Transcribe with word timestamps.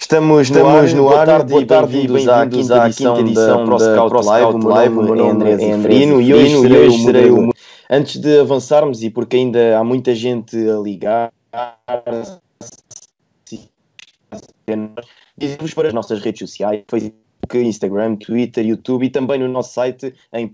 Estamos, 0.00 0.42
Estamos 0.42 0.92
no 0.94 1.08
ar, 1.08 1.16
no 1.16 1.30
ar. 1.30 1.42
boa 1.42 1.66
tarde 1.66 1.98
e 1.98 2.06
bem-vindos 2.06 2.70
à 2.70 2.88
quinta 2.88 3.20
edição, 3.20 3.34
da 3.34 3.64
ProScout 3.64 4.26
Live. 4.26 4.64
O 4.64 4.68
Live, 4.68 4.96
o 4.96 5.02
meu 5.02 5.16
nome 5.16 5.50
é 5.50 5.72
André 5.72 5.82
Frino 5.82 6.22
e 6.22 6.32
hoje 6.32 6.60
serei, 6.60 6.90
serei 6.92 7.30
o... 7.30 7.50
Antes 7.90 8.20
de 8.20 8.38
avançarmos, 8.38 9.02
e 9.02 9.10
porque 9.10 9.36
ainda 9.36 9.76
há 9.76 9.82
muita 9.82 10.14
gente 10.14 10.56
a 10.56 10.78
ligar, 10.78 11.32
dizemos 15.36 15.74
para 15.74 15.88
as 15.88 15.94
nossas 15.94 16.20
redes 16.20 16.48
sociais, 16.48 16.84
Facebook, 16.88 17.58
Instagram, 17.58 18.16
Twitter, 18.16 18.64
YouTube 18.64 19.04
e 19.04 19.10
também 19.10 19.40
no 19.40 19.48
nosso 19.48 19.74
site 19.74 20.14
em 20.32 20.46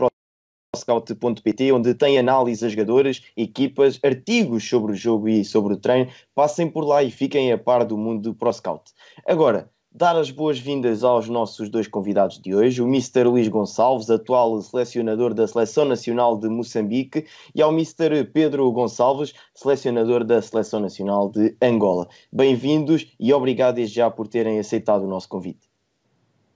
scout.pt, 0.74 1.72
onde 1.72 1.94
tem 1.94 2.18
análise 2.18 2.64
a 2.64 2.68
jogadores, 2.68 3.22
equipas, 3.36 3.98
artigos 4.02 4.68
sobre 4.68 4.92
o 4.92 4.94
jogo 4.94 5.28
e 5.28 5.44
sobre 5.44 5.74
o 5.74 5.76
treino. 5.76 6.10
Passem 6.34 6.68
por 6.70 6.84
lá 6.84 7.02
e 7.02 7.10
fiquem 7.10 7.52
a 7.52 7.58
par 7.58 7.84
do 7.84 7.96
mundo 7.96 8.22
do 8.22 8.34
ProScout. 8.34 8.92
Agora, 9.26 9.70
dar 9.96 10.16
as 10.16 10.28
boas-vindas 10.28 11.04
aos 11.04 11.28
nossos 11.28 11.68
dois 11.68 11.86
convidados 11.86 12.40
de 12.40 12.52
hoje, 12.52 12.82
o 12.82 12.86
Mr. 12.86 13.22
Luís 13.22 13.46
Gonçalves, 13.46 14.10
atual 14.10 14.60
selecionador 14.60 15.32
da 15.32 15.46
Seleção 15.46 15.84
Nacional 15.84 16.36
de 16.36 16.48
Moçambique, 16.48 17.26
e 17.54 17.62
ao 17.62 17.72
Mr. 17.72 18.24
Pedro 18.24 18.70
Gonçalves, 18.72 19.32
selecionador 19.54 20.24
da 20.24 20.42
Seleção 20.42 20.80
Nacional 20.80 21.30
de 21.30 21.56
Angola. 21.62 22.08
Bem-vindos 22.32 23.06
e 23.20 23.32
obrigado 23.32 23.76
desde 23.76 23.94
já 23.94 24.10
por 24.10 24.26
terem 24.26 24.58
aceitado 24.58 25.04
o 25.04 25.08
nosso 25.08 25.28
convite. 25.28 25.73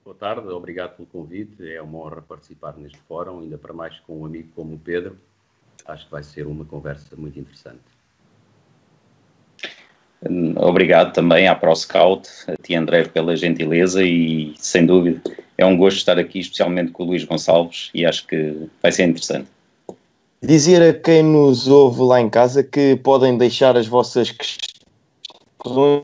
Boa 0.08 0.16
tarde, 0.16 0.48
obrigado 0.48 0.96
pelo 0.96 1.06
convite. 1.06 1.70
É 1.70 1.82
uma 1.82 1.98
honra 1.98 2.22
participar 2.22 2.74
neste 2.78 2.96
fórum, 3.06 3.40
ainda 3.40 3.58
para 3.58 3.74
mais 3.74 4.00
com 4.06 4.20
um 4.20 4.24
amigo 4.24 4.48
como 4.56 4.76
o 4.76 4.78
Pedro. 4.78 5.18
Acho 5.84 6.06
que 6.06 6.10
vai 6.10 6.22
ser 6.22 6.46
uma 6.46 6.64
conversa 6.64 7.14
muito 7.14 7.38
interessante. 7.38 7.82
Obrigado 10.56 11.12
também 11.12 11.46
à 11.46 11.54
ProScout, 11.54 12.26
a 12.46 12.56
ti 12.56 12.74
André 12.74 13.06
pela 13.06 13.36
gentileza 13.36 14.02
e 14.02 14.54
sem 14.56 14.86
dúvida 14.86 15.20
é 15.58 15.66
um 15.66 15.76
gosto 15.76 15.98
estar 15.98 16.18
aqui, 16.18 16.38
especialmente 16.38 16.90
com 16.90 17.02
o 17.02 17.06
Luís 17.08 17.24
Gonçalves 17.24 17.90
e 17.92 18.06
acho 18.06 18.26
que 18.26 18.66
vai 18.82 18.90
ser 18.90 19.04
interessante. 19.04 19.46
Dizer 20.42 20.80
a 20.80 20.98
quem 20.98 21.22
nos 21.22 21.68
ouve 21.68 22.00
lá 22.00 22.18
em 22.18 22.30
casa 22.30 22.64
que 22.64 22.96
podem 22.96 23.36
deixar 23.36 23.76
as 23.76 23.86
vossas 23.86 24.30
questões 24.30 26.02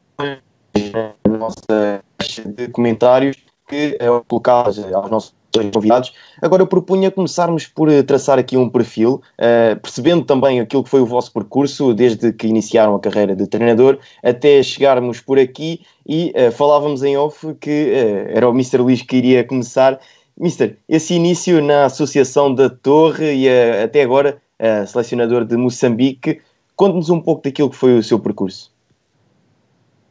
na 0.93 1.39
nossa 1.39 2.05
caixa 2.19 2.47
de 2.47 2.69
comentários 2.69 3.44
que 3.69 3.97
é 3.99 4.07
colocá-las 4.29 4.79
aos 4.79 5.11
nossos 5.11 5.35
convidados. 5.73 6.13
Agora 6.43 6.63
eu 6.63 6.67
propunha 6.67 7.11
começarmos 7.11 7.67
por 7.67 7.91
eh, 7.91 8.03
traçar 8.03 8.39
aqui 8.39 8.57
um 8.57 8.69
perfil, 8.69 9.23
uh, 9.39 9.79
percebendo 9.81 10.25
também 10.25 10.61
aquilo 10.61 10.83
que 10.83 10.91
foi 10.91 11.01
o 11.01 11.07
vosso 11.07 11.33
percurso, 11.33 11.95
desde 11.95 12.33
que 12.33 12.47
iniciaram 12.47 12.95
a 12.95 13.01
carreira 13.01 13.37
de 13.37 13.47
treinador 13.47 13.99
até 14.23 14.63
chegarmos 14.63 15.21
por 15.21 15.39
aqui 15.39 15.81
e 16.07 16.33
uh, 16.37 16.51
falávamos 16.53 17.03
em 17.03 17.17
off 17.17 17.55
que 17.61 17.71
uh, 17.71 18.37
era 18.37 18.49
o 18.49 18.53
Mr. 18.53 18.79
Luís 18.79 19.03
que 19.03 19.17
iria 19.17 19.45
começar. 19.45 20.01
Mister, 20.39 20.77
esse 20.89 21.15
início 21.15 21.63
na 21.63 21.85
Associação 21.85 22.53
da 22.53 22.69
Torre 22.69 23.35
e 23.35 23.49
até 23.49 24.03
agora 24.03 24.39
selecionador 24.87 25.45
de 25.45 25.57
Moçambique, 25.57 26.41
conte-nos 26.75 27.09
um 27.11 27.21
pouco 27.21 27.43
daquilo 27.43 27.71
que 27.71 27.77
foi 27.77 27.99
o 27.99 28.03
seu 28.03 28.19
percurso. 28.19 28.73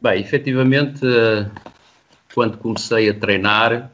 Bem, 0.00 0.20
efetivamente 0.20 1.00
quando 2.34 2.58
comecei 2.58 3.08
a 3.08 3.14
treinar, 3.14 3.90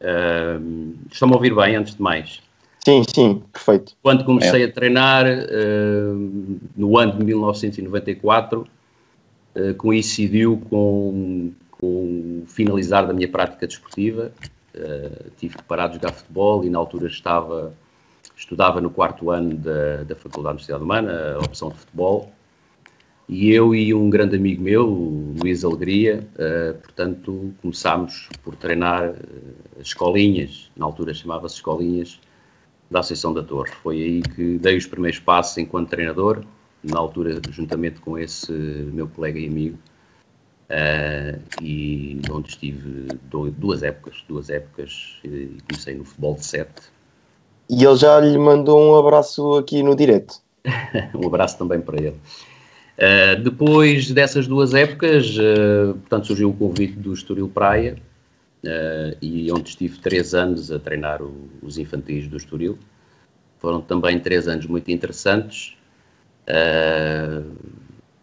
uh, 0.00 0.94
estão-me 1.10 1.34
a 1.34 1.36
ouvir 1.36 1.54
bem 1.54 1.76
antes 1.76 1.94
de 1.94 2.02
mais? 2.02 2.42
Sim, 2.84 3.02
sim, 3.14 3.42
perfeito. 3.52 3.94
Quando 4.02 4.24
comecei 4.24 4.62
é. 4.62 4.66
a 4.66 4.72
treinar, 4.72 5.24
uh, 5.26 6.60
no 6.76 6.98
ano 6.98 7.16
de 7.16 7.24
1994, 7.24 8.66
uh, 9.54 9.74
coincidiu 9.76 10.60
com, 10.68 11.52
com 11.70 12.42
o 12.42 12.44
finalizar 12.46 13.06
da 13.06 13.12
minha 13.12 13.28
prática 13.28 13.66
desportiva. 13.66 14.32
Uh, 14.74 15.30
tive 15.38 15.56
que 15.56 15.62
parar 15.62 15.88
de 15.88 15.94
jogar 15.94 16.12
futebol 16.12 16.64
e 16.64 16.70
na 16.70 16.78
altura 16.78 17.06
estava, 17.06 17.72
estudava 18.36 18.80
no 18.80 18.90
quarto 18.90 19.30
ano 19.30 19.54
da, 19.54 20.02
da 20.04 20.16
Faculdade 20.16 20.58
de 20.58 20.72
Universidade 20.72 20.82
Humana, 20.82 21.36
a 21.36 21.38
opção 21.38 21.70
de 21.70 21.76
futebol 21.76 22.32
e 23.28 23.50
eu 23.50 23.74
e 23.74 23.94
um 23.94 24.10
grande 24.10 24.36
amigo 24.36 24.62
meu, 24.62 24.88
o 24.88 25.34
Luís 25.38 25.64
Alegria, 25.64 26.26
uh, 26.34 26.74
portanto, 26.80 27.54
começámos 27.62 28.28
por 28.42 28.56
treinar 28.56 29.10
uh, 29.10 29.80
escolinhas, 29.80 30.70
na 30.76 30.84
altura 30.84 31.14
chamava-se 31.14 31.56
escolinhas, 31.56 32.20
da 32.90 33.00
Associação 33.00 33.32
da 33.32 33.42
Torre. 33.42 33.70
Foi 33.82 33.96
aí 33.96 34.22
que 34.24 34.58
dei 34.58 34.76
os 34.76 34.86
primeiros 34.86 35.18
passos 35.18 35.56
enquanto 35.56 35.88
treinador, 35.88 36.44
na 36.82 36.98
altura 36.98 37.40
juntamente 37.48 38.00
com 38.00 38.18
esse 38.18 38.52
meu 38.52 39.08
colega 39.08 39.38
e 39.38 39.46
amigo, 39.46 39.78
uh, 40.68 41.40
e 41.60 42.26
onde 42.28 42.50
estive 42.50 43.18
duas 43.56 43.82
épocas, 43.82 44.22
duas 44.28 44.50
épocas, 44.50 45.18
e 45.24 45.56
comecei 45.66 45.94
no 45.94 46.04
futebol 46.04 46.34
de 46.34 46.44
sete. 46.44 46.82
E 47.70 47.84
ele 47.84 47.96
já 47.96 48.20
lhe 48.20 48.36
mandou 48.36 48.78
um 48.78 48.96
abraço 48.96 49.54
aqui 49.54 49.82
no 49.82 49.96
direto. 49.96 50.34
um 51.14 51.26
abraço 51.26 51.56
também 51.56 51.80
para 51.80 51.98
ele. 51.98 52.20
Uh, 52.98 53.40
depois 53.42 54.10
dessas 54.10 54.46
duas 54.46 54.74
épocas, 54.74 55.36
uh, 55.38 55.94
portanto, 55.94 56.26
surgiu 56.26 56.50
o 56.50 56.54
convite 56.54 56.94
do 56.94 57.12
Estoril 57.12 57.48
Praia, 57.48 57.96
uh, 58.64 59.16
e 59.20 59.50
onde 59.50 59.70
estive 59.70 59.98
três 59.98 60.34
anos 60.34 60.70
a 60.70 60.78
treinar 60.78 61.22
o, 61.22 61.48
os 61.62 61.78
infantis 61.78 62.28
do 62.28 62.36
Estoril. 62.36 62.78
Foram 63.58 63.80
também 63.80 64.18
três 64.20 64.46
anos 64.46 64.66
muito 64.66 64.90
interessantes. 64.90 65.76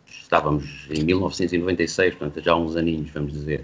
estávamos 0.06 0.88
em 0.92 1.04
1996, 1.04 2.16
portanto, 2.16 2.44
já 2.44 2.52
há 2.52 2.58
uns 2.58 2.76
aninhos, 2.76 3.10
vamos 3.10 3.34
dizer. 3.34 3.64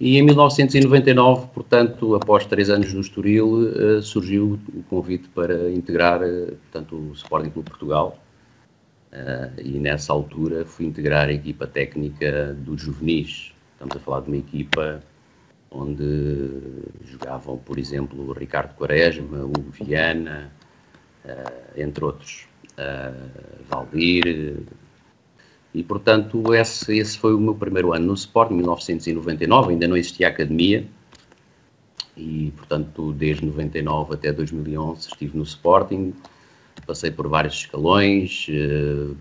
E 0.00 0.16
em 0.16 0.22
1999, 0.22 1.48
portanto, 1.52 2.14
após 2.14 2.46
três 2.46 2.70
anos 2.70 2.92
no 2.94 3.00
Estoril, 3.00 4.00
surgiu 4.02 4.60
o 4.72 4.82
convite 4.84 5.28
para 5.30 5.68
integrar, 5.72 6.20
portanto, 6.20 6.94
o 6.94 7.12
Sporting 7.12 7.50
Clube 7.50 7.70
Portugal, 7.70 8.16
Uh, 9.12 9.60
e 9.62 9.78
nessa 9.78 10.12
altura 10.12 10.66
fui 10.66 10.84
integrar 10.84 11.28
a 11.28 11.32
equipa 11.32 11.66
técnica 11.66 12.54
dos 12.54 12.82
juvenis. 12.82 13.54
Estamos 13.72 13.96
a 13.96 14.00
falar 14.00 14.20
de 14.20 14.28
uma 14.28 14.36
equipa 14.36 15.02
onde 15.70 16.50
jogavam, 17.04 17.56
por 17.58 17.78
exemplo, 17.78 18.28
o 18.28 18.32
Ricardo 18.32 18.74
Quaresma, 18.74 19.44
o 19.44 19.70
Viana, 19.70 20.52
uh, 21.24 21.80
entre 21.80 22.04
outros, 22.04 22.46
uh, 22.72 23.64
Valdir. 23.68 24.58
E, 25.72 25.82
portanto, 25.82 26.54
esse, 26.54 26.98
esse 26.98 27.16
foi 27.18 27.34
o 27.34 27.40
meu 27.40 27.54
primeiro 27.54 27.92
ano 27.92 28.06
no 28.06 28.14
Sport, 28.14 28.50
em 28.50 28.56
1999, 28.56 29.72
ainda 29.72 29.88
não 29.88 29.96
existia 29.96 30.28
academia. 30.28 30.86
E, 32.16 32.52
portanto, 32.56 33.12
desde 33.12 33.46
99 33.46 34.14
até 34.14 34.32
2011 34.32 35.08
estive 35.08 35.38
no 35.38 35.44
Sporting, 35.44 36.12
passei 36.88 37.10
por 37.10 37.28
vários 37.28 37.54
escalões, 37.54 38.46
eh, 38.48 39.14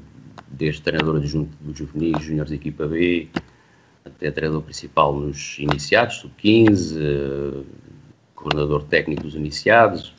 desde 0.47 0.81
treinador 0.81 1.17
adjunto 1.17 1.51
dos 1.59 1.77
juvenis, 1.77 2.23
juniores 2.23 2.53
equipa 2.53 2.87
B, 2.87 3.27
até 4.05 4.31
treinador 4.31 4.63
principal 4.63 5.13
nos 5.13 5.59
iniciados, 5.59 6.15
sub-15, 6.15 6.97
eh, 6.97 7.63
coordenador 8.33 8.85
técnico 8.85 9.23
dos 9.23 9.35
iniciados. 9.35 10.13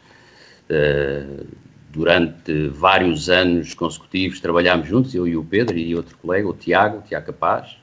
Eh, 0.69 1.45
durante 1.91 2.69
vários 2.69 3.31
anos 3.31 3.73
consecutivos 3.73 4.41
trabalhámos 4.41 4.87
juntos, 4.87 5.15
eu 5.15 5.27
e 5.27 5.35
o 5.35 5.43
Pedro 5.43 5.79
e 5.79 5.97
outro 5.97 6.19
colega, 6.19 6.47
o 6.47 6.53
Tiago, 6.53 6.99
o 6.99 7.03
Tiago 7.03 7.27
Capaz, 7.27 7.79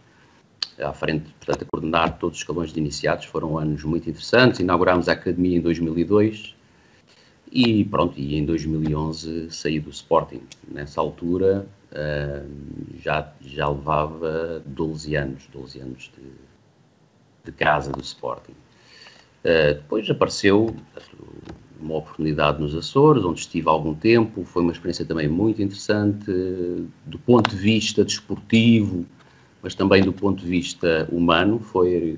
à 0.80 0.94
frente, 0.94 1.34
portanto, 1.40 1.64
a 1.64 1.66
coordenar 1.66 2.20
todos 2.20 2.38
os 2.38 2.44
escalões 2.44 2.72
de 2.72 2.80
iniciados. 2.80 3.26
Foram 3.26 3.58
anos 3.58 3.84
muito 3.84 4.08
interessantes. 4.08 4.60
Inauguramos 4.60 5.10
a 5.10 5.14
academia 5.14 5.58
em 5.58 5.62
2002 5.62 6.55
e 7.52 7.86
pronto, 7.86 8.20
e 8.20 8.36
em 8.36 8.46
2011 8.46 9.50
saí 9.52 9.80
do 9.80 9.90
Sporting. 9.90 10.42
Nessa 10.68 11.02
altura 11.02 11.68
uh, 11.92 12.50
já, 13.02 13.32
já 13.42 13.70
levava 13.70 14.62
12 14.66 15.16
anos, 15.16 15.48
12 15.54 15.80
anos 15.80 16.12
de, 16.18 16.32
de 17.46 17.52
casa 17.52 17.92
do 17.92 18.02
Sporting. 18.02 18.54
Uh, 19.44 19.76
depois 19.76 20.10
apareceu 20.10 20.76
uma 21.80 21.96
oportunidade 21.96 22.60
nos 22.60 22.76
Açores, 22.76 23.24
onde 23.24 23.42
estive 23.42 23.68
há 23.70 23.72
algum 23.72 23.94
tempo. 23.94 24.44
Foi 24.44 24.62
uma 24.62 24.72
experiência 24.72 25.06
também 25.06 25.28
muito 25.28 25.62
interessante, 25.62 26.26
do 27.06 27.20
ponto 27.20 27.50
de 27.50 27.58
vista 27.58 28.04
desportivo, 28.04 29.06
mas 29.62 29.76
também 29.76 30.02
do 30.02 30.14
ponto 30.14 30.42
de 30.42 30.50
vista 30.50 31.08
humano. 31.12 31.60
Foi, 31.60 32.18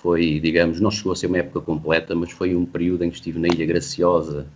foi, 0.00 0.38
digamos, 0.38 0.80
não 0.80 0.90
chegou 0.90 1.12
a 1.12 1.16
ser 1.16 1.26
uma 1.26 1.38
época 1.38 1.60
completa, 1.60 2.14
mas 2.14 2.30
foi 2.30 2.54
um 2.54 2.64
período 2.64 3.04
em 3.04 3.10
que 3.10 3.16
estive 3.16 3.38
na 3.38 3.48
Ilha 3.48 3.66
Graciosa, 3.66 4.46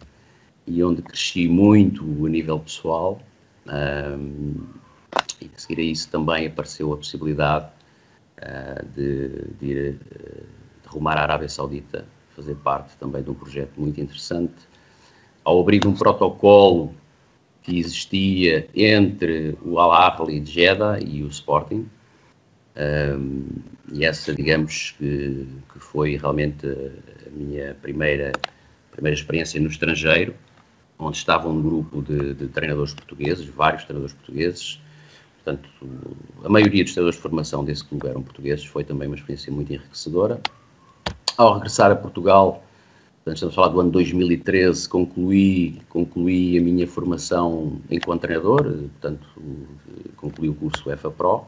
e 0.67 0.83
onde 0.85 1.03
cresci 1.03 1.49
muito 1.49 2.05
a 2.25 2.29
nível 2.29 2.61
pessoal. 2.61 3.21
Um, 3.67 4.55
e 5.41 5.51
a 5.53 5.59
seguir 5.59 5.81
a 5.81 5.85
isso 5.85 6.09
também 6.11 6.47
apareceu 6.47 6.93
a 6.93 6.97
possibilidade 6.97 7.67
uh, 8.39 8.87
de, 8.95 9.29
de, 9.59 9.67
ir 9.67 9.93
de 10.83 10.89
rumar 10.89 11.19
à 11.19 11.23
Arábia 11.23 11.49
Saudita, 11.49 12.07
fazer 12.37 12.55
parte 12.57 12.97
também 12.97 13.23
de 13.23 13.31
um 13.31 13.35
projeto 13.35 13.73
muito 13.81 14.01
interessante. 14.01 14.55
Ao 15.45 15.61
abrir 15.61 15.85
um 15.85 15.93
protocolo 15.93 16.95
que 17.63 17.81
existia 17.81 18.69
entre 18.77 19.59
o 19.65 19.81
Al 19.81 19.93
Ahly 19.93 20.39
de 20.39 20.53
Jeddah 20.53 21.01
e 21.01 21.25
o 21.25 21.27
Sporting, 21.27 21.89
Um, 22.77 23.45
e 23.93 24.05
essa, 24.05 24.35
digamos, 24.35 24.95
que, 24.99 25.47
que, 25.73 25.79
foi 25.79 26.17
realmente 26.17 26.67
a 26.67 27.31
minha 27.31 27.75
primeira, 27.83 28.33
primeira 28.91 29.15
experiência 29.15 29.61
no 29.61 29.69
estrangeiro, 29.69 30.35
onde 30.99 31.19
estava 31.19 31.49
um 31.49 31.61
grupo 31.61 32.01
de, 32.01 32.35
de 32.35 32.49
treinadores 32.49 32.95
portugueses, 32.95 33.47
vários 33.47 33.85
treinadores 33.85 34.15
portugueses, 34.15 34.81
portanto, 35.37 35.69
a 36.43 36.49
maioria 36.49 36.83
dos 36.83 36.93
treinadores 36.93 37.17
de 37.17 37.23
formação 37.23 37.65
desse 37.65 37.85
clube 37.85 38.09
eram 38.09 38.23
portugueses, 38.23 38.65
foi 38.65 38.85
também 38.85 39.07
uma 39.07 39.17
experiência 39.17 39.53
muito 39.53 39.73
enriquecedora. 39.73 40.41
Ao 41.37 41.55
regressar 41.55 41.91
a 41.91 41.97
Portugal, 41.97 42.63
portanto, 43.25 43.35
estamos 43.35 43.53
a 43.53 43.57
falar 43.57 43.69
do 43.69 43.81
ano 43.81 43.91
2013, 43.91 44.89
concluí, 44.89 45.83
concluí 45.91 46.57
a 46.57 46.63
minha 46.63 46.87
formação 46.87 47.81
enquanto 47.91 48.23
treinador, 48.23 48.63
portanto, 48.63 49.27
concluí 50.17 50.49
o 50.49 50.55
curso 50.55 50.91
EFA 50.91 51.11
Pro, 51.11 51.45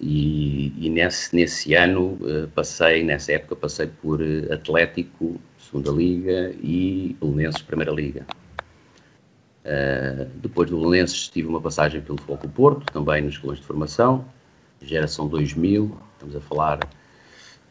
e, 0.00 0.72
e 0.78 0.88
nesse, 0.88 1.34
nesse 1.36 1.74
ano 1.74 2.18
uh, 2.20 2.48
passei, 2.54 3.04
nessa 3.04 3.32
época 3.32 3.54
passei 3.54 3.86
por 3.86 4.20
uh, 4.20 4.52
Atlético, 4.52 5.38
segunda 5.58 5.90
Liga, 5.90 6.54
e 6.62 7.14
Belenenses, 7.20 7.60
Primeira 7.60 7.92
Liga. 7.92 8.26
Uh, 9.62 10.24
depois 10.36 10.70
do 10.70 10.80
Belenenses 10.80 11.28
tive 11.28 11.48
uma 11.48 11.60
passagem 11.60 12.00
pelo 12.00 12.18
Foco 12.22 12.48
Porto, 12.48 12.90
também 12.90 13.20
nos 13.22 13.34
escolões 13.34 13.58
de 13.58 13.66
formação, 13.66 14.24
geração 14.80 15.28
2000, 15.28 15.94
estamos 16.14 16.34
a 16.34 16.40
falar 16.40 16.78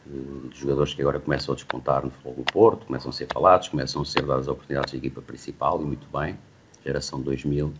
de 0.06 0.58
jogadores 0.58 0.94
que 0.94 1.02
agora 1.02 1.18
começam 1.18 1.52
a 1.52 1.56
despontar 1.56 2.04
no 2.04 2.10
Foco 2.10 2.44
Porto, 2.44 2.86
começam 2.86 3.10
a 3.10 3.12
ser 3.12 3.26
falados, 3.32 3.68
começam 3.68 4.02
a 4.02 4.04
ser 4.04 4.22
dadas 4.22 4.46
oportunidades 4.46 4.92
de 4.92 4.98
equipa 4.98 5.20
principal, 5.20 5.82
e 5.82 5.84
muito 5.84 6.06
bem, 6.16 6.38
geração 6.84 7.20
2000. 7.20 7.72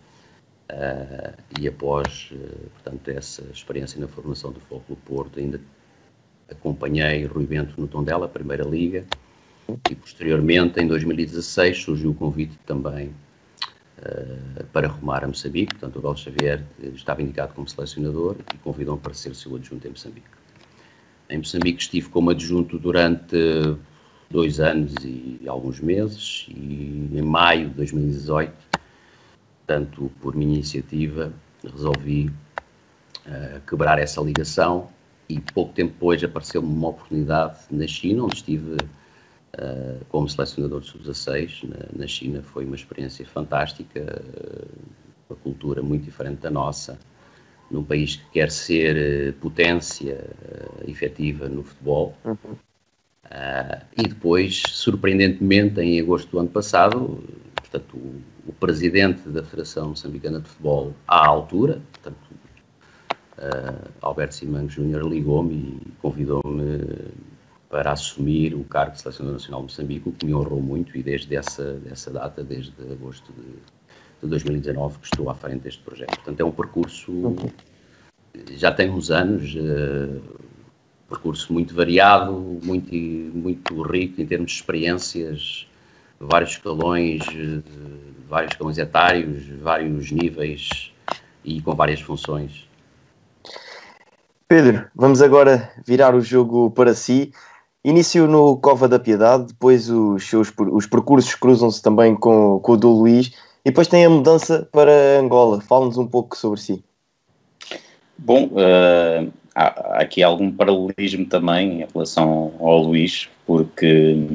Uh, 0.70 1.34
e 1.58 1.66
após, 1.66 2.30
uh, 2.32 2.70
portanto, 2.74 3.08
essa 3.08 3.42
experiência 3.52 4.00
na 4.00 4.06
formação 4.06 4.52
do 4.52 4.60
Foco 4.60 4.94
Porto, 5.04 5.40
ainda 5.40 5.60
acompanhei 6.48 7.24
Rui 7.24 7.44
Bento 7.44 7.80
no 7.80 7.88
Tondela, 7.88 8.28
Primeira 8.28 8.62
Liga, 8.62 9.04
e 9.90 9.94
posteriormente, 9.96 10.80
em 10.80 10.86
2016, 10.86 11.82
surgiu 11.82 12.10
o 12.10 12.14
convite 12.14 12.56
também 12.66 13.08
uh, 13.98 14.64
para 14.72 14.86
rumar 14.86 15.24
a 15.24 15.26
Moçambique, 15.26 15.74
portanto, 15.74 15.96
o 15.96 16.02
Belo 16.02 16.16
Xavier 16.16 16.64
estava 16.94 17.20
indicado 17.20 17.52
como 17.52 17.68
selecionador 17.68 18.36
e 18.54 18.58
convidou-me 18.58 19.00
para 19.00 19.14
ser 19.14 19.34
seu 19.34 19.56
adjunto 19.56 19.84
em 19.88 19.90
Moçambique. 19.90 20.28
Em 21.28 21.38
Moçambique 21.38 21.82
estive 21.82 22.08
como 22.10 22.30
adjunto 22.30 22.78
durante 22.78 23.36
dois 24.30 24.60
anos 24.60 24.94
e 25.04 25.40
alguns 25.48 25.80
meses, 25.80 26.46
e 26.48 27.10
em 27.12 27.22
maio 27.22 27.70
de 27.70 27.74
2018 27.74 28.69
portanto, 29.70 30.10
por 30.20 30.34
minha 30.34 30.54
iniciativa, 30.54 31.32
resolvi 31.62 32.28
uh, 33.26 33.60
quebrar 33.68 34.00
essa 34.00 34.20
ligação 34.20 34.88
e 35.28 35.38
pouco 35.38 35.72
tempo 35.72 35.92
depois 35.92 36.24
apareceu-me 36.24 36.66
uma 36.66 36.88
oportunidade 36.88 37.60
na 37.70 37.86
China, 37.86 38.24
onde 38.24 38.34
estive 38.34 38.72
uh, 38.72 40.04
como 40.08 40.28
selecionador 40.28 40.80
de 40.80 40.88
sub-16. 40.88 41.68
Na, 41.68 42.00
na, 42.00 42.06
China 42.08 42.42
foi 42.42 42.64
uma 42.64 42.74
experiência 42.74 43.24
fantástica, 43.24 44.00
uh, 44.00 44.68
uma 45.28 45.36
cultura 45.36 45.80
muito 45.82 46.04
diferente 46.04 46.40
da 46.40 46.50
nossa, 46.50 46.98
num 47.70 47.84
país 47.84 48.16
que 48.16 48.28
quer 48.32 48.50
ser 48.50 49.34
potência 49.34 50.28
efetiva 50.88 51.48
no 51.48 51.62
futebol. 51.62 52.16
Uhum. 52.24 52.56
e 53.96 54.02
depois, 54.08 54.62
surpreendentemente, 54.66 55.80
em 55.80 56.00
agosto 56.00 56.28
do 56.32 56.40
ano 56.40 56.48
passado, 56.48 57.22
portanto, 57.54 57.96
o, 58.50 58.52
presidente 58.52 59.28
da 59.28 59.42
Federação 59.42 59.90
Moçambicana 59.90 60.40
de 60.40 60.48
Futebol 60.48 60.94
à 61.06 61.26
altura, 61.26 61.80
portanto, 61.92 62.18
uh, 63.38 63.88
Alberto 64.02 64.34
Simão 64.34 64.68
Júnior 64.68 65.06
ligou-me 65.06 65.54
e 65.54 65.92
convidou-me 66.02 67.12
para 67.68 67.92
assumir 67.92 68.54
o 68.54 68.64
cargo 68.64 68.92
de 68.92 69.00
Selecionador 69.00 69.34
Nacional 69.34 69.60
de 69.60 69.66
Moçambique, 69.66 70.08
o 70.08 70.12
que 70.12 70.26
me 70.26 70.34
honrou 70.34 70.60
muito 70.60 70.96
e 70.98 71.02
desde 71.02 71.36
essa, 71.36 71.74
dessa 71.74 72.10
data, 72.10 72.42
desde 72.42 72.72
agosto 72.90 73.32
de, 73.32 73.42
de 74.22 74.28
2019, 74.28 74.98
que 74.98 75.06
estou 75.06 75.30
à 75.30 75.34
frente 75.34 75.62
deste 75.62 75.80
projeto. 75.82 76.16
Portanto, 76.16 76.40
é 76.40 76.44
um 76.44 76.50
percurso, 76.50 77.36
já 78.56 78.72
tem 78.72 78.90
uns 78.90 79.10
anos, 79.10 79.54
uh, 79.54 80.20
percurso 81.08 81.52
muito 81.52 81.74
variado, 81.74 82.32
muito, 82.62 82.92
muito 82.92 83.82
rico 83.82 84.20
em 84.20 84.26
termos 84.26 84.50
de 84.50 84.56
experiências, 84.58 85.66
vários 86.20 86.50
escalões, 86.52 87.22
vários 88.30 88.52
escalões 88.52 88.78
etários, 88.78 89.44
vários 89.60 90.10
níveis 90.12 90.92
e 91.44 91.60
com 91.60 91.74
várias 91.74 92.00
funções. 92.00 92.68
Pedro, 94.48 94.86
vamos 94.94 95.20
agora 95.20 95.70
virar 95.84 96.14
o 96.14 96.20
jogo 96.20 96.70
para 96.70 96.94
si. 96.94 97.32
Início 97.84 98.26
no 98.26 98.56
Cova 98.56 98.86
da 98.86 98.98
Piedade, 98.98 99.46
depois 99.48 99.90
os 99.90 100.28
seus 100.28 100.52
os 100.58 100.86
percursos 100.86 101.34
cruzam-se 101.34 101.82
também 101.82 102.14
com, 102.14 102.60
com 102.60 102.72
o 102.72 102.76
do 102.76 102.90
Luís 102.90 103.32
e 103.64 103.70
depois 103.70 103.88
tem 103.88 104.04
a 104.04 104.10
mudança 104.10 104.68
para 104.70 105.18
Angola. 105.18 105.60
Fala-nos 105.60 105.98
um 105.98 106.06
pouco 106.06 106.36
sobre 106.36 106.60
si. 106.60 106.84
Bom, 108.18 108.50
uh, 108.52 109.32
há 109.54 110.00
aqui 110.02 110.22
algum 110.22 110.52
paralelismo 110.52 111.24
também 111.26 111.82
em 111.82 111.86
relação 111.92 112.52
ao 112.60 112.82
Luís, 112.82 113.28
porque 113.46 114.28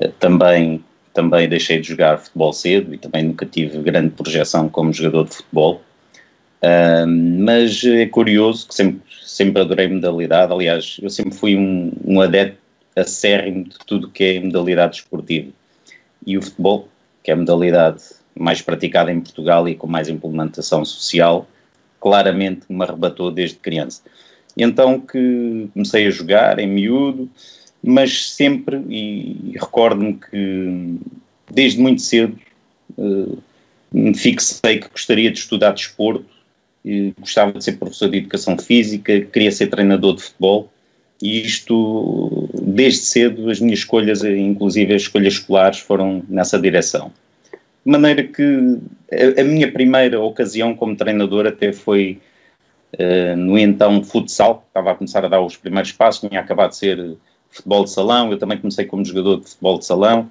uh, 0.00 0.08
também 0.20 0.84
também 1.12 1.48
deixei 1.48 1.80
de 1.80 1.88
jogar 1.88 2.18
futebol 2.18 2.52
cedo 2.52 2.94
e 2.94 2.98
também 2.98 3.24
nunca 3.24 3.46
tive 3.46 3.78
grande 3.82 4.10
projeção 4.10 4.68
como 4.68 4.92
jogador 4.92 5.24
de 5.28 5.36
futebol. 5.36 5.82
Uh, 6.62 7.06
mas 7.06 7.84
é 7.84 8.06
curioso 8.06 8.68
que 8.68 8.74
sempre, 8.74 9.00
sempre 9.24 9.60
adorei 9.60 9.88
modalidade. 9.88 10.52
Aliás, 10.52 10.98
eu 11.02 11.10
sempre 11.10 11.34
fui 11.34 11.56
um, 11.56 11.92
um 12.04 12.20
adepto 12.20 12.58
acérrimo 12.96 13.64
de 13.64 13.78
tudo 13.86 14.08
que 14.08 14.24
é 14.24 14.40
modalidade 14.40 14.96
esportiva. 14.96 15.50
E 16.26 16.38
o 16.38 16.42
futebol, 16.42 16.88
que 17.22 17.30
é 17.30 17.34
a 17.34 17.36
modalidade 17.36 18.02
mais 18.34 18.62
praticada 18.62 19.12
em 19.12 19.20
Portugal 19.20 19.68
e 19.68 19.74
com 19.74 19.86
mais 19.86 20.08
implementação 20.08 20.84
social, 20.84 21.46
claramente 22.00 22.62
me 22.68 22.82
arrebatou 22.82 23.30
desde 23.30 23.56
criança. 23.56 24.02
E 24.56 24.62
então 24.62 25.00
que 25.00 25.68
comecei 25.72 26.06
a 26.06 26.10
jogar 26.10 26.58
em 26.58 26.66
miúdo, 26.66 27.30
mas 27.82 28.30
sempre, 28.30 28.80
e, 28.88 29.52
recordo-me 29.54 30.14
que 30.14 30.98
desde 31.50 31.80
muito 31.80 32.00
cedo 32.00 32.38
uh, 32.96 33.38
me 33.92 34.14
fixei 34.14 34.78
que 34.78 34.88
gostaria 34.88 35.30
de 35.30 35.38
estudar 35.38 35.72
desporto, 35.72 36.24
e 36.84 37.12
gostava 37.18 37.52
de 37.52 37.62
ser 37.62 37.72
professor 37.72 38.08
de 38.08 38.18
educação 38.18 38.58
física, 38.58 39.20
queria 39.20 39.52
ser 39.52 39.68
treinador 39.68 40.16
de 40.16 40.22
futebol, 40.22 40.70
e 41.20 41.40
isto, 41.42 42.48
desde 42.60 43.00
cedo, 43.00 43.48
as 43.48 43.60
minhas 43.60 43.80
escolhas, 43.80 44.24
inclusive 44.24 44.94
as 44.94 45.02
escolhas 45.02 45.34
escolares, 45.34 45.78
foram 45.78 46.24
nessa 46.28 46.58
direção. 46.58 47.12
De 47.84 47.92
maneira 47.92 48.24
que 48.24 48.78
a, 49.12 49.40
a 49.40 49.44
minha 49.44 49.70
primeira 49.70 50.20
ocasião 50.20 50.74
como 50.74 50.96
treinador 50.96 51.46
até 51.46 51.72
foi 51.72 52.20
uh, 52.94 53.36
no 53.36 53.56
então 53.56 54.02
futsal, 54.02 54.64
estava 54.66 54.92
a 54.92 54.94
começar 54.96 55.24
a 55.24 55.28
dar 55.28 55.40
os 55.40 55.56
primeiros 55.56 55.92
passos, 55.92 56.28
tinha 56.28 56.40
acabado 56.40 56.70
de 56.70 56.76
ser 56.76 57.16
futebol 57.52 57.84
de 57.84 57.90
salão, 57.90 58.32
eu 58.32 58.38
também 58.38 58.58
comecei 58.58 58.86
como 58.86 59.04
jogador 59.04 59.40
de 59.40 59.48
futebol 59.48 59.78
de 59.78 59.84
salão. 59.84 60.30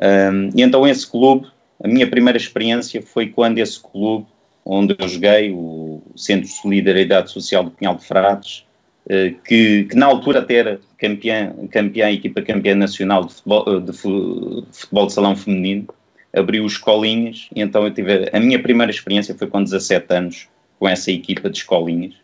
Um, 0.00 0.50
e 0.54 0.62
então 0.62 0.86
esse 0.86 1.06
clube, 1.06 1.48
a 1.82 1.88
minha 1.88 2.08
primeira 2.08 2.38
experiência 2.38 3.02
foi 3.02 3.28
quando 3.28 3.58
esse 3.58 3.78
clube, 3.80 4.26
onde 4.64 4.94
eu 4.98 5.08
joguei, 5.08 5.50
o 5.50 6.00
Centro 6.16 6.46
de 6.46 6.54
Solidariedade 6.54 7.30
Social 7.30 7.64
do 7.64 7.70
Pinhal 7.72 7.96
de 7.96 8.04
Frades, 8.06 8.64
uh, 9.06 9.36
que, 9.44 9.84
que, 9.84 9.96
na 9.96 10.06
altura 10.06 10.38
até 10.38 10.54
era 10.54 10.80
campeã, 10.96 11.52
campeã 11.70 12.10
equipa 12.10 12.40
campeã 12.40 12.74
nacional 12.74 13.24
de 13.24 13.34
futebol 13.34 13.80
de, 13.80 13.92
futebol 13.92 15.06
de 15.06 15.12
salão 15.12 15.36
feminino, 15.36 15.88
abriu 16.34 16.64
escolinhas, 16.64 17.48
e 17.54 17.60
então 17.60 17.84
eu 17.84 17.92
tive, 17.92 18.30
a 18.32 18.40
minha 18.40 18.62
primeira 18.62 18.90
experiência 18.90 19.34
foi 19.34 19.48
com 19.48 19.62
17 19.62 20.06
anos, 20.14 20.48
com 20.78 20.88
essa 20.88 21.10
equipa 21.10 21.50
de 21.50 21.58
escolinhas, 21.58 22.14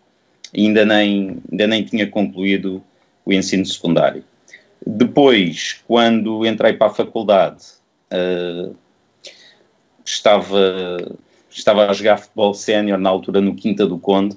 e 0.55 0.65
ainda 0.65 0.87
nem, 0.87 1.39
ainda 1.51 1.67
nem 1.67 1.83
tinha 1.83 2.07
concluído 2.07 2.83
o 3.29 3.33
ensino 3.33 3.65
secundário. 3.67 4.25
Depois, 4.85 5.83
quando 5.87 6.47
entrei 6.47 6.73
para 6.73 6.87
a 6.87 6.95
faculdade, 6.95 7.63
uh, 8.11 8.75
estava, 10.03 11.19
estava 11.51 11.91
a 11.91 11.93
jogar 11.93 12.17
futebol 12.17 12.55
sénior 12.55 12.99
na 12.99 13.11
altura 13.11 13.41
no 13.41 13.55
Quinta 13.55 13.87
do 13.87 13.99
Conde 13.99 14.37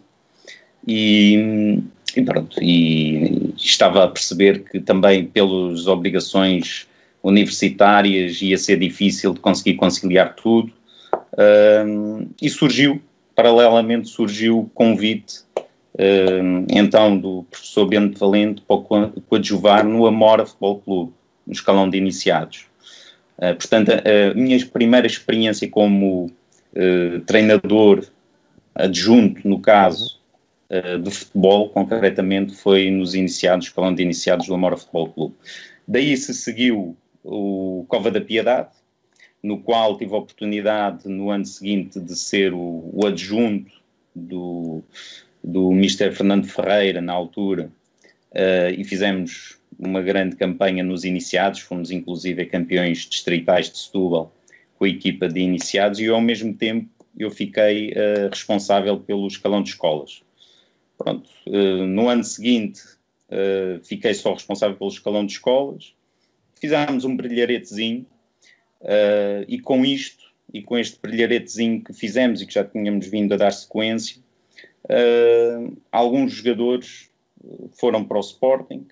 e, 0.85 1.79
e, 2.15 2.21
pronto, 2.21 2.61
e 2.61 3.53
estava 3.55 4.03
a 4.03 4.07
perceber 4.09 4.63
que 4.63 4.81
também 4.81 5.25
pelas 5.25 5.87
obrigações 5.87 6.85
universitárias 7.23 8.41
ia 8.41 8.57
ser 8.57 8.77
difícil 8.77 9.33
de 9.33 9.39
conseguir 9.39 9.75
conciliar 9.75 10.35
tudo 10.35 10.73
uh, 11.13 12.27
e 12.41 12.49
surgiu, 12.49 13.01
paralelamente 13.33 14.09
surgiu 14.09 14.59
o 14.59 14.69
convite 14.71 15.43
então 16.69 17.17
do 17.17 17.43
professor 17.49 17.85
Bento 17.85 18.17
Valente 18.17 18.61
para 18.61 18.77
coadjuvar 19.27 19.85
no 19.85 20.05
Amora 20.05 20.45
Futebol 20.45 20.79
Clube, 20.79 21.13
no 21.45 21.53
escalão 21.53 21.89
de 21.89 21.97
iniciados. 21.97 22.65
Uh, 23.41 23.55
portanto, 23.55 23.91
a, 23.91 24.33
minha 24.35 24.63
primeira 24.67 25.07
experiência 25.07 25.67
como 25.67 26.25
uh, 26.25 27.19
treinador 27.25 28.05
adjunto, 28.75 29.47
no 29.47 29.59
caso, 29.59 30.19
uh, 30.69 30.99
de 30.99 31.09
futebol, 31.09 31.69
concretamente 31.69 32.53
foi 32.53 32.91
nos 32.91 33.15
iniciados, 33.15 33.65
escalão 33.65 33.95
de 33.95 34.03
iniciados 34.03 34.45
do 34.45 34.53
Amora 34.53 34.77
Futebol 34.77 35.09
Clube. 35.09 35.35
Daí 35.87 36.15
se 36.15 36.35
seguiu 36.35 36.95
o 37.23 37.83
Cova 37.87 38.11
da 38.11 38.21
Piedade, 38.21 38.69
no 39.41 39.59
qual 39.59 39.97
tive 39.97 40.13
a 40.13 40.17
oportunidade 40.17 41.09
no 41.09 41.31
ano 41.31 41.45
seguinte 41.45 41.99
de 41.99 42.15
ser 42.15 42.53
o, 42.53 42.91
o 42.93 43.07
adjunto 43.07 43.71
do, 44.13 44.83
do 45.43 45.71
Mr. 45.71 46.11
Fernando 46.11 46.45
Ferreira, 46.45 47.01
na 47.01 47.13
altura, 47.13 47.71
uh, 48.31 48.71
e 48.77 48.83
fizemos 48.83 49.57
uma 49.79 50.01
grande 50.01 50.35
campanha 50.35 50.83
nos 50.83 51.03
iniciados, 51.03 51.61
fomos 51.61 51.91
inclusive 51.91 52.45
campeões 52.45 52.99
distritais 52.99 53.69
de 53.69 53.77
Setúbal 53.77 54.33
com 54.77 54.85
a 54.85 54.89
equipa 54.89 55.27
de 55.27 55.39
iniciados 55.39 55.99
e 55.99 56.07
ao 56.07 56.21
mesmo 56.21 56.53
tempo 56.53 56.89
eu 57.17 57.31
fiquei 57.31 57.91
uh, 57.91 58.29
responsável 58.29 58.99
pelo 58.99 59.27
escalão 59.27 59.63
de 59.63 59.69
escolas. 59.69 60.21
Pronto, 60.97 61.29
uh, 61.47 61.85
no 61.85 62.09
ano 62.09 62.23
seguinte 62.23 62.81
fiquei 63.83 64.13
só 64.13 64.33
responsável 64.33 64.75
pelo 64.75 64.89
escalão 64.89 65.25
de 65.25 65.31
escolas, 65.31 65.95
fizemos 66.59 67.05
um 67.05 67.15
brilharetezinho 67.15 68.05
e 69.47 69.57
com 69.57 69.85
isto 69.85 70.25
e 70.53 70.61
com 70.61 70.77
este 70.77 70.99
brilharetezinho 71.01 71.81
que 71.81 71.93
fizemos 71.93 72.41
e 72.41 72.45
que 72.45 72.53
já 72.53 72.65
tínhamos 72.65 73.07
vindo 73.07 73.33
a 73.33 73.37
dar 73.37 73.51
sequência, 73.51 74.21
Uh, 74.85 75.77
alguns 75.91 76.33
jogadores 76.33 77.09
foram 77.79 78.03
para 78.03 78.17
o 78.17 78.21
Sporting. 78.21 78.87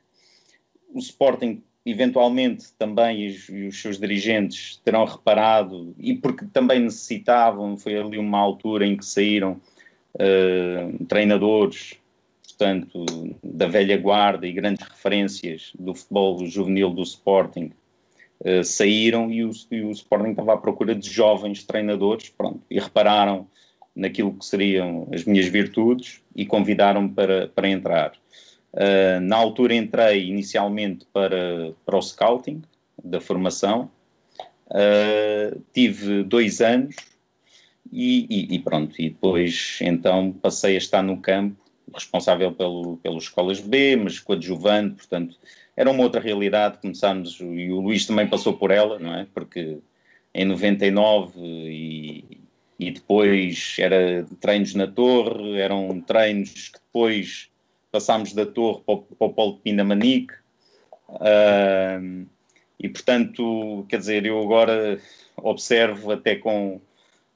O 0.94 1.00
Sporting, 1.00 1.62
eventualmente, 1.86 2.72
também 2.78 3.22
e 3.22 3.28
os, 3.30 3.50
e 3.50 3.68
os, 3.68 3.82
seus 3.82 4.00
dirigentes 4.00 4.80
terão 4.84 5.06
reparado, 5.06 5.94
e 5.98 6.14
porque 6.16 6.46
também 6.46 6.80
necessitavam, 6.80 7.78
foi 7.78 7.98
ali 7.98 8.18
uma 8.18 8.40
altura 8.40 8.86
em 8.86 8.98
que 8.98 9.06
saíram 9.06 9.60
uh, 10.16 11.06
treinadores, 11.06 11.96
portanto, 12.44 13.06
da 13.44 13.68
velha 13.68 13.98
guarda 13.98 14.48
e 14.48 14.52
grandes 14.52 14.88
referências 14.88 15.72
do 15.80 15.94
futebol 15.94 16.46
juvenil 16.46 16.90
do 16.90 17.04
Sporting. 17.04 17.72
Uh, 18.42 18.64
saíram 18.64 19.30
e 19.30 19.44
o, 19.44 19.52
e 19.70 19.82
o 19.82 19.92
Sporting 19.92 20.32
estava 20.32 20.54
à 20.54 20.58
procura 20.58 20.96
de 20.96 21.10
jovens 21.10 21.64
treinadores, 21.64 22.30
pronto, 22.30 22.62
e 22.70 22.80
repararam 22.80 23.48
naquilo 23.96 24.34
que 24.34 24.46
seriam 24.46 25.08
as 25.14 25.26
minhas 25.26 25.48
virtudes 25.48 26.22
e 26.36 26.46
convidaram-me 26.46 27.10
para, 27.10 27.48
para 27.48 27.68
entrar. 27.68 28.14
Uh, 28.74 29.20
na 29.22 29.36
altura 29.36 29.74
entrei 29.74 30.28
inicialmente 30.28 31.06
para, 31.12 31.74
para 31.86 31.98
o 31.98 32.02
scouting 32.02 32.62
da 33.04 33.20
formação, 33.20 33.90
uh, 34.68 35.62
tive 35.74 36.24
dois 36.24 36.62
anos 36.62 36.96
e, 37.92 38.28
e, 38.30 38.56
e, 38.56 38.60
pronto, 38.60 38.96
e 39.02 39.10
depois 39.10 39.80
então 39.82 40.32
passei 40.32 40.76
a 40.76 40.78
estar 40.78 41.02
no 41.02 41.20
campo, 41.20 41.58
responsável 41.92 42.52
pelo, 42.52 42.98
pelas 42.98 43.24
escolas 43.24 43.60
B, 43.60 43.96
mas 43.96 44.20
coadjuvante, 44.20 44.96
portanto 44.96 45.36
era 45.76 45.90
uma 45.90 46.04
outra 46.04 46.20
realidade, 46.20 46.78
começámos, 46.80 47.40
e 47.40 47.72
o 47.72 47.80
Luís 47.80 48.06
também 48.06 48.28
passou 48.28 48.54
por 48.54 48.70
ela, 48.70 49.00
não 49.00 49.16
é? 49.16 49.26
Porque 49.34 49.80
em 50.34 50.44
99 50.44 51.32
e, 51.40 52.39
e 52.80 52.92
depois 52.92 53.76
era 53.78 54.26
treinos 54.40 54.74
na 54.74 54.88
torre, 54.88 55.60
eram 55.60 56.00
treinos 56.00 56.70
que 56.70 56.80
depois 56.80 57.50
passámos 57.92 58.32
da 58.34 58.46
torre 58.46 58.82
para 58.86 58.96
o, 58.96 59.02
para 59.02 59.28
o 59.28 59.34
Polo 59.34 59.54
de 59.56 59.60
Pinamanique. 59.60 60.34
Uh, 61.10 62.26
e 62.80 62.88
portanto, 62.88 63.86
quer 63.90 63.98
dizer, 63.98 64.26
eu 64.26 64.42
agora 64.42 64.98
observo 65.36 66.12
até 66.12 66.36
com, 66.36 66.80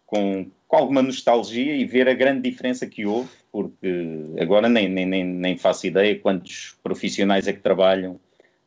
com, 0.06 0.50
com, 0.66 0.78
alguma 0.78 1.02
nostalgia 1.02 1.76
e 1.76 1.84
ver 1.84 2.08
a 2.08 2.14
grande 2.14 2.50
diferença 2.50 2.88
que 2.88 3.06
houve, 3.06 3.30
porque 3.52 4.06
agora 4.40 4.70
nem, 4.70 4.88
nem, 4.88 5.26
nem, 5.26 5.58
faço 5.58 5.88
ideia 5.88 6.18
quantos 6.18 6.78
profissionais 6.82 7.48
é 7.48 7.54
que 7.54 7.60
trabalham 7.60 8.18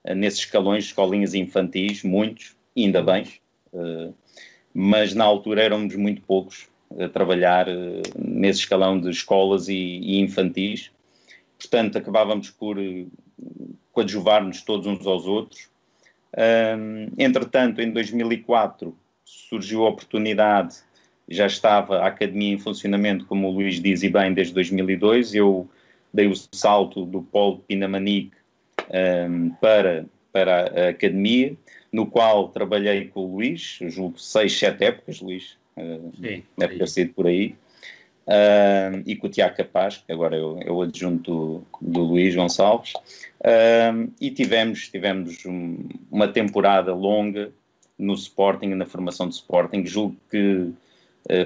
uh, 0.05 0.15
nesses 0.15 0.41
escalões, 0.41 0.85
escolinhas 0.85 1.33
infantis, 1.33 2.03
muitos, 2.03 2.55
ainda 2.77 3.03
bem. 3.03 3.25
Uh, 3.73 4.13
mas 4.79 5.15
na 5.15 5.25
altura 5.25 5.63
éramos 5.63 5.97
muito 5.97 6.21
poucos 6.21 6.69
a 7.01 7.09
trabalhar 7.09 7.67
uh, 7.67 8.03
nesse 8.15 8.59
escalão 8.61 9.01
de 9.01 9.09
escolas 9.09 9.69
e, 9.69 9.75
e, 9.75 10.21
infantis. 10.21 10.91
Portanto, 11.59 11.97
acabávamos 11.97 12.51
por 12.51 12.79
uh, 12.79 13.11
coadjuvar-nos 13.91 14.61
todos 14.61 14.87
uns 14.87 15.07
aos 15.07 15.25
outros. 15.27 15.71
Um, 16.37 17.09
entretanto, 17.17 17.81
em 17.81 17.91
2004 17.91 18.95
surgiu 19.25 19.87
a 19.87 19.89
oportunidade, 19.89 20.77
já 21.27 21.47
estava 21.47 22.01
a 22.01 22.09
academia 22.09 22.53
em 22.53 22.59
funcionamento, 22.59 23.25
como 23.25 23.49
o 23.49 23.53
Luís 23.53 23.81
diz 23.81 24.03
e 24.03 24.11
bem, 24.11 24.35
desde 24.35 24.53
2002. 24.53 25.35
Eu 25.35 25.67
dei 26.13 26.27
o 26.27 26.35
salto 26.37 27.07
do 27.07 27.23
Polo 27.23 27.61
Pinamanique 27.61 28.37
um, 28.91 29.49
para, 29.59 30.05
para 30.31 30.87
a 30.87 30.89
academia, 30.91 31.57
no 31.93 32.07
qual 32.07 32.49
trabalhei 32.49 33.07
com 33.07 33.21
o 33.21 33.37
Luís, 33.37 33.79
julgo 33.83 34.19
seis, 34.19 34.59
sete 34.59 34.85
épocas, 34.85 35.21
Luís, 35.21 35.57
Sim, 36.21 36.43
deve 36.57 36.79
ter 36.79 36.89
sido 36.89 37.13
por 37.13 37.27
aí. 37.27 37.55
Uh, 38.27 39.05
e 39.07 39.15
com 39.15 39.29
o 39.29 39.31
Tiago 39.31 39.57
Capaz, 39.57 39.99
que 39.99 40.13
agora 40.13 40.37
é 40.37 40.41
o, 40.41 40.59
é 40.61 40.71
o 40.71 40.83
adjunto 40.83 41.65
do, 41.81 41.91
do 41.93 42.03
Luís 42.03 42.35
Gonçalves, 42.35 42.93
uh, 42.95 44.13
e 44.21 44.33
tivemos, 44.33 44.89
tivemos 44.89 45.47
um, 45.47 45.79
uma 46.11 46.27
temporada 46.27 46.93
longa 46.93 47.53
no 47.97 48.15
Sporting, 48.15 48.69
na 48.71 48.85
formação 48.85 49.29
do 49.29 49.33
Sporting. 49.33 49.87
Julgo 49.87 50.17
que 50.29 50.73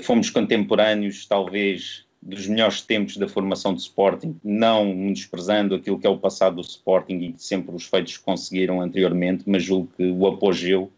fomos 0.02 0.28
contemporâneos, 0.28 1.26
talvez, 1.26 2.04
dos 2.22 2.46
melhores 2.46 2.82
tempos 2.82 3.16
da 3.16 3.26
formação 3.26 3.72
do 3.72 3.80
Sporting, 3.80 4.36
não 4.44 5.12
desprezando 5.12 5.74
aquilo 5.74 5.98
que 5.98 6.06
é 6.06 6.10
o 6.10 6.18
passado 6.18 6.56
do 6.56 6.60
Sporting 6.60 7.14
e 7.14 7.34
sempre 7.38 7.74
os 7.74 7.86
feitos 7.86 8.18
que 8.18 8.24
conseguiram 8.24 8.80
anteriormente, 8.80 9.44
mas 9.46 9.62
julgo 9.62 9.90
que 9.96 10.04
o 10.04 10.26
apogeu 10.26 10.90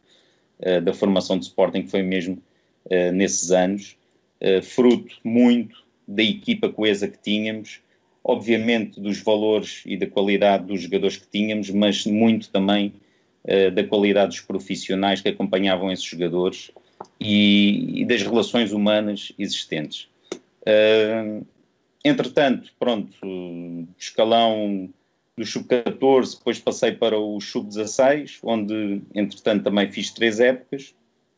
uh, 0.59 0.81
da 0.81 0.93
formação 0.93 1.39
do 1.39 1.43
Sporting 1.43 1.87
foi 1.87 2.03
mesmo 2.03 2.43
uh, 2.87 3.13
nesses 3.13 3.53
anos, 3.53 3.97
uh, 4.41 4.63
fruto 4.63 5.15
muito 5.23 5.85
da 6.09 6.25
equipa 6.25 6.69
coesa 6.69 7.07
que 7.07 7.19
tínhamos, 7.19 7.81
obviamente 8.25 9.01
dos 9.01 9.21
valores 9.21 9.83
e 9.87 9.97
da 9.97 10.09
qualidade 10.09 10.67
dos 10.67 10.83
jogadores 10.83 11.17
que 11.17 11.27
tínhamos, 11.29 11.71
mas 11.71 12.05
muito 12.05 12.51
também 12.51 12.93
da 13.75 13.83
qualidade 13.83 14.37
dos 14.37 14.41
profissionais 14.41 15.21
que 15.21 15.29
acompanhavam 15.29 15.91
esses 15.91 16.05
jogadores 16.05 16.71
e, 17.19 18.03
e 18.03 18.05
das 18.05 18.23
relações 18.23 18.71
humanas 18.71 19.33
existentes. 19.37 20.09
Entretanto, 22.05 22.73
pronto, 22.79 23.13
escalão 23.99 24.89
do 25.37 25.47
sub-14, 25.47 26.39
depois 26.39 26.59
passei 26.59 26.93
para 26.93 27.19
o 27.19 27.41
sub-16, 27.41 28.39
onde 28.43 29.03
entretanto 29.15 29.65
também 29.65 29.91
fiz 29.91 30.11
três 30.11 30.41
épocas, 30.41 30.95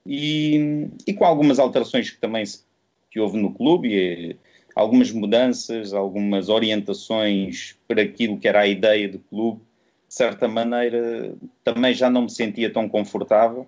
e, 0.07 0.89
e 1.07 1.15
com 1.15 1.25
algumas 1.25 1.59
alterações 1.59 2.11
que 2.11 2.19
também 2.19 2.45
se, 2.45 2.65
que 3.11 3.21
houve 3.21 3.39
no 3.39 3.55
clube, 3.55 3.89
e, 3.89 4.37
algumas 4.75 5.13
mudanças, 5.13 5.95
algumas 5.95 6.49
orientações 6.49 7.77
para 7.87 8.03
aquilo 8.03 8.39
que 8.39 8.49
era 8.49 8.61
a 8.61 8.67
ideia 8.67 9.09
do 9.09 9.19
clube, 9.19 9.61
de 10.09 10.15
certa 10.15 10.49
maneira 10.49 11.35
também 11.63 11.95
já 11.95 12.11
não 12.11 12.23
me 12.23 12.31
sentia 12.31 12.73
tão 12.73 12.89
confortável, 12.89 13.67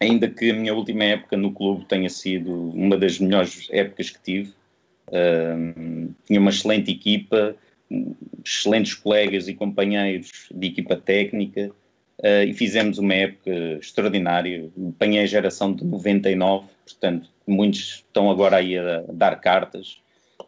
ainda 0.00 0.28
que 0.28 0.50
a 0.50 0.54
minha 0.54 0.74
última 0.74 1.04
época 1.04 1.36
no 1.36 1.52
clube 1.52 1.84
tenha 1.86 2.08
sido 2.08 2.70
uma 2.70 2.96
das 2.96 3.18
melhores 3.18 3.68
épocas 3.70 4.10
que 4.10 4.22
tive. 4.22 4.54
Uh, 5.08 6.12
tinha 6.24 6.40
uma 6.40 6.50
excelente 6.50 6.90
equipa, 6.90 7.54
excelentes 8.44 8.94
colegas 8.94 9.48
e 9.48 9.54
companheiros 9.54 10.48
de 10.52 10.66
equipa 10.66 10.96
técnica, 10.96 11.70
uh, 12.18 12.44
e 12.46 12.52
fizemos 12.52 12.98
uma 12.98 13.14
época 13.14 13.50
extraordinária. 13.80 14.68
Apanhei 14.88 15.22
a 15.22 15.26
geração 15.26 15.72
de 15.72 15.84
99, 15.84 16.66
portanto, 16.84 17.30
muitos 17.46 18.04
estão 18.06 18.30
agora 18.30 18.56
aí 18.56 18.76
a 18.76 19.04
dar 19.12 19.40
cartas, 19.40 20.00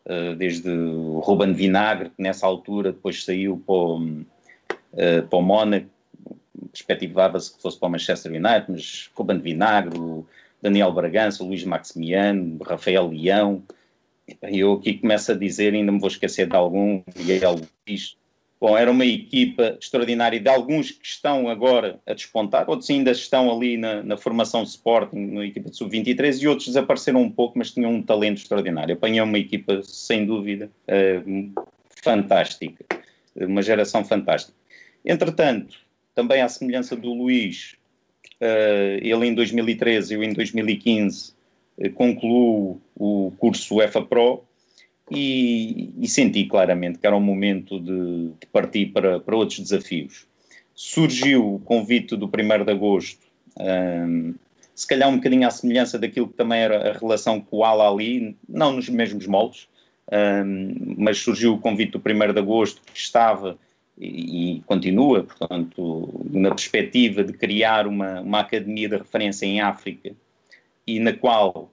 uh, 0.07 0.35
desde 0.37 0.69
o 0.69 1.21
Ruben 1.21 1.52
Vinagre, 1.52 2.11
que 2.11 2.23
nessa 2.23 2.47
altura 2.47 2.93
depois 2.93 3.25
saiu 3.25 3.62
para 3.64 3.75
o, 3.75 4.02
uh, 4.02 5.28
para 5.28 5.38
o 5.38 5.43
Mónaco, 5.43 5.88
perspectivava-se 6.72 7.54
que 7.54 7.62
fosse 7.62 7.78
para 7.78 7.88
o 7.88 7.90
Manchester 7.90 8.32
United, 8.32 8.66
mas 8.68 9.10
Ruben 9.14 9.38
Vinagre, 9.38 9.98
o 9.98 10.26
Daniel 10.60 10.92
Bragança, 10.92 11.44
Luís 11.44 11.64
Maximiano, 11.64 12.58
Rafael 12.62 13.08
Leão, 13.08 13.62
eu 14.42 14.74
aqui 14.74 14.94
começo 14.94 15.32
a 15.32 15.34
dizer, 15.34 15.74
ainda 15.74 15.92
me 15.92 15.98
vou 16.00 16.08
esquecer 16.08 16.46
de 16.46 16.56
algum, 16.56 17.02
Miguel 17.16 17.60
Luís, 17.86 18.16
Bom, 18.60 18.76
era 18.76 18.90
uma 18.90 19.06
equipa 19.06 19.78
extraordinária 19.80 20.40
de 20.40 20.48
alguns 20.48 20.90
que 20.90 21.06
estão 21.06 21.48
agora 21.48 22.00
a 22.04 22.12
despontar, 22.12 22.68
outros 22.68 22.90
ainda 22.90 23.12
estão 23.12 23.54
ali 23.54 23.76
na, 23.76 24.02
na 24.02 24.16
formação 24.16 24.64
de 24.64 24.70
Sporting, 24.70 25.16
na 25.16 25.46
equipa 25.46 25.70
de 25.70 25.76
sub-23, 25.76 26.42
e 26.42 26.48
outros 26.48 26.66
desapareceram 26.66 27.22
um 27.22 27.30
pouco, 27.30 27.56
mas 27.56 27.70
tinham 27.70 27.92
um 27.92 28.02
talento 28.02 28.38
extraordinário. 28.38 28.94
Apanhei 28.94 29.20
uma 29.20 29.38
equipa, 29.38 29.80
sem 29.84 30.26
dúvida, 30.26 30.68
uh, 30.88 31.62
fantástica, 32.02 32.84
uma 33.36 33.62
geração 33.62 34.04
fantástica. 34.04 34.58
Entretanto, 35.04 35.78
também 36.18 36.42
à 36.42 36.48
semelhança 36.48 36.96
do 36.96 37.14
Luís, 37.14 37.76
uh, 38.40 38.98
ele 39.00 39.26
em 39.28 39.34
2013 39.34 40.12
e 40.12 40.16
eu 40.16 40.25
em 40.25 40.32
2015 40.32 41.32
uh, 41.78 41.92
concluo 41.92 42.80
o 42.96 43.32
curso 43.38 43.76
UEFA 43.76 44.02
Pro, 44.02 44.42
e, 45.12 45.92
e, 45.96 46.08
senti 46.08 46.44
claramente 46.44 46.98
que 46.98 47.06
era 47.06 47.14
o 47.14 47.20
momento 47.20 47.78
de, 47.78 48.32
de 48.40 48.46
partir 48.52 48.87
para, 48.87 49.20
para 49.20 49.37
outros 49.37 49.60
desafios. 49.60 50.26
Surgiu 50.75 51.54
o 51.54 51.60
convite 51.60 52.16
do 52.16 52.26
1 52.26 52.64
de 52.64 52.72
agosto, 52.72 53.25
um, 53.58 54.34
se 54.75 54.87
calhar 54.88 55.08
um 55.08 55.16
bocadinho 55.16 55.46
à 55.46 55.50
semelhança 55.50 56.00
daquilo 56.00 56.28
que 56.28 56.34
também 56.34 56.58
era 56.58 56.90
a 56.90 56.98
relação 56.98 57.40
com 57.40 57.58
o 57.58 57.64
Al 57.64 57.94
Ali, 57.94 58.37
não 58.48 58.72
nos 58.72 58.88
mesmos 58.88 59.26
moldes, 59.28 59.68
um, 60.12 60.94
mas 60.98 61.18
surgiu 61.18 61.54
o 61.54 61.58
convite 61.58 61.92
do 61.92 61.98
1 61.98 62.32
de 62.32 62.38
agosto, 62.40 62.82
que 62.92 62.98
estava 62.98 63.56
e, 64.00 64.59
e, 64.59 64.61
continua, 64.62 65.25
portanto, 65.25 66.25
na 66.31 66.50
perspectiva 66.50 67.25
de 67.25 67.33
criar 67.33 67.87
uma, 67.87 68.21
uma 68.21 68.40
academia 68.40 68.88
de 68.88 68.97
referência 68.97 69.45
em 69.45 69.61
África 69.61 70.12
e 70.87 71.00
na 71.00 71.12
qual 71.12 71.71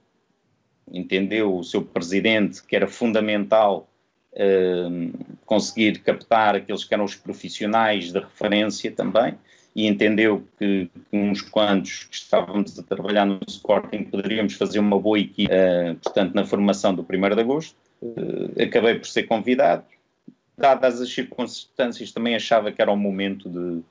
entendeu 0.92 1.56
o 1.56 1.64
seu 1.64 1.82
presidente 1.82 2.62
que 2.62 2.74
era 2.74 2.86
fundamental 2.86 3.88
uh, 4.32 5.36
conseguir 5.44 6.00
captar 6.00 6.56
aqueles 6.56 6.84
que 6.84 6.94
eram 6.94 7.04
os 7.04 7.14
profissionais 7.14 8.12
de 8.12 8.18
referência 8.18 8.90
também 8.90 9.34
e 9.74 9.86
entendeu 9.86 10.44
que, 10.58 10.88
que 11.10 11.16
uns 11.16 11.42
quantos 11.42 12.04
que 12.04 12.16
estávamos 12.16 12.78
a 12.78 12.82
trabalhar 12.82 13.26
no 13.26 13.38
Sporting 13.46 14.04
poderíamos 14.04 14.54
fazer 14.54 14.78
uma 14.78 14.98
boa 14.98 15.18
equipe, 15.18 15.52
uh, 15.52 15.94
portanto, 15.96 16.34
na 16.34 16.44
formação 16.44 16.94
do 16.94 17.02
1 17.02 17.34
de 17.34 17.40
agosto. 17.40 17.76
Uh, 18.02 18.62
acabei 18.62 18.96
por 18.96 19.06
ser 19.06 19.24
convidado. 19.24 19.84
Dadas 20.58 21.00
as 21.00 21.10
circunstâncias, 21.10 22.12
também 22.12 22.34
achava 22.34 22.72
que 22.72 22.80
era 22.80 22.90
o 22.90 22.96
momento 22.96 23.48
de, 23.48 23.82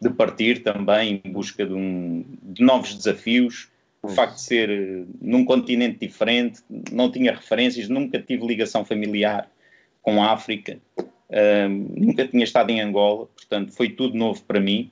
de 0.00 0.10
partir 0.14 0.62
também 0.62 1.20
em 1.24 1.30
busca 1.30 1.66
de, 1.66 1.74
um, 1.74 2.24
de 2.42 2.62
novos 2.62 2.94
desafios. 2.94 3.68
O 4.02 4.08
facto 4.08 4.36
de 4.36 4.40
ser 4.42 4.70
eh, 4.70 5.04
num 5.20 5.44
continente 5.44 5.98
diferente, 5.98 6.60
não 6.92 7.10
tinha 7.10 7.34
referências, 7.34 7.88
nunca 7.88 8.20
tive 8.20 8.46
ligação 8.46 8.84
familiar 8.84 9.50
com 10.00 10.22
a 10.22 10.32
África, 10.32 10.78
uh, 10.96 11.68
nunca 11.68 12.26
tinha 12.28 12.44
estado 12.44 12.70
em 12.70 12.80
Angola, 12.80 13.26
portanto 13.26 13.72
foi 13.72 13.88
tudo 13.88 14.16
novo 14.16 14.40
para 14.44 14.60
mim. 14.60 14.90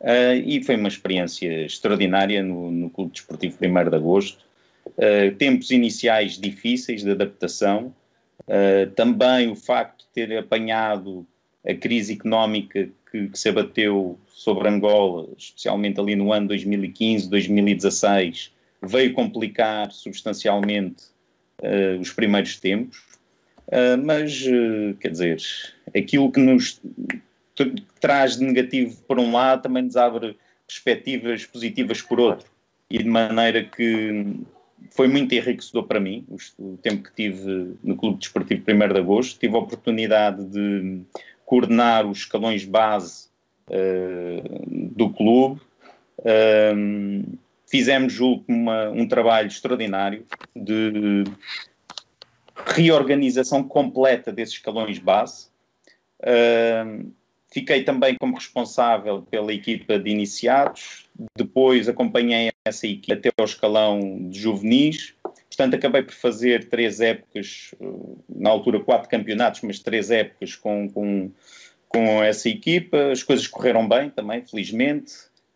Uh, 0.00 0.40
e 0.44 0.64
foi 0.64 0.76
uma 0.76 0.88
experiência 0.88 1.66
extraordinária 1.66 2.42
no, 2.42 2.70
no 2.70 2.90
Clube 2.90 3.12
Desportivo 3.12 3.58
1 3.60 3.90
de 3.90 3.96
Agosto. 3.96 4.44
Uh, 4.86 5.34
tempos 5.36 5.70
iniciais 5.70 6.38
difíceis 6.38 7.02
de 7.02 7.10
adaptação, 7.10 7.94
também 8.94 9.50
o 9.50 9.56
facto 9.56 9.95
ter 10.16 10.38
apanhado 10.38 11.26
a 11.68 11.74
crise 11.74 12.14
económica 12.14 12.88
que, 13.10 13.28
que 13.28 13.38
se 13.38 13.50
abateu 13.50 14.18
sobre 14.28 14.66
Angola, 14.66 15.28
especialmente 15.36 16.00
ali 16.00 16.16
no 16.16 16.32
ano 16.32 16.48
2015, 16.48 17.28
2016, 17.28 18.50
veio 18.80 19.12
complicar 19.12 19.92
substancialmente 19.92 21.04
uh, 21.60 22.00
os 22.00 22.12
primeiros 22.12 22.58
tempos, 22.58 22.98
uh, 23.68 24.02
mas, 24.02 24.42
uh, 24.46 24.96
quer 24.98 25.10
dizer, 25.10 25.42
aquilo 25.94 26.32
que 26.32 26.40
nos 26.40 26.80
traz 28.00 28.38
de 28.38 28.44
negativo 28.44 28.96
por 29.06 29.18
um 29.18 29.32
lado 29.32 29.62
também 29.62 29.82
nos 29.82 29.96
abre 29.96 30.36
perspectivas 30.66 31.44
positivas 31.44 32.00
por 32.00 32.18
outro, 32.20 32.48
e 32.88 32.98
de 32.98 33.08
maneira 33.08 33.62
que 33.64 34.24
foi 34.96 35.08
muito 35.08 35.34
enriquecedor 35.34 35.84
para 35.84 36.00
mim 36.00 36.24
o 36.58 36.78
tempo 36.78 37.04
que 37.04 37.14
tive 37.14 37.76
no 37.84 37.94
Clube 37.96 38.18
Desportivo 38.18 38.62
1 38.66 38.92
de 38.94 38.98
Agosto. 38.98 39.38
Tive 39.38 39.54
a 39.54 39.58
oportunidade 39.58 40.42
de 40.46 41.02
coordenar 41.44 42.06
os 42.06 42.20
escalões 42.20 42.64
base 42.64 43.28
uh, 43.68 44.66
do 44.96 45.10
clube. 45.10 45.60
Um, 46.74 47.24
fizemos, 47.66 48.12
julgo, 48.12 48.42
uma, 48.48 48.88
um 48.88 49.06
trabalho 49.06 49.48
extraordinário 49.48 50.24
de 50.54 51.24
reorganização 52.64 53.62
completa 53.62 54.32
desses 54.32 54.54
escalões 54.54 54.98
base. 54.98 55.48
Uh, 56.20 57.12
fiquei 57.52 57.84
também 57.84 58.16
como 58.16 58.34
responsável 58.34 59.20
pela 59.30 59.52
equipa 59.52 59.98
de 59.98 60.10
iniciados, 60.10 61.05
depois 61.36 61.88
acompanhei 61.88 62.50
essa 62.64 62.86
equipa 62.86 63.14
até 63.14 63.30
ao 63.36 63.44
escalão 63.44 64.28
de 64.28 64.38
juvenis, 64.38 65.14
portanto 65.48 65.74
acabei 65.74 66.02
por 66.02 66.14
fazer 66.14 66.68
três 66.68 67.00
épocas, 67.00 67.74
na 68.28 68.50
altura 68.50 68.80
quatro 68.80 69.08
campeonatos, 69.08 69.62
mas 69.62 69.78
três 69.78 70.10
épocas 70.10 70.54
com, 70.54 70.88
com, 70.90 71.30
com 71.88 72.22
essa 72.22 72.48
equipa, 72.48 73.10
as 73.10 73.22
coisas 73.22 73.46
correram 73.46 73.88
bem 73.88 74.10
também, 74.10 74.44
felizmente, 74.44 75.12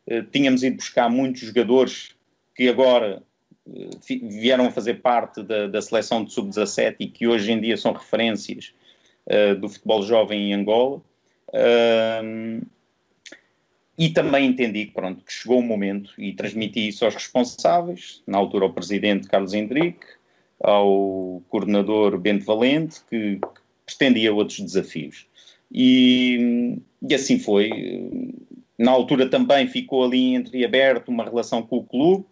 uh, 0.07 0.23
tínhamos 0.31 0.62
ido 0.62 0.77
buscar 0.77 1.11
muitos 1.11 1.42
jogadores 1.42 2.14
que 2.55 2.68
agora 2.68 3.23
uh, 3.66 4.29
vieram 4.29 4.66
a 4.66 4.70
fazer 4.70 4.94
parte 5.03 5.42
da, 5.42 5.66
da 5.66 5.83
seleção 5.83 6.25
de 6.25 6.33
sub-17 6.33 6.96
e 7.01 7.07
que 7.09 7.27
hoje 7.27 7.53
em 7.53 7.61
dia 7.61 7.77
são 7.77 7.92
referências 7.92 8.73
uh, 9.27 9.55
do 9.57 9.68
futebol 9.68 10.03
jovem 10.03 10.51
em 10.51 10.55
Angola. 10.55 11.03
E 14.01 14.09
também 14.09 14.47
entendi 14.47 14.87
pronto, 14.87 15.23
que 15.23 15.31
chegou 15.31 15.59
o 15.59 15.63
momento 15.63 16.15
e 16.17 16.33
transmiti 16.33 16.89
isso 16.89 17.05
aos 17.05 17.13
responsáveis, 17.13 18.23
na 18.27 18.39
altura 18.39 18.65
ao 18.65 18.73
presidente 18.73 19.29
Carlos 19.29 19.53
Henrique, 19.53 20.07
ao 20.59 21.43
coordenador 21.51 22.17
Bento 22.17 22.47
Valente, 22.47 22.99
que, 23.11 23.37
que 23.37 23.61
pretendia 23.85 24.33
outros 24.33 24.59
desafios. 24.59 25.27
E, 25.71 26.79
e 27.03 27.15
assim 27.15 27.39
foi. 27.39 27.69
Na 28.79 28.91
altura 28.91 29.29
também 29.29 29.69
ficou 29.69 30.03
ali 30.03 30.35
entreaberto 30.35 31.11
uma 31.11 31.25
relação 31.25 31.61
com 31.61 31.77
o 31.77 31.85
clube, 31.85 32.25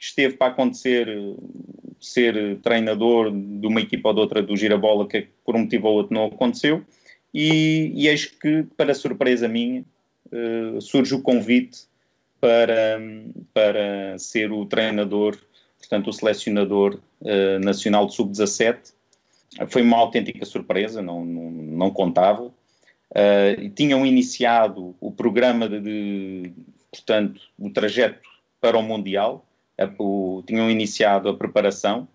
esteve 0.00 0.34
para 0.34 0.48
acontecer 0.48 1.06
ser 2.00 2.58
treinador 2.62 3.30
de 3.30 3.64
uma 3.68 3.80
equipa 3.80 4.08
ou 4.08 4.14
de 4.16 4.20
outra 4.22 4.42
do 4.42 4.56
Girabola, 4.56 5.06
que 5.06 5.28
por 5.44 5.54
um 5.54 5.60
motivo 5.60 5.86
ou 5.86 5.94
outro 5.94 6.12
não 6.12 6.24
aconteceu, 6.24 6.82
e, 7.32 7.92
e 7.94 8.08
eis 8.08 8.26
que, 8.26 8.64
para 8.76 8.92
surpresa 8.92 9.46
minha, 9.46 9.84
uh, 10.32 10.80
surge 10.80 11.14
o 11.14 11.22
convite 11.22 11.86
para, 12.40 13.00
para 13.54 14.18
ser 14.18 14.50
o 14.50 14.66
treinador, 14.66 15.38
portanto, 15.78 16.08
o 16.08 16.12
selecionador 16.12 16.98
uh, 17.20 17.58
nacional 17.64 18.06
de 18.06 18.14
sub-17. 18.14 18.92
Foi 19.68 19.82
uma 19.82 19.98
autêntica 19.98 20.44
surpresa, 20.44 21.00
não, 21.00 21.24
não, 21.24 21.50
não 21.50 21.90
contava. 21.90 22.44
Uh, 22.44 23.70
tinham 23.76 24.04
iniciado 24.04 24.96
o 25.00 25.12
programa 25.12 25.68
de, 25.68 25.80
de, 25.80 26.52
portanto, 26.90 27.40
o 27.58 27.70
trajeto 27.70 28.28
para 28.60 28.78
o 28.78 28.82
Mundial, 28.82 29.46
o, 29.98 30.42
tinham 30.46 30.70
iniciado 30.70 31.28
a 31.28 31.36
preparação 31.36 32.08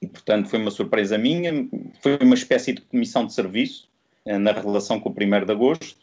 e, 0.00 0.06
portanto, 0.06 0.48
foi 0.48 0.58
uma 0.58 0.70
surpresa 0.70 1.18
minha. 1.18 1.68
Foi 2.00 2.16
uma 2.22 2.34
espécie 2.34 2.72
de 2.72 2.80
comissão 2.82 3.26
de 3.26 3.34
serviço 3.34 3.90
uh, 4.24 4.38
na 4.38 4.52
relação 4.52 4.98
com 4.98 5.10
o 5.10 5.12
1 5.12 5.44
de 5.44 5.52
agosto 5.52 5.99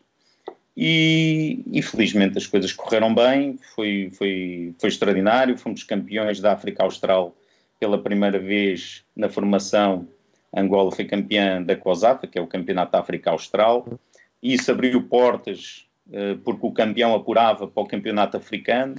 e, 0.77 1.63
e, 1.71 1.81
felizmente 1.81 2.37
as 2.37 2.45
coisas 2.45 2.71
correram 2.71 3.13
bem, 3.13 3.57
foi, 3.73 4.11
foi, 4.13 4.75
foi 4.77 4.89
extraordinário. 4.89 5.57
Fomos 5.57 5.83
campeões 5.83 6.39
da 6.39 6.53
África 6.53 6.83
Austral 6.83 7.35
pela 7.79 7.97
primeira 7.97 8.37
vez 8.37 9.03
na 9.15 9.27
formação. 9.27 10.07
Angola 10.55 10.91
foi 10.91 11.05
campeã 11.05 11.61
da 11.63 11.75
COSAFA, 11.75 12.27
que 12.27 12.37
é 12.37 12.41
o 12.41 12.47
Campeonato 12.47 12.91
da 12.91 12.99
África 12.99 13.31
Austral 13.31 13.99
e 14.41 14.53
isso 14.53 14.71
abriu 14.71 15.01
portas 15.03 15.87
uh, 16.07 16.37
porque 16.39 16.65
o 16.65 16.71
campeão 16.71 17.15
apurava 17.15 17.67
para 17.67 17.83
o 17.83 17.87
campeonato 17.87 18.37
africano. 18.37 18.95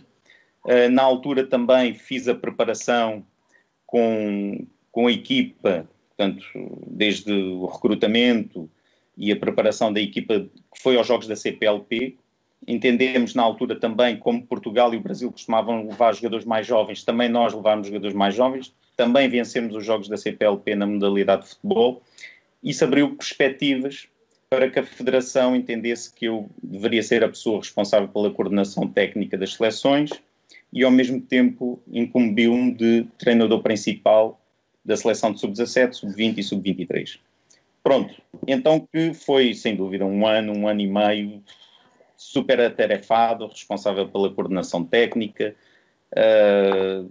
Uh, 0.65 0.91
na 0.91 1.03
altura 1.03 1.47
também 1.47 1.95
fiz 1.95 2.29
a 2.29 2.35
preparação 2.35 3.25
com, 3.87 4.67
com 4.91 5.07
a 5.07 5.13
equipa, 5.13 5.89
portanto, 6.09 6.45
desde 6.87 7.33
o 7.33 7.67
recrutamento 7.67 8.69
e 9.19 9.33
a 9.33 9.37
preparação 9.37 9.93
da 9.93 10.01
equipa 10.01 10.41
que 10.73 10.81
foi 10.81 10.97
aos 10.97 11.07
Jogos 11.07 11.27
da 11.27 11.35
CPLP. 11.35 12.17
Entendemos 12.67 13.35
na 13.35 13.43
altura 13.43 13.79
também 13.79 14.17
como 14.17 14.47
Portugal 14.47 14.95
e 14.95 14.97
o 14.97 15.01
Brasil 15.01 15.31
costumavam 15.31 15.87
levar 15.87 16.15
jogadores 16.15 16.45
mais 16.45 16.67
jovens, 16.67 17.05
também 17.05 17.29
nós 17.29 17.53
levámos 17.53 17.89
jogadores 17.89 18.15
mais 18.15 18.35
jovens, 18.35 18.75
também 18.97 19.29
vencemos 19.29 19.75
os 19.75 19.85
Jogos 19.85 20.09
da 20.09 20.17
CPLP 20.17 20.75
na 20.77 20.87
modalidade 20.87 21.43
de 21.43 21.49
futebol. 21.49 22.03
Isso 22.63 22.85
abriu 22.85 23.15
perspectivas 23.17 24.09
para 24.51 24.71
que 24.71 24.79
a 24.79 24.85
Federação 24.85 25.55
entendesse 25.55 26.13
que 26.13 26.27
eu 26.27 26.49
deveria 26.63 27.03
ser 27.03 27.23
a 27.23 27.29
pessoa 27.29 27.59
responsável 27.59 28.09
pela 28.09 28.31
coordenação 28.31 28.89
técnica 28.89 29.37
das 29.37 29.55
seleções 29.55 30.11
e, 30.73 30.83
ao 30.85 30.91
mesmo 30.91 31.21
tempo, 31.21 31.81
incumbiu-me 31.91 32.73
de 32.73 33.07
treinador 33.19 33.63
principal 33.63 34.41
da 34.85 34.97
seleção 34.97 35.33
de 35.33 35.41
sub-17, 35.41 35.93
sub-20 35.93 36.39
e 36.39 36.43
sub-23. 36.43 37.19
Pronto, 37.83 38.15
então 38.47 38.87
que 38.93 39.15
foi, 39.15 39.55
sem 39.55 39.75
dúvida, 39.75 40.05
um 40.05 40.27
ano, 40.27 40.53
um 40.53 40.69
ano 40.69 40.81
e 40.81 40.87
meio 40.87 41.43
super 42.17 42.61
atarefado, 42.61 43.47
responsável 43.47 44.09
pela 44.09 44.33
coordenação 44.33 44.85
técnica, 44.85 45.55
uh, 46.13 47.09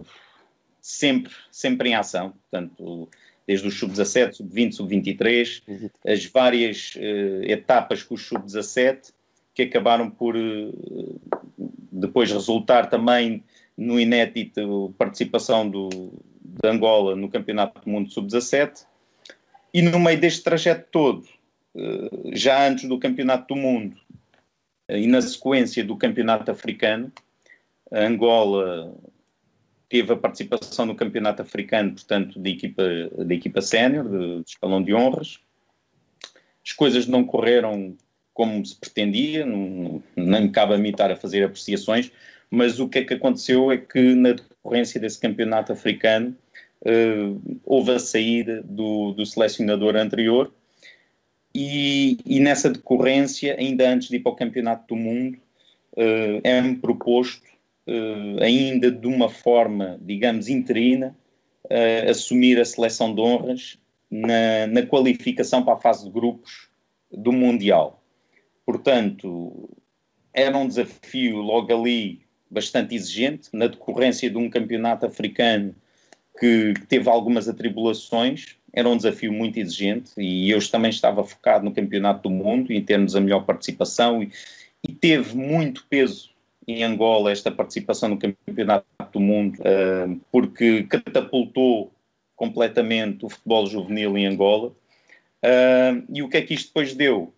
sempre, 0.80 1.32
sempre 1.50 1.90
em 1.90 1.94
ação, 1.94 2.32
portanto 2.32 3.08
desde 3.46 3.66
os 3.66 3.78
sub-17, 3.78 4.34
sub-20, 4.34 4.72
sub-23, 4.72 5.90
as 6.06 6.26
várias 6.26 6.94
uh, 6.96 7.42
etapas 7.44 8.02
com 8.02 8.14
os 8.14 8.26
sub-17, 8.26 9.10
que 9.54 9.62
acabaram 9.62 10.10
por 10.10 10.36
uh, 10.36 11.20
depois 11.90 12.30
resultar 12.30 12.90
também 12.90 13.42
no 13.74 13.98
inédito 13.98 14.94
participação 14.98 15.68
do, 15.68 15.88
de 16.42 16.68
Angola 16.68 17.16
no 17.16 17.30
Campeonato 17.30 17.80
do 17.80 17.90
Mundo 17.90 18.10
sub-17. 18.10 18.84
E 19.72 19.82
no 19.82 19.98
meio 19.98 20.20
deste 20.20 20.42
trajeto 20.42 20.88
todo, 20.90 21.26
já 22.32 22.66
antes 22.68 22.88
do 22.88 22.98
Campeonato 22.98 23.54
do 23.54 23.60
Mundo 23.60 23.96
e 24.88 25.06
na 25.06 25.20
sequência 25.20 25.84
do 25.84 25.96
Campeonato 25.96 26.50
Africano, 26.50 27.12
Angola 27.92 28.94
teve 29.88 30.12
a 30.12 30.16
participação 30.16 30.86
no 30.86 30.94
Campeonato 30.94 31.42
Africano, 31.42 31.92
portanto, 31.92 32.38
de 32.38 32.50
equipa, 32.50 32.82
de 33.24 33.34
equipa 33.34 33.60
sénior, 33.60 34.08
de, 34.08 34.42
de 34.42 34.50
escalão 34.50 34.82
de 34.82 34.94
honras. 34.94 35.38
As 36.64 36.72
coisas 36.72 37.06
não 37.06 37.24
correram 37.24 37.96
como 38.34 38.64
se 38.64 38.76
pretendia, 38.76 39.44
não, 39.44 40.02
não 40.14 40.42
me 40.42 40.50
cabe 40.50 40.74
a 40.74 40.78
mim 40.78 40.90
estar 40.90 41.10
a 41.10 41.16
fazer 41.16 41.42
apreciações, 41.42 42.12
mas 42.50 42.78
o 42.78 42.88
que 42.88 42.98
é 42.98 43.04
que 43.04 43.14
aconteceu 43.14 43.72
é 43.72 43.78
que 43.78 44.14
na 44.14 44.32
decorrência 44.32 45.00
desse 45.00 45.18
campeonato 45.18 45.72
africano 45.72 46.36
houve 47.64 47.92
a 47.92 47.98
saída 47.98 48.62
do, 48.62 49.12
do 49.12 49.26
selecionador 49.26 49.96
anterior 49.96 50.52
e, 51.54 52.18
e, 52.24 52.40
nessa 52.40 52.70
decorrência, 52.70 53.56
ainda 53.58 53.88
antes 53.88 54.08
de 54.08 54.16
ir 54.16 54.20
para 54.20 54.32
o 54.32 54.36
campeonato 54.36 54.94
do 54.94 54.96
mundo, 54.96 55.38
uh, 55.96 56.40
é-me 56.44 56.76
proposto, 56.76 57.42
uh, 57.86 58.42
ainda 58.42 58.90
de 58.90 59.06
uma 59.06 59.28
forma, 59.28 59.98
digamos, 60.00 60.48
interina, 60.48 61.16
assumir 62.08 62.58
a 62.58 62.64
seleção 62.64 63.14
de 63.14 63.20
honras 63.20 63.78
na, 64.10 64.66
na 64.68 64.86
qualificação 64.86 65.62
para 65.62 65.74
a 65.74 65.80
fase 65.80 66.04
de 66.04 66.10
grupos 66.10 66.70
do 67.12 67.30
Mundial. 67.30 68.02
Portanto, 68.64 69.68
era 70.32 70.56
um 70.56 70.66
desafio 70.66 71.36
logo 71.38 71.70
ali 71.74 72.22
bastante 72.50 72.94
exigente, 72.94 73.50
na 73.52 73.66
decorrência 73.66 74.30
de 74.30 74.38
um 74.38 74.48
campeonato 74.48 75.04
africano 75.04 75.74
que 76.38 76.74
teve 76.88 77.08
algumas 77.08 77.48
atribulações, 77.48 78.56
era 78.72 78.88
um 78.88 78.96
desafio 78.96 79.32
muito 79.32 79.58
exigente 79.58 80.12
e 80.18 80.50
eu 80.50 80.58
também 80.70 80.90
estava 80.90 81.24
focado 81.24 81.64
no 81.64 81.72
campeonato 81.72 82.28
do 82.28 82.30
mundo 82.30 82.72
em 82.72 82.82
termos 82.82 83.12
da 83.12 83.20
melhor 83.20 83.44
participação 83.44 84.22
e, 84.22 84.30
e, 84.86 84.92
teve 84.92 85.36
muito 85.36 85.84
peso 85.88 86.30
em 86.66 86.84
Angola 86.84 87.32
esta 87.32 87.50
participação 87.50 88.10
no 88.10 88.18
campeonato 88.18 88.86
do 89.12 89.20
mundo 89.20 89.58
uh, 89.60 90.20
porque 90.30 90.84
catapultou 90.84 91.90
completamente 92.36 93.24
o 93.24 93.30
futebol 93.30 93.66
juvenil 93.66 94.16
em 94.18 94.26
Angola 94.26 94.68
uh, 94.68 96.04
e 96.12 96.22
o 96.22 96.28
que 96.28 96.36
é 96.36 96.42
que 96.42 96.54
isto 96.54 96.68
depois 96.68 96.94
deu? 96.94 97.32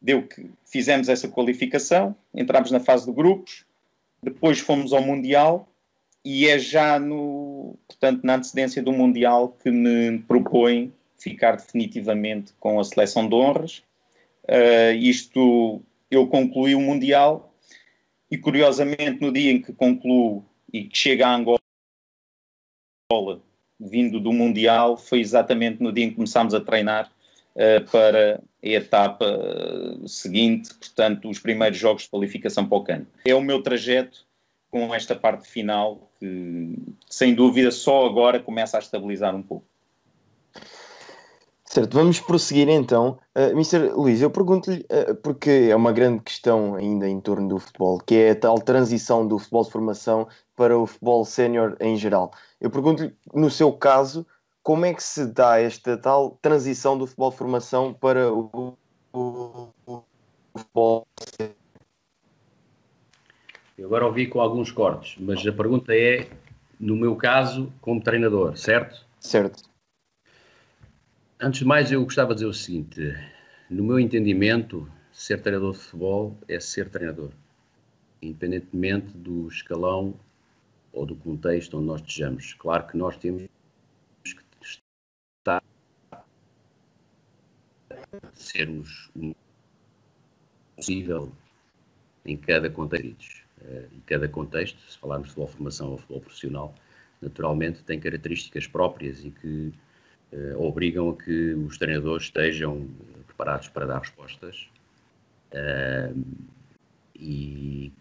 Deu 0.00 0.22
que 0.22 0.48
fizemos 0.64 1.08
essa 1.08 1.28
qualificação, 1.28 2.16
entramos 2.34 2.70
na 2.70 2.80
fase 2.80 3.06
de 3.06 3.12
grupos, 3.12 3.64
depois 4.22 4.58
fomos 4.58 4.92
ao 4.92 5.02
Mundial 5.02 5.68
e 6.24 6.46
é 6.46 6.58
já 6.58 6.98
no, 6.98 7.76
portanto, 7.86 8.22
na 8.22 8.36
antecedência 8.36 8.82
do 8.82 8.92
Mundial 8.92 9.56
que 9.62 9.70
me 9.70 10.18
propõe 10.20 10.92
ficar 11.18 11.56
definitivamente 11.56 12.52
com 12.58 12.78
a 12.78 12.84
seleção 12.84 13.28
de 13.28 13.34
honras. 13.34 13.82
Uh, 14.44 14.94
isto, 14.96 15.82
eu 16.10 16.26
concluí 16.26 16.74
o 16.74 16.80
Mundial 16.80 17.54
e, 18.30 18.38
curiosamente, 18.38 19.20
no 19.20 19.32
dia 19.32 19.52
em 19.52 19.60
que 19.60 19.72
concluo 19.72 20.44
e 20.72 20.84
que 20.84 20.96
chega 20.96 21.26
a 21.26 21.34
Angola, 21.34 21.58
vindo 23.78 24.18
do 24.18 24.32
Mundial, 24.32 24.96
foi 24.96 25.20
exatamente 25.20 25.82
no 25.82 25.92
dia 25.92 26.04
em 26.04 26.10
que 26.10 26.16
começámos 26.16 26.54
a 26.54 26.60
treinar 26.60 27.12
uh, 27.54 27.90
para 27.90 28.40
a 28.62 28.68
etapa 28.68 29.26
seguinte, 30.06 30.72
portanto, 30.74 31.28
os 31.28 31.38
primeiros 31.40 31.78
jogos 31.78 32.04
de 32.04 32.10
qualificação 32.10 32.66
para 32.66 32.78
o 32.78 32.84
CAN. 32.84 33.06
É 33.26 33.34
o 33.34 33.42
meu 33.42 33.60
trajeto 33.62 34.24
com 34.72 34.94
esta 34.94 35.14
parte 35.14 35.46
final 35.46 36.10
que, 36.18 36.78
sem 37.06 37.34
dúvida, 37.34 37.70
só 37.70 38.06
agora 38.06 38.40
começa 38.40 38.78
a 38.78 38.80
estabilizar 38.80 39.36
um 39.36 39.42
pouco. 39.42 39.66
Certo, 41.66 41.94
vamos 41.94 42.20
prosseguir 42.20 42.68
então. 42.68 43.18
Uh, 43.36 43.50
Mr. 43.52 43.92
Luís, 43.92 44.20
eu 44.22 44.30
pergunto-lhe, 44.30 44.86
uh, 44.90 45.14
porque 45.16 45.68
é 45.70 45.76
uma 45.76 45.92
grande 45.92 46.22
questão 46.22 46.74
ainda 46.74 47.06
em 47.06 47.20
torno 47.20 47.48
do 47.48 47.58
futebol, 47.58 47.98
que 47.98 48.14
é 48.14 48.30
a 48.30 48.36
tal 48.36 48.58
transição 48.58 49.26
do 49.26 49.38
futebol 49.38 49.64
de 49.64 49.70
formação 49.70 50.28
para 50.56 50.78
o 50.78 50.86
futebol 50.86 51.24
sénior 51.24 51.76
em 51.78 51.96
geral. 51.96 52.32
Eu 52.60 52.70
pergunto-lhe, 52.70 53.14
no 53.34 53.50
seu 53.50 53.72
caso, 53.72 54.26
como 54.62 54.86
é 54.86 54.94
que 54.94 55.02
se 55.02 55.26
dá 55.26 55.60
esta 55.60 55.98
tal 55.98 56.38
transição 56.42 56.96
do 56.96 57.06
futebol 57.06 57.30
de 57.30 57.36
formação 57.36 57.92
para 57.92 58.32
o, 58.32 58.76
o, 59.12 59.72
o 59.86 60.02
futebol 60.56 61.06
sénior? 61.38 61.61
Eu 63.82 63.88
agora 63.88 64.06
ouvi 64.06 64.28
com 64.28 64.40
alguns 64.40 64.70
cortes, 64.70 65.16
mas 65.18 65.44
a 65.44 65.52
pergunta 65.52 65.92
é, 65.92 66.30
no 66.78 66.94
meu 66.94 67.16
caso, 67.16 67.72
como 67.80 68.00
treinador, 68.00 68.56
certo? 68.56 69.04
Certo. 69.18 69.68
Antes 71.40 71.58
de 71.58 71.64
mais, 71.64 71.90
eu 71.90 72.04
gostava 72.04 72.28
de 72.28 72.36
dizer 72.36 72.46
o 72.46 72.54
seguinte: 72.54 73.00
no 73.68 73.82
meu 73.82 73.98
entendimento, 73.98 74.88
ser 75.10 75.42
treinador 75.42 75.72
de 75.72 75.78
futebol 75.80 76.38
é 76.46 76.60
ser 76.60 76.90
treinador, 76.90 77.32
independentemente 78.22 79.16
do 79.16 79.48
escalão 79.48 80.14
ou 80.92 81.04
do 81.04 81.16
contexto 81.16 81.76
onde 81.76 81.86
nós 81.86 82.00
estejamos. 82.02 82.54
Claro 82.54 82.86
que 82.86 82.96
nós 82.96 83.16
temos 83.16 83.48
que 84.22 84.36
estar 85.40 85.60
sermos 88.32 89.10
possível 90.76 91.32
em 92.24 92.36
cada 92.36 92.70
contexto 92.70 93.41
e 93.92 94.00
cada 94.06 94.28
contexto, 94.28 94.78
se 94.90 94.98
falarmos 94.98 95.28
de 95.28 95.34
formação 95.34 95.90
ou 95.90 95.98
futebol 95.98 96.20
profissional, 96.20 96.74
naturalmente 97.20 97.82
tem 97.84 98.00
características 98.00 98.66
próprias 98.66 99.24
e 99.24 99.30
que 99.30 99.72
uh, 100.32 100.60
obrigam 100.60 101.10
a 101.10 101.16
que 101.16 101.54
os 101.54 101.78
treinadores 101.78 102.24
estejam 102.24 102.88
preparados 103.26 103.68
para 103.68 103.86
dar 103.86 104.00
respostas 104.00 104.68
e, 107.14 107.92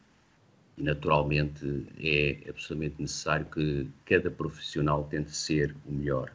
naturalmente 0.77 1.85
é 1.99 2.49
absolutamente 2.49 3.01
necessário 3.01 3.45
que 3.45 3.87
cada 4.05 4.31
profissional 4.31 5.03
tente 5.03 5.35
ser 5.35 5.75
o 5.85 5.91
melhor. 5.91 6.31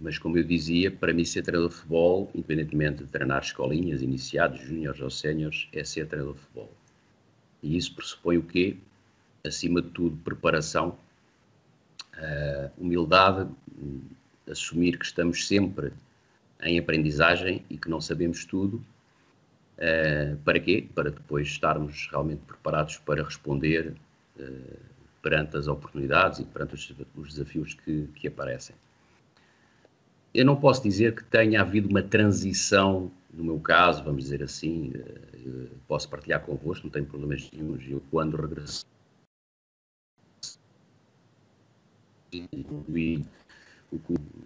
Mas 0.00 0.18
como 0.18 0.38
eu 0.38 0.44
dizia, 0.44 0.90
para 0.90 1.12
mim 1.12 1.24
ser 1.24 1.42
treinador 1.42 1.68
de 1.68 1.76
futebol, 1.76 2.30
independentemente 2.34 3.04
de 3.04 3.10
treinar 3.10 3.42
escolinhas, 3.42 4.00
iniciados, 4.00 4.60
júniores 4.60 5.00
ou 5.00 5.10
séniores, 5.10 5.68
é 5.72 5.84
ser 5.84 6.06
treinador 6.06 6.34
de 6.34 6.40
futebol. 6.40 6.72
E 7.62 7.76
isso 7.76 7.94
pressupõe 7.94 8.38
o 8.38 8.42
quê? 8.42 8.78
Acima 9.44 9.82
de 9.82 9.90
tudo, 9.90 10.16
preparação, 10.24 10.98
uh, 12.16 12.70
humildade, 12.78 13.50
assumir 14.50 14.98
que 14.98 15.04
estamos 15.04 15.46
sempre 15.46 15.92
em 16.62 16.78
aprendizagem 16.78 17.62
e 17.68 17.76
que 17.76 17.90
não 17.90 18.00
sabemos 18.00 18.46
tudo. 18.46 18.82
Uh, 19.76 20.36
para 20.44 20.58
quê? 20.58 20.88
Para 20.94 21.10
depois 21.10 21.46
estarmos 21.46 22.08
realmente 22.10 22.40
preparados 22.46 22.96
para 22.96 23.22
responder 23.22 23.94
uh, 24.38 24.78
perante 25.22 25.58
as 25.58 25.68
oportunidades 25.68 26.38
e 26.38 26.44
perante 26.44 26.74
os 27.14 27.34
desafios 27.34 27.74
que, 27.74 28.08
que 28.14 28.28
aparecem 28.28 28.74
eu 30.32 30.44
não 30.44 30.56
posso 30.56 30.82
dizer 30.82 31.14
que 31.14 31.24
tenha 31.24 31.60
havido 31.60 31.88
uma 31.88 32.02
transição, 32.02 33.10
no 33.32 33.44
meu 33.44 33.60
caso, 33.60 34.04
vamos 34.04 34.24
dizer 34.24 34.42
assim, 34.42 34.92
eh, 34.94 35.66
posso 35.88 36.08
partilhar 36.08 36.44
convosco, 36.44 36.86
não 36.86 36.92
tenho 36.92 37.06
problemas 37.06 37.50
nenhum. 37.52 37.76
Eu, 37.80 38.02
quando 38.10 38.36
regressei 38.36 38.84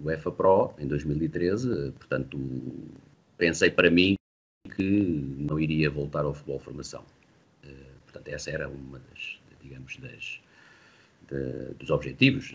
o 0.03 0.11
EFA 0.11 0.33
Pro 0.33 0.73
em 0.79 0.87
2013, 0.87 1.93
portanto, 1.93 2.39
pensei 3.37 3.71
para 3.71 3.91
mim 3.91 4.15
que 4.75 4.83
não 5.39 5.61
iria 5.61 5.91
voltar 5.91 6.25
ao 6.25 6.33
futebol 6.33 6.59
formação. 6.59 7.05
Eh, 7.63 7.91
portanto, 8.05 8.29
essa 8.29 8.51
era 8.51 8.69
uma 8.69 8.99
das, 9.11 9.39
digamos, 9.63 9.99
das, 9.99 10.41
dos 11.79 11.91
objetivos 11.91 12.55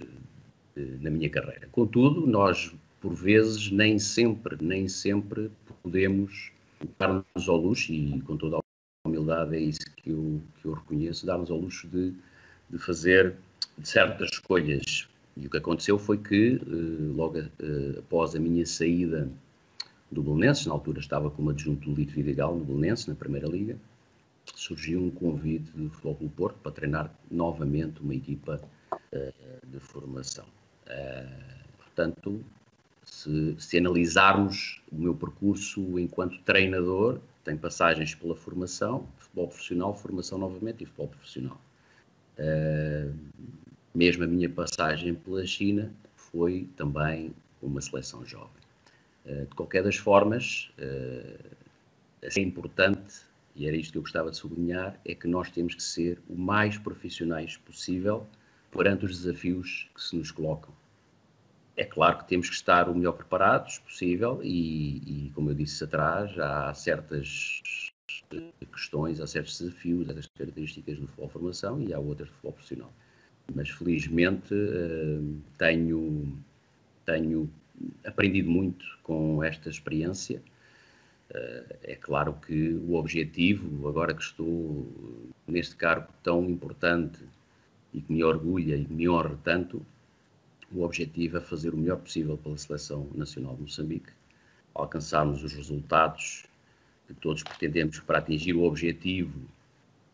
de, 0.76 0.98
na 1.02 1.12
minha 1.12 1.30
carreira. 1.30 1.68
Contudo, 1.72 2.26
nós 2.26 2.74
por 3.00 3.14
vezes 3.14 3.72
nem 3.72 3.98
sempre, 3.98 4.58
nem 4.62 4.88
sempre 4.88 5.52
podemos 5.82 6.52
dar-nos 6.98 7.50
ao 7.50 7.58
luxo, 7.58 7.92
e 7.92 8.22
com 8.22 8.38
toda 8.38 8.58
a 8.58 8.62
humildade 9.08 9.56
é 9.56 9.60
isso 9.60 9.80
que 9.98 10.10
eu, 10.10 10.42
que 10.62 10.68
eu 10.68 10.74
reconheço, 10.74 11.26
dar-nos 11.26 11.50
ao 11.50 11.58
luxo 11.58 11.88
de, 11.88 12.14
de 12.70 12.78
fazer 12.78 13.36
certas 13.84 14.30
escolhas. 14.34 15.08
E 15.38 15.48
o 15.48 15.50
que 15.50 15.58
aconteceu 15.58 15.98
foi 15.98 16.18
que, 16.18 16.60
eh, 16.62 17.14
logo 17.16 17.38
eh, 17.38 17.50
após 18.00 18.36
a 18.36 18.40
minha 18.40 18.66
saída 18.66 19.30
do 20.12 20.22
Belenenses, 20.22 20.66
na 20.66 20.74
altura 20.74 21.00
estava 21.00 21.30
como 21.30 21.52
adjunto 21.52 21.90
do 21.90 21.96
Lito 21.96 22.14
Vidigal 22.14 22.58
no 22.58 22.66
Belenenses, 22.66 23.08
na 23.08 23.16
Primeira 23.16 23.48
Liga, 23.48 23.78
surgiu 24.56 25.02
um 25.02 25.12
convite 25.12 25.72
do 25.72 25.90
Futebol 25.90 26.16
do 26.16 26.30
Porto 26.30 26.58
para 26.62 26.72
treinar 26.72 27.14
novamente 27.32 28.02
uma 28.02 28.16
equipa 28.16 28.60
uh, 28.92 29.68
de 29.68 29.80
formação. 29.80 30.46
Portanto, 31.78 32.44
se, 33.12 33.56
se 33.58 33.78
analisarmos 33.78 34.82
o 34.92 34.96
meu 34.96 35.16
percurso 35.16 36.00
enquanto 36.00 36.40
treinador, 36.42 37.20
tem 37.44 37.58
passagens 37.58 38.14
pela 38.14 38.36
formação, 38.36 39.08
futebol 39.18 39.48
profissional, 39.48 39.96
formação 39.96 40.38
novamente 40.38 40.84
e 40.84 40.86
futebol 40.86 41.08
profissional. 41.08 41.62
Uh, 42.38 43.14
mesmo 43.94 44.24
a 44.24 44.28
minha 44.28 44.50
passagem 44.50 45.16
pela 45.16 45.46
China 45.46 45.92
foi 46.16 46.70
também 46.76 47.34
uma 47.62 47.82
seleção 47.82 48.26
jovem. 48.26 48.62
Uh, 49.26 49.46
de 49.46 49.56
qualquer 49.56 49.84
das 49.84 49.96
formas, 49.96 50.72
uh, 50.78 51.56
é 52.22 52.40
importante, 52.40 53.22
e 53.56 53.68
era 53.68 53.76
isto 53.76 53.92
que 53.92 53.98
eu 53.98 54.04
gostava 54.04 54.30
de 54.32 54.38
sublinhar, 54.38 55.00
é 55.04 55.16
que 55.16 55.28
nós 55.28 55.50
temos 55.50 55.76
que 55.76 55.84
ser 55.84 56.20
o 56.30 56.36
mais 56.36 56.78
profissionais 56.78 57.58
possível 57.58 58.26
perante 58.72 59.06
os 59.06 59.20
desafios 59.20 59.90
que 59.96 60.02
se 60.02 60.16
nos 60.16 60.32
colocam. 60.32 60.79
É 61.80 61.86
claro 61.86 62.18
que 62.18 62.28
temos 62.28 62.50
que 62.50 62.56
estar 62.56 62.90
o 62.90 62.94
melhor 62.94 63.14
preparados 63.14 63.80
possível 63.80 64.42
e, 64.44 65.28
e 65.28 65.32
como 65.34 65.50
eu 65.50 65.56
disse 65.56 65.82
atrás, 65.82 66.38
há 66.38 66.74
certas 66.74 67.94
questões, 68.70 69.22
há 69.22 69.26
certos 69.26 69.58
desafios, 69.62 70.10
há 70.10 70.14
certas 70.14 70.28
características 70.38 71.00
do 71.00 71.08
futebol 71.08 71.30
formação 71.30 71.82
e 71.82 71.94
há 71.94 71.98
outras 71.98 72.28
do 72.28 72.34
futebol 72.34 72.52
profissional. 72.52 72.94
Mas 73.56 73.70
felizmente 73.70 74.54
eh, 74.54 75.22
tenho, 75.58 76.38
tenho 77.06 77.50
aprendido 78.06 78.52
muito 78.52 78.86
com 79.02 79.42
esta 79.42 79.70
experiência. 79.70 80.44
Eh, 81.34 81.76
é 81.84 81.96
claro 81.96 82.34
que 82.46 82.74
o 82.74 82.96
objetivo, 82.96 83.88
agora 83.88 84.14
que 84.14 84.22
estou 84.22 84.86
neste 85.48 85.78
cargo 85.78 86.10
tão 86.24 86.44
importante 86.44 87.24
e 87.94 88.02
que 88.02 88.12
me 88.12 88.22
orgulha 88.22 88.76
e 88.76 88.86
me 88.86 89.08
honra 89.08 89.40
tanto, 89.46 89.82
o 90.72 90.84
objetivo 90.84 91.38
é 91.38 91.42
fazer 91.42 91.74
o 91.74 91.78
melhor 91.78 91.98
possível 91.98 92.38
pela 92.38 92.58
Seleção 92.58 93.10
Nacional 93.16 93.56
de 93.56 93.64
Moçambique, 93.64 94.12
alcançarmos 94.74 95.44
os 95.44 95.54
resultados 95.54 96.46
que 97.08 97.14
todos 97.16 97.44
pretendemos 97.44 98.00
para 98.00 98.20
atingir 98.20 98.56
o 98.56 98.64
objetivo 98.64 99.40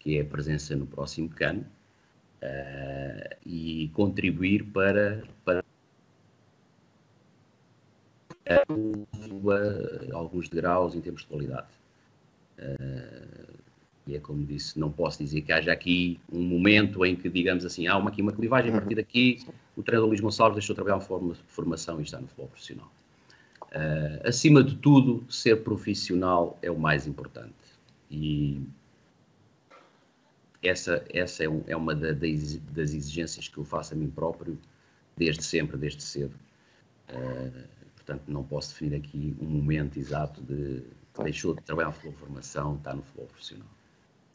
que 0.05 0.19
é 0.19 0.21
a 0.21 0.25
presença 0.25 0.75
no 0.75 0.85
próximo 0.85 1.27
CAN 1.29 1.57
uh, 1.57 3.35
e 3.43 3.89
contribuir 3.95 4.63
para, 4.65 5.23
para 5.43 5.63
alguns 10.13 10.47
degraus 10.47 10.93
em 10.93 11.01
termos 11.01 11.23
de 11.23 11.27
qualidade. 11.27 11.67
Uh, 12.59 13.64
e 14.07 14.15
é 14.15 14.19
como 14.19 14.45
disse, 14.45 14.79
não 14.79 14.91
posso 14.91 15.17
dizer 15.17 15.41
que 15.41 15.51
haja 15.51 15.71
aqui 15.71 16.19
um 16.31 16.41
momento 16.41 17.03
em 17.05 17.15
que, 17.15 17.27
digamos 17.29 17.65
assim, 17.65 17.87
há 17.87 17.97
uma, 17.97 18.09
aqui 18.09 18.21
uma 18.21 18.31
clivagem, 18.31 18.71
a 18.71 18.79
partir 18.79 18.95
daqui 18.95 19.45
o 19.75 19.81
treinador 19.81 20.09
Luís 20.09 20.21
Gonçalves 20.21 20.55
deixou 20.55 20.75
de 20.75 20.81
trabalhar 20.81 21.03
em 21.03 21.35
formação 21.47 21.99
e 21.99 22.03
está 22.03 22.19
no 22.19 22.27
futebol 22.27 22.47
profissional. 22.47 22.91
Uh, 23.71 24.27
acima 24.27 24.63
de 24.63 24.75
tudo, 24.75 25.25
ser 25.29 25.63
profissional 25.63 26.57
é 26.61 26.69
o 26.69 26.79
mais 26.79 27.07
importante. 27.07 27.53
E 28.09 28.61
essa, 30.61 31.03
essa 31.09 31.43
é, 31.43 31.49
um, 31.49 31.63
é 31.67 31.75
uma 31.75 31.95
da, 31.95 32.11
das 32.11 32.93
exigências 32.93 33.47
que 33.47 33.57
eu 33.57 33.65
faço 33.65 33.93
a 33.93 33.97
mim 33.97 34.09
próprio, 34.09 34.57
desde 35.17 35.43
sempre, 35.43 35.77
desde 35.77 36.03
cedo. 36.03 36.35
Uh, 37.09 37.67
portanto, 37.95 38.23
não 38.27 38.43
posso 38.43 38.69
definir 38.69 38.97
aqui 38.97 39.35
um 39.41 39.45
momento 39.45 39.97
exato 39.97 40.41
de 40.41 40.83
deixou 41.23 41.55
de 41.55 41.61
trabalhar 41.63 41.87
no 41.87 41.93
futebol 41.93 42.13
de 42.13 42.19
formação, 42.19 42.75
está 42.75 42.93
no 42.93 43.01
futebol 43.01 43.27
profissional. 43.27 43.67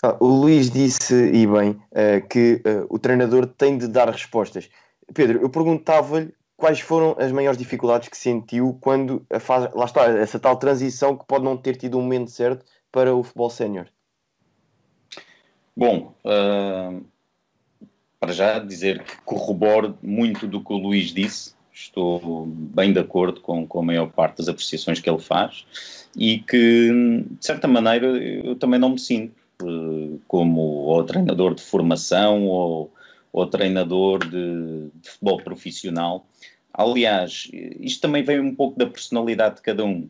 Ah, 0.02 0.16
o 0.18 0.26
Luís 0.26 0.70
disse, 0.70 1.14
e 1.14 1.46
bem, 1.46 1.70
uh, 1.70 2.26
que 2.28 2.62
uh, 2.64 2.86
o 2.88 2.98
treinador 2.98 3.46
tem 3.46 3.76
de 3.76 3.86
dar 3.86 4.08
respostas. 4.08 4.70
Pedro, 5.12 5.40
eu 5.42 5.50
perguntava-lhe 5.50 6.32
quais 6.56 6.80
foram 6.80 7.14
as 7.18 7.30
maiores 7.32 7.58
dificuldades 7.58 8.08
que 8.08 8.16
sentiu 8.16 8.78
quando 8.80 9.26
faz, 9.40 9.72
lá 9.74 9.84
está, 9.84 10.06
essa 10.06 10.38
tal 10.38 10.56
transição 10.56 11.16
que 11.16 11.26
pode 11.26 11.44
não 11.44 11.56
ter 11.56 11.76
tido 11.76 11.98
um 11.98 12.02
momento 12.02 12.30
certo 12.30 12.64
para 12.90 13.14
o 13.14 13.22
futebol 13.22 13.50
sénior. 13.50 13.86
Bom, 15.76 16.14
uh, 16.24 17.04
para 18.18 18.32
já 18.32 18.58
dizer 18.58 19.02
que 19.02 19.16
corroboro 19.22 19.98
muito 20.02 20.46
do 20.46 20.62
que 20.62 20.72
o 20.72 20.78
Luís 20.78 21.12
disse, 21.12 21.54
estou 21.72 22.46
bem 22.46 22.92
de 22.92 22.98
acordo 22.98 23.40
com, 23.40 23.66
com 23.66 23.80
a 23.80 23.82
maior 23.82 24.10
parte 24.10 24.38
das 24.38 24.48
apreciações 24.48 25.00
que 25.00 25.08
ele 25.08 25.20
faz 25.20 26.08
e 26.16 26.38
que, 26.38 26.90
de 27.38 27.44
certa 27.44 27.68
maneira, 27.68 28.06
eu 28.06 28.56
também 28.56 28.78
não 28.80 28.90
me 28.90 28.98
sinto 28.98 29.40
como 30.26 30.60
ou 30.60 31.04
treinador 31.04 31.54
de 31.54 31.62
formação 31.62 32.46
ou, 32.46 32.92
ou 33.32 33.46
treinador 33.46 34.18
de, 34.26 34.90
de, 34.94 35.10
futebol 35.10 35.42
profissional. 35.42 36.26
Aliás, 36.72 37.48
isto 37.52 38.00
também 38.00 38.22
vem 38.22 38.40
um 38.40 38.54
pouco 38.54 38.78
da 38.78 38.86
personalidade 38.86 39.56
de 39.56 39.62
cada 39.62 39.84
um. 39.84 40.08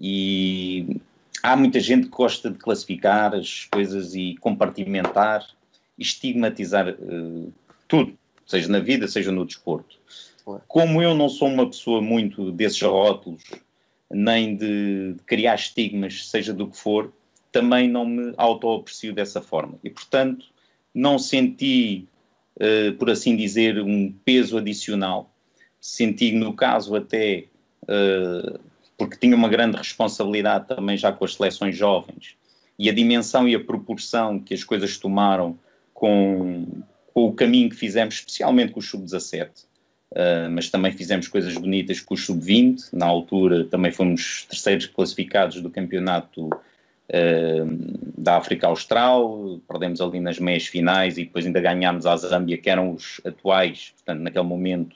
E 0.00 1.00
há 1.42 1.56
muita 1.56 1.80
gente 1.80 2.04
que 2.04 2.16
gosta 2.16 2.50
de 2.50 2.58
classificar 2.58 3.34
as 3.34 3.64
coisas 3.64 4.14
e 4.14 4.36
compartimentar, 4.40 5.46
estigmatizar 5.98 6.88
uh, 6.88 7.52
tudo, 7.88 8.16
seja 8.46 8.68
na 8.68 8.78
vida, 8.78 9.08
seja 9.08 9.32
no 9.32 9.44
desporto. 9.44 9.98
Como 10.66 11.02
eu 11.02 11.14
não 11.14 11.28
sou 11.28 11.48
uma 11.48 11.66
pessoa 11.66 12.00
muito 12.00 12.50
desses 12.52 12.80
rótulos, 12.80 13.42
nem 14.10 14.56
de, 14.56 15.14
de 15.14 15.22
criar 15.24 15.54
estigmas, 15.54 16.28
seja 16.28 16.54
do 16.54 16.68
que 16.68 16.76
for, 16.76 17.12
também 17.58 17.88
não 17.88 18.06
me 18.06 18.32
auto-aprecio 18.36 19.12
dessa 19.12 19.42
forma. 19.42 19.78
E, 19.82 19.90
portanto, 19.90 20.46
não 20.94 21.18
senti, 21.18 22.06
uh, 22.56 22.92
por 22.94 23.10
assim 23.10 23.34
dizer, 23.36 23.80
um 23.80 24.14
peso 24.24 24.58
adicional. 24.58 25.34
Senti, 25.80 26.30
no 26.30 26.54
caso, 26.54 26.94
até 26.94 27.46
uh, 27.82 28.60
porque 28.96 29.16
tinha 29.16 29.34
uma 29.34 29.48
grande 29.48 29.76
responsabilidade 29.76 30.68
também 30.68 30.96
já 30.96 31.10
com 31.10 31.24
as 31.24 31.34
seleções 31.34 31.76
jovens 31.76 32.36
e 32.78 32.88
a 32.88 32.92
dimensão 32.92 33.48
e 33.48 33.56
a 33.56 33.60
proporção 33.60 34.38
que 34.38 34.54
as 34.54 34.62
coisas 34.62 34.96
tomaram 34.96 35.58
com, 35.92 36.64
com 37.12 37.26
o 37.26 37.32
caminho 37.32 37.70
que 37.70 37.76
fizemos, 37.76 38.14
especialmente 38.14 38.72
com 38.72 38.78
o 38.78 38.82
sub-17. 38.82 39.66
Uh, 40.12 40.48
mas 40.50 40.70
também 40.70 40.92
fizemos 40.92 41.26
coisas 41.26 41.54
bonitas 41.54 42.00
com 42.00 42.14
o 42.14 42.16
sub-20. 42.16 42.92
Na 42.92 43.06
altura 43.06 43.64
também 43.64 43.90
fomos 43.90 44.46
terceiros 44.48 44.86
classificados 44.86 45.60
do 45.60 45.68
campeonato 45.68 46.48
da 48.16 48.36
África 48.36 48.66
Austral, 48.66 49.60
perdemos 49.66 50.00
ali 50.00 50.20
nas 50.20 50.38
meias 50.38 50.66
finais 50.66 51.16
e 51.16 51.24
depois 51.24 51.46
ainda 51.46 51.60
ganhámos 51.60 52.04
a 52.04 52.16
Zâmbia, 52.16 52.58
que 52.58 52.68
eram 52.68 52.92
os 52.92 53.20
atuais, 53.24 53.92
portanto, 53.96 54.20
naquele 54.20 54.44
momento, 54.44 54.94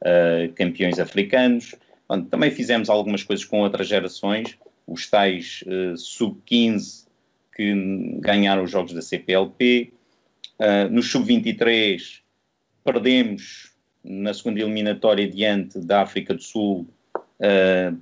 uh, 0.00 0.52
campeões 0.54 0.98
africanos. 0.98 1.74
Bom, 2.08 2.22
também 2.22 2.50
fizemos 2.50 2.88
algumas 2.88 3.22
coisas 3.22 3.44
com 3.44 3.60
outras 3.60 3.88
gerações, 3.88 4.56
os 4.86 5.08
tais 5.08 5.64
uh, 5.66 5.96
sub-15 5.96 7.06
que 7.54 7.74
ganharam 8.20 8.64
os 8.64 8.70
jogos 8.70 8.92
da 8.92 9.02
CPLP. 9.02 9.92
Uh, 10.58 10.62
ah, 10.62 10.88
no 10.90 11.02
sub-23 11.02 12.20
perdemos 12.84 13.72
na 14.02 14.32
segunda 14.32 14.60
eliminatória 14.60 15.28
diante 15.28 15.78
da 15.78 16.02
África 16.02 16.34
do 16.34 16.42
Sul 16.42 16.86
uh, 17.16 17.96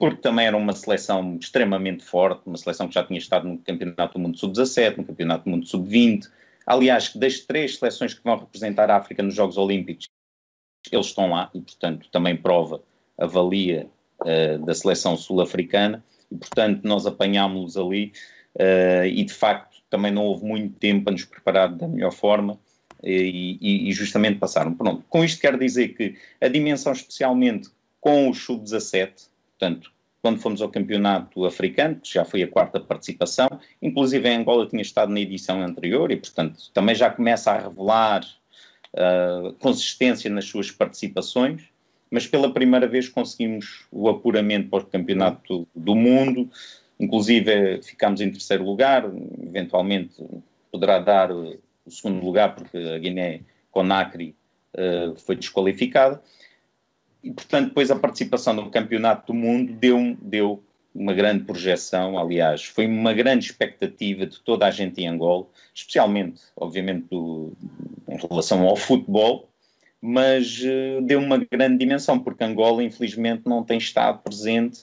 porque 0.00 0.22
também 0.22 0.46
era 0.46 0.56
uma 0.56 0.72
seleção 0.72 1.36
extremamente 1.38 2.02
forte, 2.02 2.46
uma 2.46 2.56
seleção 2.56 2.88
que 2.88 2.94
já 2.94 3.04
tinha 3.04 3.18
estado 3.18 3.46
no 3.46 3.58
Campeonato 3.58 4.14
do 4.14 4.18
Mundo 4.18 4.38
Sub-17, 4.38 4.96
no 4.96 5.04
Campeonato 5.04 5.44
do 5.44 5.50
Mundo 5.50 5.66
Sub-20. 5.66 6.26
Aliás, 6.66 7.14
das 7.14 7.40
três 7.40 7.76
seleções 7.76 8.14
que 8.14 8.24
vão 8.24 8.38
representar 8.38 8.90
a 8.90 8.96
África 8.96 9.22
nos 9.22 9.34
Jogos 9.34 9.58
Olímpicos, 9.58 10.08
eles 10.90 11.04
estão 11.04 11.28
lá 11.28 11.50
e, 11.52 11.60
portanto, 11.60 12.08
também 12.10 12.34
prova 12.34 12.82
a 13.18 13.26
valia 13.26 13.90
uh, 14.22 14.64
da 14.64 14.74
seleção 14.74 15.18
sul-africana 15.18 16.02
e, 16.32 16.36
portanto, 16.36 16.80
nós 16.82 17.04
apanhámos-los 17.04 17.76
ali 17.76 18.14
uh, 18.54 19.04
e, 19.04 19.22
de 19.22 19.34
facto, 19.34 19.82
também 19.90 20.10
não 20.10 20.24
houve 20.24 20.46
muito 20.46 20.78
tempo 20.78 21.04
para 21.04 21.12
nos 21.12 21.26
preparar 21.26 21.76
da 21.76 21.86
melhor 21.86 22.12
forma 22.12 22.58
e, 23.04 23.58
e, 23.60 23.90
e 23.90 23.92
justamente 23.92 24.38
passaram. 24.38 24.72
Pronto, 24.72 25.04
com 25.10 25.22
isto 25.22 25.38
quero 25.38 25.58
dizer 25.58 25.88
que 25.88 26.16
a 26.40 26.48
dimensão, 26.48 26.90
especialmente 26.90 27.68
com 28.00 28.30
o 28.30 28.34
sub-17, 28.34 29.28
Portanto, 29.60 29.92
quando 30.22 30.40
fomos 30.40 30.62
ao 30.62 30.70
campeonato 30.70 31.44
africano, 31.44 31.96
que 31.96 32.14
já 32.14 32.24
foi 32.24 32.42
a 32.42 32.48
quarta 32.48 32.80
participação, 32.80 33.48
inclusive 33.80 34.26
em 34.26 34.38
Angola 34.38 34.66
tinha 34.66 34.80
estado 34.80 35.12
na 35.12 35.20
edição 35.20 35.62
anterior 35.62 36.10
e, 36.10 36.16
portanto, 36.16 36.70
também 36.72 36.94
já 36.94 37.10
começa 37.10 37.52
a 37.52 37.58
revelar 37.58 38.24
uh, 38.94 39.52
consistência 39.54 40.30
nas 40.30 40.46
suas 40.46 40.70
participações, 40.70 41.62
mas 42.10 42.26
pela 42.26 42.52
primeira 42.52 42.88
vez 42.88 43.08
conseguimos 43.08 43.86
o 43.92 44.08
apuramento 44.08 44.70
para 44.70 44.82
o 44.82 44.86
campeonato 44.86 45.68
do 45.74 45.94
mundo, 45.94 46.50
inclusive 46.98 47.82
ficámos 47.82 48.22
em 48.22 48.30
terceiro 48.30 48.64
lugar, 48.64 49.10
eventualmente 49.42 50.22
poderá 50.72 50.98
dar 50.98 51.30
o 51.30 51.58
segundo 51.88 52.24
lugar 52.24 52.54
porque 52.54 52.78
a 52.78 52.98
Guiné-Conakry 52.98 54.34
uh, 54.74 55.16
foi 55.16 55.36
desqualificada, 55.36 56.22
e, 57.22 57.30
portanto, 57.32 57.68
depois 57.68 57.90
a 57.90 57.96
participação 57.96 58.54
no 58.54 58.70
Campeonato 58.70 59.32
do 59.32 59.34
Mundo 59.34 59.72
deu, 59.72 60.16
deu 60.20 60.62
uma 60.94 61.12
grande 61.12 61.44
projeção, 61.44 62.18
aliás, 62.18 62.64
foi 62.64 62.86
uma 62.86 63.12
grande 63.12 63.46
expectativa 63.46 64.26
de 64.26 64.40
toda 64.40 64.66
a 64.66 64.70
gente 64.70 65.00
em 65.00 65.06
Angola, 65.06 65.46
especialmente, 65.74 66.42
obviamente, 66.56 67.06
do, 67.10 67.52
em 68.08 68.16
relação 68.16 68.66
ao 68.66 68.76
futebol, 68.76 69.48
mas 70.00 70.60
uh, 70.60 71.02
deu 71.02 71.20
uma 71.20 71.38
grande 71.38 71.78
dimensão, 71.78 72.18
porque 72.18 72.42
Angola, 72.42 72.82
infelizmente, 72.82 73.42
não 73.44 73.62
tem 73.62 73.78
estado 73.78 74.22
presente 74.22 74.80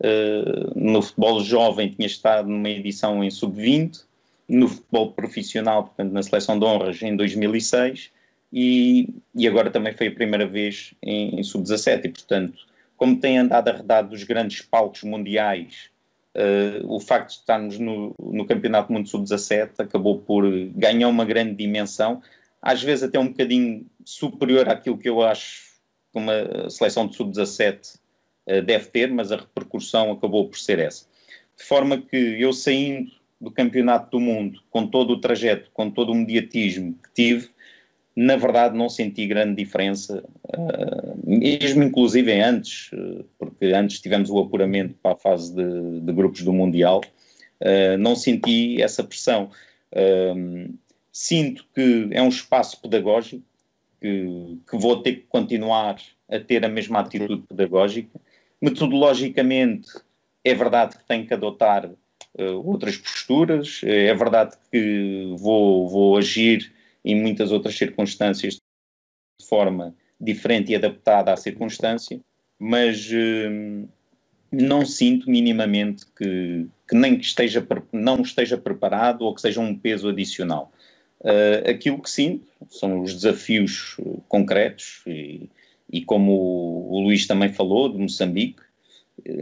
uh, 0.00 0.78
no 0.78 1.00
futebol 1.00 1.40
jovem, 1.42 1.90
tinha 1.90 2.06
estado 2.06 2.48
numa 2.48 2.68
edição 2.68 3.24
em 3.24 3.30
sub-20, 3.30 4.04
no 4.48 4.68
futebol 4.68 5.12
profissional, 5.12 5.84
portanto, 5.84 6.12
na 6.12 6.22
seleção 6.22 6.58
de 6.58 6.64
honras 6.64 7.02
em 7.02 7.16
2006, 7.16 8.10
e, 8.52 9.08
e 9.34 9.46
agora 9.46 9.70
também 9.70 9.92
foi 9.92 10.08
a 10.08 10.14
primeira 10.14 10.46
vez 10.46 10.94
em, 11.02 11.38
em 11.38 11.42
sub-17 11.42 12.04
e, 12.04 12.08
portanto, 12.08 12.58
como 12.96 13.18
tem 13.18 13.38
andado 13.38 13.68
arredado 13.68 14.10
dos 14.10 14.24
grandes 14.24 14.62
palcos 14.62 15.02
mundiais, 15.02 15.90
uh, 16.34 16.92
o 16.92 16.98
facto 16.98 17.28
de 17.28 17.34
estarmos 17.36 17.78
no, 17.78 18.14
no 18.18 18.46
Campeonato 18.46 18.92
Mundo 18.92 19.08
Sub-17 19.08 19.70
acabou 19.78 20.18
por 20.18 20.44
ganhar 20.74 21.08
uma 21.08 21.24
grande 21.24 21.54
dimensão, 21.54 22.22
às 22.60 22.82
vezes 22.82 23.04
até 23.04 23.18
um 23.18 23.28
bocadinho 23.28 23.86
superior 24.04 24.68
àquilo 24.68 24.98
que 24.98 25.08
eu 25.08 25.22
acho 25.22 25.68
que 26.12 26.18
uma 26.18 26.68
seleção 26.70 27.06
de 27.06 27.16
Sub-17 27.16 27.96
uh, 28.48 28.62
deve 28.62 28.86
ter, 28.86 29.12
mas 29.12 29.30
a 29.30 29.36
repercussão 29.36 30.10
acabou 30.10 30.48
por 30.48 30.58
ser 30.58 30.78
essa. 30.78 31.06
De 31.56 31.64
forma 31.64 32.00
que 32.00 32.16
eu 32.16 32.52
saindo 32.52 33.10
do 33.40 33.50
Campeonato 33.50 34.10
do 34.10 34.20
Mundo, 34.20 34.60
com 34.70 34.86
todo 34.86 35.12
o 35.12 35.20
trajeto, 35.20 35.70
com 35.72 35.90
todo 35.90 36.10
o 36.10 36.14
mediatismo 36.14 36.94
que 36.94 37.10
tive, 37.14 37.50
na 38.20 38.34
verdade 38.34 38.76
não 38.76 38.88
senti 38.88 39.28
grande 39.28 39.54
diferença, 39.54 40.24
uh, 40.48 41.22
mesmo 41.24 41.84
inclusive 41.84 42.32
antes, 42.32 42.90
uh, 42.92 43.24
porque 43.38 43.66
antes 43.66 44.00
tivemos 44.00 44.28
o 44.28 44.40
apuramento 44.40 44.94
para 45.00 45.12
a 45.12 45.16
fase 45.16 45.54
de, 45.54 46.00
de 46.00 46.12
grupos 46.12 46.42
do 46.42 46.52
Mundial, 46.52 47.00
uh, 47.60 47.96
não 47.96 48.16
senti 48.16 48.82
essa 48.82 49.04
pressão. 49.04 49.50
sinto 51.12 51.64
que 51.72 52.08
é 52.10 52.20
um 52.20 52.28
espaço 52.28 52.82
pedagógico, 52.82 53.40
que, 54.00 54.58
que, 54.68 54.76
vou 54.76 55.00
ter 55.00 55.12
que 55.12 55.26
continuar 55.28 56.00
a 56.28 56.40
ter 56.40 56.64
a 56.64 56.68
mesma 56.68 56.98
atitude 56.98 57.44
pedagógica. 57.48 58.20
Metodologicamente, 58.60 59.90
é 60.42 60.54
verdade 60.54 60.98
que 60.98 61.06
tenho 61.06 61.24
que 61.24 61.34
adotar 61.34 61.88
outras 62.64 62.96
posturas, 62.96 63.80
é 63.84 64.14
verdade 64.14 64.56
que 64.70 65.34
vou, 65.38 65.88
vou 65.88 66.16
agir 66.16 66.72
em 67.08 67.20
muitas 67.20 67.50
outras 67.50 67.76
circunstâncias 67.76 68.54
de 69.40 69.46
forma 69.46 69.94
diferente 70.20 70.72
e 70.72 70.76
adaptada 70.76 71.32
à 71.32 71.36
circunstância, 71.36 72.20
mas 72.58 73.08
hum, 73.12 73.88
não 74.52 74.84
sinto 74.84 75.30
minimamente 75.30 76.04
que, 76.16 76.66
que 76.88 76.94
nem 76.94 77.16
que 77.16 77.24
esteja, 77.24 77.66
não 77.92 78.20
esteja 78.20 78.58
preparado 78.58 79.22
ou 79.22 79.34
que 79.34 79.40
seja 79.40 79.60
um 79.60 79.76
peso 79.76 80.08
adicional. 80.08 80.72
Uh, 81.20 81.68
aquilo 81.70 82.00
que 82.00 82.10
sinto 82.10 82.46
são 82.68 83.02
os 83.02 83.14
desafios 83.14 83.96
concretos 84.28 85.02
e, 85.06 85.48
e 85.90 86.04
como 86.04 86.32
o, 86.32 86.92
o 86.92 87.00
Luís 87.00 87.26
também 87.26 87.52
falou, 87.52 87.88
de 87.88 87.98
Moçambique, 87.98 88.62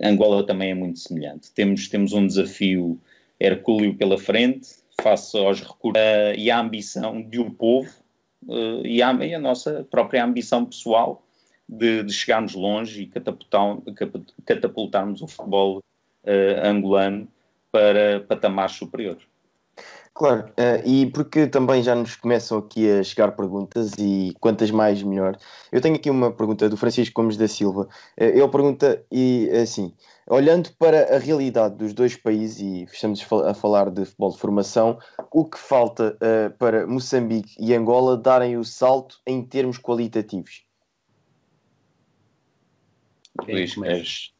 Angola 0.02 0.46
também 0.46 0.70
é 0.70 0.74
muito 0.74 0.98
semelhante. 0.98 1.50
Temos, 1.52 1.88
temos 1.88 2.12
um 2.12 2.26
desafio 2.26 2.98
hercúleo 3.38 3.94
pela 3.94 4.18
frente, 4.18 4.68
face 5.07 5.38
aos 5.38 5.61
recursos 5.61 6.03
uh, 6.03 6.35
e 6.37 6.51
à 6.51 6.59
ambição 6.59 7.23
de 7.23 7.40
um 7.40 7.49
povo 7.49 7.88
uh, 8.49 8.85
e, 8.85 9.01
à, 9.01 9.12
e, 9.12 9.38
nossa 9.38 9.87
própria 9.88 10.25
ambição 10.25 10.64
pessoal 10.64 11.23
de, 11.69 12.03
de 12.03 12.12
chegarmos 12.12 12.55
longe 12.55 13.03
e 13.03 13.07
catapultar, 13.07 13.77
catapultarmos 14.45 15.23
o 15.23 15.29
futebol 15.29 15.79
uh, 15.79 16.66
angolano 16.66 17.29
para 17.71 18.21
patamares 18.21 18.75
superiores. 18.75 19.23
Claro, 20.14 20.51
e 20.87 21.05
porque 21.12 21.47
também 21.47 21.83
já 21.83 21.95
nos 21.95 22.16
começam 22.16 22.57
aqui 22.57 22.90
a 22.90 23.03
chegar 23.03 23.33
perguntas 23.33 23.92
e 23.99 24.35
quantas 24.40 24.71
mais 24.71 25.03
melhor. 25.03 25.37
Eu 25.71 25.79
tenho 25.79 25.95
aqui 25.95 26.09
uma 26.09 26.33
pergunta 26.33 26.71
do 26.71 26.77
Francisco 26.79 27.21
Gomes 27.21 27.37
da 27.37 27.47
Silva. 27.47 27.87
Ele 28.16 28.49
pergunta, 28.49 29.05
e 29.12 29.51
assim, 29.51 29.92
olhando 30.27 30.71
para 30.79 31.15
a 31.15 31.19
realidade 31.19 31.77
dos 31.77 31.93
dois 31.93 32.17
países, 32.17 32.61
e 32.61 32.85
estamos 32.85 33.25
a 33.47 33.55
falar 33.55 33.91
de 33.91 34.05
futebol 34.05 34.31
de 34.33 34.39
formação, 34.39 34.99
o 35.33 35.45
que 35.45 35.59
falta 35.59 36.17
uh, 36.17 36.57
para 36.59 36.87
Moçambique 36.87 37.55
e 37.59 37.75
Angola 37.75 38.17
darem 38.17 38.57
o 38.57 38.65
salto 38.65 39.21
em 39.27 39.43
termos 39.45 39.79
qualitativos? 39.79 40.65
Luís, 43.47 43.75
queres, 43.75 44.33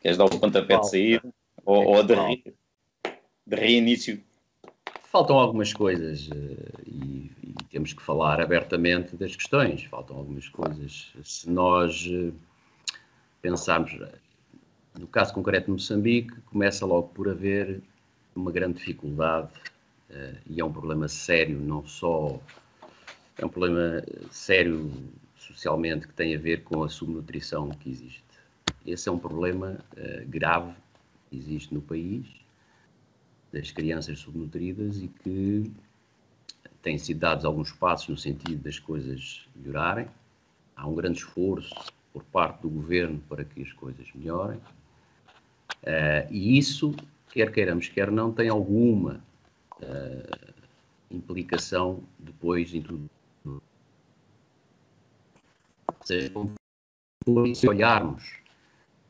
queres 0.00 0.18
dar 0.18 0.24
o 0.26 0.38
pontapé 0.38 0.78
de 0.78 0.88
saída? 0.88 1.28
Ou, 1.64 1.84
ou 1.86 2.02
de 2.02 2.14
rir? 2.14 2.54
de 3.46 3.56
reinício? 3.56 4.22
Faltam 5.04 5.36
algumas 5.36 5.72
coisas 5.72 6.28
uh, 6.28 6.82
e, 6.86 7.32
e, 7.42 7.54
temos 7.68 7.92
que 7.92 8.00
falar 8.00 8.40
abertamente 8.40 9.16
das 9.16 9.34
questões. 9.34 9.82
Faltam 9.84 10.16
algumas 10.16 10.48
coisas. 10.48 11.12
Se 11.24 11.50
nós 11.50 12.06
uh, 12.06 12.32
pensarmos, 13.42 13.92
no 15.00 15.06
caso 15.06 15.32
concreto 15.32 15.66
de 15.66 15.72
Moçambique, 15.72 16.38
começa 16.42 16.84
logo 16.84 17.08
por 17.08 17.28
haver 17.28 17.80
uma 18.36 18.52
grande 18.52 18.78
dificuldade 18.78 19.48
uh, 20.10 20.38
e 20.46 20.60
é 20.60 20.64
um 20.64 20.72
problema 20.72 21.08
sério, 21.08 21.58
não 21.58 21.86
só. 21.86 22.38
É 23.38 23.46
um 23.46 23.48
problema 23.48 24.04
sério 24.30 24.92
socialmente 25.38 26.06
que 26.06 26.12
tem 26.12 26.36
a 26.36 26.38
ver 26.38 26.62
com 26.62 26.84
a 26.84 26.88
subnutrição 26.90 27.70
que 27.70 27.88
existe. 27.88 28.22
Esse 28.86 29.08
é 29.08 29.12
um 29.12 29.18
problema 29.18 29.78
grave 30.26 30.74
que 31.28 31.38
existe 31.38 31.72
no 31.72 31.80
país 31.80 32.26
das 33.50 33.70
crianças 33.70 34.18
subnutridas 34.18 35.02
e 35.02 35.08
que 35.08 35.72
têm 36.82 36.98
sido 36.98 37.20
dados 37.20 37.46
alguns 37.46 37.72
passos 37.72 38.08
no 38.08 38.16
sentido 38.16 38.62
das 38.62 38.78
coisas 38.78 39.46
melhorarem. 39.56 40.06
Há 40.76 40.86
um 40.86 40.94
grande 40.94 41.18
esforço 41.18 41.74
por 42.12 42.22
parte 42.24 42.60
do 42.62 42.68
governo 42.68 43.20
para 43.28 43.44
que 43.44 43.62
as 43.62 43.72
coisas 43.72 44.06
melhorem. 44.14 44.60
Uh, 45.82 46.30
e 46.30 46.58
isso, 46.58 46.94
quer 47.30 47.50
queiramos, 47.52 47.88
quer 47.88 48.10
não, 48.10 48.32
tem 48.32 48.48
alguma 48.48 49.22
uh, 49.82 50.52
implicação 51.10 52.02
depois 52.18 52.74
em 52.74 52.82
tudo. 52.82 53.10
Se 57.54 57.68
olharmos 57.68 58.36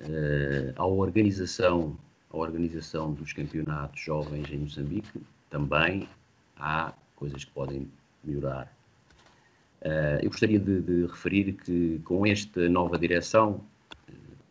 uh, 0.01 0.73
à 0.77 0.87
organização 0.87 1.97
a 2.33 2.37
organização 2.37 3.13
dos 3.13 3.33
campeonatos 3.33 4.01
jovens 4.01 4.49
em 4.51 4.59
Moçambique, 4.59 5.21
também 5.51 6.09
há 6.57 6.95
coisas 7.17 7.45
que 7.45 7.51
podem 7.51 7.91
melhorar. 8.23 8.73
Uh, 9.83 10.23
eu 10.23 10.31
gostaria 10.31 10.59
de, 10.59 10.81
de, 10.81 11.07
referir 11.07 11.53
que 11.55 12.01
com 12.05 12.25
esta 12.25 12.69
nova 12.69 12.99
direção, 12.99 13.65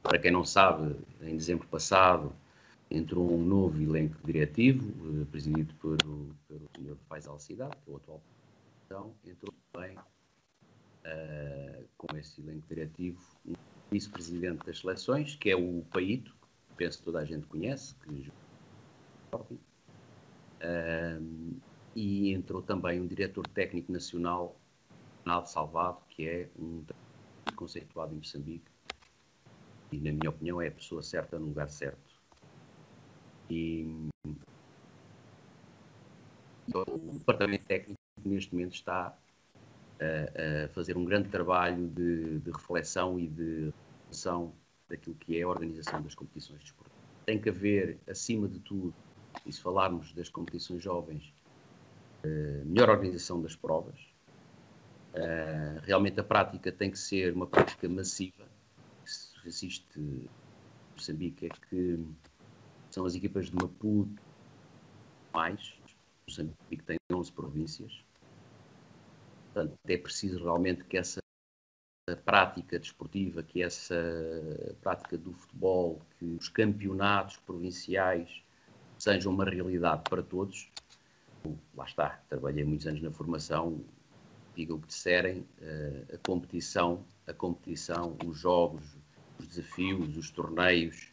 para 0.01 0.19
quem 0.19 0.31
não 0.31 0.45
sabe, 0.45 0.95
em 1.21 1.35
dezembro 1.35 1.67
passado 1.67 2.33
entrou 2.89 3.31
um 3.31 3.43
novo 3.43 3.81
elenco 3.81 4.15
diretivo, 4.25 4.89
uh, 5.05 5.25
presidido 5.27 5.73
pelo, 5.75 6.35
pelo 6.47 6.69
Sr. 6.75 6.97
Faisal 7.07 7.39
Cidade, 7.39 7.77
que 7.83 7.91
é 7.91 7.93
o 7.93 7.97
atual 7.97 8.21
então, 8.89 9.13
entrou 9.23 9.53
também 9.71 9.95
com 11.95 12.17
esse 12.17 12.41
elenco 12.41 12.67
diretivo 12.67 13.21
um 13.45 13.53
vice-presidente 13.91 14.65
das 14.65 14.79
seleções, 14.79 15.35
que 15.35 15.51
é 15.51 15.55
o 15.55 15.83
Paito, 15.91 16.35
penso 16.75 16.97
que 16.97 17.05
toda 17.05 17.19
a 17.19 17.25
gente 17.25 17.45
conhece, 17.45 17.93
que 17.95 18.31
um, 20.63 21.59
e 21.95 22.33
entrou 22.33 22.63
também 22.63 22.99
um 22.99 23.05
diretor 23.05 23.47
técnico 23.47 23.91
nacional, 23.91 24.59
Ronaldo 25.23 25.49
Salvado, 25.49 25.99
que 26.09 26.27
é 26.27 26.49
um 26.57 26.83
conceituado 27.55 28.13
em 28.13 28.17
Moçambique 28.17 28.68
e, 29.91 29.97
na 29.97 30.11
minha 30.11 30.29
opinião, 30.29 30.61
é 30.61 30.67
a 30.67 30.71
pessoa 30.71 31.01
certa 31.01 31.39
no 31.39 31.47
lugar 31.47 31.69
certo. 31.69 32.19
E 33.49 33.87
o 36.73 37.13
departamento 37.13 37.65
técnico 37.65 37.99
neste 38.23 38.53
momento 38.53 38.73
está 38.73 39.17
a, 39.99 40.65
a 40.65 40.67
fazer 40.69 40.95
um 40.97 41.05
grande 41.05 41.29
trabalho 41.29 41.87
de, 41.87 42.39
de 42.39 42.51
reflexão 42.51 43.19
e 43.19 43.27
de 43.27 43.71
reflexão 44.03 44.53
daquilo 44.87 45.15
que 45.15 45.37
é 45.37 45.41
a 45.43 45.47
organização 45.47 46.01
das 46.01 46.13
competições 46.15 46.59
desportivas. 46.59 46.99
Tem 47.25 47.39
que 47.39 47.49
haver, 47.49 47.97
acima 48.07 48.47
de 48.47 48.59
tudo, 48.59 48.93
e 49.45 49.51
se 49.51 49.61
falarmos 49.61 50.13
das 50.13 50.29
competições 50.29 50.81
jovens, 50.81 51.33
melhor 52.65 52.89
organização 52.89 53.41
das 53.41 53.55
provas. 53.55 53.99
Realmente 55.83 56.19
a 56.19 56.23
prática 56.23 56.71
tem 56.71 56.91
que 56.91 56.97
ser 56.97 57.33
uma 57.33 57.47
prática 57.47 57.87
massiva. 57.87 58.48
Se 59.41 59.47
existe 59.47 60.29
Moçambique 60.93 61.45
é 61.45 61.49
que 61.49 62.05
são 62.91 63.05
as 63.05 63.15
equipas 63.15 63.47
de 63.47 63.55
Maputo 63.55 64.21
mais. 65.33 65.73
Moçambique 66.27 66.83
tem 66.83 66.97
11 67.11 67.31
províncias. 67.31 68.03
Portanto, 69.45 69.77
é 69.87 69.97
preciso 69.97 70.43
realmente 70.43 70.83
que 70.83 70.97
essa 70.97 71.19
prática 72.25 72.77
desportiva, 72.77 73.43
que 73.43 73.61
essa 73.61 73.95
prática 74.81 75.17
do 75.17 75.31
futebol, 75.33 76.01
que 76.17 76.25
os 76.25 76.49
campeonatos 76.49 77.37
provinciais 77.37 78.43
sejam 78.97 79.31
uma 79.31 79.45
realidade 79.45 80.03
para 80.09 80.21
todos. 80.21 80.69
Lá 81.75 81.85
está, 81.85 82.21
trabalhei 82.27 82.65
muitos 82.65 82.87
anos 82.87 83.01
na 83.01 83.11
formação, 83.11 83.81
diga 84.55 84.73
o 84.73 84.79
que 84.79 84.87
disserem, 84.87 85.47
eh, 85.61 86.03
a 86.13 86.17
competição, 86.17 87.05
a 87.25 87.33
competição, 87.33 88.17
os 88.25 88.37
jogos, 88.37 88.98
os 89.39 89.47
desafios, 89.47 90.17
os 90.17 90.29
torneios, 90.29 91.07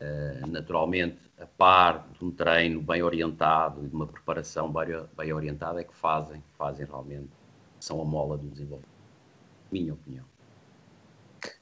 eh, 0.00 0.40
naturalmente 0.48 1.18
a 1.38 1.46
par 1.46 2.08
de 2.18 2.24
um 2.24 2.30
treino 2.30 2.80
bem 2.80 3.02
orientado 3.02 3.84
e 3.84 3.88
de 3.88 3.94
uma 3.94 4.06
preparação 4.06 4.72
bem 5.16 5.32
orientada 5.32 5.80
é 5.80 5.84
que 5.84 5.94
fazem, 5.94 6.42
fazem 6.56 6.86
realmente, 6.86 7.30
são 7.80 8.00
a 8.00 8.04
mola 8.04 8.36
do 8.36 8.48
desenvolvimento 8.48 8.98
minha 9.70 9.92
opinião. 9.92 10.24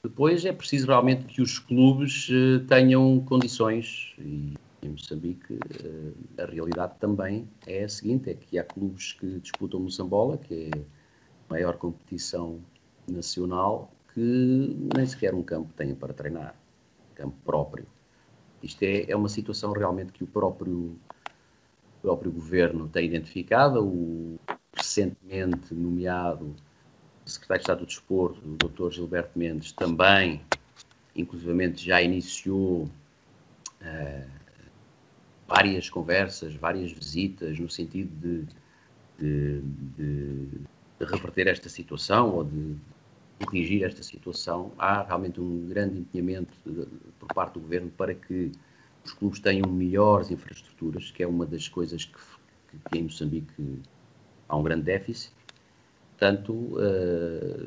Depois 0.03 0.45
é 0.45 0.51
preciso 0.51 0.87
realmente 0.87 1.25
que 1.25 1.41
os 1.41 1.59
clubes 1.59 2.29
uh, 2.29 2.65
tenham 2.67 3.19
condições 3.21 4.15
e 4.17 4.53
em 4.81 4.89
Moçambique 4.89 5.53
uh, 5.53 6.41
a 6.41 6.45
realidade 6.45 6.93
também 6.99 7.47
é 7.65 7.83
a 7.83 7.89
seguinte, 7.89 8.29
é 8.29 8.33
que 8.33 8.57
há 8.57 8.63
clubes 8.63 9.13
que 9.13 9.39
disputam 9.39 9.79
Moçambola, 9.79 10.37
que 10.37 10.69
é 10.73 10.77
a 10.77 11.53
maior 11.53 11.77
competição 11.77 12.59
nacional, 13.07 13.91
que 14.17 14.75
nem 14.95 15.05
sequer 15.05 15.35
um 15.35 15.43
campo 15.43 15.71
têm 15.77 15.93
para 15.93 16.11
treinar, 16.11 16.55
campo 17.13 17.37
próprio. 17.45 17.85
Isto 18.63 18.81
é, 18.81 19.11
é 19.11 19.15
uma 19.15 19.29
situação 19.29 19.71
realmente 19.73 20.11
que 20.11 20.23
o 20.23 20.27
próprio, 20.27 20.97
o 21.97 22.01
próprio 22.01 22.31
governo 22.31 22.89
tem 22.89 23.05
identificado, 23.05 23.85
o 23.85 24.39
recentemente 24.73 25.71
nomeado 25.71 26.55
secretário 27.27 27.59
de 27.59 27.63
Estado 27.63 27.79
do 27.81 27.85
Desporto, 27.85 28.41
o 28.43 28.57
Dr. 28.57 28.91
Gilberto 28.91 29.37
Mendes, 29.37 29.71
também, 29.71 30.41
inclusivamente, 31.15 31.85
já 31.85 32.01
iniciou 32.01 32.85
uh, 32.85 34.31
várias 35.47 35.91
conversas, 35.91 36.55
várias 36.55 36.91
visitas, 36.91 37.59
no 37.59 37.69
sentido 37.69 38.09
de, 38.19 38.47
de, 39.19 39.61
de, 39.61 40.45
de 40.99 41.05
reverter 41.05 41.45
esta 41.45 41.69
situação 41.69 42.33
ou 42.33 42.43
de 42.43 42.75
corrigir 43.45 43.83
esta 43.83 44.03
situação. 44.03 44.71
Há 44.77 45.03
realmente 45.03 45.39
um 45.39 45.67
grande 45.67 45.99
empenhamento 45.99 46.53
por 47.19 47.27
parte 47.33 47.53
do 47.53 47.59
governo 47.59 47.91
para 47.91 48.13
que 48.13 48.51
os 49.05 49.13
clubes 49.13 49.39
tenham 49.39 49.69
melhores 49.69 50.31
infraestruturas, 50.31 51.11
que 51.11 51.23
é 51.23 51.27
uma 51.27 51.45
das 51.45 51.67
coisas 51.67 52.05
que, 52.05 52.17
que, 52.69 52.77
que 52.89 52.97
em 52.97 53.03
Moçambique 53.03 53.81
há 54.47 54.55
um 54.55 54.63
grande 54.63 54.83
déficit. 54.83 55.33
Portanto, 56.11 56.51
uh, 56.53 57.65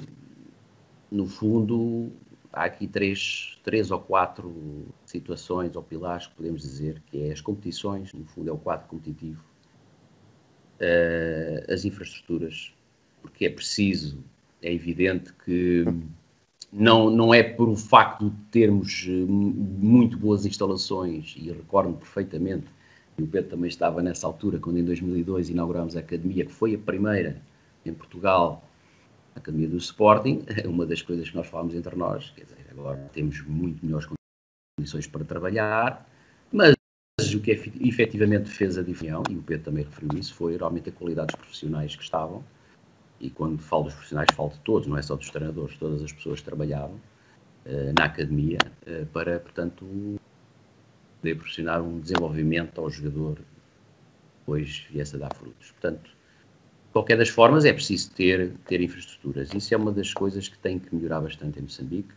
no 1.10 1.26
fundo, 1.26 2.12
há 2.52 2.64
aqui 2.64 2.86
três, 2.86 3.58
três 3.62 3.90
ou 3.90 4.00
quatro 4.00 4.86
situações 5.06 5.76
ou 5.76 5.82
pilares 5.82 6.26
que 6.26 6.34
podemos 6.34 6.62
dizer, 6.62 7.00
que 7.06 7.22
é 7.22 7.32
as 7.32 7.40
competições, 7.40 8.12
no 8.12 8.24
fundo 8.26 8.50
é 8.50 8.52
o 8.52 8.58
quadro 8.58 8.88
competitivo, 8.88 9.42
uh, 10.80 11.72
as 11.72 11.84
infraestruturas, 11.84 12.74
porque 13.22 13.46
é 13.46 13.50
preciso, 13.50 14.22
é 14.62 14.72
evidente 14.72 15.32
que 15.44 15.84
não, 16.72 17.10
não 17.10 17.34
é 17.34 17.42
por 17.42 17.68
o 17.68 17.76
facto 17.76 18.30
de 18.30 18.36
termos 18.50 19.06
eh, 19.08 19.10
muito 19.10 20.16
boas 20.16 20.46
instalações, 20.46 21.34
e 21.36 21.50
recordo 21.50 21.92
perfeitamente, 21.94 22.66
e 23.18 23.22
o 23.22 23.26
Pedro 23.26 23.50
também 23.50 23.68
estava 23.68 24.02
nessa 24.02 24.26
altura, 24.26 24.58
quando 24.58 24.78
em 24.78 24.84
2002 24.84 25.50
inauguramos 25.50 25.96
a 25.96 26.00
Academia, 26.00 26.46
que 26.46 26.52
foi 26.52 26.74
a 26.74 26.78
primeira 26.78 27.40
em 27.84 27.92
Portugal, 27.92 28.64
a 29.34 29.38
Academia 29.38 29.68
do 29.68 29.78
Sporting, 29.78 30.44
uma 30.64 30.86
das 30.86 31.02
coisas 31.02 31.28
que 31.28 31.36
nós 31.36 31.46
falamos 31.46 31.74
entre 31.74 31.96
nós, 31.96 32.30
quer 32.30 32.44
dizer, 32.44 32.66
agora 32.70 33.10
temos 33.12 33.40
muito 33.42 33.84
melhores 33.84 34.08
condições 34.78 35.06
para 35.06 35.24
trabalhar, 35.24 36.08
mas 36.52 36.74
o 37.34 37.40
que 37.40 37.50
efetivamente 37.50 38.48
fez 38.48 38.78
a 38.78 38.82
diferença, 38.82 39.24
e 39.30 39.36
o 39.36 39.42
Pedro 39.42 39.64
também 39.64 39.84
referiu 39.84 40.18
isso, 40.18 40.34
foi 40.34 40.56
realmente 40.56 40.88
a 40.88 40.92
qualidade 40.92 41.28
dos 41.28 41.36
profissionais 41.36 41.96
que 41.96 42.02
estavam, 42.02 42.44
e 43.20 43.28
quando 43.28 43.60
falo 43.60 43.84
dos 43.84 43.94
profissionais, 43.94 44.28
falo 44.34 44.50
de 44.50 44.58
todos, 44.60 44.88
não 44.88 44.96
é 44.96 45.02
só 45.02 45.14
dos 45.14 45.28
treinadores, 45.30 45.76
todas 45.76 46.02
as 46.02 46.12
pessoas 46.12 46.40
que 46.40 46.46
trabalhavam 46.46 46.96
uh, 47.66 47.92
na 47.98 48.06
academia, 48.06 48.58
uh, 48.86 49.06
para, 49.06 49.38
portanto, 49.38 49.84
poder 51.20 51.34
proporcionar 51.34 51.82
um 51.82 52.00
desenvolvimento 52.00 52.80
ao 52.80 52.88
jogador 52.88 53.38
depois 54.40 54.86
viesse 54.90 55.16
a 55.16 55.18
dar 55.18 55.34
frutos. 55.34 55.70
Portanto, 55.72 56.02
de 56.04 56.92
qualquer 56.92 57.18
das 57.18 57.28
formas, 57.28 57.64
é 57.64 57.72
preciso 57.72 58.10
ter, 58.12 58.52
ter 58.66 58.80
infraestruturas. 58.80 59.52
Isso 59.54 59.72
é 59.74 59.76
uma 59.76 59.92
das 59.92 60.12
coisas 60.12 60.48
que 60.48 60.58
tem 60.58 60.78
que 60.78 60.94
melhorar 60.94 61.20
bastante 61.20 61.58
em 61.58 61.62
Moçambique 61.62 62.12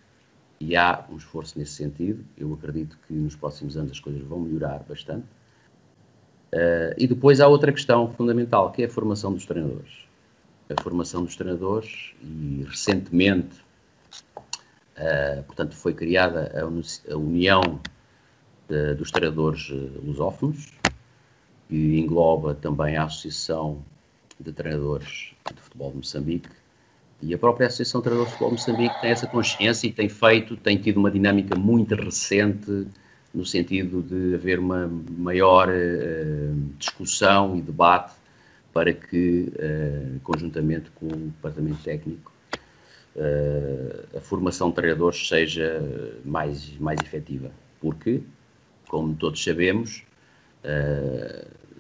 e 0.60 0.76
há 0.76 1.06
um 1.12 1.18
esforço 1.18 1.60
nesse 1.60 1.74
sentido. 1.74 2.24
Eu 2.38 2.54
acredito 2.54 2.98
que 3.08 3.14
nos 3.14 3.36
próximos 3.36 3.78
anos 3.78 3.92
as 3.92 4.00
coisas 4.00 4.22
vão 4.24 4.40
melhorar 4.40 4.80
bastante. 4.88 5.26
Uh, 6.54 6.94
e 6.98 7.08
depois 7.08 7.42
há 7.42 7.48
outra 7.48 7.72
questão 7.72 8.12
fundamental, 8.14 8.72
que 8.72 8.84
é 8.84 8.86
a 8.86 8.90
formação 8.90 9.34
dos 9.34 9.46
treinadores. 9.46 10.08
A 10.70 10.82
formação 10.82 11.24
dos 11.26 11.36
treinadores, 11.36 12.14
e 12.22 12.66
recentemente, 12.68 13.56
uh, 14.98 15.44
portanto, 15.46 15.76
foi 15.76 15.94
criada 15.94 16.52
a, 16.58 17.16
União 17.16 17.80
de, 18.70 18.96
dos 18.96 19.12
Treinadores 19.12 19.70
eh, 19.70 20.00
Lusófonos, 20.06 20.72
que 21.68 22.00
engloba 22.00 22.56
também 22.56 22.96
a 22.96 23.04
Associação 23.04 23.84
de 24.40 24.54
treinadores 24.54 25.34
de 25.54 25.62
futebol 25.62 25.92
de 25.92 25.98
Moçambique. 25.98 26.50
E 27.22 27.34
a 27.34 27.38
própria 27.38 27.68
Associação 27.68 28.00
de 28.00 28.06
Treinadores 28.06 28.32
de 28.32 28.40
Futebol 28.40 28.56
de 28.56 28.62
Moçambique 28.62 29.02
tem 29.02 29.12
essa 29.12 29.28
consciência 29.28 29.88
e 29.88 29.92
tem 29.92 30.08
feito, 30.08 30.56
tem 30.56 30.78
tido 30.78 30.98
uma 30.98 31.12
dinâmica 31.12 31.58
muito 31.58 31.94
recente 31.94 32.88
no 33.34 33.46
sentido 33.46 34.02
de 34.02 34.36
haver 34.36 34.60
uma 34.60 34.88
maior 34.88 35.68
uh, 35.68 36.56
discussão 36.78 37.58
e 37.58 37.62
debate 37.62 38.23
para 38.74 38.92
que, 38.92 39.52
uh, 39.54 40.20
conjuntamente 40.22 40.90
com 40.92 41.06
o 41.06 41.16
Departamento 41.16 41.84
Técnico, 41.84 42.32
uh, 43.16 44.18
a 44.18 44.20
formação 44.20 44.70
de 44.70 44.76
treinadores 44.76 45.28
seja 45.28 45.82
mais, 46.26 46.76
mais 46.80 47.00
efetiva. 47.02 47.52
Porque, 47.80 48.24
como 48.88 49.14
todos 49.16 49.44
sabemos, 49.44 50.04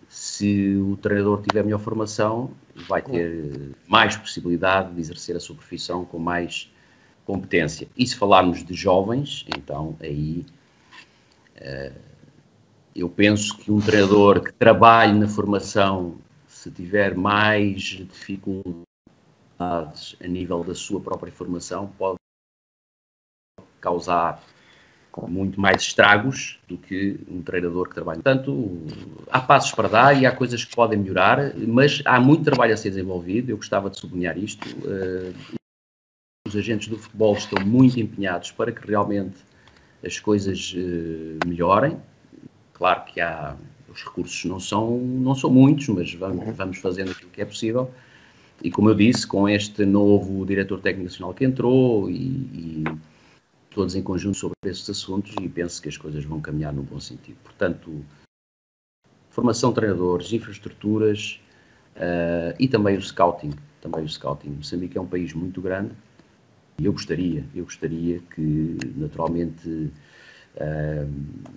se 0.09 0.75
o 0.75 0.97
treinador 0.97 1.41
tiver 1.41 1.63
melhor 1.63 1.79
formação, 1.79 2.51
vai 2.89 3.01
ter 3.01 3.71
mais 3.87 4.17
possibilidade 4.17 4.93
de 4.93 4.99
exercer 4.99 5.35
a 5.37 5.39
sua 5.39 5.55
profissão 5.55 6.03
com 6.03 6.19
mais 6.19 6.69
competência. 7.25 7.87
E 7.95 8.05
se 8.05 8.15
falarmos 8.17 8.65
de 8.65 8.73
jovens, 8.73 9.45
então 9.57 9.95
aí 10.01 10.45
eu 12.93 13.07
penso 13.09 13.57
que 13.57 13.71
um 13.71 13.79
treinador 13.79 14.41
que 14.41 14.51
trabalhe 14.51 15.17
na 15.17 15.27
formação, 15.27 16.15
se 16.63 16.71
tiver 16.71 17.13
mais 17.13 17.81
dificuldades 17.81 18.85
a 20.23 20.27
nível 20.27 20.63
da 20.63 20.73
sua 20.73 21.01
própria 21.01 21.31
formação, 21.31 21.87
pode 21.97 22.15
causar 23.81 24.41
muito 25.27 25.59
mais 25.59 25.81
estragos 25.81 26.57
do 26.67 26.77
que 26.77 27.19
um 27.29 27.41
treinador 27.41 27.89
que 27.89 27.95
trabalha. 27.95 28.21
Portanto, 28.21 28.87
há 29.29 29.41
passos 29.41 29.73
para 29.73 29.89
dar 29.89 30.19
e 30.19 30.25
há 30.25 30.33
coisas 30.33 30.63
que 30.63 30.73
podem 30.73 30.97
melhorar, 30.97 31.53
mas 31.55 32.01
há 32.05 32.17
muito 32.19 32.45
trabalho 32.45 32.73
a 32.73 32.77
ser 32.77 32.91
desenvolvido. 32.91 33.49
Eu 33.49 33.57
gostava 33.57 33.89
de 33.89 33.99
sublinhar 33.99 34.37
isto. 34.37 34.65
Uh, 34.87 35.33
os 36.47 36.55
agentes 36.55 36.87
do 36.87 36.97
futebol 36.97 37.35
estão 37.35 37.63
muito 37.63 37.99
empenhados 37.99 38.51
para 38.51 38.71
que 38.71 38.87
realmente 38.87 39.35
as 40.03 40.17
coisas 40.17 40.73
uh, 40.73 41.45
melhorem. 41.45 42.01
Claro 42.71 43.03
que 43.03 43.19
há 43.19 43.55
os 43.93 44.03
recursos 44.03 44.45
não 44.45 44.59
são 44.59 44.97
não 44.97 45.35
são 45.35 45.49
muitos, 45.49 45.87
mas 45.89 46.13
vamos, 46.13 46.45
uhum. 46.45 46.53
vamos 46.53 46.77
fazendo 46.79 47.11
aquilo 47.11 47.29
que 47.29 47.41
é 47.41 47.45
possível. 47.45 47.91
E 48.63 48.71
como 48.71 48.89
eu 48.89 48.95
disse, 48.95 49.25
com 49.27 49.47
este 49.49 49.85
novo 49.85 50.45
diretor 50.45 50.79
técnico 50.79 51.09
nacional 51.09 51.33
que 51.33 51.43
entrou 51.43 52.09
e, 52.09 52.13
e 52.13 52.83
todos 53.71 53.95
em 53.95 54.01
conjunto 54.01 54.37
sobre 54.37 54.55
esses 54.65 54.89
assuntos 54.89 55.33
e 55.41 55.49
penso 55.49 55.81
que 55.81 55.89
as 55.89 55.97
coisas 55.97 56.23
vão 56.23 56.39
caminhar 56.39 56.71
no 56.73 56.83
bom 56.83 56.99
sentido. 56.99 57.37
Portanto, 57.43 58.05
formação 59.29 59.71
de 59.71 59.75
treinadores, 59.75 60.31
infraestruturas 60.31 61.41
uh, 61.95 62.55
e 62.59 62.67
também 62.67 62.95
o 62.95 63.01
scouting. 63.01 63.51
Também 63.81 64.03
o 64.03 64.09
scouting. 64.09 64.49
Moçambique 64.49 64.97
é 64.97 65.01
um 65.01 65.07
país 65.07 65.33
muito 65.33 65.59
grande 65.59 65.91
e 66.79 66.85
eu 66.85 66.93
gostaria, 66.93 67.45
eu 67.53 67.65
gostaria 67.65 68.19
que 68.33 68.77
naturalmente 68.95 69.91
uh, 70.55 71.53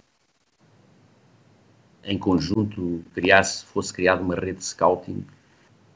em 2.06 2.16
conjunto 2.16 3.02
criasse, 3.12 3.64
fosse 3.66 3.92
criada 3.92 4.22
uma 4.22 4.34
rede 4.34 4.58
de 4.58 4.64
scouting 4.64 5.24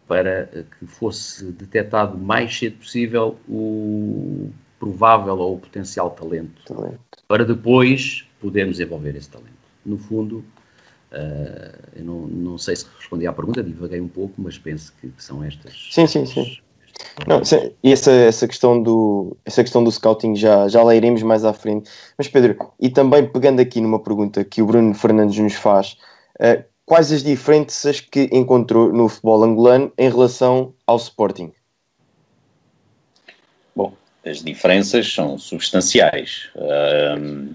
para 0.06 0.66
que 0.78 0.86
fosse 0.86 1.44
detectado 1.52 2.16
o 2.16 2.20
mais 2.20 2.58
cedo 2.58 2.78
possível 2.78 3.38
o 3.48 4.50
provável 4.78 5.38
ou 5.38 5.58
potencial 5.58 6.10
talento, 6.10 6.62
talento, 6.64 7.00
para 7.28 7.44
depois 7.44 8.26
podermos 8.40 8.78
desenvolver 8.78 9.14
esse 9.14 9.30
talento. 9.30 9.50
No 9.86 9.98
fundo, 9.98 10.44
uh, 11.12 11.78
eu 11.94 12.04
não, 12.04 12.26
não, 12.26 12.58
sei 12.58 12.74
se 12.74 12.86
respondi 12.98 13.26
à 13.26 13.32
pergunta, 13.32 13.62
divaguei 13.62 14.00
um 14.00 14.08
pouco, 14.08 14.34
mas 14.42 14.58
penso 14.58 14.92
que, 15.00 15.08
que 15.08 15.22
são 15.22 15.44
estas. 15.44 15.88
Sim, 15.92 16.06
sim, 16.06 16.26
sim. 16.26 16.58
Não, 17.26 17.40
e 17.82 17.92
essa, 17.92 18.10
essa, 18.10 18.48
questão 18.48 18.82
do, 18.82 19.36
essa 19.44 19.62
questão 19.62 19.82
do 19.82 19.90
scouting 19.90 20.34
já, 20.36 20.68
já 20.68 20.82
lá 20.82 20.94
iremos 20.94 21.22
mais 21.22 21.44
à 21.44 21.52
frente. 21.52 21.90
Mas 22.16 22.28
Pedro, 22.28 22.56
e 22.78 22.88
também 22.88 23.26
pegando 23.26 23.60
aqui 23.60 23.80
numa 23.80 23.98
pergunta 23.98 24.44
que 24.44 24.62
o 24.62 24.66
Bruno 24.66 24.94
Fernandes 24.94 25.38
nos 25.38 25.54
faz, 25.54 25.96
uh, 26.40 26.62
quais 26.84 27.12
as 27.12 27.22
diferenças 27.22 28.00
que 28.00 28.28
encontrou 28.32 28.92
no 28.92 29.08
futebol 29.08 29.42
angolano 29.44 29.92
em 29.96 30.08
relação 30.08 30.74
ao 30.86 30.96
Sporting? 30.96 31.52
as 34.24 34.42
diferenças 34.42 35.12
são 35.12 35.38
substanciais. 35.38 36.50
Um, 36.56 37.54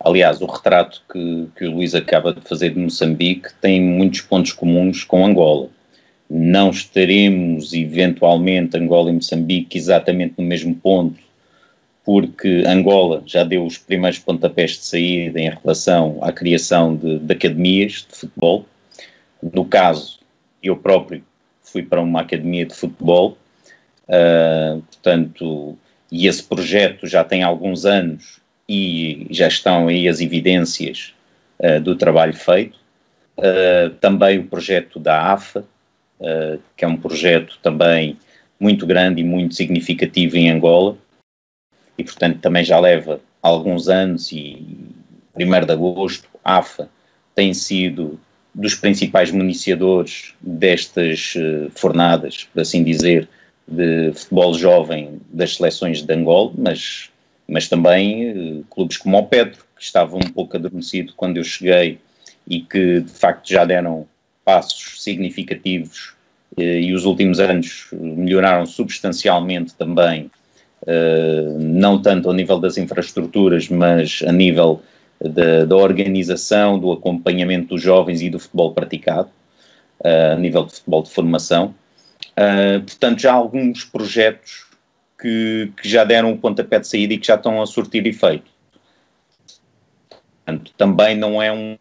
aliás, 0.00 0.40
o 0.40 0.46
retrato 0.46 1.02
que, 1.10 1.48
que 1.56 1.64
o 1.64 1.72
Luís 1.72 1.94
acaba 1.94 2.32
de 2.32 2.40
fazer 2.40 2.70
de 2.70 2.78
Moçambique 2.78 3.52
tem 3.60 3.80
muitos 3.80 4.20
pontos 4.22 4.52
comuns 4.52 5.04
com 5.04 5.24
Angola. 5.24 5.68
Não 6.34 6.70
estaremos, 6.70 7.74
eventualmente, 7.74 8.74
Angola 8.78 9.10
e 9.10 9.12
Moçambique 9.12 9.76
exatamente 9.76 10.36
no 10.38 10.44
mesmo 10.44 10.74
ponto, 10.74 11.20
porque 12.02 12.64
Angola 12.66 13.22
já 13.26 13.44
deu 13.44 13.66
os 13.66 13.76
primeiros 13.76 14.18
pontapés 14.18 14.70
de 14.70 14.84
saída 14.84 15.38
em 15.38 15.50
relação 15.50 16.18
à 16.22 16.32
criação 16.32 16.96
de, 16.96 17.18
de 17.18 17.32
academias 17.34 18.06
de 18.10 18.16
futebol. 18.16 18.64
No 19.42 19.66
caso, 19.66 20.20
eu 20.62 20.74
próprio 20.74 21.22
fui 21.62 21.82
para 21.82 22.00
uma 22.00 22.22
academia 22.22 22.64
de 22.64 22.74
futebol, 22.74 23.36
uh, 24.08 24.80
portanto, 24.80 25.76
e 26.10 26.26
esse 26.26 26.42
projeto 26.42 27.06
já 27.06 27.22
tem 27.22 27.42
alguns 27.42 27.84
anos 27.84 28.40
e 28.66 29.26
já 29.28 29.48
estão 29.48 29.88
aí 29.88 30.08
as 30.08 30.22
evidências 30.22 31.12
uh, 31.58 31.78
do 31.78 31.94
trabalho 31.94 32.32
feito. 32.32 32.80
Uh, 33.36 33.90
também 34.00 34.38
o 34.38 34.46
projeto 34.46 34.98
da 34.98 35.30
AFA, 35.30 35.62
que 36.76 36.84
é 36.84 36.88
um 36.88 36.96
projeto 36.96 37.58
também 37.62 38.16
muito 38.60 38.86
grande 38.86 39.20
e 39.20 39.24
muito 39.24 39.54
significativo 39.54 40.36
em 40.36 40.50
Angola, 40.50 40.96
e 41.98 42.04
portanto 42.04 42.38
também 42.40 42.64
já 42.64 42.78
leva 42.78 43.20
alguns 43.42 43.88
anos 43.88 44.30
e 44.30 44.64
1 45.36 45.66
de 45.66 45.72
agosto, 45.72 46.28
AFA 46.44 46.88
tem 47.34 47.52
sido 47.52 48.20
dos 48.54 48.74
principais 48.74 49.30
municiadores 49.30 50.34
destas 50.40 51.34
uh, 51.36 51.70
fornadas, 51.74 52.44
por 52.44 52.60
assim 52.60 52.84
dizer, 52.84 53.28
de 53.66 54.12
futebol 54.14 54.54
jovem 54.54 55.20
das 55.30 55.56
seleções 55.56 56.02
de 56.02 56.14
Angola, 56.14 56.52
mas, 56.56 57.10
mas 57.48 57.68
também 57.68 58.58
uh, 58.60 58.64
clubes 58.70 58.98
como 58.98 59.18
o 59.18 59.26
Petro, 59.26 59.64
que 59.76 59.82
estava 59.82 60.16
um 60.16 60.20
pouco 60.20 60.56
adormecido 60.56 61.14
quando 61.16 61.38
eu 61.38 61.44
cheguei 61.44 61.98
e 62.46 62.60
que 62.60 63.00
de 63.00 63.10
facto 63.10 63.48
já 63.48 63.64
deram 63.64 64.06
passos 64.44 65.02
significativos 65.02 66.14
uh, 66.56 66.62
e 66.62 66.92
os 66.94 67.04
últimos 67.04 67.40
anos 67.40 67.88
melhoraram 67.92 68.66
substancialmente 68.66 69.74
também, 69.74 70.30
não 71.60 72.02
tanto 72.02 72.26
ao 72.26 72.34
nível 72.34 72.58
das 72.58 72.76
infraestruturas, 72.76 73.68
mas 73.68 74.20
a 74.26 74.32
nível 74.32 74.82
da, 75.20 75.64
da, 75.64 75.76
organização, 75.76 76.76
do 76.76 76.90
acompanhamento 76.90 77.68
dos 77.68 77.80
jovens 77.80 78.20
e 78.20 78.28
do 78.28 78.40
futebol 78.40 78.74
praticado, 78.74 79.30
uh, 80.00 80.32
a 80.32 80.36
nível 80.36 80.64
de 80.64 80.72
futebol 80.72 81.04
de 81.04 81.10
formação. 81.10 81.72
Portanto, 82.84 83.20
já 83.20 83.30
há 83.30 83.36
alguns 83.36 83.84
projetos 83.84 84.64
que, 85.22 85.72
que, 85.80 85.88
já 85.88 86.02
deram 86.02 86.32
o 86.32 86.38
pontapé 86.38 86.80
de 86.80 86.88
saída 86.88 87.14
e 87.14 87.18
que 87.18 87.26
já 87.28 87.36
estão 87.36 87.62
a 87.62 87.66
surtir 87.66 88.04
efeito. 88.06 88.50
Portanto, 90.44 90.72
também 90.76 91.16
não 91.16 91.40
é 91.40 91.52
um, 91.52 91.78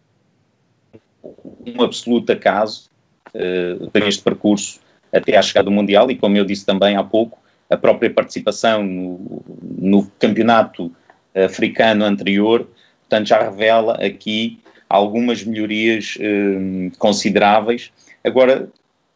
um 1.44 1.82
absoluto 1.82 2.32
acaso 2.32 2.90
uh, 3.34 4.08
este 4.08 4.24
percurso 4.24 4.80
até 5.12 5.38
à 5.38 5.42
chegada 5.42 5.66
do 5.66 5.72
Mundial 5.72 6.10
e, 6.10 6.16
como 6.16 6.38
eu 6.38 6.46
disse 6.46 6.66
também 6.66 6.96
há 6.96 7.04
pouco, 7.04 7.38
a 7.70 7.78
própria 7.78 8.10
participação 8.10 8.84
no, 8.84 9.44
no 9.78 10.12
campeonato 10.20 10.92
africano 11.34 12.04
anterior 12.06 12.68
portanto 13.12 13.28
já 13.28 13.44
revela 13.44 13.96
aqui 13.96 14.60
algumas 14.88 15.44
melhorias 15.44 16.18
eh, 16.20 16.92
consideráveis. 16.98 17.92
Agora, 18.24 18.70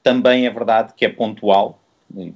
também 0.04 0.46
é 0.46 0.50
verdade 0.50 0.94
que 0.96 1.06
é 1.06 1.10
pontual, 1.10 1.80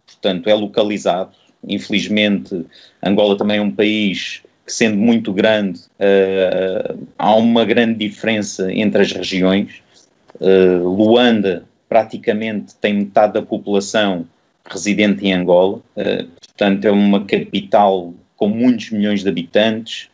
portanto 0.05 0.49
é 0.49 0.53
localizado. 0.53 1.31
Infelizmente, 1.67 2.65
Angola 3.03 3.37
também 3.37 3.57
é 3.57 3.61
um 3.61 3.71
país 3.71 4.41
que, 4.69 4.73
sendo 4.75 4.97
muito 4.97 5.33
grande, 5.33 5.79
uh, 5.99 7.07
há 7.17 7.35
uma 7.35 7.65
grande 7.65 8.07
diferença 8.07 8.71
entre 8.71 9.01
as 9.01 9.11
regiões. 9.11 9.81
Uh, 10.39 10.87
Luanda 10.87 11.65
praticamente 11.89 12.75
tem 12.75 12.93
metade 12.93 13.33
da 13.33 13.41
população 13.41 14.27
residente 14.69 15.25
em 15.25 15.33
Angola, 15.33 15.77
uh, 15.77 16.27
portanto 16.39 16.85
é 16.85 16.91
uma 16.91 17.25
capital 17.25 18.13
com 18.37 18.47
muitos 18.47 18.91
milhões 18.91 19.23
de 19.23 19.29
habitantes, 19.29 20.07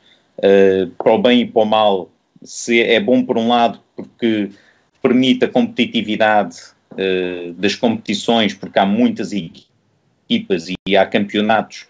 para 0.98 1.14
o 1.14 1.22
bem 1.22 1.42
e 1.42 1.46
para 1.46 1.62
o 1.62 1.66
mal, 1.66 2.10
se 2.44 2.82
é 2.82 3.00
bom 3.00 3.24
por 3.24 3.38
um 3.38 3.50
lado 3.50 3.80
porque 3.96 4.50
permite 5.02 5.46
a 5.46 5.48
competitividade 5.48 6.58
das 7.56 7.76
competições, 7.76 8.54
porque 8.54 8.80
há 8.80 8.86
muitas 8.86 9.32
equipas 9.32 10.68
e 10.88 10.98
há 10.98 11.06
campeonatos 11.06 11.86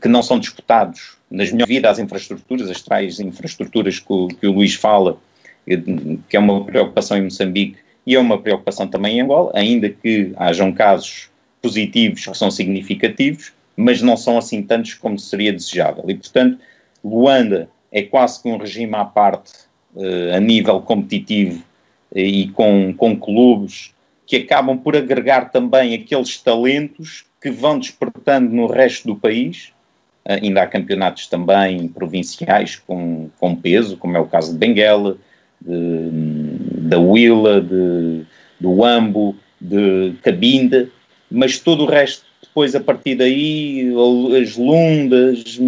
que 0.00 0.08
não 0.08 0.22
são 0.22 0.38
disputados 0.38 1.18
nas 1.32 1.50
melhores 1.50 1.68
devido 1.68 1.86
às 1.86 1.98
infraestruturas, 1.98 2.70
as 2.70 2.82
tais 2.82 3.18
infraestruturas 3.18 3.98
que 3.98 4.12
o, 4.12 4.28
que 4.28 4.46
o 4.46 4.52
Luís 4.52 4.74
fala, 4.74 5.18
que 6.28 6.36
é 6.36 6.38
uma 6.38 6.64
preocupação 6.64 7.16
em 7.16 7.22
Moçambique 7.22 7.78
e 8.06 8.14
é 8.14 8.18
uma 8.18 8.38
preocupação 8.38 8.86
também 8.86 9.18
em 9.18 9.22
Angola, 9.22 9.52
ainda 9.54 9.88
que 9.88 10.32
hajam 10.36 10.72
casos 10.72 11.30
positivos 11.60 12.26
que 12.26 12.36
são 12.36 12.50
significativos, 12.50 13.52
mas 13.76 14.02
não 14.02 14.16
são 14.16 14.36
assim 14.36 14.62
tantos 14.62 14.94
como 14.94 15.18
seria 15.18 15.52
desejável. 15.52 16.04
E, 16.08 16.14
portanto, 16.14 16.58
Luanda 17.02 17.68
é 17.90 18.02
quase 18.02 18.42
que 18.42 18.48
um 18.48 18.56
regime 18.56 18.94
à 18.94 19.04
parte 19.04 19.52
uh, 19.94 20.36
a 20.36 20.40
nível 20.40 20.80
competitivo 20.80 21.62
uh, 22.10 22.18
e 22.18 22.48
com, 22.48 22.92
com 22.92 23.16
clubes 23.16 23.94
que 24.26 24.36
acabam 24.36 24.76
por 24.76 24.96
agregar 24.96 25.50
também 25.50 25.94
aqueles 25.94 26.38
talentos 26.38 27.24
que 27.40 27.50
vão 27.50 27.78
despertando 27.78 28.54
no 28.54 28.66
resto 28.66 29.06
do 29.06 29.16
país. 29.16 29.72
Uh, 30.24 30.38
ainda 30.42 30.62
há 30.62 30.66
campeonatos 30.66 31.26
também 31.26 31.88
provinciais 31.88 32.76
com, 32.76 33.28
com 33.38 33.56
peso, 33.56 33.96
como 33.96 34.16
é 34.16 34.20
o 34.20 34.26
caso 34.26 34.52
de 34.52 34.58
Benguela, 34.58 35.16
de, 35.60 36.88
da 36.88 36.98
Willa, 36.98 37.60
de, 37.60 38.22
do 38.60 38.84
Ambo, 38.84 39.36
de 39.60 40.14
Cabinda, 40.22 40.88
mas 41.30 41.58
todo 41.58 41.84
o 41.84 41.86
resto, 41.86 42.24
depois 42.42 42.74
a 42.74 42.80
partir 42.80 43.14
daí, 43.14 43.92
as 44.40 44.56
Lundas, 44.56 45.58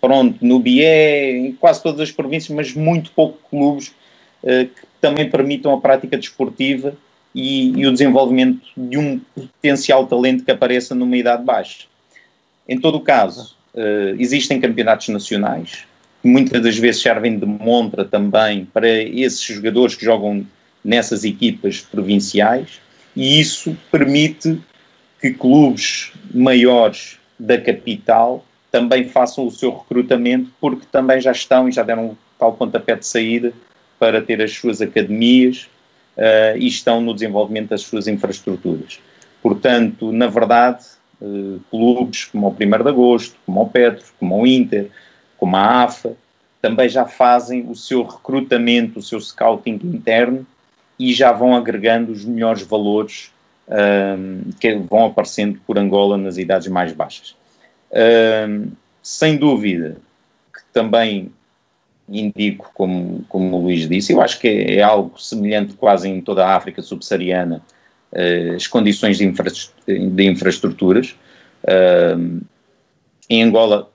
pronto, 0.00 0.44
no 0.44 0.58
Bié, 0.58 1.36
em 1.36 1.52
quase 1.52 1.82
todas 1.82 2.00
as 2.00 2.10
províncias, 2.10 2.54
mas 2.54 2.74
muito 2.74 3.12
pouco 3.12 3.38
clubes 3.50 3.88
uh, 4.42 4.66
que 4.66 4.86
também 5.00 5.28
permitam 5.28 5.72
a 5.74 5.80
prática 5.80 6.16
desportiva 6.16 6.94
e, 7.34 7.78
e, 7.78 7.86
o 7.86 7.92
desenvolvimento 7.92 8.60
de 8.76 8.98
um 8.98 9.20
potencial 9.34 10.06
talento 10.06 10.44
que 10.44 10.50
apareça 10.50 10.94
numa 10.94 11.16
idade 11.16 11.44
baixa. 11.44 11.86
Em 12.68 12.78
todo 12.78 12.96
o 12.96 13.00
caso, 13.00 13.56
uh, 13.74 14.14
existem 14.18 14.60
campeonatos 14.60 15.08
nacionais, 15.08 15.84
que 16.20 16.28
muitas 16.28 16.62
das 16.62 16.78
vezes 16.78 17.02
servem 17.02 17.38
de 17.38 17.46
montra 17.46 18.04
também 18.04 18.64
para 18.64 18.88
esses 18.88 19.42
jogadores 19.42 19.94
que 19.94 20.04
jogam 20.04 20.46
nessas 20.84 21.24
equipas 21.24 21.80
provinciais, 21.80 22.80
e 23.14 23.40
isso 23.40 23.76
permite 23.90 24.60
que 25.20 25.32
clubes 25.32 26.12
maiores 26.32 27.18
da 27.38 27.60
capital 27.60 28.44
também 28.70 29.08
façam 29.08 29.46
o 29.46 29.50
seu 29.50 29.70
recrutamento, 29.70 30.50
porque 30.60 30.86
também 30.90 31.20
já 31.20 31.32
estão 31.32 31.68
e 31.68 31.72
já 31.72 31.82
deram 31.82 32.16
tal 32.38 32.54
pontapé 32.54 32.96
de 32.96 33.06
saída 33.06 33.52
para 33.98 34.22
ter 34.22 34.40
as 34.42 34.52
suas 34.52 34.80
academias 34.80 35.68
uh, 36.16 36.56
e 36.56 36.66
estão 36.66 37.00
no 37.00 37.12
desenvolvimento 37.12 37.68
das 37.68 37.82
suas 37.82 38.08
infraestruturas. 38.08 38.98
Portanto, 39.42 40.10
na 40.10 40.26
verdade, 40.26 40.84
uh, 41.22 41.60
clubes 41.70 42.24
como 42.26 42.48
o 42.48 42.50
1 42.50 42.54
de 42.82 42.88
Agosto, 42.88 43.36
como 43.46 43.62
o 43.62 43.70
Petro, 43.70 44.04
como 44.18 44.42
o 44.42 44.46
Inter, 44.46 44.90
como 45.38 45.56
a 45.56 45.84
AFA, 45.84 46.14
também 46.60 46.88
já 46.88 47.06
fazem 47.06 47.68
o 47.68 47.74
seu 47.74 48.02
recrutamento, 48.02 48.98
o 48.98 49.02
seu 49.02 49.20
scouting 49.20 49.80
interno 49.84 50.46
e 50.98 51.12
já 51.12 51.32
vão 51.32 51.56
agregando 51.56 52.12
os 52.12 52.24
melhores 52.24 52.62
valores 52.62 53.32
uh, 53.68 54.52
que 54.60 54.74
vão 54.74 55.06
aparecendo 55.06 55.60
por 55.66 55.78
Angola 55.78 56.16
nas 56.16 56.36
idades 56.38 56.68
mais 56.68 56.92
baixas. 56.92 57.34
Sem 59.02 59.36
dúvida 59.36 59.96
que 60.54 60.60
também 60.72 61.30
indico, 62.08 62.70
como, 62.74 63.24
como 63.28 63.56
o 63.56 63.62
Luís 63.62 63.88
disse, 63.88 64.12
eu 64.12 64.20
acho 64.20 64.38
que 64.38 64.48
é, 64.48 64.76
é 64.76 64.82
algo 64.82 65.20
semelhante 65.20 65.74
quase 65.74 66.08
em 66.08 66.20
toda 66.20 66.46
a 66.46 66.54
África 66.54 66.82
subsaariana, 66.82 67.62
as 68.12 68.66
condições 68.66 69.18
de, 69.18 69.24
infra 69.24 69.50
de 69.50 70.24
infraestruturas. 70.24 71.16
Uh, 71.64 72.40
em 73.28 73.42
Angola 73.42 73.90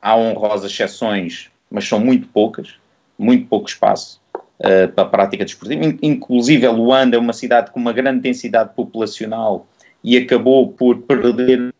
há 0.00 0.16
honrosas 0.16 0.70
exceções, 0.70 1.50
mas 1.70 1.86
são 1.86 2.00
muito 2.00 2.28
poucas, 2.28 2.74
muito 3.18 3.46
pouco 3.46 3.68
espaço 3.68 4.20
uh, 4.34 4.90
para 4.94 5.04
a 5.04 5.08
prática 5.08 5.44
desportiva. 5.44 5.96
Inclusive, 6.02 6.66
Luanda 6.68 7.16
é 7.16 7.18
uma 7.18 7.32
cidade 7.32 7.70
com 7.70 7.80
uma 7.80 7.92
grande 7.92 8.20
densidade 8.20 8.74
populacional 8.74 9.66
e 10.02 10.16
acabou 10.16 10.72
por 10.72 11.02
perder 11.02 11.74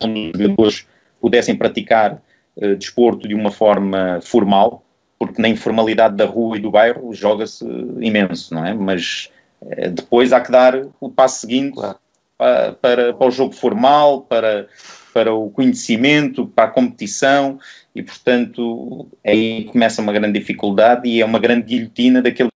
onde 0.00 0.30
os 0.32 0.38
jogadores 0.38 0.86
pudessem 1.20 1.56
praticar 1.56 2.22
uh, 2.56 2.76
desporto 2.76 3.28
de 3.28 3.34
uma 3.34 3.50
forma 3.50 4.20
formal, 4.22 4.84
porque 5.20 5.40
na 5.40 5.48
informalidade 5.48 6.16
da 6.16 6.24
rua 6.24 6.56
e 6.56 6.60
do 6.60 6.70
bairro 6.70 7.12
joga-se 7.12 7.62
imenso, 8.00 8.54
não 8.54 8.64
é? 8.64 8.72
Mas 8.72 9.30
uh, 9.60 9.90
depois 9.90 10.32
há 10.32 10.40
que 10.40 10.50
dar 10.50 10.86
o 10.98 11.10
passo 11.10 11.42
seguinte 11.42 11.74
claro. 11.74 11.98
para, 12.38 12.72
para, 12.72 13.12
para 13.12 13.28
o 13.28 13.30
jogo 13.30 13.52
formal, 13.52 14.22
para, 14.22 14.66
para 15.12 15.34
o 15.34 15.50
conhecimento, 15.50 16.46
para 16.46 16.64
a 16.64 16.72
competição, 16.72 17.60
e 17.94 18.02
portanto 18.02 19.08
aí 19.22 19.66
começa 19.66 20.00
uma 20.00 20.12
grande 20.12 20.40
dificuldade 20.40 21.06
e 21.06 21.20
é 21.20 21.24
uma 21.24 21.38
grande 21.38 21.66
guilhotina 21.66 22.22
daqueles 22.22 22.50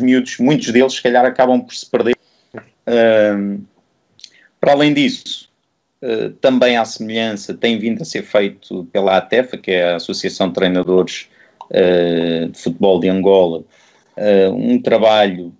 miúdos, 0.00 0.38
muitos 0.38 0.70
deles 0.70 0.92
se 0.94 1.02
calhar 1.02 1.24
acabam 1.24 1.60
por 1.60 1.74
se 1.74 1.90
perder. 1.90 2.16
Uh, 2.86 3.60
Para 4.60 4.72
além 4.72 4.94
disso, 4.94 5.51
também 6.40 6.76
à 6.76 6.84
semelhança, 6.84 7.54
tem 7.54 7.78
vindo 7.78 8.02
a 8.02 8.04
ser 8.04 8.22
feito 8.22 8.84
pela 8.92 9.16
ATEFA, 9.16 9.56
que 9.56 9.70
é 9.70 9.92
a 9.92 9.96
Associação 9.96 10.48
de 10.48 10.54
Treinadores 10.54 11.28
de 11.70 12.58
Futebol 12.58 13.00
de 13.00 13.08
Angola, 13.08 13.62
um 14.52 14.80
trabalho, 14.80 15.52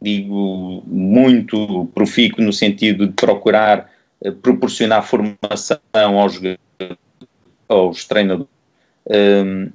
digo, 0.00 0.82
muito 0.86 1.90
profícuo 1.94 2.42
no 2.42 2.52
sentido 2.52 3.06
de 3.06 3.12
procurar 3.12 3.90
proporcionar 4.42 5.02
formação 5.02 5.78
aos, 5.92 6.40
aos 7.68 8.04
treinadores. 8.04 8.50
Um, 9.06 9.70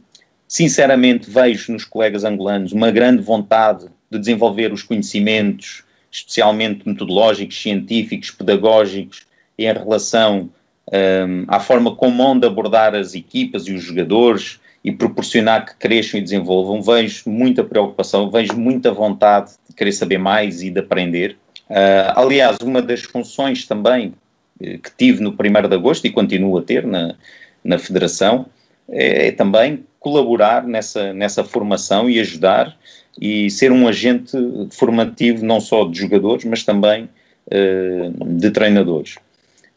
sinceramente, 0.48 1.30
vejo 1.30 1.72
nos 1.72 1.84
colegas 1.84 2.24
angolanos 2.24 2.72
uma 2.72 2.92
grande 2.92 3.22
vontade 3.24 3.88
de 4.10 4.20
desenvolver 4.20 4.72
os 4.72 4.84
conhecimentos, 4.84 5.84
especialmente 6.12 6.88
metodológicos, 6.88 7.60
científicos, 7.60 8.32
pedagógicos, 8.32 9.26
em 9.64 9.74
relação 9.74 10.50
um, 10.92 11.46
à 11.48 11.60
forma 11.60 11.96
como 11.96 12.22
onde 12.24 12.46
abordar 12.46 12.96
as 12.96 13.14
equipas 13.16 13.68
e 13.68 13.74
os 13.74 13.84
jogadores 13.84 14.60
e 14.84 14.92
proporcionar 14.92 15.66
que 15.66 15.76
cresçam 15.78 16.20
e 16.20 16.24
desenvolvam. 16.24 16.82
Vejo 16.82 17.30
muita 17.30 17.64
preocupação, 17.64 18.30
vejo 18.30 18.54
muita 18.56 18.92
vontade 18.92 19.54
de 19.68 19.76
querer 19.76 19.92
saber 19.92 20.20
mais 20.20 20.62
e 20.62 20.70
de 20.70 20.80
aprender. 20.80 21.38
Uh, 21.70 22.14
aliás, 22.16 22.58
uma 22.62 22.82
das 22.82 23.02
funções 23.02 23.66
também 23.66 24.14
eh, 24.62 24.78
que 24.78 24.92
tive 24.96 25.24
no 25.24 25.32
1 25.32 25.68
de 25.68 25.76
agosto 25.76 26.06
e 26.06 26.12
continuo 26.12 26.58
a 26.60 26.62
ter 26.62 26.86
na, 26.86 27.16
na 27.64 27.80
Federação 27.80 28.46
é, 28.88 29.28
é, 29.28 29.32
também 29.32 29.84
colaborar 30.00 30.64
nessa, 30.68 31.12
nessa 31.12 31.44
formação 31.44 32.08
e 32.08 32.20
ajudar 32.20 32.78
e 33.20 33.50
ser 33.50 33.72
um 33.72 33.88
agente 33.88 34.38
formativo 34.72 35.44
não 35.44 35.60
só 35.60 35.86
de 35.86 36.00
jogadores, 36.00 36.46
mas 36.46 36.64
também 36.64 37.10
uh, 37.48 38.26
de 38.38 38.52
treinadores. 38.52 39.16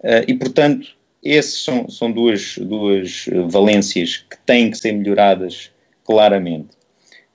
Uh, 0.01 0.25
e, 0.27 0.35
portanto, 0.35 0.97
essas 1.25 1.63
são, 1.65 1.89
são 1.89 2.13
duas, 2.13 2.57
duas 2.59 3.29
valências 3.49 4.19
que 4.19 4.39
têm 4.47 4.71
que 4.71 4.79
ser 4.79 4.93
melhoradas 4.93 5.71
claramente. 6.05 6.69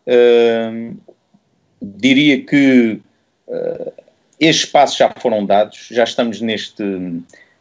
Uh, 0.08 0.96
diria 1.82 2.42
que 2.44 3.00
estes 4.40 4.66
passos 4.66 4.98
já 4.98 5.14
foram 5.18 5.46
dados, 5.46 5.90
já 5.92 6.04
estamos 6.04 6.42
neste, 6.42 6.84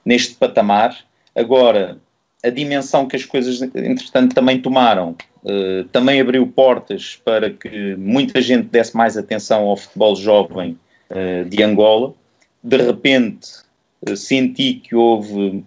neste 0.05 0.34
patamar. 0.34 0.96
Agora, 1.34 1.98
a 2.42 2.50
dimensão 2.50 3.07
que 3.07 3.16
as 3.16 3.24
coisas, 3.24 3.62
entretanto, 3.62 4.34
também 4.34 4.61
tomaram, 4.61 5.16
uh, 5.44 5.84
também 5.92 6.20
abriu 6.20 6.46
portas 6.46 7.20
para 7.24 7.50
que 7.50 7.94
muita 7.96 8.40
gente 8.42 8.68
desse 8.68 8.96
mais 8.96 9.16
atenção 9.16 9.62
ao 9.62 9.76
futebol 9.76 10.16
jovem 10.16 10.78
uh, 11.11 11.48
de 11.48 11.62
Angola. 11.62 12.12
De 12.62 12.76
repente, 12.76 13.48
uh, 13.59 13.71
senti 14.16 14.74
que 14.74 14.94
houve 14.94 15.64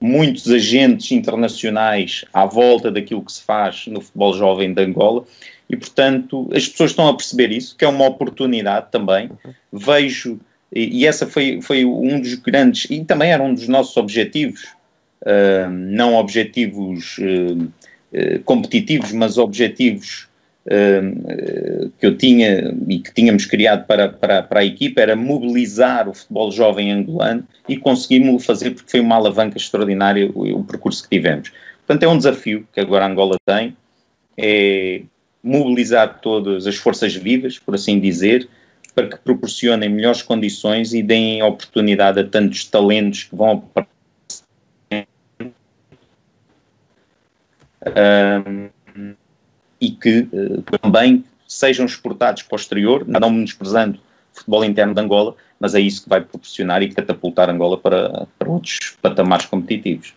muitos 0.00 0.50
agentes 0.50 1.10
internacionais 1.12 2.24
à 2.32 2.44
volta 2.44 2.90
daquilo 2.90 3.22
que 3.22 3.32
se 3.32 3.42
faz 3.42 3.86
no 3.86 4.00
futebol 4.00 4.34
jovem 4.34 4.72
de 4.72 4.82
Angola 4.82 5.24
e, 5.68 5.76
portanto, 5.76 6.48
as 6.54 6.68
pessoas 6.68 6.90
estão 6.90 7.08
a 7.08 7.14
perceber 7.14 7.50
isso, 7.50 7.76
que 7.76 7.84
é 7.84 7.88
uma 7.88 8.06
oportunidade 8.06 8.86
também. 8.90 9.30
Vejo, 9.72 10.38
e, 10.72 11.00
e 11.00 11.06
essa 11.06 11.26
foi, 11.26 11.60
foi 11.60 11.84
um 11.84 12.20
dos 12.20 12.34
grandes, 12.34 12.86
e 12.90 13.04
também 13.04 13.32
era 13.32 13.42
um 13.42 13.52
dos 13.52 13.66
nossos 13.66 13.96
objetivos, 13.96 14.64
uh, 15.22 15.70
não 15.70 16.14
objetivos 16.14 17.18
uh, 17.18 17.64
uh, 17.64 18.42
competitivos, 18.44 19.12
mas 19.12 19.38
objetivos 19.38 20.25
que 21.98 22.06
eu 22.06 22.16
tinha 22.16 22.74
e 22.88 22.98
que 22.98 23.14
tínhamos 23.14 23.46
criado 23.46 23.86
para, 23.86 24.08
para, 24.08 24.42
para 24.42 24.60
a 24.60 24.64
equipa, 24.64 25.00
era 25.00 25.14
mobilizar 25.14 26.08
o 26.08 26.14
futebol 26.14 26.50
jovem 26.50 26.90
angolano 26.90 27.46
e 27.68 27.76
conseguimos 27.76 28.44
fazer 28.44 28.70
porque 28.70 28.90
foi 28.90 29.00
uma 29.00 29.16
alavanca 29.16 29.56
extraordinária 29.56 30.30
o, 30.34 30.58
o 30.58 30.64
percurso 30.64 31.02
que 31.04 31.10
tivemos. 31.10 31.52
Portanto, 31.86 32.02
é 32.02 32.08
um 32.08 32.16
desafio 32.16 32.66
que 32.72 32.80
agora 32.80 33.04
a 33.04 33.08
Angola 33.08 33.36
tem, 33.46 33.76
é 34.36 35.02
mobilizar 35.42 36.20
todas 36.20 36.66
as 36.66 36.76
forças 36.76 37.14
vivas, 37.14 37.58
por 37.58 37.76
assim 37.76 38.00
dizer, 38.00 38.48
para 38.92 39.08
que 39.08 39.18
proporcionem 39.18 39.88
melhores 39.88 40.22
condições 40.22 40.92
e 40.92 41.02
deem 41.02 41.42
oportunidade 41.42 42.18
a 42.18 42.24
tantos 42.24 42.64
talentos 42.64 43.24
que 43.24 43.36
vão 43.36 43.62
um, 47.86 48.68
e 49.80 49.90
que 49.90 50.28
uh, 50.32 50.78
também 50.80 51.24
sejam 51.46 51.86
exportados 51.86 52.42
para 52.42 52.56
o 52.56 52.58
exterior, 52.58 53.04
não 53.06 53.30
menosprezando 53.30 53.98
o 54.32 54.38
futebol 54.38 54.64
interno 54.64 54.94
de 54.94 55.00
Angola, 55.00 55.34
mas 55.58 55.74
é 55.74 55.80
isso 55.80 56.02
que 56.02 56.08
vai 56.08 56.20
proporcionar 56.20 56.82
e 56.82 56.92
catapultar 56.92 57.48
Angola 57.48 57.78
para, 57.78 58.26
para 58.38 58.48
outros 58.48 58.96
patamares 59.00 59.46
competitivos. 59.46 60.14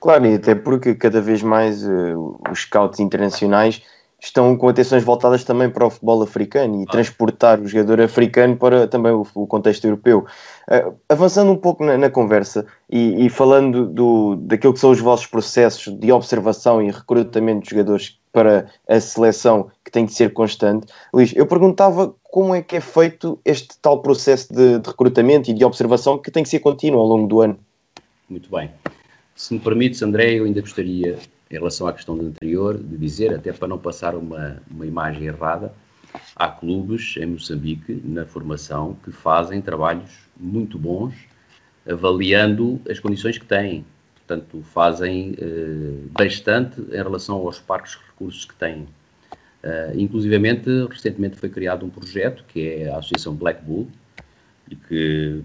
Claro, 0.00 0.26
e 0.26 0.34
até 0.34 0.54
porque 0.54 0.94
cada 0.94 1.20
vez 1.20 1.42
mais 1.42 1.84
uh, 1.84 2.40
os 2.50 2.60
scouts 2.60 3.00
internacionais 3.00 3.82
estão 4.22 4.56
com 4.56 4.68
atenções 4.68 5.02
voltadas 5.02 5.44
também 5.44 5.70
para 5.70 5.86
o 5.86 5.90
futebol 5.90 6.22
africano 6.22 6.82
e 6.82 6.86
transportar 6.86 7.58
o 7.60 7.66
jogador 7.66 8.02
africano 8.02 8.56
para 8.56 8.86
também 8.86 9.12
o, 9.12 9.26
o 9.34 9.46
contexto 9.46 9.84
europeu. 9.84 10.26
Uh, 10.68 10.94
avançando 11.08 11.50
um 11.50 11.56
pouco 11.56 11.84
na, 11.84 11.96
na 11.96 12.10
conversa 12.10 12.66
e, 12.88 13.26
e, 13.26 13.30
falando 13.30 13.86
do, 13.86 14.36
daquilo 14.36 14.74
que 14.74 14.80
são 14.80 14.90
os 14.90 15.00
vossos 15.00 15.26
processos 15.26 15.92
de 15.98 16.12
observação 16.12 16.82
e 16.82 16.90
recrutamento 16.90 17.64
de 17.64 17.70
jogadores 17.70 18.19
para 18.32 18.70
a 18.88 19.00
seleção 19.00 19.70
que 19.84 19.90
tem 19.90 20.06
que 20.06 20.12
ser 20.12 20.32
constante, 20.32 20.86
Luís, 21.12 21.32
eu 21.34 21.46
perguntava 21.46 22.14
como 22.22 22.54
é 22.54 22.62
que 22.62 22.76
é 22.76 22.80
feito 22.80 23.38
este 23.44 23.78
tal 23.80 24.00
processo 24.00 24.52
de, 24.52 24.78
de 24.78 24.88
recrutamento 24.88 25.50
e 25.50 25.54
de 25.54 25.64
observação 25.64 26.16
que 26.18 26.30
tem 26.30 26.42
que 26.42 26.48
ser 26.48 26.60
contínuo 26.60 27.00
ao 27.00 27.06
longo 27.06 27.26
do 27.26 27.40
ano. 27.40 27.58
Muito 28.28 28.50
bem. 28.50 28.70
Se 29.34 29.54
me 29.54 29.60
permites, 29.60 30.02
André, 30.02 30.34
eu 30.34 30.44
ainda 30.44 30.60
gostaria 30.60 31.18
em 31.50 31.54
relação 31.54 31.86
à 31.86 31.92
questão 31.92 32.14
anterior, 32.14 32.78
de 32.78 32.96
dizer, 32.96 33.34
até 33.34 33.52
para 33.52 33.66
não 33.66 33.78
passar 33.78 34.14
uma, 34.14 34.62
uma 34.70 34.86
imagem 34.86 35.26
errada, 35.26 35.72
há 36.36 36.48
clubes 36.48 37.16
em 37.16 37.26
Moçambique, 37.26 38.00
na 38.04 38.24
formação, 38.24 38.96
que 39.02 39.10
fazem 39.10 39.60
trabalhos 39.60 40.10
muito 40.36 40.78
bons, 40.78 41.14
avaliando 41.88 42.80
as 42.88 43.00
condições 43.00 43.36
que 43.38 43.46
têm. 43.46 43.84
Portanto, 44.30 44.62
fazem 44.62 45.34
eh, 45.40 46.06
bastante 46.12 46.80
em 46.80 47.02
relação 47.02 47.38
aos 47.38 47.58
parques 47.58 47.96
recursos 47.96 48.44
que 48.44 48.54
têm. 48.54 48.86
Uh, 49.62 49.92
inclusivamente, 49.98 50.70
recentemente 50.88 51.36
foi 51.36 51.50
criado 51.50 51.84
um 51.84 51.90
projeto, 51.90 52.44
que 52.46 52.66
é 52.66 52.88
a 52.88 52.98
Associação 52.98 53.34
Black 53.34 53.62
Bull, 53.62 53.88
e 54.70 54.76
que 54.76 55.42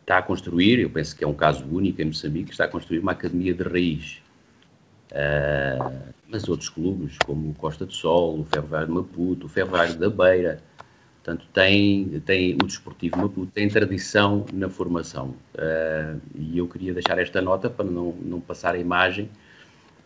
está 0.00 0.18
a 0.18 0.22
construir, 0.22 0.78
eu 0.78 0.88
penso 0.88 1.14
que 1.14 1.24
é 1.24 1.26
um 1.26 1.34
caso 1.34 1.66
único 1.66 2.00
em 2.00 2.04
Moçambique, 2.04 2.52
está 2.52 2.66
a 2.66 2.68
construir 2.68 3.00
uma 3.00 3.12
academia 3.12 3.52
de 3.52 3.64
raiz 3.64 4.22
Uh, 5.08 6.12
mas 6.28 6.46
outros 6.48 6.68
clubes, 6.68 7.16
como 7.24 7.50
o 7.50 7.54
Costa 7.54 7.86
do 7.86 7.92
Sol, 7.92 8.40
o 8.40 8.44
Ferroviário 8.44 8.88
de 8.88 8.92
Maputo, 8.92 9.46
o 9.46 9.48
Ferroviário 9.48 9.96
da 9.96 10.10
Beira, 10.10 10.62
portanto, 11.28 11.46
tem, 11.52 12.20
tem 12.24 12.54
o 12.54 12.66
Desportivo 12.66 13.18
Maputo, 13.18 13.52
tem 13.52 13.68
tradição 13.68 14.46
na 14.52 14.68
formação. 14.70 15.34
Uh, 15.54 16.20
e 16.34 16.56
eu 16.56 16.66
queria 16.66 16.94
deixar 16.94 17.18
esta 17.18 17.42
nota 17.42 17.68
para 17.68 17.84
não, 17.84 18.12
não 18.22 18.40
passar 18.40 18.74
a 18.74 18.78
imagem 18.78 19.28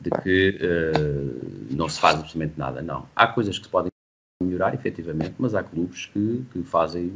de 0.01 0.11
que 0.23 0.59
uh, 0.61 1.75
não 1.75 1.89
se 1.89 2.01
faz 2.01 2.17
absolutamente 2.17 2.59
nada. 2.59 2.83
Não. 2.83 3.07
Há 3.15 3.29
coisas 3.29 3.57
que 3.57 3.67
se 3.67 3.71
podem 3.71 3.91
melhorar, 4.43 4.75
efetivamente, 4.75 5.35
mas 5.39 5.55
há 5.55 5.63
clubes 5.63 6.07
que, 6.07 6.45
que 6.53 6.63
fazem, 6.65 7.13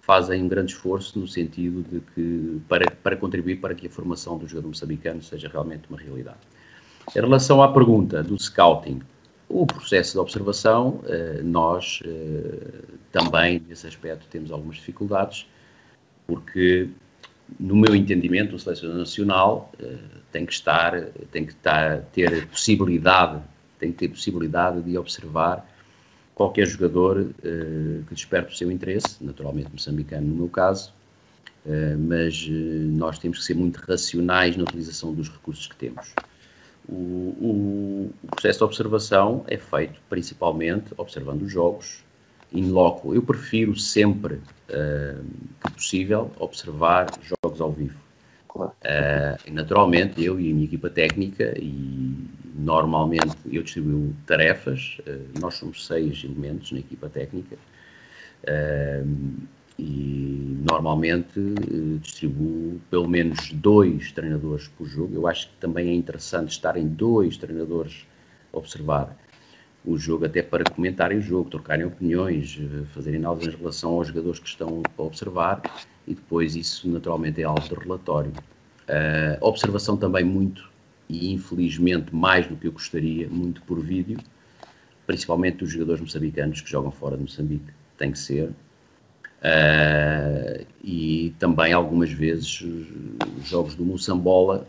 fazem 0.00 0.42
um 0.42 0.48
grande 0.48 0.72
esforço 0.72 1.18
no 1.18 1.28
sentido 1.28 1.82
de 1.82 2.00
que, 2.14 2.62
para, 2.66 2.90
para 2.90 3.14
contribuir 3.16 3.60
para 3.60 3.74
que 3.74 3.86
a 3.86 3.90
formação 3.90 4.38
do 4.38 4.48
jogador 4.48 4.68
moçambicano 4.68 5.22
seja 5.22 5.48
realmente 5.48 5.82
uma 5.90 5.98
realidade. 5.98 6.38
Em 7.14 7.20
relação 7.20 7.62
à 7.62 7.70
pergunta 7.70 8.22
do 8.22 8.40
scouting, 8.40 9.00
o 9.50 9.66
processo 9.66 10.12
de 10.12 10.18
observação, 10.20 11.00
eh, 11.06 11.40
nós 11.42 12.00
eh, 12.06 12.84
também, 13.10 13.60
nesse 13.68 13.84
aspecto, 13.84 14.24
temos 14.30 14.52
algumas 14.52 14.76
dificuldades, 14.76 15.44
porque, 16.24 16.88
no 17.58 17.74
meu 17.74 17.92
entendimento, 17.96 18.54
o 18.54 18.58
selecionador 18.60 19.00
nacional 19.00 19.72
eh, 19.80 19.96
tem 20.30 20.46
que 20.46 20.52
estar, 20.52 21.06
tem 21.32 21.44
que 21.44 21.52
estar, 21.52 22.02
ter 22.12 22.46
possibilidade, 22.46 23.42
tem 23.80 23.90
que 23.90 23.98
ter 23.98 24.08
possibilidade 24.08 24.82
de 24.82 24.96
observar 24.96 25.68
qualquer 26.32 26.66
jogador 26.66 27.26
que 27.42 28.14
desperte 28.14 28.54
o 28.54 28.56
seu 28.56 28.70
interesse, 28.70 29.22
naturalmente 29.22 29.68
moçambicano 29.70 30.26
no 30.26 30.34
meu 30.34 30.48
caso, 30.48 30.90
mas 31.98 32.48
nós 32.48 33.18
temos 33.18 33.40
que 33.40 33.44
ser 33.44 33.54
muito 33.54 33.76
racionais 33.76 34.56
na 34.56 34.62
utilização 34.62 35.12
dos 35.12 35.28
recursos 35.28 35.66
que 35.66 35.76
temos. 35.76 36.14
O, 36.90 37.36
o, 37.40 38.10
processo 38.28 38.58
de 38.58 38.64
observação 38.64 39.44
é 39.46 39.56
feito 39.56 40.00
principalmente 40.08 40.92
observando 40.96 41.42
os 41.42 41.52
jogos 41.52 42.02
in 42.52 42.70
loco. 42.70 43.14
Eu 43.14 43.22
prefiro 43.22 43.76
sempre, 43.76 44.34
uh, 44.34 45.24
que 45.64 45.72
possível, 45.72 46.32
observar 46.38 47.06
jogos 47.22 47.60
ao 47.60 47.70
vivo. 47.70 47.98
Claro. 48.48 48.72
Uh, 48.82 49.52
naturalmente, 49.52 50.24
eu 50.24 50.40
e 50.40 50.50
a 50.50 50.54
minha 50.54 50.64
equipa 50.64 50.90
técnica, 50.90 51.54
e 51.56 52.12
normalmente 52.56 53.36
eu 53.50 53.62
distribuo 53.62 54.12
tarefas, 54.26 54.98
uh, 55.06 55.40
nós 55.40 55.54
somos 55.54 55.86
seis 55.86 56.24
elementos 56.24 56.72
na 56.72 56.80
equipa 56.80 57.08
técnica, 57.08 57.56
e 59.80 60.58
normalmente 60.70 61.40
uh, 61.40 61.98
distribuo 61.98 62.78
pelo 62.90 63.08
menos 63.08 63.50
dois 63.52 64.12
treinadores 64.12 64.68
por 64.68 64.86
jogo. 64.86 65.14
Eu 65.14 65.26
acho 65.26 65.48
que 65.48 65.54
também 65.56 65.88
é 65.88 65.94
interessante 65.94 66.50
estarem 66.50 66.86
dois 66.86 67.38
treinadores 67.38 68.06
a 68.52 68.58
observar 68.58 69.16
o 69.82 69.96
jogo, 69.96 70.26
até 70.26 70.42
para 70.42 70.64
comentarem 70.64 71.16
o 71.16 71.22
jogo, 71.22 71.48
trocarem 71.48 71.86
opiniões, 71.86 72.58
uh, 72.58 72.84
fazerem 72.94 73.18
análises 73.20 73.54
em 73.54 73.56
relação 73.56 73.92
aos 73.92 74.08
jogadores 74.08 74.38
que 74.38 74.48
estão 74.48 74.82
a 74.98 75.02
observar 75.02 75.62
e 76.06 76.14
depois 76.14 76.54
isso 76.56 76.86
naturalmente 76.88 77.40
é 77.40 77.44
alvo 77.44 77.66
de 77.66 77.74
relatório. 77.74 78.32
Uh, 78.82 79.38
observação 79.40 79.96
também 79.96 80.24
muito 80.24 80.68
e 81.08 81.32
infelizmente 81.32 82.14
mais 82.14 82.46
do 82.46 82.54
que 82.54 82.66
eu 82.66 82.72
gostaria, 82.72 83.28
muito 83.30 83.62
por 83.62 83.80
vídeo, 83.80 84.18
principalmente 85.06 85.58
dos 85.58 85.72
jogadores 85.72 86.02
moçambicanos 86.02 86.60
que 86.60 86.70
jogam 86.70 86.90
fora 86.90 87.16
de 87.16 87.22
Moçambique, 87.22 87.72
tem 87.96 88.12
que 88.12 88.18
ser. 88.18 88.52
Uh, 89.40 90.66
e 90.84 91.34
também 91.38 91.72
algumas 91.72 92.12
vezes 92.12 92.60
os 92.60 93.48
jogos 93.48 93.74
do 93.74 93.86
Moçambola 93.86 94.66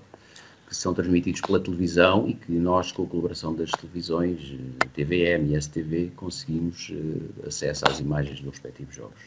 que 0.66 0.74
são 0.74 0.94
transmitidos 0.94 1.42
pela 1.42 1.60
televisão 1.60 2.30
e 2.30 2.34
que 2.34 2.54
nós, 2.54 2.90
com 2.90 3.04
a 3.04 3.06
colaboração 3.06 3.54
das 3.54 3.76
televisões, 3.76 4.56
TVM 4.94 5.52
e 5.52 5.62
STV, 5.62 6.14
conseguimos 6.16 6.90
uh, 6.90 7.48
acesso 7.48 7.86
às 7.86 8.00
imagens 8.00 8.40
dos 8.40 8.52
respectivos 8.52 8.96
jogos. 8.96 9.20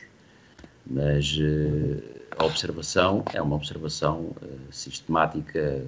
Mas 0.87 1.37
uh, 1.37 2.03
a 2.39 2.45
observação 2.47 3.29
é 3.31 3.43
uma 3.43 3.57
observação 3.57 4.35
sistemática. 4.71 5.85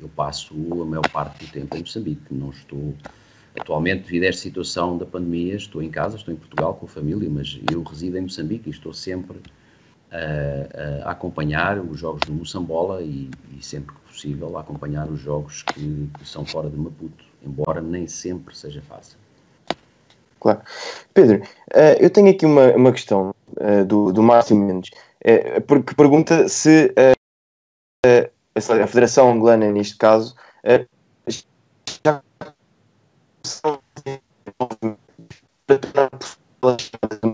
Eu 0.00 0.08
passo 0.08 0.54
a 0.80 0.86
maior 0.86 1.08
parte 1.08 1.44
do 1.44 1.50
tempo 1.50 1.76
em 1.76 1.80
Moçambique, 1.80 2.32
não 2.32 2.50
estou 2.50 2.94
Atualmente, 3.58 4.04
devido 4.04 4.24
a 4.24 4.26
esta 4.26 4.42
situação 4.42 4.96
da 4.96 5.04
pandemia, 5.04 5.56
estou 5.56 5.82
em 5.82 5.90
casa, 5.90 6.16
estou 6.16 6.32
em 6.32 6.36
Portugal 6.36 6.74
com 6.74 6.86
a 6.86 6.88
família, 6.88 7.28
mas 7.28 7.58
eu 7.72 7.82
resido 7.82 8.16
em 8.16 8.22
Moçambique 8.22 8.68
e 8.68 8.72
estou 8.72 8.92
sempre 8.94 9.38
a, 10.12 11.08
a 11.08 11.10
acompanhar 11.12 11.78
os 11.78 11.98
jogos 11.98 12.20
do 12.26 12.32
Moçambola 12.32 13.02
e, 13.02 13.30
e, 13.56 13.64
sempre 13.64 13.94
que 13.94 14.00
possível 14.02 14.56
a 14.56 14.60
acompanhar 14.60 15.08
os 15.08 15.20
jogos 15.20 15.62
que, 15.62 16.08
que, 16.18 16.28
são 16.28 16.44
fora 16.44 16.70
de 16.70 16.76
Maputo, 16.76 17.24
embora 17.44 17.80
nem 17.80 18.06
sempre 18.06 18.56
seja 18.56 18.82
fácil. 18.82 19.18
Claro. 20.38 20.60
Pedro, 21.12 21.42
uh, 21.42 21.96
eu 21.98 22.08
tenho 22.08 22.30
aqui 22.30 22.46
uma, 22.46 22.72
uma 22.72 22.92
questão 22.92 23.34
do, 23.86 24.10
do 24.12 24.22
Márcio 24.22 24.56
Mendes, 24.56 24.90
uh, 25.24 25.60
porque 25.62 25.94
pergunta 25.94 26.48
se 26.48 26.94
a 28.56 28.86
Federação 28.86 29.30
Angolana, 29.30 29.70
neste 29.70 29.96
caso, 29.96 30.34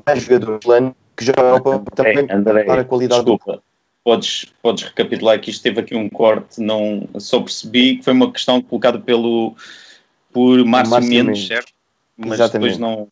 mais 0.06 0.22
jogador 0.22 0.58
plano 0.60 0.96
que 1.16 1.24
já 1.24 1.32
Europa 1.36 1.82
também 1.94 2.26
André, 2.30 2.64
para 2.64 2.82
a 2.82 2.84
qualidade 2.84 3.24
desculpa. 3.24 3.62
Podes, 4.04 4.46
podes 4.62 4.84
recapitular 4.84 5.40
que 5.40 5.50
isto 5.50 5.62
teve 5.62 5.80
aqui 5.80 5.96
um 5.96 6.08
corte, 6.08 6.60
não 6.60 7.08
só 7.18 7.40
percebi 7.40 7.96
que 7.96 8.04
foi 8.04 8.12
uma 8.12 8.30
questão 8.30 8.62
colocada 8.62 9.00
pelo 9.00 9.56
por 10.32 10.64
Márcio, 10.64 11.02
Mendes, 11.02 11.46
certo? 11.46 11.72
Mas 12.16 12.34
Exatamente. 12.34 12.76
depois 12.76 12.78
não. 12.78 13.08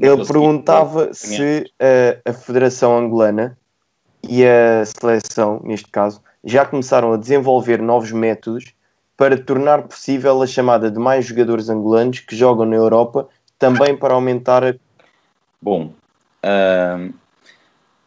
Ele 0.00 0.26
perguntava 0.26 1.12
se 1.14 1.64
a, 1.80 2.30
a 2.30 2.32
Federação 2.34 2.96
Angolana 2.96 3.56
e 4.28 4.44
a 4.44 4.84
seleção, 4.84 5.60
neste 5.64 5.88
caso, 5.88 6.22
já 6.44 6.64
começaram 6.64 7.12
a 7.12 7.16
desenvolver 7.16 7.80
novos 7.80 8.12
métodos 8.12 8.74
para 9.22 9.38
tornar 9.38 9.84
possível 9.84 10.42
a 10.42 10.46
chamada 10.48 10.90
de 10.90 10.98
mais 10.98 11.26
jogadores 11.26 11.68
angolanos 11.68 12.18
que 12.18 12.34
jogam 12.34 12.66
na 12.66 12.74
Europa, 12.74 13.28
também 13.56 13.96
para 13.96 14.14
aumentar 14.14 14.64
a. 14.64 14.74
Bom, 15.60 15.92
uh, 16.44 17.14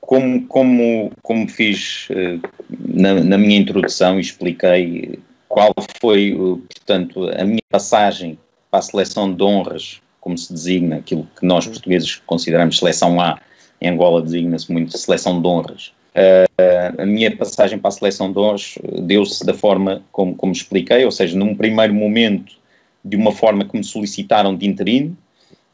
como, 0.01 0.45
como, 0.45 1.13
como 1.24 1.47
fiz 1.47 2.09
uh, 2.09 2.41
na, 2.70 3.13
na, 3.24 3.38
minha 3.38 3.57
introdução 3.57 4.18
e 4.18 4.20
expliquei 4.20 5.18
qual 5.47 5.74
foi, 6.01 6.34
uh, 6.34 6.57
portanto, 6.57 7.30
a 7.30 7.45
minha 7.45 7.63
passagem 7.70 8.38
para 8.70 8.80
a 8.80 8.84
seleção 8.84 9.34
de 9.34 9.41
honras, 9.41 10.01
como 10.20 10.38
se 10.38 10.51
designa, 10.51 10.97
aquilo 10.97 11.26
que 11.39 11.45
nós 11.45 11.66
portugueses 11.66 12.22
consideramos 12.26 12.78
seleção 12.78 13.22
A, 13.22 13.39
em 13.80 13.88
Angola 13.88 14.22
designa-se 14.22 14.70
muito 14.70 14.97
seleção 14.97 15.41
de 15.41 15.47
honras. 15.47 15.93
Uh, 16.16 17.01
a 17.01 17.05
minha 17.05 17.36
passagem 17.36 17.78
para 17.78 17.89
a 17.89 17.91
seleção 17.91 18.32
de 18.32 18.39
hoje 18.39 18.80
deu-se 19.01 19.45
da 19.45 19.53
forma 19.53 20.01
como, 20.13 20.34
como 20.34 20.53
expliquei, 20.53 21.03
ou 21.03 21.11
seja, 21.11 21.38
num 21.38 21.53
primeiro 21.53 21.93
momento, 21.93 22.55
de 23.03 23.18
uma 23.18 23.34
forma 23.34 23.66
que 23.66 23.76
me 23.76 23.84
solicitaram 23.84 24.55
de 24.55 24.66
interino, 24.66 25.18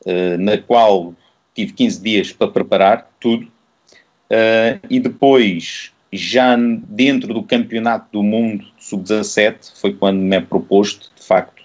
uh, 0.04 0.38
na 0.40 0.58
qual 0.58 1.14
tive 1.54 1.74
15 1.74 2.02
dias 2.02 2.32
para 2.32 2.48
preparar 2.48 3.08
tudo, 3.20 3.44
uh, 3.46 4.80
e 4.90 5.00
depois, 5.00 5.92
já 6.12 6.58
dentro 6.58 7.36
do 7.36 7.44
Campeonato 7.44 8.08
do 8.12 8.24
Mundo 8.24 8.66
Sub-17, 8.80 9.80
foi 9.80 9.94
quando 9.94 10.18
me 10.18 10.38
é 10.38 10.42
proposto, 10.42 11.12
de 11.16 11.24
facto, 11.24 11.62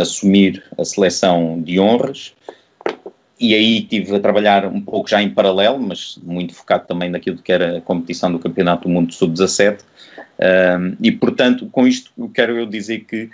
assumir 0.00 0.62
a 0.78 0.84
seleção 0.84 1.60
de 1.60 1.80
honras 1.80 2.36
e 3.40 3.54
aí 3.54 3.78
estive 3.78 4.16
a 4.16 4.20
trabalhar 4.20 4.66
um 4.66 4.80
pouco 4.80 5.08
já 5.08 5.22
em 5.22 5.30
paralelo, 5.30 5.78
mas 5.78 6.18
muito 6.22 6.54
focado 6.54 6.86
também 6.86 7.08
naquilo 7.08 7.38
que 7.38 7.52
era 7.52 7.78
a 7.78 7.80
competição 7.80 8.32
do 8.32 8.38
Campeonato 8.38 8.84
do 8.84 8.88
Mundo 8.88 9.12
Sub-17. 9.12 9.80
Um, 10.38 10.96
e, 11.00 11.12
portanto, 11.12 11.66
com 11.66 11.86
isto 11.86 12.10
quero 12.34 12.56
eu 12.56 12.66
dizer 12.66 13.00
que 13.00 13.30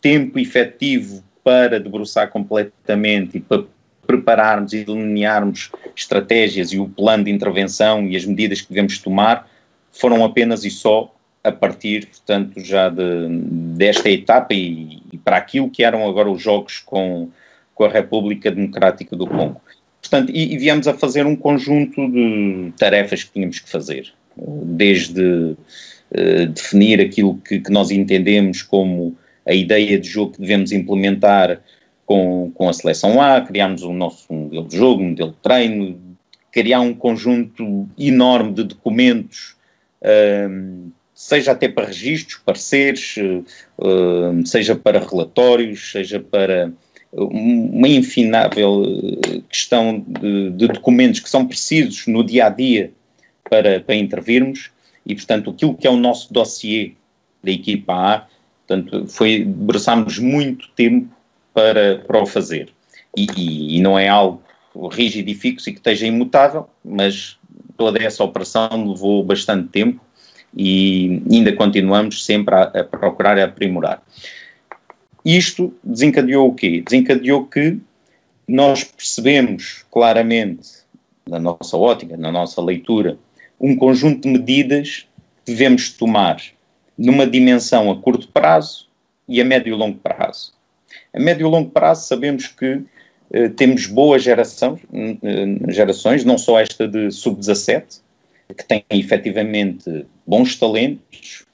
tempo 0.00 0.38
efetivo 0.38 1.22
para 1.42 1.80
debruçar 1.80 2.28
completamente 2.28 3.38
e 3.38 3.40
para 3.40 3.64
prepararmos 4.06 4.72
e 4.72 4.84
delinearmos 4.84 5.70
estratégias 5.94 6.72
e 6.72 6.78
o 6.78 6.88
plano 6.88 7.24
de 7.24 7.30
intervenção 7.30 8.06
e 8.06 8.16
as 8.16 8.24
medidas 8.24 8.60
que 8.60 8.68
devemos 8.68 8.98
tomar 8.98 9.48
foram 9.90 10.24
apenas 10.24 10.64
e 10.64 10.70
só 10.70 11.12
a 11.42 11.52
partir, 11.52 12.06
portanto, 12.06 12.60
já 12.60 12.88
de, 12.88 13.28
desta 13.76 14.10
etapa 14.10 14.52
e, 14.52 15.02
e 15.12 15.18
para 15.18 15.36
aquilo 15.36 15.70
que 15.70 15.84
eram 15.84 16.08
agora 16.08 16.30
os 16.30 16.42
jogos 16.42 16.78
com 16.78 17.30
com 17.76 17.84
a 17.84 17.88
República 17.88 18.50
Democrática 18.50 19.14
do 19.14 19.26
Congo. 19.26 19.60
Portanto, 20.00 20.32
e, 20.34 20.54
e 20.54 20.58
viemos 20.58 20.88
a 20.88 20.94
fazer 20.94 21.26
um 21.26 21.36
conjunto 21.36 22.10
de 22.10 22.72
tarefas 22.78 23.22
que 23.22 23.32
tínhamos 23.32 23.60
que 23.60 23.68
fazer, 23.68 24.12
desde 24.36 25.20
uh, 25.20 26.46
definir 26.52 27.00
aquilo 27.00 27.36
que, 27.36 27.60
que, 27.60 27.70
nós 27.70 27.90
entendemos 27.90 28.62
como 28.62 29.14
a 29.46 29.52
ideia 29.52 29.98
de 29.98 30.08
jogo 30.08 30.32
que 30.32 30.40
devemos 30.40 30.72
implementar 30.72 31.60
com, 32.06 32.50
com 32.54 32.68
a 32.68 32.72
seleção 32.72 33.20
A, 33.20 33.42
criámos 33.42 33.82
o 33.82 33.92
nosso 33.92 34.32
modelo 34.32 34.66
de 34.66 34.76
jogo, 34.76 35.02
modelo 35.02 35.30
de 35.30 35.36
treino, 35.36 36.00
criar 36.50 36.80
um 36.80 36.94
conjunto 36.94 37.86
enorme 37.98 38.54
de 38.54 38.64
documentos, 38.64 39.54
uh, 40.00 40.90
seja 41.12 41.52
até 41.52 41.68
para 41.68 41.88
registros, 41.88 42.40
pareceres, 42.42 43.16
uh, 43.18 44.46
seja 44.46 44.74
para 44.74 44.98
relatórios, 44.98 45.90
seja 45.90 46.18
para 46.20 46.72
uma 47.12 47.88
infinável 47.88 48.82
eh, 48.84 49.40
questão 49.48 50.04
de, 50.06 50.50
de, 50.50 50.68
documentos 50.68 51.20
que 51.20 51.30
são 51.30 51.46
precisos 51.46 52.06
no 52.06 52.22
dia 52.22 52.46
a 52.46 52.48
dia 52.50 52.92
para, 53.48 53.80
para 53.80 53.94
intervirmos 53.94 54.70
e, 55.04 55.14
portanto, 55.14 55.50
aquilo 55.50 55.74
que 55.74 55.86
é 55.86 55.90
o 55.90 55.96
nosso 55.96 56.32
dossiê 56.32 56.92
da 57.42 57.50
equipa 57.50 57.92
A, 57.94 58.26
portanto, 58.66 59.06
foi, 59.06 59.44
debruçámos 59.44 60.18
muito 60.18 60.68
tempo 60.70 61.08
para, 61.54 61.98
para 62.06 62.22
o 62.22 62.26
fazer. 62.26 62.70
E, 63.16 63.26
e, 63.36 63.76
e, 63.76 63.80
não 63.80 63.98
é 63.98 64.08
algo 64.08 64.42
rígido 64.90 65.30
e 65.30 65.34
fixo 65.34 65.70
e 65.70 65.72
que 65.72 65.78
esteja 65.78 66.06
imutável, 66.06 66.68
mas 66.84 67.38
toda 67.76 68.02
essa 68.02 68.22
operação 68.22 68.68
levou 68.90 69.22
bastante 69.24 69.68
tempo 69.68 70.04
e 70.54 71.22
ainda 71.30 71.52
continuamos 71.52 72.24
sempre 72.24 72.54
a, 72.54 72.62
a 72.62 72.84
procurar 72.84 73.38
aprimorar. 73.38 74.02
Isto 75.26 75.74
desencadeou 75.82 76.46
o 76.46 76.54
quê? 76.54 76.80
Desencadeou 76.80 77.46
que 77.46 77.80
nós 78.46 78.84
percebemos 78.84 79.84
claramente, 79.90 80.68
na 81.28 81.40
nossa 81.40 81.76
ótica, 81.76 82.16
na 82.16 82.30
nossa 82.30 82.62
leitura, 82.62 83.18
um 83.60 83.74
conjunto 83.74 84.20
de 84.22 84.28
medidas 84.28 85.08
que 85.44 85.50
devemos 85.50 85.90
tomar 85.90 86.40
numa 86.96 87.26
dimensão 87.26 87.90
a 87.90 88.00
curto 88.00 88.28
prazo 88.28 88.88
e 89.28 89.40
a 89.40 89.44
médio 89.44 89.74
e 89.74 89.76
longo 89.76 89.98
prazo. 89.98 90.52
A 91.12 91.18
médio 91.18 91.48
e 91.48 91.50
longo 91.50 91.70
prazo 91.70 92.06
sabemos 92.06 92.46
que 92.46 92.84
eh, 93.32 93.48
temos 93.48 93.88
boas 93.88 94.22
gerações, 94.22 94.78
não 96.24 96.38
só 96.38 96.60
esta 96.60 96.86
de 96.86 97.10
sub-17, 97.10 98.00
que 98.56 98.64
tem 98.64 98.84
efetivamente 98.90 100.06
bons 100.24 100.54
talentos, 100.54 101.44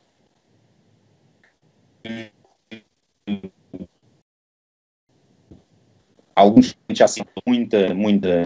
alguns 6.43 6.75
já 6.91 7.07
se 7.07 7.23
muita, 7.47 7.95
muita, 7.95 8.45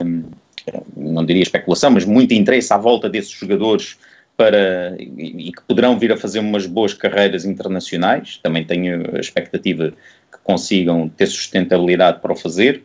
não 0.96 1.24
diria 1.24 1.42
especulação, 1.42 1.90
mas 1.90 2.04
muito 2.04 2.32
interesse 2.34 2.72
à 2.72 2.76
volta 2.76 3.08
desses 3.08 3.30
jogadores 3.30 3.98
para, 4.36 4.94
e, 4.98 5.48
e, 5.48 5.52
que 5.52 5.62
poderão 5.66 5.98
vir 5.98 6.12
a 6.12 6.16
fazer 6.16 6.40
umas 6.40 6.66
boas 6.66 6.92
carreiras 6.92 7.44
internacionais. 7.44 8.38
Também 8.42 8.64
tenho 8.64 9.16
a 9.16 9.18
expectativa 9.18 9.90
que 9.90 10.38
consigam 10.44 11.08
ter 11.08 11.26
sustentabilidade 11.26 12.20
para 12.20 12.32
o 12.32 12.36
fazer. 12.36 12.82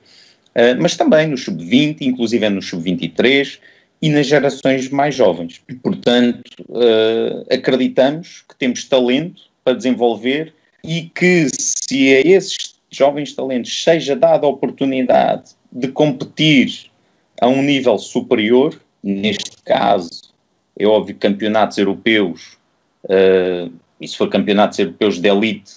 uh, 0.55 0.82
mas 0.82 0.95
também 0.95 1.28
no 1.28 1.38
sub-20, 1.38 2.01
inclusive 2.01 2.49
no 2.49 2.62
sub-23 2.62 3.59
e 4.01 4.09
nas 4.09 4.28
gerações 4.28 4.89
mais 4.89 5.14
jovens. 5.14 5.62
Portanto, 5.84 6.41
uh, 6.70 7.45
acreditamos 7.53 8.43
que 8.47 8.55
temos 8.55 8.86
talento 8.86 9.43
para 9.64 9.76
desenvolver 9.76 10.53
e 10.84 11.03
que 11.14 11.47
se 11.49 12.16
a 12.16 12.22
esses 12.22 12.76
jovens 12.92 13.34
talentos 13.34 13.84
seja 13.84 14.16
dada 14.16 14.46
a 14.46 14.50
oportunidade 14.50 15.52
de 15.72 15.88
competir 15.88 16.92
a 17.39 17.48
um 17.48 17.64
nível 17.64 17.98
superior, 17.98 18.80
neste 19.02 19.52
caso, 19.64 20.34
é 20.78 20.86
óbvio, 20.86 21.16
campeonatos 21.16 21.78
europeus, 21.78 22.58
uh, 23.06 23.72
e 24.00 24.08
se 24.08 24.18
for 24.18 24.30
campeonatos 24.30 24.78
europeus 24.78 25.20
de 25.20 25.30
elite, 25.30 25.74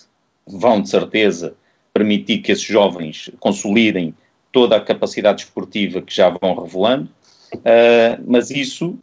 vão 0.47 0.83
de 0.83 0.91
certeza 0.91 1.55
permitir 1.93 2.39
que 2.39 2.53
esses 2.53 2.65
jovens 2.65 3.31
consolidem 3.39 4.15
toda 4.51 4.77
a 4.77 4.81
capacidade 4.81 5.43
esportiva 5.43 6.03
que 6.03 6.15
já 6.15 6.29
vão 6.29 6.55
revelando, 6.55 7.09
uh, 7.55 8.23
mas 8.27 8.51
isso 8.51 8.99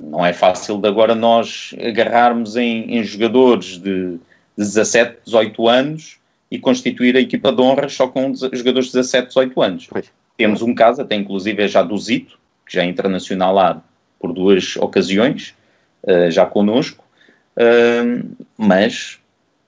não 0.00 0.24
é 0.24 0.32
fácil 0.32 0.78
de 0.78 0.86
agora 0.86 1.14
nós 1.14 1.74
agarrarmos 1.80 2.54
em, 2.56 2.98
em 2.98 3.02
jogadores 3.02 3.78
de 3.78 4.18
17, 4.56 5.18
18 5.24 5.68
anos 5.68 6.18
e 6.50 6.58
constituir 6.58 7.16
a 7.16 7.20
equipa 7.20 7.52
de 7.52 7.60
honras 7.60 7.94
só 7.94 8.08
com 8.08 8.32
jogadores 8.34 8.86
de 8.86 8.94
17, 8.94 9.28
18 9.28 9.62
anos. 9.62 9.86
Pois. 9.88 10.10
Temos 10.36 10.62
um 10.62 10.74
caso, 10.74 11.02
até 11.02 11.14
inclusive 11.14 11.62
é 11.62 11.68
já 11.68 11.82
do 11.82 11.96
Zito, 11.98 12.38
que 12.64 12.74
já 12.74 12.82
é 12.82 12.86
internacional 12.86 13.54
lá 13.54 13.82
por 14.18 14.32
duas 14.32 14.76
ocasiões, 14.76 15.54
uh, 16.04 16.30
já 16.30 16.46
connosco, 16.46 17.04
uh, 17.56 18.36
mas 18.56 19.18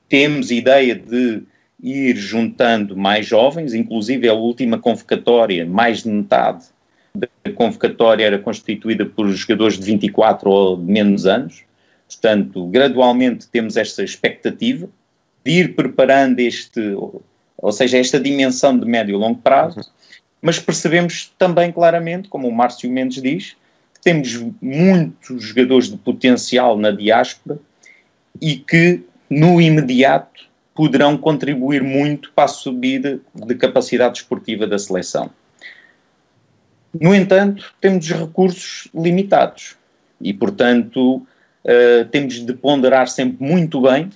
temos 0.09 0.51
ideia 0.51 0.95
de 0.95 1.43
ir 1.83 2.17
juntando 2.17 2.97
mais 2.97 3.27
jovens, 3.27 3.75
inclusive 3.75 4.29
a 4.29 4.35
última 4.35 4.79
convocatória, 4.79 5.67
mais 5.67 6.03
de 6.03 6.11
metade 6.11 6.67
da 7.15 7.53
convocatória 7.55 8.25
era 8.25 8.39
constituída 8.39 9.05
por 9.05 9.29
jogadores 9.29 9.79
de 9.79 9.85
24 9.85 10.51
ou 10.51 10.77
de 10.77 10.85
menos 10.85 11.27
anos, 11.27 11.65
portanto, 12.09 12.67
gradualmente 12.67 13.49
temos 13.49 13.77
esta 13.77 14.03
expectativa 14.03 14.89
de 15.45 15.51
ir 15.53 15.75
preparando 15.75 16.41
este, 16.41 16.81
ou 17.57 17.73
seja, 17.73 17.99
esta 17.99 18.19
dimensão 18.21 18.79
de 18.79 18.87
médio 18.87 19.15
e 19.15 19.19
longo 19.19 19.41
prazo, 19.41 19.81
mas 20.41 20.59
percebemos 20.59 21.33
também 21.39 21.71
claramente, 21.71 22.29
como 22.29 22.49
o 22.49 22.53
Márcio 22.53 22.91
Mendes 22.91 23.23
diz, 23.23 23.57
que 23.95 24.01
temos 24.03 24.43
muitos 24.61 25.43
jogadores 25.43 25.91
de 25.91 25.97
potencial 25.97 26.79
na 26.79 26.91
diáspora 26.91 27.59
e 28.41 28.57
que 28.57 29.03
no 29.29 29.61
imediato 29.61 30.49
poderão 30.75 31.17
contribuir 31.17 31.83
muito 31.83 32.33
para 32.33 32.45
a 32.45 32.49
subida 32.49 33.21
de 33.35 33.55
capacidade 33.55 34.19
esportiva 34.19 34.67
da 34.67 34.79
seleção. 34.79 35.31
No 36.99 37.15
entanto, 37.15 37.73
temos 37.81 38.09
recursos 38.09 38.89
limitados 38.95 39.77
e, 40.21 40.33
portanto, 40.33 41.17
uh, 41.17 42.05
temos 42.11 42.45
de 42.45 42.53
ponderar 42.55 43.09
sempre 43.09 43.47
muito 43.47 43.81
bem 43.83 44.11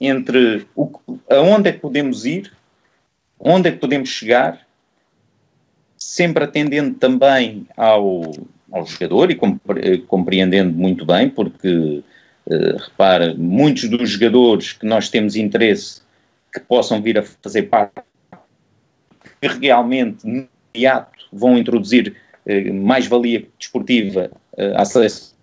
entre 0.00 0.66
o, 0.74 0.90
aonde 1.30 1.70
é 1.70 1.72
que 1.72 1.80
podemos 1.80 2.24
ir, 2.24 2.52
onde 3.38 3.68
é 3.68 3.72
que 3.72 3.78
podemos 3.78 4.08
chegar, 4.08 4.66
sempre 5.96 6.44
atendendo 6.44 6.94
também 6.94 7.66
ao, 7.76 8.32
ao 8.70 8.86
jogador 8.86 9.30
e 9.30 9.98
compreendendo 10.06 10.72
muito 10.72 11.04
bem, 11.04 11.28
porque 11.28 12.02
Uh, 12.48 12.78
repara, 12.78 13.34
muitos 13.34 13.90
dos 13.90 14.08
jogadores 14.08 14.72
que 14.72 14.86
nós 14.86 15.10
temos 15.10 15.36
interesse 15.36 16.00
que 16.50 16.58
possam 16.60 17.02
vir 17.02 17.18
a 17.18 17.22
fazer 17.22 17.64
parte, 17.64 18.00
que 19.38 19.46
realmente 19.48 20.26
no 20.26 20.48
imediato 20.72 21.28
vão 21.30 21.58
introduzir 21.58 22.16
uh, 22.46 22.72
mais-valia 22.72 23.46
desportiva 23.58 24.30
uh, 24.56 24.80
à 24.80 24.84
seleção 24.86 25.36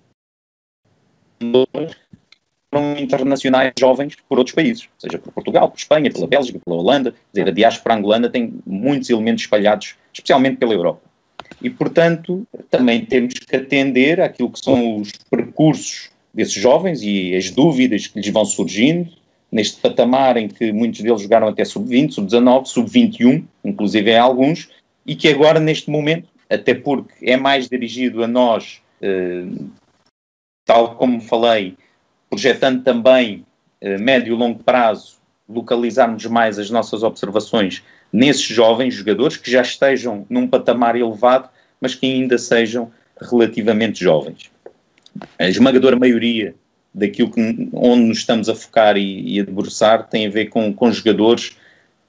internacionais 2.98 3.74
jovens 3.80 4.16
por 4.28 4.38
outros 4.38 4.56
países, 4.56 4.88
seja 4.98 5.18
por 5.18 5.32
Portugal, 5.34 5.70
por 5.70 5.78
Espanha, 5.78 6.12
pela 6.12 6.28
Bélgica, 6.28 6.60
pela 6.64 6.78
Holanda, 6.78 7.12
quer 7.12 7.42
dizer, 7.42 7.50
a 7.50 7.54
diáspora 7.54 7.96
angolana 7.96 8.30
tem 8.30 8.54
muitos 8.66 9.10
elementos 9.10 9.44
espalhados, 9.44 9.96
especialmente 10.14 10.58
pela 10.58 10.74
Europa. 10.74 11.02
E, 11.62 11.70
portanto, 11.70 12.46
também 12.70 13.06
temos 13.06 13.34
que 13.34 13.56
atender 13.56 14.22
àquilo 14.22 14.50
que 14.50 14.60
são 14.60 14.98
os 14.98 15.12
percursos 15.30 16.10
desses 16.34 16.54
jovens 16.54 17.02
e 17.02 17.36
as 17.36 17.50
dúvidas 17.50 18.08
que 18.08 18.20
lhes 18.20 18.30
vão 18.30 18.46
surgindo, 18.46 19.10
neste 19.52 19.80
patamar 19.80 20.36
em 20.36 20.50
que 20.50 20.72
muitos 20.74 21.02
deles 21.02 21.22
jogaram 21.22 21.48
até 21.48 21.64
sub-20, 21.64 22.12
sub-19, 22.12 22.66
sub-21, 22.66 23.44
inclusive 23.64 24.12
em 24.12 24.18
alguns, 24.18 24.70
e 25.06 25.16
que 25.16 25.30
agora, 25.30 25.60
neste 25.60 25.90
momento, 25.90 26.28
até 26.50 26.74
porque 26.74 27.14
é 27.22 27.38
mais 27.38 27.70
dirigido 27.70 28.24
a 28.24 28.28
nós, 28.28 28.82
eh, 29.02 29.46
tal 30.66 30.96
como 30.96 31.22
falei, 31.22 31.78
projetando 32.30 32.84
também 32.84 33.46
eh, 33.82 33.98
médio 33.98 34.34
e 34.34 34.38
longo 34.38 34.64
prazo, 34.64 35.16
localizarmos 35.48 36.26
mais 36.26 36.58
as 36.58 36.70
nossas 36.70 37.04
observações 37.04 37.84
nesses 38.12 38.44
jovens 38.44 38.94
jogadores 38.94 39.38
que 39.38 39.52
já 39.52 39.62
estejam 39.62 40.26
num 40.30 40.48
patamar 40.48 40.96
elevado, 40.96 41.50
mas 41.80 41.94
que 41.94 42.06
ainda 42.06 42.38
sejam 42.38 42.92
relativamente 43.20 44.04
jovens 44.04 44.50
a 45.40 45.48
esmagadora 45.48 45.96
maioria 45.96 46.56
daquilo 46.94 47.32
que, 47.32 47.70
onde 47.74 48.04
nos 48.04 48.20
estamos 48.20 48.48
a 48.50 48.56
focar 48.56 48.98
e, 48.98 49.36
e 49.36 49.40
a 49.40 49.44
debruçar 49.44 50.08
tem 50.08 50.28
a 50.28 50.30
ver 50.30 50.46
com, 50.48 50.74
com 50.74 50.92
jogadores 50.92 51.58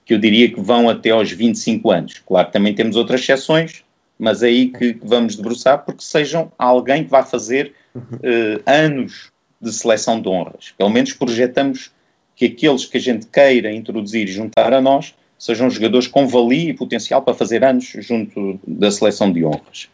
que 0.05 0.15
eu 0.15 0.19
diria 0.19 0.51
que 0.51 0.61
vão 0.61 0.89
até 0.89 1.11
aos 1.11 1.33
25 1.33 1.91
anos. 1.91 2.23
Claro, 2.25 2.51
também 2.51 2.75
temos 2.75 2.95
outras 2.95 3.21
exceções, 3.21 3.85
mas 4.19 4.43
é 4.43 4.47
aí 4.47 4.69
que, 4.69 4.97
vamos 5.03 5.37
debruçar 5.37 5.85
porque 5.85 6.03
sejam 6.03 6.53
alguém 6.57 7.05
que 7.05 7.11
vá 7.11 7.25
fazer 7.25 7.73
uh, 7.97 8.63
anos 8.65 9.33
de 9.67 9.77
seleção 9.77 10.21
de 10.21 10.29
honras. 10.29 10.73
Pelo 10.77 10.91
menos 10.91 11.13
projetamos 11.13 11.91
que 12.35 12.47
aqueles 12.47 12.85
que 12.85 12.99
a 12.99 13.01
gente 13.01 13.27
queira 13.27 13.73
introduzir 13.73 14.29
e 14.29 14.33
juntar 14.33 14.73
a 14.73 14.81
nós 14.81 15.15
sejam 15.39 15.69
jogadores 15.69 16.07
com 16.07 16.27
valia 16.27 16.71
e 16.71 16.75
potencial 16.75 17.23
para 17.23 17.35
fazer 17.35 17.65
anos 17.65 17.93
junto 17.99 18.59
da 18.67 18.91
seleção 18.91 19.33
de 19.33 19.45
honras. 19.45 19.89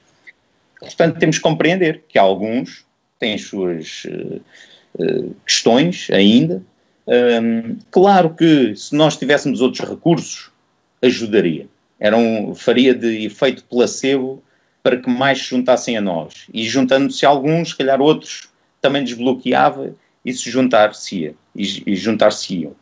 Portanto, 0.78 1.18
temos 1.18 1.36
que 1.36 1.42
compreender 1.42 2.04
que 2.08 2.18
alguns 2.18 2.84
tem 3.18 3.34
as 3.34 3.42
suas 3.42 4.04
uh, 4.98 5.34
questões 5.46 6.08
ainda. 6.10 6.62
Um, 7.06 7.78
claro 7.90 8.34
que 8.34 8.74
se 8.74 8.94
nós 8.94 9.16
tivéssemos 9.16 9.60
outros 9.60 9.88
recursos, 9.88 10.50
ajudaria. 11.00 11.66
Era 12.00 12.16
um, 12.16 12.54
faria 12.54 12.94
de 12.94 13.24
efeito 13.24 13.64
placebo 13.64 14.42
para 14.82 14.96
que 14.96 15.08
mais 15.08 15.38
se 15.38 15.50
juntassem 15.50 15.96
a 15.96 16.00
nós. 16.00 16.46
E 16.52 16.64
juntando-se 16.64 17.24
alguns, 17.24 17.70
se 17.70 17.76
calhar 17.76 18.00
outros 18.00 18.48
também 18.82 19.04
desbloqueava 19.04 19.94
e 20.24 20.32
se 20.32 20.50
juntar-se-ia. 20.50 21.34
E, 21.56 21.92
e 21.92 21.96
juntar-se-iam. 21.96 22.74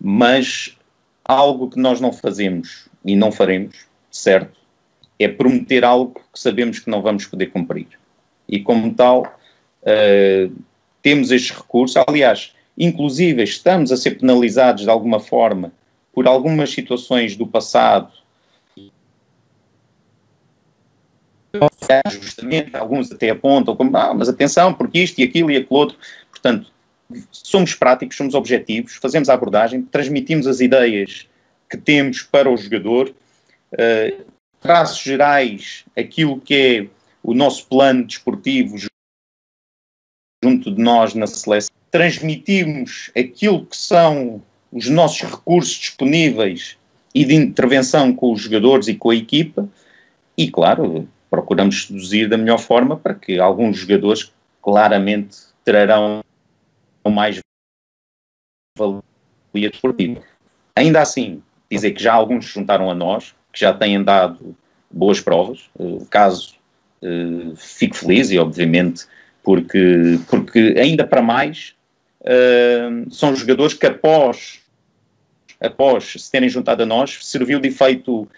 Mas 0.00 0.76
algo 1.24 1.70
que 1.70 1.78
nós 1.78 2.00
não 2.00 2.12
fazemos 2.12 2.88
e 3.04 3.14
não 3.14 3.30
faremos, 3.30 3.86
certo, 4.10 4.58
é 5.18 5.28
prometer 5.28 5.84
algo 5.84 6.20
que 6.32 6.40
sabemos 6.40 6.78
que 6.80 6.90
não 6.90 7.02
vamos 7.02 7.26
poder 7.26 7.46
cumprir. 7.46 7.86
E 8.48 8.60
como 8.60 8.94
tal, 8.94 9.38
Uh, 9.82 10.52
temos 11.02 11.30
estes 11.30 11.56
recursos, 11.56 11.96
aliás, 12.06 12.52
inclusive 12.76 13.42
estamos 13.42 13.92
a 13.92 13.96
ser 13.96 14.18
penalizados 14.18 14.82
de 14.82 14.90
alguma 14.90 15.20
forma 15.20 15.72
por 16.12 16.26
algumas 16.26 16.70
situações 16.70 17.36
do 17.36 17.46
passado. 17.46 18.12
Justamente, 22.10 22.76
alguns 22.76 23.10
até 23.10 23.30
apontam 23.30 23.74
como, 23.74 23.96
ah, 23.96 24.14
mas 24.14 24.28
atenção, 24.28 24.74
porque 24.74 25.00
isto 25.00 25.18
e 25.18 25.24
aquilo 25.24 25.50
e 25.50 25.56
aquilo 25.56 25.78
outro. 25.78 25.98
Portanto, 26.30 26.70
somos 27.30 27.74
práticos, 27.74 28.16
somos 28.16 28.34
objetivos, 28.34 28.96
fazemos 28.96 29.28
a 29.28 29.34
abordagem, 29.34 29.82
transmitimos 29.82 30.46
as 30.46 30.60
ideias 30.60 31.26
que 31.68 31.76
temos 31.76 32.22
para 32.22 32.50
o 32.50 32.56
jogador, 32.56 33.14
uh, 33.72 34.24
traços 34.60 35.02
gerais, 35.02 35.84
aquilo 35.96 36.40
que 36.40 36.54
é 36.54 36.86
o 37.22 37.34
nosso 37.34 37.66
plano 37.66 38.04
desportivo, 38.04 38.76
junto 40.42 40.70
de 40.70 40.80
nós 40.80 41.14
na 41.14 41.26
seleção, 41.26 41.74
transmitimos 41.90 43.10
aquilo 43.16 43.66
que 43.66 43.76
são 43.76 44.42
os 44.70 44.88
nossos 44.88 45.22
recursos 45.22 45.74
disponíveis 45.74 46.76
e 47.14 47.24
de 47.24 47.34
intervenção 47.34 48.14
com 48.14 48.32
os 48.32 48.42
jogadores 48.42 48.88
e 48.88 48.94
com 48.94 49.10
a 49.10 49.16
equipa, 49.16 49.68
e 50.36 50.50
claro, 50.50 51.08
procuramos 51.30 51.86
seduzir 51.86 52.28
da 52.28 52.36
melhor 52.36 52.58
forma 52.58 52.96
para 52.96 53.14
que 53.14 53.38
alguns 53.38 53.78
jogadores 53.78 54.32
claramente 54.62 55.36
trarão 55.64 56.22
mais 57.06 57.40
valia 58.78 59.70
desportiva. 59.70 60.20
Ainda 60.76 61.00
assim, 61.00 61.42
dizer 61.70 61.92
que 61.92 62.02
já 62.02 62.12
alguns 62.12 62.46
se 62.46 62.52
juntaram 62.52 62.90
a 62.90 62.94
nós, 62.94 63.34
que 63.52 63.60
já 63.60 63.72
têm 63.72 64.02
dado 64.02 64.56
boas 64.90 65.20
provas, 65.20 65.68
uh, 65.78 66.04
caso 66.06 66.54
uh, 67.02 67.56
fico 67.56 67.96
feliz 67.96 68.30
e 68.30 68.38
obviamente 68.38 69.06
porque, 69.42 70.20
porque 70.28 70.74
ainda 70.78 71.06
para 71.06 71.22
mais 71.22 71.74
uh, 72.20 73.10
são 73.12 73.34
jogadores 73.34 73.74
que 73.74 73.86
após, 73.86 74.60
após 75.60 76.04
se 76.04 76.30
terem 76.30 76.48
juntado 76.48 76.82
a 76.82 76.86
nós, 76.86 77.18
serviu 77.22 77.58
de 77.58 77.68
efeito 77.68 78.28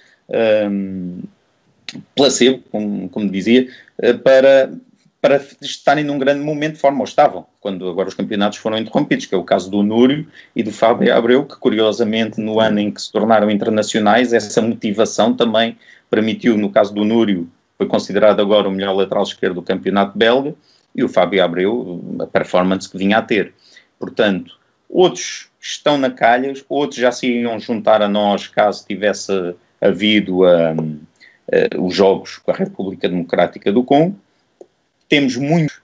placebo, 2.15 2.63
como, 2.71 3.09
como 3.09 3.31
dizia, 3.31 3.69
uh, 4.03 4.19
para, 4.19 4.73
para 5.21 5.41
estarem 5.61 6.05
num 6.05 6.19
grande 6.19 6.41
momento 6.41 6.75
de 6.75 6.81
forma 6.81 6.99
ou 6.99 7.05
estavam, 7.05 7.47
quando 7.61 7.89
agora 7.89 8.09
os 8.09 8.15
campeonatos 8.15 8.59
foram 8.59 8.79
interrompidos, 8.79 9.27
que 9.27 9.35
é 9.35 9.39
o 9.39 9.45
caso 9.45 9.71
do 9.71 9.83
Núrio 9.83 10.27
e 10.55 10.63
do 10.63 10.73
Fábio 10.73 11.15
Abreu, 11.15 11.45
que 11.45 11.57
curiosamente 11.57 12.41
no 12.41 12.61
ano 12.61 12.79
em 12.79 12.91
que 12.91 13.01
se 13.01 13.13
tornaram 13.13 13.51
internacionais, 13.51 14.33
essa 14.33 14.63
motivação 14.63 15.35
também 15.35 15.77
permitiu, 16.11 16.57
no 16.57 16.71
caso 16.71 16.95
do 16.95 17.05
Núrio, 17.05 17.49
foi 17.77 17.87
considerado 17.87 18.41
agora 18.41 18.69
o 18.69 18.73
melhor 18.73 18.95
lateral 18.95 19.23
esquerdo 19.23 19.55
do 19.57 19.63
campeonato 19.63 20.17
belga, 20.17 20.55
e 20.95 21.05
o 21.05 21.09
Fábio 21.09 21.43
Abreu, 21.43 22.01
a 22.21 22.27
performance 22.27 22.89
que 22.89 22.99
vinha 22.99 23.19
a 23.19 23.23
ter. 23.23 23.55
Portanto, 23.99 24.59
outros 24.89 25.49
estão 25.61 25.97
na 25.97 26.11
calhas, 26.11 26.65
outros 26.69 27.01
já 27.01 27.13
se 27.13 27.27
iam 27.27 27.59
juntar 27.61 28.03
a 28.03 28.09
nós 28.09 28.49
caso 28.49 28.87
tivesse 28.87 29.55
havido 29.81 30.45
um, 30.45 30.99
uh, 31.51 31.85
os 31.85 31.95
jogos 31.95 32.39
com 32.39 32.51
a 32.51 32.55
República 32.55 33.09
Democrática 33.09 33.73
do 33.73 33.83
Congo. 33.83 34.17
Temos 35.09 35.37
muito. 35.37 35.83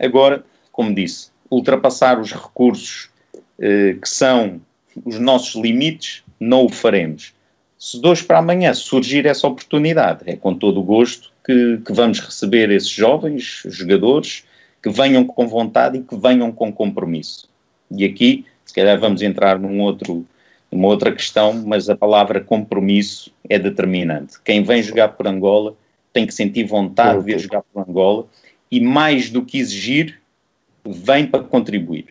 Agora, 0.00 0.44
como 0.70 0.94
disse, 0.94 1.30
ultrapassar 1.50 2.20
os 2.20 2.32
recursos 2.32 3.10
uh, 3.58 4.00
que 4.00 4.08
são 4.08 4.60
os 5.04 5.18
nossos 5.18 5.60
limites, 5.60 6.22
não 6.38 6.66
o 6.66 6.68
faremos. 6.68 7.32
Se 7.78 8.00
de 8.00 8.06
hoje 8.06 8.22
para 8.22 8.38
amanhã 8.38 8.72
surgir 8.74 9.26
essa 9.26 9.46
oportunidade, 9.46 10.22
é 10.26 10.36
com 10.36 10.54
todo 10.54 10.80
o 10.80 10.84
gosto 10.84 11.32
que, 11.44 11.78
que 11.84 11.92
vamos 11.92 12.20
receber 12.20 12.70
esses 12.70 12.90
jovens 12.90 13.62
jogadores 13.66 14.44
que 14.82 14.90
venham 14.90 15.24
com 15.24 15.46
vontade 15.46 15.98
e 15.98 16.02
que 16.02 16.16
venham 16.16 16.52
com 16.52 16.72
compromisso. 16.72 17.48
E 17.90 18.04
aqui, 18.04 18.44
se 18.64 18.74
calhar, 18.74 18.98
vamos 18.98 19.22
entrar 19.22 19.58
num 19.58 19.80
outro, 19.80 20.26
numa 20.72 20.88
outra 20.88 21.12
questão, 21.12 21.52
mas 21.52 21.90
a 21.90 21.94
palavra 21.94 22.40
compromisso 22.40 23.30
é 23.48 23.58
determinante. 23.58 24.40
Quem 24.42 24.62
vem 24.64 24.82
jogar 24.82 25.08
por 25.08 25.26
Angola 25.26 25.74
tem 26.12 26.26
que 26.26 26.32
sentir 26.32 26.64
vontade 26.64 27.18
de 27.18 27.24
vir 27.26 27.38
jogar 27.38 27.62
por 27.62 27.86
Angola 27.86 28.26
e, 28.70 28.80
mais 28.80 29.28
do 29.28 29.44
que 29.44 29.58
exigir, 29.58 30.20
vem 30.84 31.26
para 31.26 31.44
contribuir. 31.44 32.06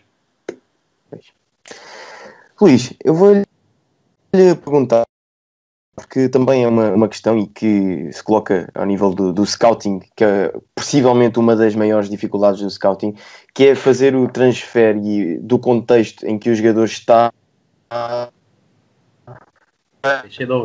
Luís, 2.61 2.93
eu 3.03 3.15
vou-lhe 3.15 3.43
perguntar 4.31 5.03
porque 5.95 6.29
também 6.29 6.63
é 6.63 6.67
uma, 6.67 6.91
uma 6.91 7.09
questão 7.09 7.37
e 7.37 7.47
que 7.47 8.11
se 8.11 8.23
coloca 8.23 8.69
ao 8.73 8.85
nível 8.85 9.13
do, 9.13 9.33
do, 9.33 9.45
scouting, 9.45 9.99
que 10.15 10.23
é 10.23 10.53
possivelmente 10.73 11.37
uma 11.37 11.55
das 11.55 11.75
maiores 11.75 12.09
dificuldades 12.09 12.61
do 12.61 12.69
scouting, 12.69 13.13
que 13.53 13.67
é 13.67 13.75
fazer 13.75 14.15
o 14.15 14.27
transfer 14.27 14.95
do 15.41 15.59
contexto 15.59 16.25
em 16.25 16.39
que 16.39 16.49
o 16.49 16.55
jogador 16.55 16.85
está 16.85 17.31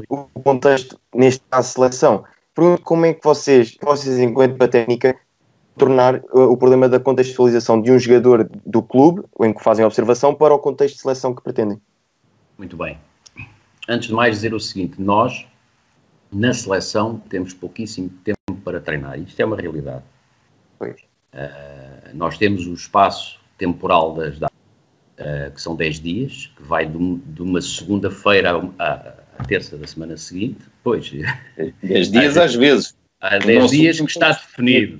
o 0.08 0.42
contexto 0.42 0.98
neste 1.14 1.42
caso 1.50 1.72
seleção. 1.72 2.24
Pergunto 2.54 2.82
como 2.82 3.06
é 3.06 3.12
que 3.12 3.22
vocês, 3.22 3.76
vocês 3.82 4.18
enquanto 4.18 4.60
a 4.62 4.68
técnica, 4.68 5.16
tornar 5.76 6.22
o 6.32 6.56
problema 6.56 6.88
da 6.88 6.98
contextualização 6.98 7.80
de 7.82 7.92
um 7.92 7.98
jogador 7.98 8.48
do 8.64 8.82
clube, 8.82 9.22
em 9.40 9.52
que 9.52 9.62
fazem 9.62 9.84
a 9.84 9.86
observação, 9.86 10.34
para 10.34 10.54
o 10.54 10.58
contexto 10.58 10.94
de 10.94 11.02
seleção 11.02 11.34
que 11.34 11.42
pretendem. 11.42 11.78
Muito 12.56 12.76
bem 12.76 12.98
antes 13.88 14.08
de 14.08 14.14
mais 14.14 14.36
dizer 14.36 14.54
o 14.54 14.60
seguinte, 14.60 15.00
nós 15.00 15.46
na 16.32 16.52
seleção 16.52 17.18
temos 17.30 17.54
pouquíssimo 17.54 18.10
tempo 18.24 18.60
para 18.64 18.80
treinar. 18.80 19.18
Isto 19.18 19.40
é 19.40 19.44
uma 19.44 19.56
realidade. 19.56 20.02
Uh, 20.80 22.14
nós 22.14 22.36
temos 22.36 22.66
o 22.66 22.74
espaço 22.74 23.40
temporal 23.56 24.14
das 24.14 24.38
datas, 24.38 24.56
uh, 25.18 25.50
que 25.52 25.60
são 25.60 25.76
10 25.76 26.00
dias, 26.00 26.52
que 26.56 26.62
vai 26.62 26.86
de, 26.86 27.16
de 27.16 27.42
uma 27.42 27.60
segunda-feira 27.60 28.60
à, 28.78 29.14
à, 29.38 29.44
terça 29.44 29.76
da 29.76 29.86
semana 29.86 30.16
seguinte. 30.16 30.60
Pois. 30.82 31.10
10 31.82 32.10
dias 32.10 32.36
às 32.36 32.54
vezes. 32.54 32.94
Há 33.20 33.38
10 33.38 33.70
dias 33.70 33.98
que 33.98 34.04
está 34.04 34.32
definido. 34.32 34.98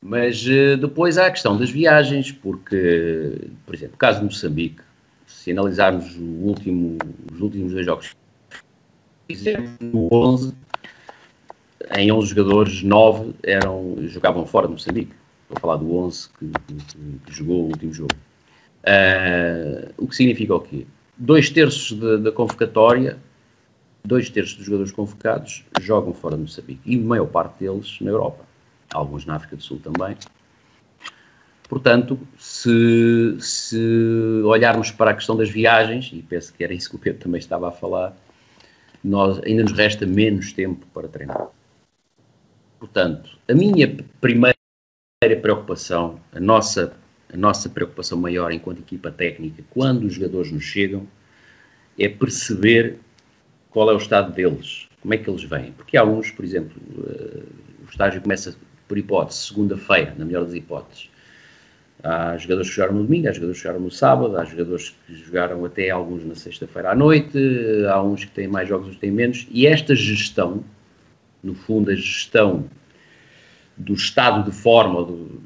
Mas 0.00 0.44
uh, 0.46 0.76
depois 0.76 1.16
há 1.16 1.26
a 1.26 1.30
questão 1.30 1.56
das 1.56 1.70
viagens, 1.70 2.30
porque, 2.30 3.48
por 3.64 3.74
exemplo, 3.74 3.94
o 3.94 3.98
caso 3.98 4.18
de 4.18 4.26
Moçambique, 4.26 4.82
se 5.26 5.50
analisarmos 5.50 6.14
último, 6.16 6.98
os 7.32 7.40
últimos 7.40 7.72
dois 7.72 7.86
jogos, 7.86 8.14
fizemos 9.26 9.70
no 9.80 10.08
11, 10.12 10.54
em 11.96 12.12
11 12.12 12.28
jogadores, 12.28 12.82
9 12.82 13.32
eram, 13.42 13.96
jogavam 14.02 14.44
fora 14.44 14.66
de 14.66 14.74
Moçambique. 14.74 15.12
Estou 15.42 15.56
a 15.56 15.60
falar 15.60 15.76
do 15.76 15.94
11 15.96 16.28
que, 16.38 16.46
que, 16.46 16.74
que 17.26 17.32
jogou 17.32 17.62
o 17.62 17.66
último 17.68 17.92
jogo. 17.92 18.14
Uh, 18.82 19.90
o 19.96 20.06
que 20.06 20.16
significa 20.16 20.54
o 20.54 20.60
quê? 20.60 20.86
Dois 21.16 21.48
terços 21.48 21.92
da 22.22 22.32
convocatória, 22.32 23.18
dois 24.04 24.28
terços 24.28 24.56
dos 24.56 24.66
jogadores 24.66 24.92
convocados 24.92 25.64
jogam 25.80 26.12
fora 26.12 26.36
de 26.36 26.42
Moçambique 26.42 26.80
e 26.84 26.96
a 26.96 27.02
maior 27.02 27.26
parte 27.26 27.60
deles 27.60 27.98
na 28.00 28.10
Europa. 28.10 28.44
Alguns 28.92 29.24
na 29.24 29.36
África 29.36 29.56
do 29.56 29.62
Sul 29.62 29.80
também. 29.80 30.16
Portanto, 31.68 32.18
se, 32.38 33.36
se, 33.40 34.42
olharmos 34.44 34.90
para 34.90 35.12
a 35.12 35.14
questão 35.14 35.36
das 35.36 35.48
viagens, 35.48 36.10
e 36.12 36.20
penso 36.20 36.52
que 36.52 36.62
era 36.62 36.74
isso 36.74 36.90
que 36.90 36.96
o 36.96 36.98
Pedro 36.98 37.22
também 37.22 37.38
estava 37.38 37.68
a 37.68 37.72
falar, 37.72 38.14
nós, 39.02 39.40
ainda 39.44 39.62
nos 39.62 39.72
resta 39.72 40.04
menos 40.04 40.52
tempo 40.52 40.86
para 40.92 41.08
treinar. 41.08 41.48
Portanto, 42.78 43.38
a 43.48 43.54
minha 43.54 43.96
primeira 44.20 44.54
preocupação, 45.40 46.20
a 46.32 46.38
nossa, 46.38 46.94
a 47.34 47.36
nossa 47.36 47.68
preocupação 47.68 48.16
maior 48.16 48.52
enquanto 48.52 48.78
equipa 48.78 49.10
técnica, 49.10 49.62
quando 49.70 50.04
os 50.04 50.14
jogadores 50.14 50.52
nos 50.52 50.62
chegam, 50.62 51.06
é 51.98 52.08
perceber 52.08 52.98
qual 53.70 53.90
é 53.90 53.94
o 53.94 53.98
estado 53.98 54.32
deles, 54.32 54.88
como 55.02 55.12
é 55.12 55.18
que 55.18 55.28
eles 55.28 55.42
vêm. 55.42 55.72
Porque 55.72 55.96
há 55.96 56.04
uns, 56.04 56.30
por 56.30 56.44
exemplo, 56.44 56.80
uh, 56.96 57.44
o 57.84 57.90
estágio 57.90 58.22
começa, 58.22 58.56
por 58.86 58.96
hipótese, 58.96 59.48
segunda-feira, 59.48 60.14
na 60.16 60.24
melhor 60.24 60.44
das 60.44 60.54
hipóteses 60.54 61.10
Há 62.04 62.36
jogadores 62.36 62.68
que 62.68 62.76
jogaram 62.76 62.94
no 62.96 63.04
domingo, 63.04 63.28
há 63.28 63.32
jogadores 63.32 63.56
que 63.56 63.62
jogaram 63.62 63.82
no 63.82 63.90
sábado, 63.90 64.36
há 64.36 64.44
jogadores 64.44 64.94
que 65.06 65.14
jogaram 65.14 65.64
até 65.64 65.88
alguns 65.88 66.22
na 66.22 66.34
sexta-feira 66.34 66.90
à 66.90 66.94
noite, 66.94 67.38
há 67.88 68.02
uns 68.02 68.26
que 68.26 68.30
têm 68.30 68.46
mais 68.46 68.68
jogos, 68.68 68.88
outros 68.88 69.00
têm 69.00 69.10
menos, 69.10 69.46
e 69.50 69.66
esta 69.66 69.94
gestão, 69.94 70.62
no 71.42 71.54
fundo, 71.54 71.90
a 71.90 71.94
gestão 71.94 72.66
do 73.74 73.94
estado 73.94 74.50
de 74.50 74.54
forma, 74.54 75.02
do, 75.02 75.40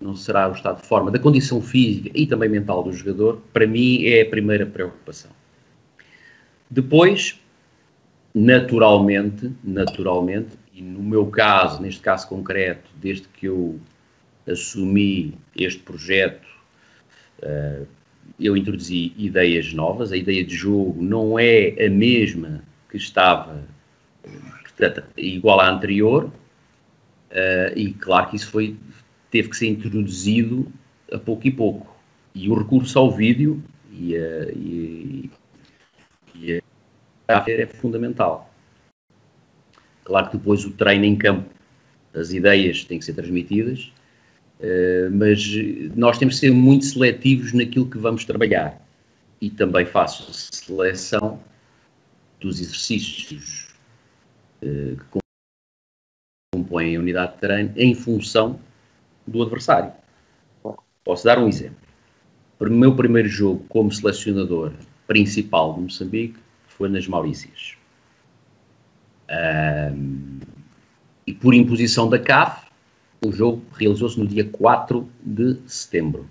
não 0.00 0.14
será 0.14 0.48
o 0.48 0.52
estado 0.52 0.80
de 0.80 0.86
forma, 0.86 1.10
da 1.10 1.18
condição 1.18 1.60
física 1.60 2.10
e 2.14 2.26
também 2.26 2.48
mental 2.48 2.82
do 2.82 2.92
jogador, 2.92 3.40
para 3.52 3.66
mim 3.66 4.04
é 4.04 4.22
a 4.22 4.26
primeira 4.26 4.64
preocupação. 4.64 5.30
Depois, 6.70 7.40
naturalmente, 8.34 9.50
naturalmente, 9.64 10.56
e 10.72 10.82
no 10.82 11.02
meu 11.02 11.26
caso, 11.26 11.82
neste 11.82 12.00
caso 12.00 12.28
concreto, 12.28 12.90
desde 12.96 13.26
que 13.28 13.46
eu 13.46 13.80
assumi 14.46 15.34
este 15.56 15.80
projeto, 15.80 16.46
uh, 17.42 17.86
eu 18.38 18.56
introduzi 18.56 19.12
ideias 19.16 19.72
novas. 19.72 20.12
A 20.12 20.16
ideia 20.16 20.44
de 20.44 20.54
jogo 20.54 21.02
não 21.02 21.38
é 21.38 21.74
a 21.84 21.90
mesma 21.90 22.62
que 22.88 22.96
estava 22.96 23.66
portanto, 24.78 25.02
igual 25.16 25.60
à 25.60 25.68
anterior, 25.68 26.26
uh, 26.26 27.76
e 27.76 27.92
claro 27.94 28.30
que 28.30 28.36
isso 28.36 28.50
foi, 28.50 28.76
teve 29.30 29.48
que 29.48 29.56
ser 29.56 29.68
introduzido 29.68 30.70
a 31.12 31.18
pouco 31.18 31.46
e 31.46 31.50
pouco. 31.50 31.96
E 32.34 32.48
o 32.48 32.54
recurso 32.54 32.98
ao 32.98 33.10
vídeo 33.10 33.62
e 33.90 34.16
a, 34.16 34.50
e, 34.52 35.30
e 36.34 36.62
a 37.28 37.44
é 37.48 37.66
fundamental. 37.66 38.52
Claro 40.04 40.30
que 40.30 40.36
depois 40.38 40.64
o 40.64 40.70
treino 40.72 41.04
em 41.04 41.16
campo, 41.16 41.48
as 42.14 42.32
ideias 42.32 42.84
têm 42.84 42.98
que 42.98 43.04
ser 43.04 43.14
transmitidas, 43.14 43.92
Uh, 44.58 45.08
mas 45.12 45.48
nós 45.94 46.18
temos 46.18 46.34
que 46.34 46.40
ser 46.40 46.50
muito 46.50 46.84
seletivos 46.84 47.52
naquilo 47.52 47.88
que 47.88 47.98
vamos 47.98 48.24
trabalhar. 48.24 48.80
E 49.40 49.50
também 49.50 49.86
faço 49.86 50.32
seleção 50.32 51.40
dos 52.40 52.60
exercícios 52.60 53.68
uh, 54.62 54.96
que 54.96 55.18
compõem 56.52 56.96
a 56.96 56.98
unidade 56.98 57.34
de 57.34 57.38
treino 57.38 57.72
em 57.76 57.94
função 57.94 58.58
do 59.28 59.42
adversário. 59.42 59.92
Posso 61.04 61.24
dar 61.24 61.38
um 61.38 61.48
exemplo. 61.48 61.76
O 62.60 62.68
meu 62.68 62.94
primeiro 62.94 63.28
jogo 63.28 63.64
como 63.68 63.90
selecionador 63.90 64.72
principal 65.06 65.74
de 65.74 65.80
Moçambique 65.80 66.38
foi 66.66 66.88
nas 66.88 67.06
Maurícias. 67.06 67.76
Um, 69.30 70.40
e 71.26 71.32
por 71.32 71.54
imposição 71.54 72.08
da 72.08 72.18
CAF, 72.18 72.66
o 73.24 73.32
jogo 73.32 73.62
realizou-se 73.76 74.18
no 74.18 74.26
dia 74.26 74.44
4 74.44 75.08
de 75.22 75.58
setembro. 75.66 76.28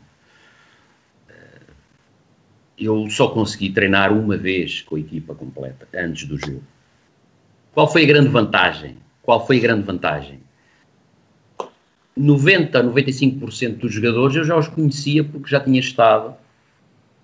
Eh, 1.29 1.61
eu 2.77 3.09
só 3.09 3.27
consegui 3.29 3.71
treinar 3.71 4.11
uma 4.13 4.37
vez 4.37 4.81
com 4.81 4.95
a 4.95 4.99
equipa 4.99 5.35
completa, 5.35 5.87
antes 5.93 6.27
do 6.27 6.37
jogo. 6.37 6.63
Qual 7.73 7.91
foi 7.91 8.03
a 8.03 8.07
grande 8.07 8.29
vantagem? 8.29 8.97
Qual 9.21 9.45
foi 9.45 9.57
a 9.57 9.61
grande 9.61 9.83
vantagem? 9.83 10.39
90 12.17 12.79
a 12.79 12.83
95% 12.83 13.77
dos 13.77 13.93
jogadores 13.93 14.35
eu 14.35 14.43
já 14.43 14.57
os 14.57 14.67
conhecia 14.67 15.23
porque 15.23 15.49
já 15.49 15.59
tinha 15.59 15.79
estado 15.79 16.35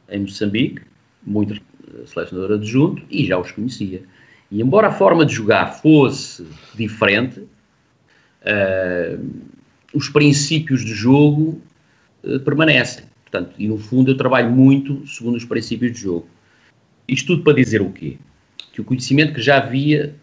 em 0.10 0.20
Moçambique, 0.20 0.82
muito 1.26 1.60
selecionador 2.06 2.58
adjunto, 2.58 3.02
e 3.10 3.26
já 3.26 3.38
os 3.38 3.52
conhecia. 3.52 4.04
E 4.52 4.62
embora 4.62 4.88
a 4.88 4.91
forma 4.91 5.26
de 5.26 5.34
jogar 5.34 5.74
fosse 5.82 6.46
diferente, 6.76 7.39
uh, 7.39 9.30
os 9.94 10.10
princípios 10.10 10.84
de 10.86 10.94
jogo 10.94 11.62
uh, 12.24 12.39
permanecem. 12.41 13.06
Portanto, 13.24 13.56
e 13.58 13.68
no 13.68 13.78
fundo 13.78 14.12
eu 14.12 14.18
trabalho 14.18 14.52
muito 14.52 15.08
segundo 15.08 15.36
os 15.36 15.46
princípios 15.46 15.94
de 15.94 16.02
jogo. 16.02 16.28
Isto 17.08 17.28
tudo 17.28 17.44
para 17.44 17.54
dizer 17.54 17.82
o 17.82 17.89
quê? 17.89 18.18
Que 18.72 18.82
o 18.82 18.84
conhecimento 18.84 19.34
que 19.34 19.41
já 19.41 19.58
havia 19.58 20.16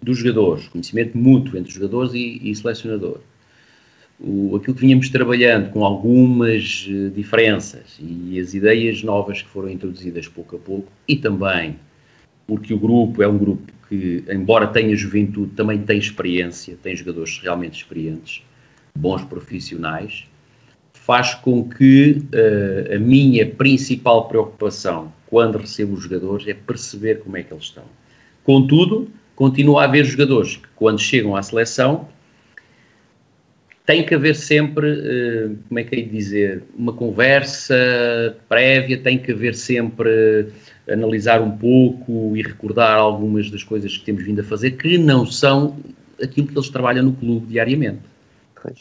dos 0.00 0.18
jogadores, 0.18 0.68
conhecimento 0.68 1.16
mútuo 1.16 1.58
entre 1.58 1.72
jogadores 1.72 2.12
e, 2.14 2.40
e 2.42 2.54
selecionador, 2.54 3.20
o, 4.20 4.56
aquilo 4.56 4.74
que 4.74 4.80
vínhamos 4.80 5.08
trabalhando 5.08 5.70
com 5.70 5.84
algumas 5.84 6.86
uh, 6.88 7.10
diferenças 7.10 7.98
e 8.00 8.38
as 8.38 8.54
ideias 8.54 9.02
novas 9.02 9.42
que 9.42 9.48
foram 9.48 9.68
introduzidas 9.68 10.28
pouco 10.28 10.56
a 10.56 10.58
pouco, 10.58 10.92
e 11.08 11.16
também 11.16 11.76
porque 12.46 12.74
o 12.74 12.78
grupo 12.78 13.22
é 13.22 13.28
um 13.28 13.38
grupo 13.38 13.72
que, 13.88 14.24
embora 14.28 14.66
tenha 14.66 14.94
juventude, 14.96 15.52
também 15.52 15.78
tem 15.78 15.98
experiência, 15.98 16.76
tem 16.82 16.94
jogadores 16.94 17.38
realmente 17.42 17.78
experientes, 17.78 18.42
bons 18.96 19.22
profissionais, 19.24 20.24
faz 20.92 21.34
com 21.34 21.68
que 21.68 22.22
uh, 22.32 22.94
a 22.94 22.98
minha 22.98 23.46
principal 23.46 24.28
preocupação 24.28 25.12
quando 25.26 25.58
recebo 25.58 25.94
os 25.94 26.02
jogadores 26.02 26.46
é 26.46 26.54
perceber 26.54 27.20
como 27.20 27.36
é 27.36 27.42
que 27.42 27.52
eles 27.52 27.64
estão. 27.64 27.84
Contudo, 28.44 29.08
continua 29.34 29.82
a 29.82 29.84
haver 29.84 30.04
jogadores 30.04 30.56
que, 30.56 30.68
quando 30.76 31.00
chegam 31.00 31.34
à 31.34 31.42
seleção, 31.42 32.08
tem 33.86 34.04
que 34.04 34.14
haver 34.14 34.34
sempre, 34.34 34.86
uh, 34.90 35.56
como 35.68 35.78
é 35.78 35.84
que 35.84 35.94
é 35.94 36.00
de 36.00 36.08
dizer, 36.08 36.62
uma 36.76 36.92
conversa 36.92 38.36
prévia, 38.48 38.98
tem 38.98 39.18
que 39.18 39.32
haver 39.32 39.54
sempre 39.54 40.48
analisar 40.88 41.40
um 41.42 41.50
pouco 41.50 42.36
e 42.36 42.42
recordar 42.42 42.96
algumas 42.96 43.50
das 43.50 43.62
coisas 43.62 43.96
que 43.96 44.04
temos 44.04 44.22
vindo 44.22 44.40
a 44.40 44.44
fazer 44.44 44.72
que 44.72 44.96
não 44.96 45.26
são 45.26 45.76
aquilo 46.22 46.46
que 46.46 46.56
eles 46.56 46.68
trabalham 46.68 47.04
no 47.04 47.12
clube 47.12 47.46
diariamente. 47.46 48.00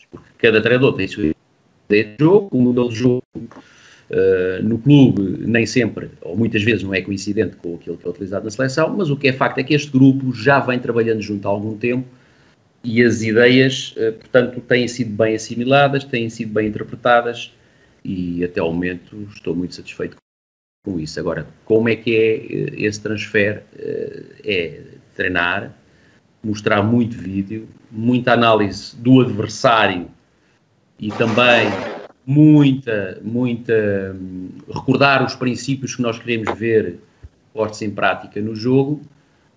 Porque 0.09 0.27
cada 0.37 0.61
treinador 0.61 0.93
tem 0.93 1.07
sua 1.07 1.33
ideia 1.89 2.03
de 2.05 2.23
jogo, 2.23 2.49
o 2.57 2.61
modelo 2.61 2.87
de 2.87 2.95
jogo 2.95 3.23
uh, 3.35 4.63
no 4.63 4.77
clube 4.77 5.45
nem 5.45 5.65
sempre, 5.65 6.09
ou 6.21 6.37
muitas 6.37 6.63
vezes 6.63 6.83
não 6.83 6.93
é 6.93 7.01
coincidente 7.01 7.57
com 7.57 7.75
aquilo 7.75 7.97
que 7.97 8.07
é 8.07 8.09
utilizado 8.09 8.45
na 8.45 8.51
seleção, 8.51 8.95
mas 8.95 9.09
o 9.09 9.17
que 9.17 9.27
é 9.27 9.33
facto 9.33 9.57
é 9.57 9.63
que 9.63 9.73
este 9.73 9.91
grupo 9.91 10.33
já 10.33 10.61
vem 10.61 10.79
trabalhando 10.79 11.21
junto 11.21 11.45
há 11.45 11.51
algum 11.51 11.77
tempo 11.77 12.07
e 12.83 13.01
as 13.01 13.21
ideias, 13.21 13.95
uh, 13.97 14.13
portanto, 14.13 14.59
têm 14.61 14.87
sido 14.87 15.11
bem 15.11 15.35
assimiladas, 15.35 16.03
têm 16.03 16.29
sido 16.29 16.53
bem 16.53 16.67
interpretadas 16.67 17.53
e 18.03 18.43
até 18.43 18.59
ao 18.59 18.73
momento 18.73 19.27
estou 19.33 19.55
muito 19.55 19.75
satisfeito 19.75 20.17
com 20.85 20.99
isso. 20.99 21.19
Agora, 21.19 21.47
como 21.63 21.87
é 21.87 21.95
que 21.95 22.15
é 22.15 22.35
eh, 22.35 22.85
esse 22.85 23.01
transfer? 23.01 23.63
Eh, 23.77 24.23
é 24.43 24.81
treinar, 25.15 25.73
mostrar 26.43 26.83
muito 26.83 27.17
vídeo, 27.17 27.69
muita 27.89 28.33
análise 28.33 28.93
do 28.97 29.21
adversário 29.21 30.09
e 30.99 31.09
também 31.11 31.69
muita, 32.25 33.19
muita 33.23 34.13
hum, 34.13 34.49
recordar 34.67 35.25
os 35.25 35.35
princípios 35.35 35.95
que 35.95 36.01
nós 36.01 36.19
queremos 36.19 36.57
ver 36.57 36.99
postos 37.53 37.81
em 37.81 37.89
prática 37.89 38.41
no 38.41 38.53
jogo, 38.53 39.01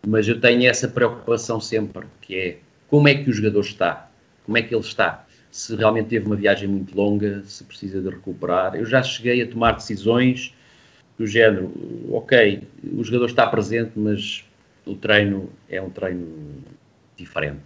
mas 0.07 0.29
eu 0.29 0.41
tenho 0.41 0.69
essa 0.69 0.87
preocupação 0.87 1.61
sempre, 1.61 2.07
que 2.21 2.37
é 2.37 2.59
como 2.89 3.09
é 3.09 3.15
que 3.15 3.31
o 3.31 3.33
jogador 3.33 3.61
está, 3.61 4.11
como 4.45 4.57
é 4.57 4.63
que 4.63 4.75
ele 4.75 4.83
está, 4.83 5.27
se 5.51 5.75
realmente 5.75 6.09
teve 6.09 6.27
uma 6.27 6.37
viagem 6.37 6.69
muito 6.69 6.95
longa, 6.97 7.43
se 7.45 7.65
precisa 7.65 8.01
de 8.01 8.09
recuperar. 8.09 8.75
Eu 8.75 8.85
já 8.85 9.03
cheguei 9.03 9.43
a 9.43 9.49
tomar 9.49 9.73
decisões 9.73 10.55
do 11.19 11.27
género, 11.27 11.73
ok, 12.11 12.63
o 12.93 13.03
jogador 13.03 13.27
está 13.27 13.47
presente, 13.47 13.93
mas 13.97 14.45
o 14.85 14.95
treino 14.95 15.51
é 15.69 15.81
um 15.81 15.89
treino 15.89 16.63
diferente. 17.17 17.65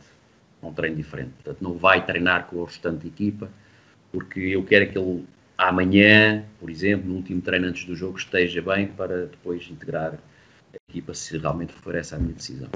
É 0.63 0.67
um 0.67 0.73
treino 0.73 0.97
diferente. 0.97 1.31
Portanto, 1.43 1.59
não 1.61 1.75
vai 1.75 2.05
treinar 2.05 2.47
com 2.47 2.57
o 2.57 2.65
restante 2.65 3.09
equipa, 3.09 3.51
porque 4.13 4.41
eu 4.41 4.63
quero 4.63 4.89
que 4.91 4.99
ele 4.99 5.25
amanhã, 5.59 6.45
por 6.59 6.71
exemplo, 6.71 7.09
no 7.09 7.17
último 7.17 7.43
treino 7.43 7.67
antes 7.67 7.85
do 7.85 7.95
jogo, 7.95 8.17
esteja 8.17 8.63
bem 8.63 8.87
para 8.87 9.27
depois 9.27 9.69
integrar 9.71 10.15
a 10.15 10.77
equipa 10.89 11.13
se 11.13 11.37
realmente 11.37 11.73
for 11.73 11.95
essa 11.95 12.17
a 12.17 12.19
minha 12.19 12.33
decisão. 12.33 12.71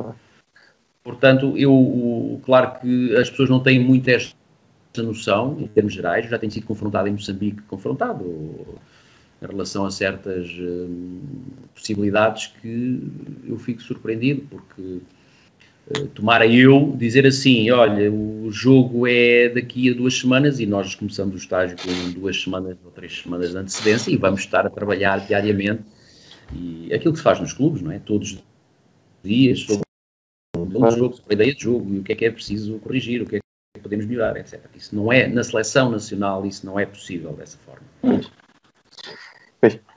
Portanto, 1.05 1.52
eu, 1.55 2.40
claro 2.46 2.80
que 2.80 3.14
as 3.14 3.28
pessoas 3.28 3.50
não 3.50 3.61
têm 3.61 3.78
muito 3.78 4.09
esta 4.09 4.34
noção, 4.96 5.55
em 5.61 5.66
termos 5.66 5.92
gerais, 5.92 6.24
eu 6.24 6.30
já 6.30 6.38
tenho 6.38 6.50
sido 6.50 6.66
confrontado 6.66 7.07
em 7.07 7.12
Moçambique, 7.12 7.61
confrontado, 7.64 8.24
em 9.42 9.46
relação 9.46 9.84
a 9.84 9.90
certas 9.90 10.48
uh, 10.48 10.88
possibilidades 11.74 12.46
que 12.61 13.02
eu 13.46 13.59
fico 13.59 13.82
surpreendido, 13.82 14.46
porque 14.48 14.80
uh, 14.80 16.07
tomara 16.14 16.46
eu 16.46 16.94
dizer 16.96 17.26
assim, 17.26 17.70
olha, 17.70 18.11
o 18.11 18.50
jogo 18.50 19.07
é 19.07 19.50
daqui 19.50 19.90
a 19.90 19.94
duas 19.94 20.18
semanas 20.18 20.59
e 20.59 20.64
nós 20.64 20.94
começamos 20.94 21.34
o 21.34 21.38
estágio 21.38 21.76
com 21.76 22.12
duas 22.18 22.40
semanas 22.40 22.78
ou 22.82 22.90
três 22.90 23.20
semanas 23.20 23.50
de 23.50 23.59
antecedência 23.59 24.11
e 24.11 24.16
vamos 24.16 24.40
estar 24.40 24.66
a 24.66 24.70
trabalhar 24.70 25.18
diariamente 25.26 25.82
e 26.55 26.94
aquilo 26.94 27.12
que 27.12 27.18
se 27.18 27.24
faz 27.24 27.39
nos 27.40 27.52
clubes, 27.52 27.82
não 27.82 27.90
é? 27.90 27.98
Todos 27.98 28.32
os 28.32 28.43
dias, 29.22 29.60
sobre 29.60 29.85
o 30.89 30.90
jogo, 30.90 31.15
sobre 31.15 31.32
a 31.32 31.35
ideia 31.35 31.55
de 31.55 31.62
jogo 31.62 31.94
e 31.94 31.98
o 31.98 32.02
que 32.02 32.12
é 32.12 32.16
que 32.16 32.24
é 32.24 32.31
preciso 32.31 32.78
corrigir, 32.78 33.23
o 33.23 33.27
que 33.27 33.36
é 33.36 33.39
que 33.39 33.81
podemos 33.82 34.06
melhorar, 34.06 34.36
etc. 34.36 34.61
Isso 34.74 34.94
não 34.94 35.12
é, 35.12 35.27
na 35.27 35.43
seleção 35.43 35.90
nacional, 35.90 36.47
isso 36.47 36.65
não 36.65 36.78
é 36.78 36.86
possível 36.86 37.32
dessa 37.32 37.59
forma. 37.59 37.85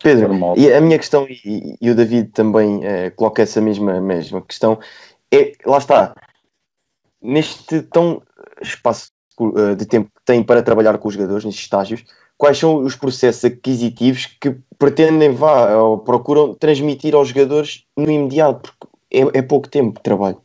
Pedro, 0.01 0.33
e 0.55 0.71
a 0.71 0.79
minha 0.79 0.97
questão, 0.97 1.27
e, 1.27 1.75
e 1.81 1.89
o 1.89 1.95
David 1.95 2.29
também 2.29 2.77
uh, 2.77 3.11
coloca 3.15 3.41
essa 3.41 3.59
mesma, 3.59 3.99
mesma 3.99 4.41
questão, 4.41 4.79
é, 5.33 5.51
lá 5.65 5.77
está, 5.77 6.15
neste 7.21 7.81
tão 7.81 8.21
espaço 8.61 9.11
uh, 9.39 9.75
de 9.75 9.85
tempo 9.85 10.09
que 10.15 10.23
tem 10.23 10.41
para 10.41 10.63
trabalhar 10.63 10.97
com 10.97 11.07
os 11.07 11.13
jogadores, 11.13 11.43
nestes 11.43 11.65
estágios, 11.65 12.03
quais 12.37 12.57
são 12.57 12.77
os 12.77 12.95
processos 12.95 13.43
aquisitivos 13.43 14.25
que 14.39 14.55
pretendem, 14.77 15.33
vá, 15.33 15.75
ou 15.75 15.97
procuram 15.97 16.53
transmitir 16.53 17.15
aos 17.15 17.29
jogadores 17.29 17.83
no 17.97 18.09
imediato, 18.09 18.73
porque 18.79 18.87
é, 19.11 19.39
é 19.39 19.41
pouco 19.41 19.67
tempo 19.67 19.97
de 19.97 20.03
trabalho. 20.03 20.41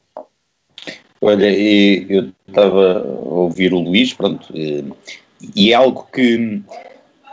Olha, 1.25 1.49
eu 1.57 2.33
estava 2.49 2.99
a 2.99 3.35
ouvir 3.35 3.73
o 3.73 3.79
Luís, 3.79 4.13
pronto, 4.13 4.53
e, 4.53 5.71
é 5.71 5.75
algo 5.75 6.09
que 6.13 6.61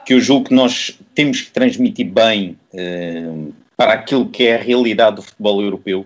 que 0.06 0.14
eu 0.14 0.20
julgo 0.20 0.50
que 0.50 0.56
nós 0.56 1.00
temos 1.14 1.42
que 1.42 1.52
transmitir 1.52 2.08
bem 2.08 2.58
uh, 2.74 3.54
para 3.78 3.94
aquilo 3.94 4.28
que 4.28 4.44
é 4.48 4.56
a 4.56 4.60
realidade 4.60 5.18
do 5.18 5.22
futebol 5.22 5.62
europeu. 5.62 6.06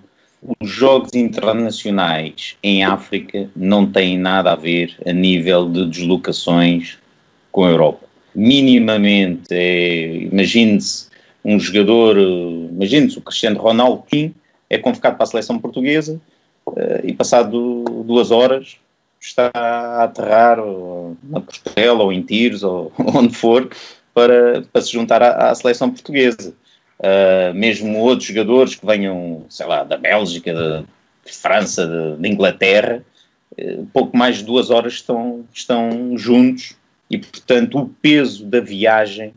Os 0.62 0.70
jogos 0.70 1.14
internacionais 1.14 2.58
em 2.62 2.84
África 2.84 3.50
não 3.56 3.90
têm 3.90 4.18
nada 4.18 4.52
a 4.52 4.56
ver 4.56 4.94
a 5.06 5.14
nível 5.14 5.70
de 5.70 5.86
deslocações 5.90 6.98
com 7.50 7.64
a 7.64 7.70
Europa. 7.70 8.06
Minimamente, 8.36 9.48
é, 9.52 10.16
imagine-se 10.32 11.08
um 11.46 11.58
jogador, 11.58 12.18
imagine-se 12.18 13.18
o 13.18 13.22
Cristiano 13.22 13.60
Ronaldo, 13.60 14.04
é 14.70 14.78
convocado 14.78 15.16
para 15.16 15.24
a 15.24 15.28
seleção 15.28 15.60
portuguesa 15.60 16.20
e 17.04 17.14
passado 17.14 17.84
duas 18.06 18.32
horas 18.32 18.78
está 19.20 19.50
a 19.54 20.04
aterrar 20.04 20.58
na 21.24 21.40
Portela 21.40 22.04
ou 22.04 22.12
em 22.12 22.22
Tiros 22.22 22.64
ou 22.64 22.92
onde 23.00 23.34
for 23.34 23.70
para, 24.14 24.62
para 24.62 24.82
se 24.82 24.92
juntar 24.92 25.22
à, 25.24 25.50
à 25.50 25.56
seleção 25.56 25.90
portuguesa. 25.90 26.54
Uh, 27.00 27.54
mesmo 27.54 27.98
outros 28.00 28.28
jogadores 28.28 28.76
que 28.76 28.86
venham, 28.86 29.46
sei 29.50 29.66
lá, 29.66 29.84
da 29.84 29.98
Bélgica, 29.98 30.54
de, 30.54 30.86
de 31.26 31.38
França, 31.38 31.86
de, 31.86 32.22
de 32.22 32.30
Inglaterra, 32.30 33.04
uh, 33.58 33.86
pouco 33.92 34.16
mais 34.16 34.38
de 34.38 34.46
duas 34.46 34.70
horas 34.70 34.94
estão, 34.94 35.44
estão 35.54 36.18
juntos 36.18 36.76
e, 37.10 37.18
portanto, 37.18 37.78
o 37.80 37.90
peso 37.90 38.46
da 38.46 38.62
viagem 38.62 39.34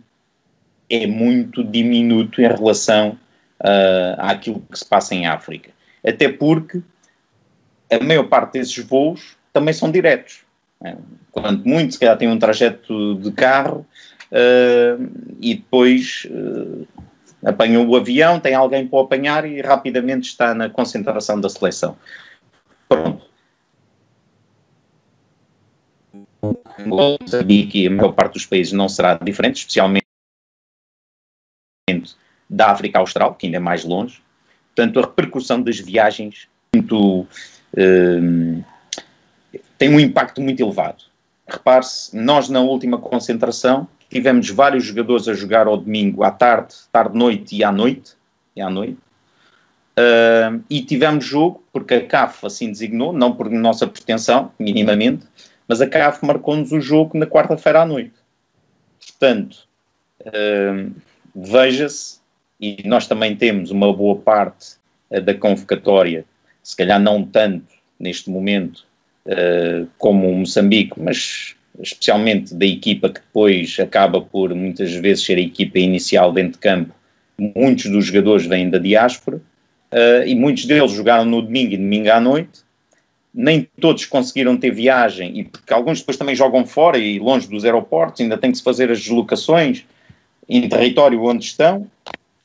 é 0.88 1.06
muito 1.06 1.64
diminuto 1.64 2.40
em 2.40 2.46
relação 2.46 3.18
uh, 3.60 4.14
àquilo 4.18 4.62
que 4.70 4.78
se 4.78 4.84
passa 4.84 5.14
em 5.14 5.26
África. 5.26 5.70
Até 6.06 6.28
porque 6.28 6.80
a 7.90 8.02
maior 8.02 8.24
parte 8.24 8.54
desses 8.54 8.78
voos 8.78 9.36
também 9.52 9.72
são 9.72 9.90
diretos. 9.90 10.40
Né? 10.80 10.96
Quanto 11.30 11.66
muito, 11.66 11.94
se 11.94 12.00
calhar 12.00 12.16
tem 12.16 12.28
um 12.28 12.38
trajeto 12.38 13.14
de 13.16 13.30
carro 13.32 13.86
uh, 14.30 15.36
e 15.40 15.54
depois 15.54 16.26
uh, 16.30 16.86
apanha 17.44 17.80
o 17.80 17.96
avião, 17.96 18.40
tem 18.40 18.54
alguém 18.54 18.86
para 18.86 18.98
o 18.98 19.02
apanhar 19.02 19.44
e 19.44 19.60
rapidamente 19.60 20.28
está 20.28 20.54
na 20.54 20.68
concentração 20.68 21.40
da 21.40 21.48
seleção. 21.48 21.96
Pronto. 22.88 23.26
Moçambique 26.84 27.86
a 27.86 27.90
maior 27.90 28.12
parte 28.12 28.34
dos 28.34 28.46
países 28.46 28.72
não 28.72 28.88
será 28.88 29.14
diferente, 29.14 29.56
especialmente 29.56 30.06
da 32.48 32.70
África 32.70 32.98
Austral, 32.98 33.34
que 33.34 33.46
ainda 33.46 33.56
é 33.56 33.60
mais 33.60 33.84
longe. 33.84 34.22
Portanto, 34.74 34.98
a 35.00 35.02
repercussão 35.02 35.62
das 35.62 35.78
viagens 35.78 36.48
muito, 36.74 37.26
tem 39.76 39.94
um 39.94 40.00
impacto 40.00 40.40
muito 40.40 40.62
elevado. 40.62 41.04
Repare-se, 41.46 42.16
nós 42.16 42.48
na 42.48 42.60
última 42.60 42.98
concentração 42.98 43.86
tivemos 44.08 44.48
vários 44.50 44.84
jogadores 44.84 45.28
a 45.28 45.34
jogar 45.34 45.66
ao 45.66 45.76
domingo 45.76 46.22
à 46.22 46.30
tarde, 46.30 46.74
tarde-noite 46.90 47.54
e 47.56 47.62
à 47.62 47.70
noite, 47.70 48.14
e 48.54 48.60
à 48.60 48.70
noite. 48.70 48.98
uh, 49.98 50.62
e 50.68 50.82
tivemos 50.82 51.24
jogo, 51.24 51.64
porque 51.72 51.94
a 51.94 52.06
CAF 52.06 52.46
assim 52.46 52.70
designou, 52.70 53.12
não 53.12 53.32
por 53.32 53.50
nossa 53.50 53.86
pretensão, 53.86 54.52
minimamente, 54.58 55.26
mas 55.66 55.80
a 55.80 55.86
CAF 55.86 56.24
marcou-nos 56.24 56.72
o 56.72 56.80
jogo 56.80 57.18
na 57.18 57.26
quarta-feira 57.26 57.82
à 57.82 57.86
noite. 57.86 58.14
Portanto, 59.00 59.66
uh, 60.20 60.92
veja-se, 61.34 62.20
e 62.60 62.82
nós 62.86 63.06
também 63.06 63.36
temos 63.36 63.70
uma 63.70 63.92
boa 63.92 64.16
parte 64.16 64.76
uh, 65.10 65.20
da 65.20 65.34
convocatória, 65.34 66.24
se 66.66 66.76
calhar 66.76 67.00
não 67.00 67.22
tanto 67.22 67.72
neste 67.96 68.28
momento 68.28 68.84
uh, 69.24 69.86
como 69.98 70.28
o 70.28 70.34
Moçambique, 70.34 71.00
mas 71.00 71.54
especialmente 71.78 72.52
da 72.52 72.66
equipa 72.66 73.08
que 73.08 73.20
depois 73.20 73.76
acaba 73.78 74.20
por 74.20 74.52
muitas 74.52 74.92
vezes 74.94 75.24
ser 75.24 75.38
a 75.38 75.42
equipa 75.42 75.78
inicial 75.78 76.32
dentro 76.32 76.54
de 76.54 76.58
campo, 76.58 76.92
muitos 77.38 77.88
dos 77.88 78.06
jogadores 78.06 78.46
vêm 78.46 78.68
da 78.68 78.78
diáspora 78.78 79.36
uh, 79.36 80.26
e 80.26 80.34
muitos 80.34 80.64
deles 80.64 80.90
jogaram 80.90 81.24
no 81.24 81.40
domingo 81.40 81.74
e 81.74 81.76
domingo 81.76 82.10
à 82.10 82.18
noite. 82.18 82.66
Nem 83.32 83.68
todos 83.80 84.04
conseguiram 84.04 84.56
ter 84.56 84.72
viagem, 84.72 85.38
e 85.38 85.44
porque 85.44 85.72
alguns 85.72 86.00
depois 86.00 86.16
também 86.16 86.34
jogam 86.34 86.66
fora 86.66 86.98
e 86.98 87.20
longe 87.20 87.48
dos 87.48 87.64
aeroportos, 87.64 88.22
ainda 88.22 88.36
tem 88.36 88.50
que 88.50 88.58
se 88.58 88.64
fazer 88.64 88.90
as 88.90 88.98
deslocações 88.98 89.84
em 90.48 90.68
território 90.68 91.22
onde 91.22 91.44
estão, 91.44 91.88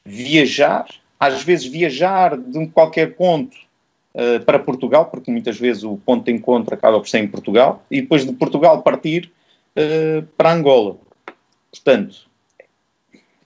viajar, 0.06 0.86
às 1.20 1.42
vezes 1.42 1.66
viajar 1.66 2.38
de 2.38 2.68
qualquer 2.68 3.16
ponto 3.16 3.71
uh, 4.16 4.44
para 4.46 4.60
Portugal, 4.60 5.06
porque 5.06 5.32
muitas 5.32 5.60
vezes 5.60 5.84
o 5.84 5.98
ponto 5.98 6.26
de 6.26 6.32
encontro 6.32 6.74
acaba 6.74 7.00
por 7.00 7.08
ser 7.08 7.20
em 7.20 7.28
Portugal, 7.28 7.86
e 7.90 8.02
depois 8.02 8.26
de 8.26 8.34
Portugal 8.34 8.82
partir 8.82 9.32
uh, 9.76 10.24
para 10.38 10.54
Angola. 10.54 10.98
Portanto, 11.72 12.30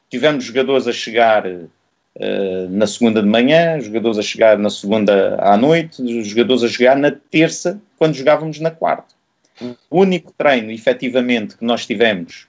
tivemos 0.09 0.43
jogadores 0.43 0.87
a 0.87 0.91
chegar 0.91 1.45
uh, 1.45 1.69
na 2.69 2.87
segunda 2.87 3.21
de 3.21 3.27
manhã, 3.27 3.79
jogadores 3.79 4.17
a 4.17 4.23
chegar 4.23 4.57
na 4.57 4.69
segunda 4.69 5.37
à 5.41 5.57
noite, 5.57 6.23
jogadores 6.23 6.63
a 6.63 6.69
chegar 6.69 6.95
na 6.97 7.11
terça, 7.11 7.81
quando 7.97 8.15
jogávamos 8.15 8.59
na 8.59 8.71
quarta. 8.71 9.15
O 9.89 10.01
único 10.01 10.33
treino, 10.37 10.71
efetivamente, 10.71 11.55
que 11.55 11.63
nós 11.63 11.85
tivemos 11.85 12.47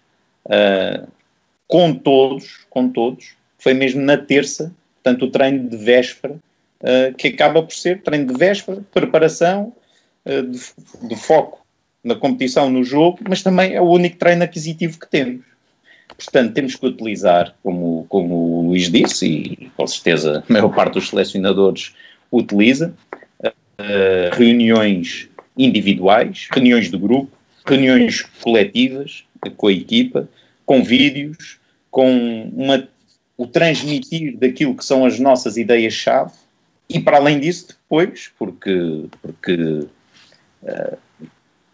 com 1.68 1.94
todos, 1.94 2.66
com 2.70 2.88
todos, 2.88 3.36
foi 3.58 3.74
mesmo 3.74 4.00
na 4.00 4.16
terça, 4.16 4.72
portanto 5.02 5.24
o 5.24 5.30
treino 5.30 5.68
de 5.68 5.76
véspera, 5.76 6.36
uh, 6.82 7.14
que 7.14 7.28
acaba 7.28 7.62
por 7.62 7.74
ser 7.74 8.02
treino 8.02 8.32
de 8.32 8.38
véspera, 8.38 8.82
preparação, 8.92 9.72
uh, 10.24 10.42
de, 10.42 10.60
de, 11.08 11.16
foco 11.16 11.64
na 12.02 12.14
competição, 12.14 12.70
no 12.70 12.84
jogo, 12.84 13.18
mas 13.28 13.42
também 13.42 13.74
é 13.74 13.80
o 13.80 13.88
único 13.88 14.16
treino 14.16 14.44
aquisitivo 14.44 14.98
que 14.98 15.08
temos. 15.08 15.44
Portanto, 16.08 16.54
temos 16.54 16.76
que 16.76 16.86
utilizar, 16.86 17.54
como, 17.62 18.06
como 18.08 18.34
o 18.34 18.68
Luís 18.68 18.90
disse, 18.90 19.26
e 19.26 19.70
com 19.76 19.86
certeza 19.86 20.44
a 20.48 20.52
maior 20.52 20.74
parte 20.74 20.94
dos 20.94 21.08
selecionadores 21.08 21.94
utiliza, 22.30 22.94
uh, 23.42 23.50
reuniões 24.32 25.28
individuais, 25.56 26.48
reuniões 26.52 26.90
de 26.90 26.96
grupo, 26.96 27.30
reuniões 27.66 28.22
coletivas 28.40 29.24
com 29.56 29.66
a 29.66 29.72
equipa, 29.72 30.28
com 30.64 30.82
vídeos, 30.82 31.58
com 31.90 32.50
uma, 32.54 32.88
o 33.36 33.46
transmitir 33.46 34.36
daquilo 34.36 34.76
que 34.76 34.84
são 34.84 35.04
as 35.04 35.18
nossas 35.18 35.56
ideias-chave 35.56 36.32
e, 36.88 37.00
para 37.00 37.16
além 37.16 37.40
disso, 37.40 37.68
depois, 37.68 38.30
porque, 38.38 39.06
porque 39.20 39.88
uh, 40.62 40.98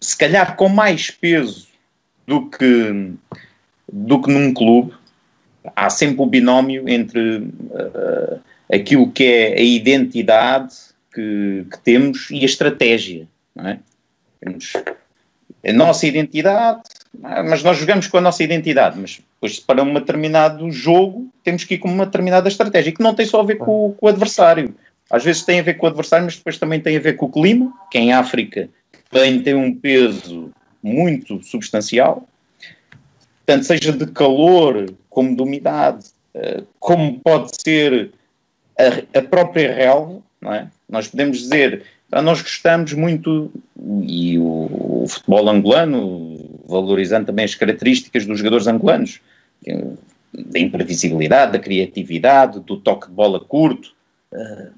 se 0.01 0.16
calhar 0.16 0.56
com 0.56 0.68
mais 0.68 1.10
peso 1.10 1.68
do 2.26 2.48
que, 2.48 3.12
do 3.93 4.22
que 4.22 4.30
num 4.30 4.55
clube, 4.55 4.94
há 5.76 5.90
sempre 5.90 6.22
o 6.22 6.26
binómio 6.26 6.89
entre 6.89 7.39
uh, 7.39 8.40
aquilo 8.72 9.10
que 9.10 9.24
é 9.24 9.59
a 9.59 9.62
identidade 9.62 10.74
que, 11.12 11.66
que 11.70 11.78
temos 11.80 12.30
e 12.30 12.40
a 12.40 12.44
estratégia. 12.44 13.28
É? 13.59 13.78
Temos 14.40 14.72
a 15.64 15.72
nossa 15.72 16.06
identidade, 16.06 16.80
mas 17.20 17.62
nós 17.62 17.76
jogamos 17.76 18.09
com 18.09 18.16
a 18.16 18.20
nossa 18.20 18.43
identidade, 18.43 18.98
mas 18.98 19.20
depois 19.34 19.60
para 19.60 19.82
um 19.82 19.94
determinado 19.94 20.70
jogo 20.70 21.30
temos 21.44 21.64
que 21.64 21.74
ir 21.74 21.78
com 21.78 21.89
uma 21.89 22.06
determinada 22.06 22.48
estratégia, 22.48 22.93
que 22.93 23.02
não 23.02 23.14
tem 23.14 23.26
só 23.26 23.40
a 23.40 23.44
ver 23.44 23.56
com, 23.56 23.93
com, 23.93 24.06
o 24.06 24.09
adversário. 24.09 24.74
Às 25.12 25.22
vezes 25.22 25.43
tem 25.43 25.60
a 25.60 25.62
ver 25.62 25.74
com 25.74 25.84
o 25.84 25.89
adversário, 25.90 26.24
mas 26.24 26.36
depois 26.36 26.59
também 26.59 26.80
tem 26.80 26.97
a 26.97 27.01
ver 27.01 27.16
com 27.16 27.26
o 27.26 27.30
clima, 27.30 27.70
que 27.90 27.98
em 27.98 28.12
África 28.14 28.68
também 29.10 29.43
tem 29.43 29.55
um 29.55 29.74
peso 29.74 30.51
muito 30.82 31.43
substancial. 31.43 32.26
Tanto 33.44 33.64
seja 33.64 33.93
de 33.93 34.06
calor, 34.06 34.90
como 35.10 35.36
de 35.36 35.43
umidade, 35.43 36.06
eh, 36.34 36.62
como 36.80 37.20
pode 37.20 37.51
ser 37.62 38.10
a, 38.78 39.18
a 39.18 39.22
própria 39.22 39.74
relva, 39.74 40.22
não 40.40 40.55
é? 40.55 40.68
Nós 40.89 41.09
podemos 41.09 41.39
dizer 41.39 41.82
então, 42.12 42.20
nós 42.20 42.43
gostamos 42.43 42.93
muito, 42.93 43.51
e 44.06 44.39
o, 44.39 45.02
o, 45.02 45.06
futebol 45.09 45.48
angolano, 45.48 46.39
valorizando 46.66 47.24
também 47.24 47.47
as 47.47 47.55
características 47.55 48.26
dos 48.26 48.36
jogadores 48.36 48.66
angolanos, 48.66 49.18
da 50.34 50.59
imprevisibilidade, 50.59 51.52
da 51.52 51.59
criatividade, 51.59 52.60
do 52.60 52.76
toque 52.76 53.06
de 53.06 53.14
bola 53.14 53.40
curto, 53.40 53.94
uh, 54.30 54.70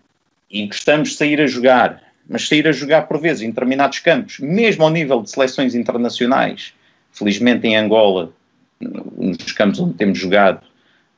e 0.54 0.68
gostamos 0.68 1.16
sair 1.16 1.40
a 1.40 1.48
jogar, 1.48 2.00
mas 2.28 2.46
sair 2.46 2.68
a 2.68 2.72
jogar 2.72 3.08
por 3.08 3.20
vezes 3.20 3.42
em 3.42 3.48
determinados 3.48 3.98
campos, 3.98 4.38
mesmo 4.38 4.84
ao 4.84 4.90
nível 4.90 5.20
de 5.20 5.28
seleções 5.28 5.74
internacionais. 5.74 6.72
Felizmente 7.10 7.66
em 7.66 7.76
Angola, 7.76 8.32
nos 8.80 9.50
campos 9.50 9.80
onde 9.80 9.94
temos 9.94 10.16
jogado, 10.16 10.64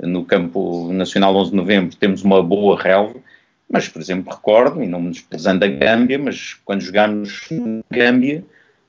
no 0.01 0.25
campo 0.25 0.91
nacional 0.91 1.37
11 1.37 1.51
de 1.51 1.57
novembro, 1.57 1.97
temos 1.97 2.23
uma 2.23 2.43
boa 2.43 2.81
relva, 2.81 3.21
mas, 3.69 3.89
por 3.89 4.01
exemplo, 4.01 4.33
recordo, 4.33 4.83
e 4.83 4.87
não 4.87 5.03
me 5.03 5.11
desprezando 5.11 5.67
a 5.67 5.69
Gâmbia, 5.69 6.19
mas 6.19 6.55
quando 6.65 6.81
jogámos 6.81 7.47
na 7.51 7.83
Gâmbia, 7.91 8.43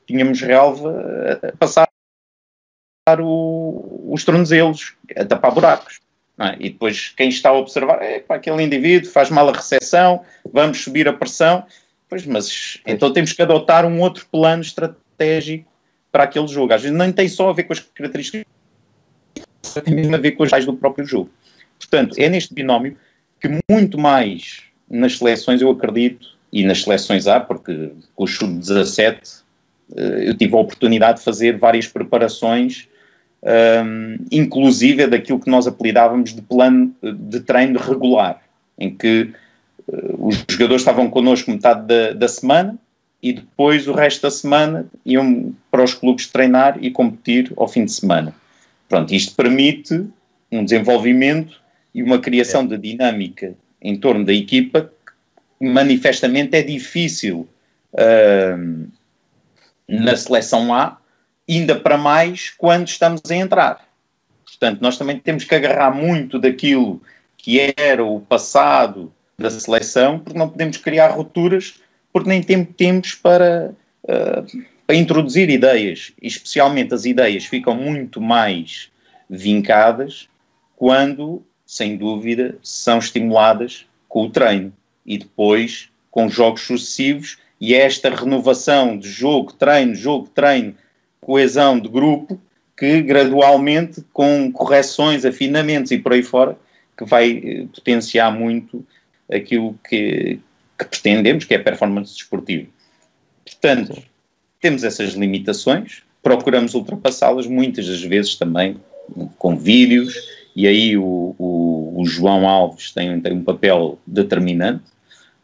tínhamos 0.06 0.40
relva 0.42 1.40
a 1.44 1.58
passar 1.58 1.88
o, 3.20 4.10
os 4.14 4.24
tornozelos, 4.24 4.96
a 5.14 5.26
tapar 5.26 5.52
buracos. 5.52 6.00
É? 6.40 6.56
E 6.60 6.70
depois 6.70 7.10
quem 7.10 7.30
está 7.30 7.50
a 7.50 7.54
observar, 7.54 8.02
é 8.02 8.20
para 8.20 8.36
aquele 8.36 8.62
indivíduo 8.62 9.10
faz 9.10 9.30
mal 9.30 9.50
a 9.50 9.54
recepção, 9.54 10.24
vamos 10.52 10.84
subir 10.84 11.08
a 11.08 11.14
pressão. 11.14 11.66
Pois, 12.08 12.26
mas 12.26 12.80
então 12.86 13.12
temos 13.12 13.34
que 13.34 13.42
adotar 13.42 13.86
um 13.86 14.00
outro 14.00 14.26
plano 14.32 14.62
estratégico 14.62 15.70
para 16.12 16.24
aquele 16.24 16.48
jogo. 16.48 16.74
Às 16.74 16.84
vezes 16.84 16.98
não 16.98 17.12
tem 17.12 17.28
só 17.28 17.50
a 17.50 17.54
ver 17.54 17.64
com 17.64 17.74
as 17.74 17.80
características, 17.80 18.46
tem 19.84 19.96
mesmo 19.96 20.16
a 20.16 20.20
ver 20.20 20.32
com 20.32 20.44
as 20.44 20.66
do 20.66 20.74
próprio 20.74 21.06
jogo. 21.06 21.30
Portanto, 21.80 22.16
é 22.18 22.30
neste 22.30 22.54
binómio 22.54 22.98
que 23.40 23.50
muito 23.70 23.98
mais 23.98 24.62
nas 24.90 25.18
seleções, 25.18 25.62
eu 25.62 25.70
acredito, 25.70 26.38
e 26.52 26.64
nas 26.64 26.84
seleções 26.84 27.28
A, 27.28 27.40
porque 27.40 27.92
com 28.16 28.24
o 28.24 28.28
chute 28.28 28.54
17 28.54 29.46
eu 29.96 30.36
tive 30.38 30.56
a 30.56 30.60
oportunidade 30.60 31.20
de 31.20 31.26
fazer 31.26 31.58
várias 31.58 31.88
preparações, 31.88 32.88
um, 33.44 34.18
inclusive 34.32 35.08
daquilo 35.08 35.40
que 35.40 35.50
nós 35.50 35.68
apelidávamos 35.68 36.34
de 36.34 36.42
plano 36.42 36.94
de 37.02 37.40
treino 37.42 37.80
regular, 37.80 38.42
em 38.78 38.96
que 38.96 39.32
uh, 39.88 40.28
os 40.28 40.44
jogadores 40.50 40.82
estavam 40.82 41.10
connosco 41.10 41.52
metade 41.52 41.88
da, 41.88 42.14
da 42.14 42.28
semana 42.28 42.78
e 43.22 43.34
depois 43.34 43.88
o 43.88 43.94
resto 43.94 44.24
da 44.24 44.32
semana 44.32 44.86
iam 45.06 45.54
para 45.72 45.84
os 45.84 45.94
clubes 45.94 46.28
treinar 46.28 46.78
e 46.82 46.92
competir 46.92 47.52
ao 47.58 47.68
fim 47.68 47.86
de 47.86 47.92
semana. 47.92 48.34
Pronto, 48.88 49.14
isto 49.14 49.36
permite 49.36 50.06
um 50.52 50.64
desenvolvimento 50.64 51.60
e 51.94 52.04
uma 52.04 52.20
criação 52.20 52.62
é. 52.62 52.68
de 52.68 52.78
dinâmica 52.78 53.54
em 53.82 53.98
torno 53.98 54.26
da 54.26 54.34
equipa, 54.34 54.92
manifestamente 55.60 56.56
é 56.56 56.62
difícil 56.62 57.48
uh, 57.94 58.88
na 59.88 60.16
seleção 60.16 60.74
A, 60.74 60.98
ainda 61.48 61.76
para 61.76 61.98
mais 61.98 62.50
quando 62.58 62.88
estamos 62.88 63.22
a 63.30 63.36
entrar. 63.36 63.88
Portanto, 64.46 64.82
nós 64.82 64.98
também 64.98 65.20
temos 65.20 65.44
que 65.44 65.56
agarrar 65.56 65.92
muito 65.92 66.40
daquilo 66.40 67.02
que 67.38 67.74
era 67.78 68.04
o 68.04 68.20
passado 68.20 69.14
da 69.38 69.50
seleção, 69.50 70.20
porque 70.20 70.38
não 70.38 70.50
podemos 70.50 70.78
criar 70.78 71.10
rupturas, 71.10 71.76
porque 72.12 72.30
nem 72.30 72.42
temos 72.42 73.14
para, 73.14 73.72
uh, 74.04 74.64
para 74.86 74.96
introduzir 74.96 75.50
ideias, 75.50 76.12
e 76.22 76.28
especialmente 76.28 76.94
as 76.94 77.06
ideias 77.06 77.46
ficam 77.46 77.76
muito 77.76 78.20
mais 78.20 78.90
vincadas 79.30 80.28
quando 80.76 81.44
sem 81.68 81.98
dúvida, 81.98 82.58
são 82.64 82.98
estimuladas 82.98 83.86
com 84.08 84.24
o 84.24 84.30
treino 84.30 84.72
e 85.06 85.18
depois 85.18 85.90
com 86.10 86.30
jogos 86.30 86.62
sucessivos 86.62 87.38
e 87.60 87.76
esta 87.76 88.10
renovação 88.10 88.98
de 88.98 89.10
jogo, 89.10 89.52
treino, 89.52 89.94
jogo, 89.94 90.30
treino, 90.30 90.74
coesão 91.28 91.78
de 91.78 91.90
grupo 91.90 92.40
que 92.78 93.02
gradualmente, 93.02 94.02
com 94.14 94.50
correções, 94.50 95.26
afinamentos 95.26 95.92
e 95.92 95.98
por 95.98 96.14
aí 96.14 96.24
fora, 96.24 96.58
que 96.98 97.04
vai 97.04 97.32
eh, 97.44 97.66
potenciar 97.74 98.32
muito 98.32 98.86
aquilo 99.30 99.78
que, 99.88 100.40
que 100.80 100.86
pretendemos, 100.86 101.44
que 101.44 101.54
é 101.54 101.58
a 101.58 101.64
performance 101.64 102.14
desportiva. 102.14 102.68
Portanto, 103.44 104.02
temos 104.62 104.86
essas 104.86 105.16
limitações, 105.16 106.02
procuramos 106.24 106.76
ultrapassá-las 106.76 107.46
muitas 107.46 107.86
das 107.86 108.02
vezes 108.02 108.36
também 108.36 108.78
com 109.38 109.58
vídeos 109.58 110.16
e 110.56 110.66
aí 110.66 110.98
o, 110.98 111.36
o, 111.38 112.02
o 112.02 112.06
João 112.06 112.48
Alves 112.48 112.92
tem, 112.94 113.20
tem 113.20 113.34
um 113.34 113.44
papel 113.44 114.00
determinante 114.08 114.86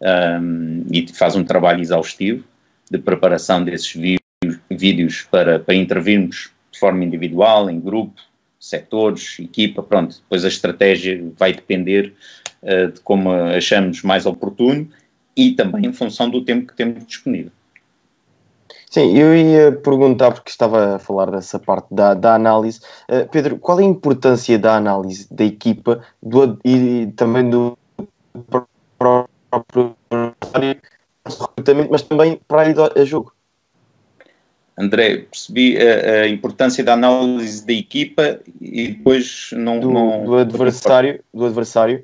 um, 0.01 0.85
e 0.91 1.05
faz 1.13 1.35
um 1.35 1.43
trabalho 1.43 1.81
exaustivo 1.81 2.43
de 2.89 2.97
preparação 2.99 3.63
desses 3.63 3.91
vídeos, 3.91 4.22
vídeos 4.77 5.27
para, 5.29 5.59
para 5.59 5.75
intervirmos 5.75 6.51
de 6.71 6.79
forma 6.79 7.03
individual, 7.03 7.69
em 7.69 7.79
grupo, 7.79 8.19
setores, 8.59 9.37
equipa, 9.39 9.83
pronto. 9.83 10.15
Depois 10.17 10.43
a 10.45 10.47
estratégia 10.47 11.23
vai 11.37 11.53
depender 11.53 12.13
uh, 12.61 12.91
de 12.91 12.99
como 13.01 13.31
achamos 13.31 14.01
mais 14.01 14.25
oportuno 14.25 14.89
e 15.35 15.51
também 15.51 15.85
em 15.85 15.93
função 15.93 16.29
do 16.29 16.43
tempo 16.43 16.67
que 16.67 16.75
temos 16.75 17.05
disponível. 17.05 17.51
Sim, 18.89 19.17
eu 19.17 19.35
ia 19.35 19.71
perguntar, 19.71 20.31
porque 20.31 20.51
estava 20.51 20.95
a 20.95 20.99
falar 20.99 21.31
dessa 21.31 21.57
parte 21.57 21.87
da, 21.91 22.13
da 22.13 22.35
análise. 22.35 22.79
Uh, 23.09 23.27
Pedro, 23.31 23.57
qual 23.57 23.79
é 23.79 23.83
a 23.83 23.87
importância 23.87 24.57
da 24.59 24.75
análise 24.75 25.27
da 25.33 25.43
equipa 25.43 26.03
do, 26.21 26.59
e 26.63 27.11
também 27.15 27.49
do 27.49 27.77
próprio 28.97 29.95
recrutamento, 30.11 31.89
mas 31.89 32.01
também 32.03 32.39
para 32.47 32.61
a 32.61 32.69
ida 32.69 32.93
a 32.95 33.03
jogo? 33.03 33.33
André, 34.77 35.17
percebi 35.29 35.77
a, 35.77 36.23
a, 36.23 36.27
importância 36.27 36.83
da 36.83 36.93
análise 36.93 37.65
da 37.65 37.73
equipa 37.73 38.39
e 38.59 38.89
depois 38.89 39.49
não... 39.53 39.79
Do, 39.79 39.91
não, 39.91 40.23
do 40.25 40.37
adversário, 40.37 41.23
do 41.33 41.45
adversário, 41.45 42.03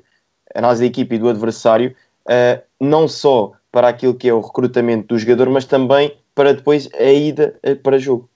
análise 0.54 0.82
da 0.82 0.86
equipa 0.86 1.14
e 1.14 1.18
do 1.18 1.28
adversário, 1.28 1.94
uh, 2.26 2.62
não 2.80 3.08
só 3.08 3.52
para 3.72 3.88
aquilo 3.88 4.14
que 4.14 4.28
é 4.28 4.34
o 4.34 4.40
recrutamento 4.40 5.08
do 5.08 5.18
jogador, 5.18 5.48
mas 5.50 5.64
também 5.64 6.16
para 6.34 6.54
depois 6.54 6.88
a 6.94 7.10
ida 7.10 7.58
eh, 7.62 7.74
para 7.74 7.98
jogo. 7.98 8.28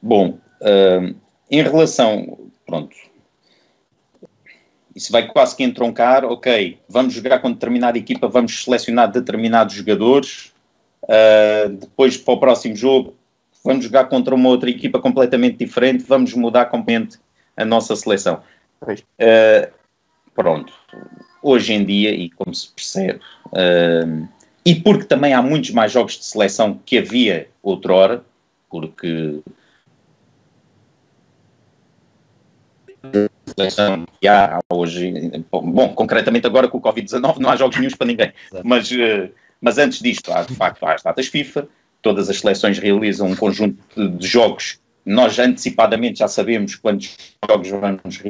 Bom, 0.00 0.38
uh, 0.60 1.14
em 1.50 1.62
relação, 1.62 2.50
pronto, 2.64 2.96
isso 4.94 5.12
vai 5.12 5.26
quase 5.28 5.54
que 5.54 5.62
entroncar, 5.62 6.24
ok, 6.24 6.78
vamos 6.88 7.12
jogar 7.12 7.40
com 7.40 7.52
determinada 7.52 7.98
equipa, 7.98 8.28
vamos 8.28 8.64
selecionar 8.64 9.10
determinados 9.10 9.74
jogadores, 9.74 10.52
uh, 11.06 11.68
depois 11.68 12.16
para 12.16 12.34
o 12.34 12.40
próximo 12.40 12.76
jogo 12.76 13.14
vamos 13.64 13.84
jogar 13.84 14.04
contra 14.04 14.34
uma 14.34 14.48
outra 14.48 14.70
equipa 14.70 15.00
completamente 15.00 15.56
diferente, 15.56 16.04
vamos 16.06 16.32
mudar 16.34 16.66
completamente 16.66 17.18
a 17.56 17.64
nossa 17.64 17.96
seleção. 17.96 18.42
Uh, 18.82 19.72
pronto, 20.34 20.72
hoje 21.42 21.72
em 21.72 21.84
dia, 21.84 22.10
e 22.10 22.30
como 22.30 22.54
se 22.54 22.70
percebe, 22.72 23.20
uh, 23.46 24.28
e 24.64 24.74
porque 24.74 25.04
também 25.04 25.32
há 25.32 25.42
muitos 25.42 25.70
mais 25.70 25.90
jogos 25.90 26.18
de 26.18 26.24
seleção 26.24 26.80
que 26.84 26.98
havia 26.98 27.48
outrora, 27.62 28.24
porque 28.68 29.40
seleção 33.56 34.06
que 34.20 34.28
há 34.28 34.60
hoje, 34.70 35.12
bom, 35.50 35.94
concretamente 35.94 36.46
agora 36.46 36.68
com 36.68 36.78
o 36.78 36.82
Covid-19 36.82 37.38
não 37.38 37.50
há 37.50 37.56
jogos 37.56 37.76
nenhums 37.76 37.94
para 37.94 38.06
ninguém, 38.06 38.32
mas, 38.64 38.90
uh, 38.90 39.30
mas 39.60 39.78
antes 39.78 40.00
disto 40.00 40.32
há 40.32 40.42
de 40.42 40.54
facto 40.54 40.84
há 40.84 40.94
as 40.94 41.02
datas 41.02 41.26
FIFA, 41.26 41.68
todas 42.02 42.28
as 42.28 42.40
seleções 42.40 42.78
realizam 42.78 43.28
um 43.28 43.36
conjunto 43.36 44.08
de 44.08 44.26
jogos, 44.26 44.78
nós 45.04 45.38
antecipadamente 45.38 46.18
já 46.18 46.28
sabemos 46.28 46.74
quantos 46.74 47.16
jogos 47.48 47.68
vamos 47.68 48.22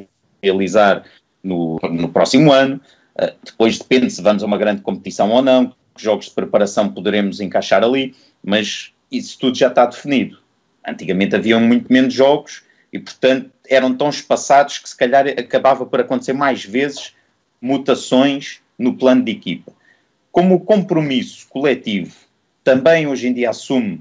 realizar 0.42 1.04
no, 1.42 1.78
no 1.90 2.08
próximo 2.08 2.52
ano, 2.52 2.80
uh, 3.20 3.32
depois 3.44 3.78
depende 3.78 4.10
se 4.10 4.22
vamos 4.22 4.42
a 4.42 4.46
uma 4.46 4.58
grande 4.58 4.82
competição 4.82 5.30
ou 5.30 5.42
não, 5.42 5.74
que 5.94 6.02
jogos 6.02 6.26
de 6.26 6.32
preparação 6.32 6.92
poderemos 6.92 7.40
encaixar 7.40 7.82
ali, 7.82 8.14
mas 8.44 8.92
isso 9.10 9.38
tudo 9.38 9.56
já 9.56 9.68
está 9.68 9.86
definido. 9.86 10.38
Antigamente 10.86 11.34
haviam 11.34 11.60
muito 11.60 11.90
menos 11.92 12.12
jogos 12.12 12.62
e, 12.92 12.98
portanto, 12.98 13.50
eram 13.68 13.94
tão 13.94 14.08
espaçados 14.08 14.78
que 14.78 14.88
se 14.88 14.96
calhar 14.96 15.26
acabava 15.26 15.84
por 15.86 16.00
acontecer 16.00 16.32
mais 16.32 16.64
vezes 16.64 17.14
mutações 17.60 18.60
no 18.78 18.96
plano 18.96 19.24
de 19.24 19.32
equipa. 19.32 19.72
Como 20.36 20.60
compromisso 20.60 21.48
coletivo 21.48 22.14
também 22.62 23.06
hoje 23.06 23.26
em 23.26 23.32
dia 23.32 23.48
assume 23.48 23.98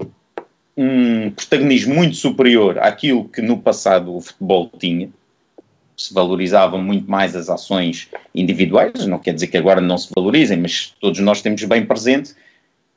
um 0.76 1.30
protagonismo 1.30 1.94
muito 1.94 2.14
superior 2.14 2.78
àquilo 2.78 3.26
que 3.26 3.40
no 3.40 3.58
passado 3.58 4.14
o 4.14 4.20
futebol 4.20 4.70
tinha, 4.78 5.08
se 5.96 6.12
valorizavam 6.12 6.82
muito 6.82 7.10
mais 7.10 7.34
as 7.34 7.48
ações 7.48 8.10
individuais, 8.34 9.06
não 9.06 9.18
quer 9.18 9.32
dizer 9.32 9.46
que 9.46 9.56
agora 9.56 9.80
não 9.80 9.96
se 9.96 10.10
valorizem, 10.14 10.58
mas 10.58 10.94
todos 11.00 11.20
nós 11.20 11.40
temos 11.40 11.64
bem 11.64 11.86
presente 11.86 12.34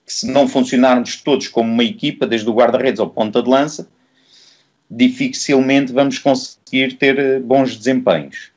que 0.06 0.12
se 0.12 0.30
não 0.30 0.46
funcionarmos 0.46 1.16
todos 1.22 1.48
como 1.48 1.72
uma 1.72 1.86
equipa, 1.86 2.28
desde 2.28 2.50
o 2.50 2.54
guarda-redes 2.54 3.00
ao 3.00 3.10
ponta 3.10 3.42
de 3.42 3.50
lança, 3.50 3.88
dificilmente 4.92 5.94
vamos 5.94 6.20
conseguir 6.20 6.98
ter 6.98 7.18
eh, 7.18 7.40
bons 7.40 7.78
desempenhos. 7.78 8.52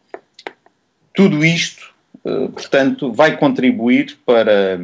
Tudo 1.14 1.44
isto, 1.44 1.81
portanto, 2.22 3.12
vai 3.12 3.36
contribuir 3.36 4.18
para, 4.24 4.78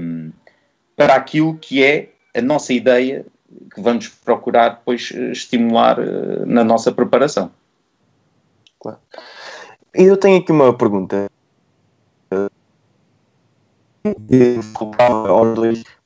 para 0.97 1.15
aquilo 1.15 1.57
que 1.57 1.83
é 1.85 2.11
a 2.35 2.43
nossa 2.43 2.73
ideia 2.73 3.25
que 3.75 3.81
vamos 3.81 4.09
procurar 4.09 4.71
depois 4.71 5.11
eh, 5.15 5.33
estimular 5.33 5.99
na 6.47 6.63
nossa 6.63 6.93
preparação. 6.93 7.51
Claro. 8.79 8.99
Eu 9.95 10.17
tenho 10.17 10.39
aqui 10.39 10.53
uma 10.53 10.77
pergunta 10.77 11.29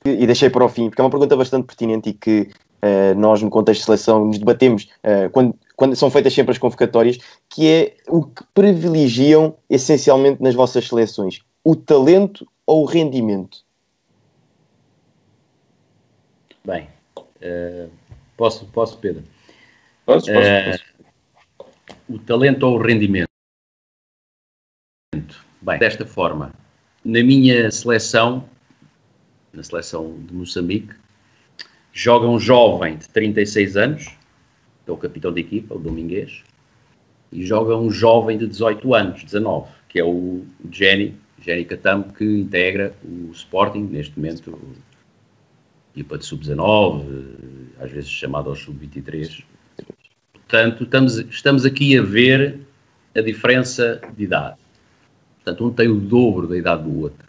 e 0.05 0.25
deixei 0.25 0.49
para 0.49 0.65
o 0.65 0.69
fim, 0.69 0.89
porque 0.89 1.01
é 1.01 1.03
uma 1.03 1.11
pergunta 1.11 1.35
bastante 1.35 1.65
pertinente 1.65 2.09
e 2.09 2.13
que 2.13 2.49
uh, 2.81 3.17
nós, 3.17 3.41
no 3.41 3.49
contexto 3.49 3.81
de 3.81 3.85
seleção, 3.85 4.25
nos 4.25 4.37
debatemos 4.39 4.89
uh, 5.03 5.29
quando, 5.31 5.55
quando 5.75 5.95
são 5.95 6.09
feitas 6.09 6.33
sempre 6.33 6.51
as 6.51 6.57
convocatórias, 6.57 7.17
que 7.49 7.67
é 7.67 7.97
o 8.07 8.23
que 8.23 8.43
privilegiam 8.53 9.55
essencialmente 9.69 10.41
nas 10.41 10.55
vossas 10.55 10.87
seleções: 10.87 11.41
o 11.63 11.75
talento 11.75 12.47
ou 12.65 12.83
o 12.83 12.85
rendimento? 12.85 13.63
Bem, 16.65 16.87
uh, 17.17 17.89
posso, 18.37 18.65
posso, 18.67 18.97
Pedro? 18.97 19.23
Posso, 20.05 20.27
posso, 20.27 20.49
posso. 21.57 21.73
O 22.09 22.19
talento 22.19 22.63
ou 22.63 22.77
o 22.77 22.81
rendimento? 22.81 23.27
Bem, 25.61 25.79
desta 25.79 26.05
forma, 26.05 26.53
na 27.03 27.23
minha 27.23 27.69
seleção, 27.71 28.49
na 29.51 29.63
seleção 29.63 30.19
de 30.25 30.33
Moçambique, 30.33 30.93
joga 31.91 32.27
um 32.27 32.39
jovem 32.39 32.97
de 32.97 33.07
36 33.09 33.77
anos, 33.77 34.17
que 34.83 34.91
é 34.91 34.93
o 34.93 34.97
capitão 34.97 35.31
de 35.31 35.41
equipa, 35.41 35.75
o 35.75 35.79
Domingues, 35.79 36.43
e 37.31 37.45
joga 37.45 37.75
um 37.75 37.89
jovem 37.89 38.37
de 38.37 38.47
18 38.47 38.93
anos, 38.93 39.23
19, 39.23 39.67
que 39.89 39.99
é 39.99 40.03
o 40.03 40.43
Jenny, 40.71 41.15
Jenny 41.41 41.65
Catambo, 41.65 42.13
que 42.13 42.23
integra 42.23 42.93
o 43.03 43.31
Sporting, 43.31 43.83
neste 43.83 44.17
momento, 44.17 44.59
equipa 45.93 46.17
de 46.17 46.25
sub-19, 46.25 47.03
às 47.79 47.91
vezes 47.91 48.09
chamado 48.09 48.49
ao 48.49 48.55
sub-23. 48.55 49.43
Portanto, 50.33 50.83
estamos, 50.83 51.17
estamos 51.17 51.65
aqui 51.65 51.97
a 51.97 52.01
ver 52.01 52.59
a 53.15 53.21
diferença 53.21 54.01
de 54.15 54.23
idade. 54.23 54.57
Portanto, 55.43 55.65
um 55.65 55.73
tem 55.73 55.87
o 55.87 55.99
dobro 55.99 56.47
da 56.47 56.57
idade 56.57 56.83
do 56.83 57.01
outro. 57.01 57.27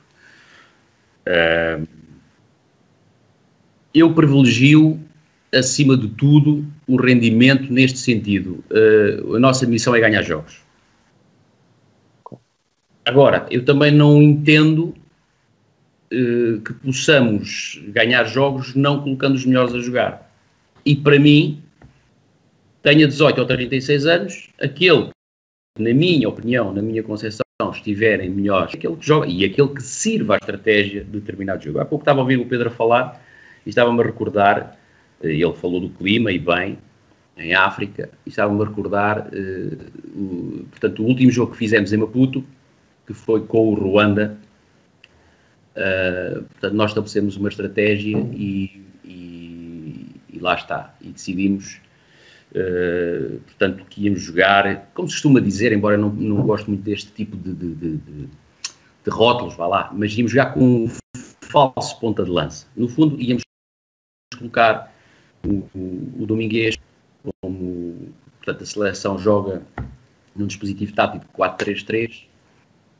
Eu 3.93 4.13
privilegio, 4.13 5.01
acima 5.53 5.97
de 5.97 6.09
tudo, 6.09 6.67
o 6.87 6.97
rendimento 6.97 7.73
neste 7.73 7.99
sentido. 7.99 8.65
Uh, 8.71 9.37
a 9.37 9.39
nossa 9.39 9.67
missão 9.67 9.95
é 9.95 10.01
ganhar 10.01 10.23
jogos. 10.23 10.63
Agora, 13.05 13.47
eu 13.51 13.65
também 13.65 13.91
não 13.91 14.23
entendo 14.23 14.95
uh, 16.13 16.61
que 16.61 16.73
possamos 16.75 17.81
ganhar 17.89 18.25
jogos 18.25 18.75
não 18.75 19.03
colocando 19.03 19.35
os 19.35 19.45
melhores 19.45 19.75
a 19.75 19.81
jogar. 19.81 20.31
E 20.85 20.95
para 20.95 21.19
mim, 21.19 21.63
tenha 22.83 23.07
18 23.07 23.39
ou 23.39 23.47
36 23.47 24.07
anos, 24.07 24.49
aquele, 24.61 25.11
na 25.79 25.95
minha 25.95 26.29
opinião, 26.29 26.73
na 26.73 26.83
minha 26.83 27.03
concepção, 27.03 27.45
estiverem 27.73 28.29
melhores, 28.29 28.75
aquele 28.75 28.97
que 28.97 29.07
joga 29.07 29.27
e 29.27 29.45
aquele 29.45 29.69
que 29.69 29.83
sirva 29.83 30.35
a 30.35 30.37
estratégia 30.37 31.05
de 31.05 31.11
determinado 31.11 31.65
jogo. 31.65 31.79
Há 31.79 31.85
pouco 31.85 32.03
estava 32.03 32.21
a 32.21 32.23
ouvir 32.23 32.39
o 32.39 32.47
Pedro 32.47 32.69
a 32.69 32.71
falar 32.71 33.23
e 33.65 33.71
estava-me 33.71 34.01
a 34.01 34.05
recordar, 34.05 34.77
ele 35.27 35.55
falou 35.55 35.81
do 35.81 35.91
clima 35.91 36.33
e 36.33 36.39
bem, 36.39 36.79
em 37.37 37.55
África, 37.55 38.11
e 38.25 38.29
estava-me 38.29 38.63
a 38.63 38.67
recordar, 38.67 39.29
uh, 39.29 40.19
o, 40.19 40.67
portanto, 40.71 41.03
o 41.03 41.07
último 41.07 41.31
jogo 41.31 41.53
que 41.53 41.59
fizemos 41.59 41.93
em 41.93 41.97
Maputo, 41.97 42.45
que 43.07 43.13
foi 43.13 43.45
com 43.45 43.69
o 43.69 43.75
Ruanda. 43.75 44.39
Uh, 45.77 46.43
portanto, 46.45 46.75
nós 46.75 46.91
estabelecemos 46.91 47.37
uma 47.37 47.49
estratégia 47.49 48.19
e, 48.33 48.85
e, 49.05 50.07
e 50.33 50.39
lá 50.39 50.55
está. 50.55 50.95
E 51.01 51.09
decidimos 51.09 51.81
Uh, 52.55 53.41
portanto, 53.41 53.85
que 53.87 54.05
íamos 54.05 54.23
jogar, 54.23 54.89
como 54.95 55.09
se 55.09 55.15
costuma 55.15 55.41
dizer, 55.41 55.73
embora 55.73 55.97
eu 55.97 56.01
não, 56.01 56.11
não 56.11 56.47
gosto 56.47 56.69
muito 56.69 56.85
deste 56.85 57.11
tipo 57.11 57.37
de, 57.37 57.53
de, 57.53 57.75
de, 57.75 57.97
de, 57.97 59.11
rótulos, 59.11 59.57
vá 59.57 59.67
lá, 59.67 59.91
mas 59.93 60.17
íamos 60.17 60.31
jogar 60.31 60.55
com 60.55 60.85
um 60.85 60.89
falso 61.41 61.99
ponta 61.99 62.23
de 62.23 62.31
lança. 62.31 62.69
No 62.77 62.87
fundo, 62.87 63.21
íamos 63.21 63.43
colocar 64.39 64.94
o, 65.45 66.23
o, 66.23 66.27
Domingues 66.27 66.77
como, 67.41 68.13
portanto, 68.39 68.63
a 68.63 68.67
seleção 68.67 69.19
joga 69.19 69.63
num 70.35 70.47
dispositivo 70.47 70.95
tático 70.95 71.27
4-3-3, 71.37 72.25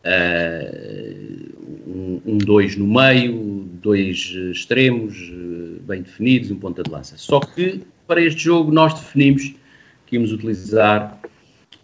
uh, 0.05 2.23
um 2.27 2.39
2 2.39 2.77
no 2.77 2.87
meio, 2.87 3.65
dois 3.83 4.35
extremos 4.51 5.19
uh, 5.19 5.81
bem 5.83 6.03
definidos, 6.03 6.51
um 6.51 6.59
ponta 6.59 6.83
de 6.83 6.91
lança. 6.91 7.17
Só 7.17 7.41
que 7.41 7.83
para 8.07 8.23
este 8.23 8.43
jogo 8.43 8.71
nós 8.73 8.95
definimos 8.95 9.55
que 10.07 10.17
íamos 10.17 10.33
utilizar 10.33 11.21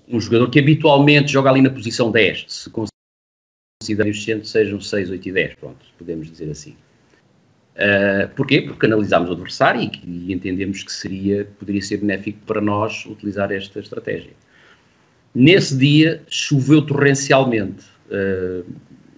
um 0.08 0.20
jogador 0.20 0.50
que 0.50 0.58
habitualmente 0.58 1.32
joga 1.32 1.50
ali 1.50 1.62
na 1.62 1.70
posição 1.70 2.10
10, 2.10 2.44
se 2.48 2.70
considerarmos 2.70 4.24
que 4.24 4.44
sejam 4.44 4.80
6, 4.80 5.10
8 5.10 5.28
e 5.28 5.32
10, 5.32 5.54
pronto, 5.54 5.86
podemos 5.96 6.28
dizer 6.30 6.50
assim. 6.50 6.76
Uh, 7.80 8.28
porquê? 8.36 8.60
Porque 8.60 8.84
analisámos 8.84 9.30
o 9.30 9.32
adversário 9.32 9.80
e, 9.80 9.90
e, 10.28 10.32
entendemos 10.34 10.82
que 10.82 10.92
seria, 10.92 11.48
poderia 11.58 11.80
ser 11.80 11.96
benéfico 11.96 12.38
para 12.44 12.60
nós 12.60 13.06
utilizar 13.06 13.50
esta 13.50 13.80
estratégia. 13.80 14.32
Nesse 15.34 15.78
dia 15.78 16.22
choveu 16.28 16.82
torrencialmente 16.82 17.86
uh, 18.10 18.66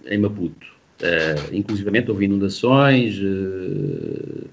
em 0.07 0.17
Maputo, 0.17 0.65
uh, 1.01 1.53
inclusivamente 1.53 2.09
houve 2.09 2.23
inundações, 2.23 3.19
uh, 3.19 4.47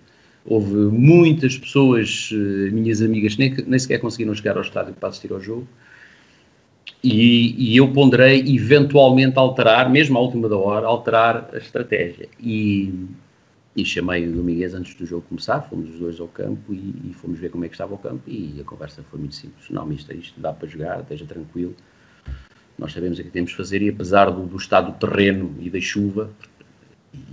houve 0.45 0.75
muitas 0.75 1.57
pessoas, 1.57 2.31
minhas 2.73 3.01
amigas, 3.03 3.37
nem, 3.37 3.55
nem 3.65 3.79
sequer 3.79 3.99
conseguiram 3.99 4.35
chegar 4.35 4.57
ao 4.57 4.63
estádio 4.63 4.93
para 4.95 5.11
assistir 5.11 5.31
ao 5.31 5.41
jogo, 5.41 5.69
e, 7.05 7.55
e, 7.73 7.77
eu 7.77 7.93
ponderei 7.93 8.41
eventualmente 8.41 9.39
alterar, 9.39 9.89
mesmo 9.89 10.19
à 10.19 10.21
última 10.21 10.49
da 10.49 10.57
hora, 10.57 10.87
alterar 10.87 11.49
a 11.53 11.57
estratégia. 11.57 12.29
E 12.39 12.93
e 13.77 13.85
chamei 13.85 14.29
o 14.29 14.33
Domingues 14.33 14.75
antes 14.75 14.95
do 14.95 15.07
jogo 15.07 15.25
começar, 15.29 15.61
fomos 15.63 15.89
os 15.91 15.99
dois 15.99 16.21
ao 16.21 16.27
campo 16.29 16.75
e, 16.75 16.95
e, 17.05 17.15
fomos 17.15 17.39
ver 17.39 17.51
como 17.51 17.65
é 17.65 17.69
que 17.69 17.75
estava 17.75 17.95
o 17.95 17.99
campo 17.99 18.23
e 18.27 18.61
a 18.61 18.65
conversa 18.65 19.03
foi 19.11 19.21
muito 19.21 19.35
simples. 19.35 19.71
Não, 19.71 19.87
mister, 19.87 20.17
isto 20.17 20.41
dá 20.41 20.53
para 20.53 20.69
jogar, 20.69 21.01
esteja 21.01 21.25
tranquilo. 21.25 21.75
Nós 22.77 22.93
sabemos 22.93 23.19
o 23.19 23.23
que 23.23 23.31
temos 23.31 23.51
de 23.51 23.57
fazer 23.57 23.81
e 23.83 23.89
apesar 23.89 24.31
do, 24.31 24.45
do 24.45 24.57
estado 24.57 24.93
do 24.93 25.07
terreno 25.07 25.55
e 25.61 25.71
da 25.71 25.81
chuva, 25.81 26.31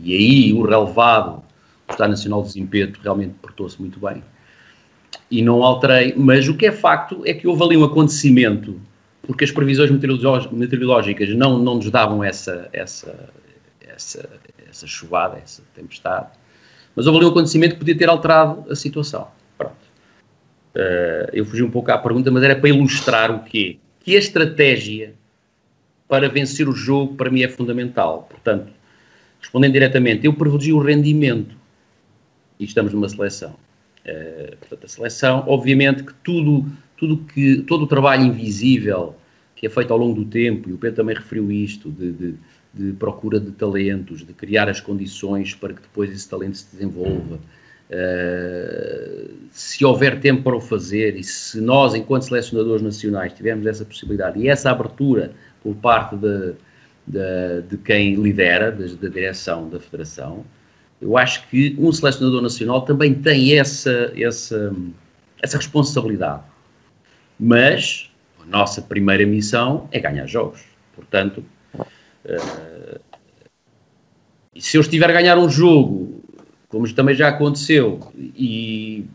e 0.03 0.13
aí 0.13 0.53
o 0.53 0.63
relevado, 0.63 1.43
o 1.87 1.91
Estado 1.91 2.09
Nacional 2.09 2.41
de 2.41 2.47
Desempeto 2.49 2.99
realmente 3.01 3.33
portou-se 3.41 3.79
muito 3.79 3.99
bem. 3.99 4.21
E 5.31 5.41
não 5.41 5.63
alterei, 5.63 6.13
mas 6.15 6.47
o 6.47 6.55
que 6.55 6.67
é 6.67 6.71
facto 6.71 7.23
é 7.25 7.33
que 7.33 7.47
houve 7.47 7.63
ali 7.63 7.77
um 7.77 7.83
acontecimento, 7.83 8.79
porque 9.23 9.43
as 9.43 9.51
previsões 9.51 9.89
meteorológicas 9.89 11.29
não, 11.29 11.57
não 11.57 11.75
nos 11.75 11.89
davam 11.89 12.23
essa, 12.23 12.69
essa, 12.71 13.29
essa, 13.97 14.29
essa 14.69 14.87
chuvada, 14.87 15.37
essa 15.37 15.61
tempestade. 15.73 16.29
Mas 16.95 17.05
houve 17.05 17.19
ali 17.19 17.27
um 17.27 17.31
acontecimento 17.31 17.73
que 17.73 17.79
podia 17.79 17.97
ter 17.97 18.07
alterado 18.07 18.71
a 18.71 18.75
situação. 18.75 19.27
Pronto. 19.57 19.75
Uh, 20.75 21.29
eu 21.33 21.45
fugi 21.45 21.63
um 21.63 21.69
pouco 21.69 21.91
à 21.91 21.97
pergunta, 21.97 22.31
mas 22.31 22.43
era 22.43 22.55
para 22.55 22.69
ilustrar 22.69 23.31
o 23.31 23.43
quê? 23.43 23.77
Que 23.99 24.15
a 24.15 24.19
estratégia 24.19 25.13
para 26.07 26.29
vencer 26.29 26.69
o 26.69 26.71
jogo, 26.71 27.15
para 27.15 27.29
mim, 27.29 27.41
é 27.41 27.49
fundamental. 27.49 28.27
Portanto, 28.29 28.71
respondendo 29.41 29.73
diretamente, 29.73 30.25
eu 30.25 30.33
privilegio 30.33 30.77
o 30.77 30.79
rendimento. 30.79 31.55
E 32.59 32.63
estamos 32.63 32.93
numa 32.93 33.09
seleção. 33.09 33.55
Uh, 34.05 34.55
portanto, 34.57 34.85
a 34.85 34.87
seleção, 34.87 35.43
obviamente 35.47 36.03
que 36.03 36.13
tudo, 36.23 36.65
tudo 36.95 37.17
que, 37.17 37.57
todo 37.63 37.83
o 37.83 37.87
trabalho 37.87 38.23
invisível 38.23 39.15
que 39.57 39.65
é 39.65 39.69
feito 39.69 39.91
ao 39.91 39.97
longo 39.97 40.23
do 40.23 40.25
tempo, 40.29 40.69
e 40.69 40.73
o 40.73 40.77
Pedro 40.77 40.97
também 40.97 41.15
referiu 41.15 41.51
isto, 41.51 41.89
de, 41.91 42.11
de 42.11 42.35
de 42.73 42.93
procura 42.93 43.39
de 43.39 43.51
talentos, 43.51 44.25
de 44.25 44.33
criar 44.33 44.69
as 44.69 44.79
condições 44.79 45.53
para 45.53 45.73
que 45.73 45.81
depois 45.81 46.11
esse 46.11 46.27
talento 46.29 46.57
se 46.57 46.75
desenvolva. 46.75 47.39
Uh, 47.89 49.31
se 49.49 49.85
houver 49.85 50.19
tempo 50.19 50.43
para 50.43 50.55
o 50.55 50.59
fazer 50.59 51.15
e 51.15 51.23
se 51.23 51.61
nós, 51.61 51.95
enquanto 51.95 52.23
selecionadores 52.23 52.81
nacionais, 52.81 53.31
tivermos 53.33 53.65
essa 53.65 53.85
possibilidade 53.85 54.39
e 54.39 54.49
essa 54.49 54.69
abertura 54.69 55.31
por 55.63 55.73
parte 55.75 56.17
de, 56.17 56.53
de, 57.07 57.61
de 57.69 57.77
quem 57.77 58.15
lidera, 58.15 58.71
da, 58.71 59.07
direção 59.07 59.69
da 59.69 59.79
federação, 59.79 60.43
eu 60.99 61.17
acho 61.17 61.47
que 61.47 61.75
um 61.79 61.91
selecionador 61.91 62.41
nacional 62.41 62.81
também 62.81 63.13
tem 63.13 63.57
essa, 63.57 64.11
essa, 64.17 64.75
essa 65.41 65.57
responsabilidade. 65.57 66.43
Mas 67.39 68.11
a 68.41 68.45
nossa 68.45 68.81
primeira 68.81 69.25
missão 69.25 69.87
é 69.91 69.99
ganhar 69.99 70.25
jogos. 70.25 70.65
Portanto, 70.95 71.43
Uh, 72.27 72.99
e 74.53 74.61
se 74.61 74.75
eu 74.75 74.81
estiver 74.81 75.09
a 75.09 75.13
ganhar 75.13 75.37
um 75.37 75.49
jogo, 75.49 76.21
como 76.67 76.91
também 76.93 77.15
já 77.15 77.29
aconteceu, 77.29 78.11
e 78.17 79.05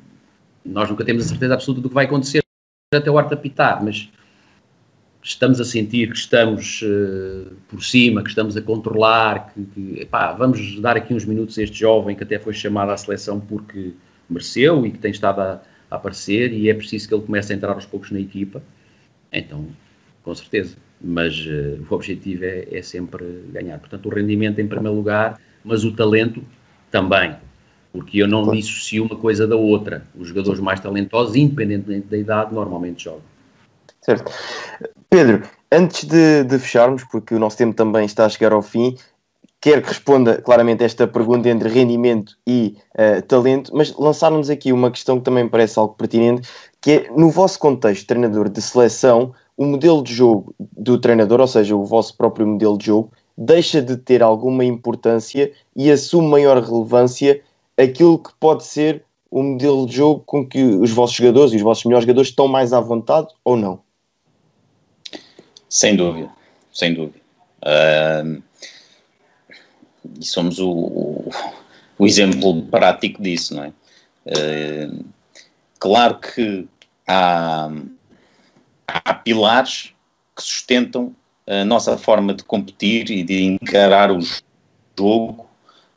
nós 0.65 0.89
nunca 0.89 1.05
temos 1.05 1.27
a 1.27 1.29
certeza 1.29 1.55
absoluta 1.55 1.83
do 1.83 1.89
que 1.89 1.95
vai 1.95 2.07
acontecer 2.07 2.43
até 2.95 3.11
o 3.11 3.19
arte 3.19 3.35
apitar, 3.35 3.83
mas 3.85 4.11
estamos 5.23 5.61
a 5.61 5.65
sentir 5.65 6.11
que 6.11 6.17
estamos 6.17 6.83
uh, 6.83 7.55
por 7.69 7.83
cima, 7.83 8.23
que 8.23 8.31
estamos 8.31 8.57
a 8.57 8.63
controlar, 8.63 9.53
que, 9.53 9.65
que 9.65 10.01
epá, 10.01 10.33
vamos 10.33 10.81
dar 10.81 10.97
aqui 10.97 11.13
uns 11.13 11.25
minutos 11.25 11.59
a 11.59 11.63
este 11.63 11.79
jovem 11.79 12.17
que 12.17 12.23
até 12.23 12.39
foi 12.39 12.55
chamado 12.55 12.91
à 12.91 12.97
seleção 12.97 13.39
porque 13.39 13.93
mereceu 14.29 14.87
e 14.87 14.91
que 14.91 14.99
tem 14.99 15.11
estado 15.11 15.41
a, 15.41 15.63
a 15.91 15.97
aparecer 15.97 16.53
e 16.53 16.69
é 16.69 16.75
preciso 16.75 17.09
que 17.09 17.15
ele 17.15 17.23
comece 17.25 17.53
a 17.53 17.57
entrar 17.57 17.73
aos 17.73 17.87
poucos 17.87 18.11
na 18.11 18.21
equipa. 18.21 18.63
Então, 19.33 19.67
com 20.23 20.35
certeza 20.35 20.77
mas 21.03 21.35
uh, 21.47 21.85
o 21.89 21.95
objetivo 21.95 22.45
é, 22.45 22.67
é, 22.71 22.83
sempre 22.83 23.25
ganhar. 23.53 23.79
Portanto, 23.79 24.07
o 24.07 24.09
rendimento 24.09 24.61
em 24.61 24.67
primeiro 24.67 24.97
lugar, 24.97 25.41
mas 25.65 25.85
o 25.85 25.93
talento 25.93 26.43
também, 26.91 27.35
porque 27.93 28.19
eu 28.19 28.29
não 28.29 28.45
claro. 28.45 28.59
dissocio 28.59 29.05
uma 29.05 29.17
coisa 29.17 29.47
da 29.47 29.57
outra. 29.57 30.07
Os 30.19 30.29
jogadores 30.29 30.61
mais 30.61 30.81
talentosos, 30.81 31.35
independentemente 31.35 32.07
da 32.07 32.17
idade, 32.17 32.55
normalmente 32.55 33.05
jogam. 33.05 33.23
Certo. 34.01 34.33
Pedro, 35.11 35.43
antes 35.71 36.05
de, 36.05 36.45
de 36.45 36.59
fecharmos, 36.59 37.05
porque 37.05 37.35
o 37.35 37.39
nosso 37.39 37.57
tempo 37.57 37.75
também 37.75 38.05
está 38.05 38.27
a 38.27 38.29
chegar 38.29 38.53
ao 38.53 38.63
fim, 38.63 38.97
quero 39.61 39.81
que 39.81 39.89
responda 39.89 40.43
claramente 40.43 40.83
esta 40.83 41.07
pergunta 41.07 41.49
entre 41.49 41.69
rendimento 41.69 42.37
e 42.47 42.77
uh, 42.99 43.23
talento, 43.23 43.71
mas 43.75 43.97
lançar-nos 43.97 44.51
aqui 44.51 44.73
uma 44.73 44.91
questão 44.91 45.19
que 45.19 45.25
também 45.25 45.45
me 45.45 45.51
parece 45.51 45.79
algo 45.79 45.95
pertinente, 45.95 46.49
que 46.81 46.91
é, 46.91 47.11
no 47.17 47.31
vosso 47.31 47.59
contexto, 47.61 48.07
treinador 48.07 48.49
de 48.49 48.61
seleção, 48.61 49.33
o 49.57 49.65
modelo 49.65 50.03
de 50.03 50.15
jogo 50.15 50.55
do 50.59 50.99
treinador, 50.99 51.41
ou 51.41 51.47
seja, 51.47 51.77
o 51.77 51.85
vosso 51.85 52.17
próprio 52.17 52.47
modelo 52.47 52.79
de 52.79 52.87
jogo, 52.87 53.13
deixa 53.37 53.81
de 53.81 53.97
ter 53.97 54.23
alguma 54.23 54.65
importância 54.65 55.53
e 55.75 55.91
assume 55.91 56.29
maior 56.29 56.63
relevância 56.63 57.43
aquilo 57.77 58.19
que 58.19 58.31
pode 58.39 58.65
ser 58.65 59.05
o 59.31 59.43
modelo 59.43 59.87
de 59.87 59.97
jogo 59.97 60.23
com 60.27 60.47
que 60.47 60.63
os 60.63 60.91
vossos 60.91 61.17
jogadores 61.17 61.53
e 61.53 61.57
os 61.57 61.63
vossos 61.63 61.85
melhores 61.85 62.05
jogadores 62.05 62.29
estão 62.29 62.47
mais 62.47 62.73
à 62.73 62.81
vontade 62.81 63.29
ou 63.43 63.57
não? 63.57 63.81
Sem 65.69 65.97
dúvida, 65.97 66.31
sem 66.71 66.93
dúvida. 66.93 67.19
Uh, 67.63 68.43
e 70.21 70.25
somos 70.25 70.59
o, 70.59 70.71
o, 70.71 71.31
o, 71.99 72.07
exemplo 72.07 72.63
prático 72.67 73.23
disso, 73.23 73.55
não 73.55 73.65
é? 73.65 73.73
Uh, 74.27 75.05
claro 75.79 76.19
que 76.19 76.69
há 77.07 77.71
há 78.87 79.15
pilares 79.15 79.93
que 80.37 80.43
sustentam 80.43 81.15
a 81.47 81.65
nossa 81.65 81.97
forma 81.99 82.35
de 82.35 82.45
competir 82.45 83.11
e 83.11 83.23
de 83.23 83.43
encarar 83.43 84.11
o 84.11 84.21
jogo 84.99 85.47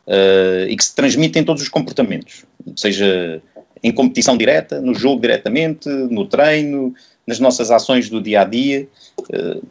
uh, 0.07 0.67
e 0.67 0.75
que 0.75 0.83
se 0.83 0.95
transmitem 0.95 1.41
em 1.41 1.45
todos 1.45 1.61
os 1.61 1.69
comportamentos, 1.69 2.45
seja 2.75 3.41
em 3.83 3.91
competição 3.91 4.35
direta, 4.35 4.81
no 4.81 4.95
jogo 4.95 5.21
diretamente, 5.21 5.87
no 5.87 6.25
treino, 6.25 6.93
nas 7.27 7.39
nossas 7.39 7.69
ações 7.69 8.09
do 8.09 8.21
dia 8.21 8.41
a 8.41 8.43
dia, 8.43 8.87
uh, 9.19 9.65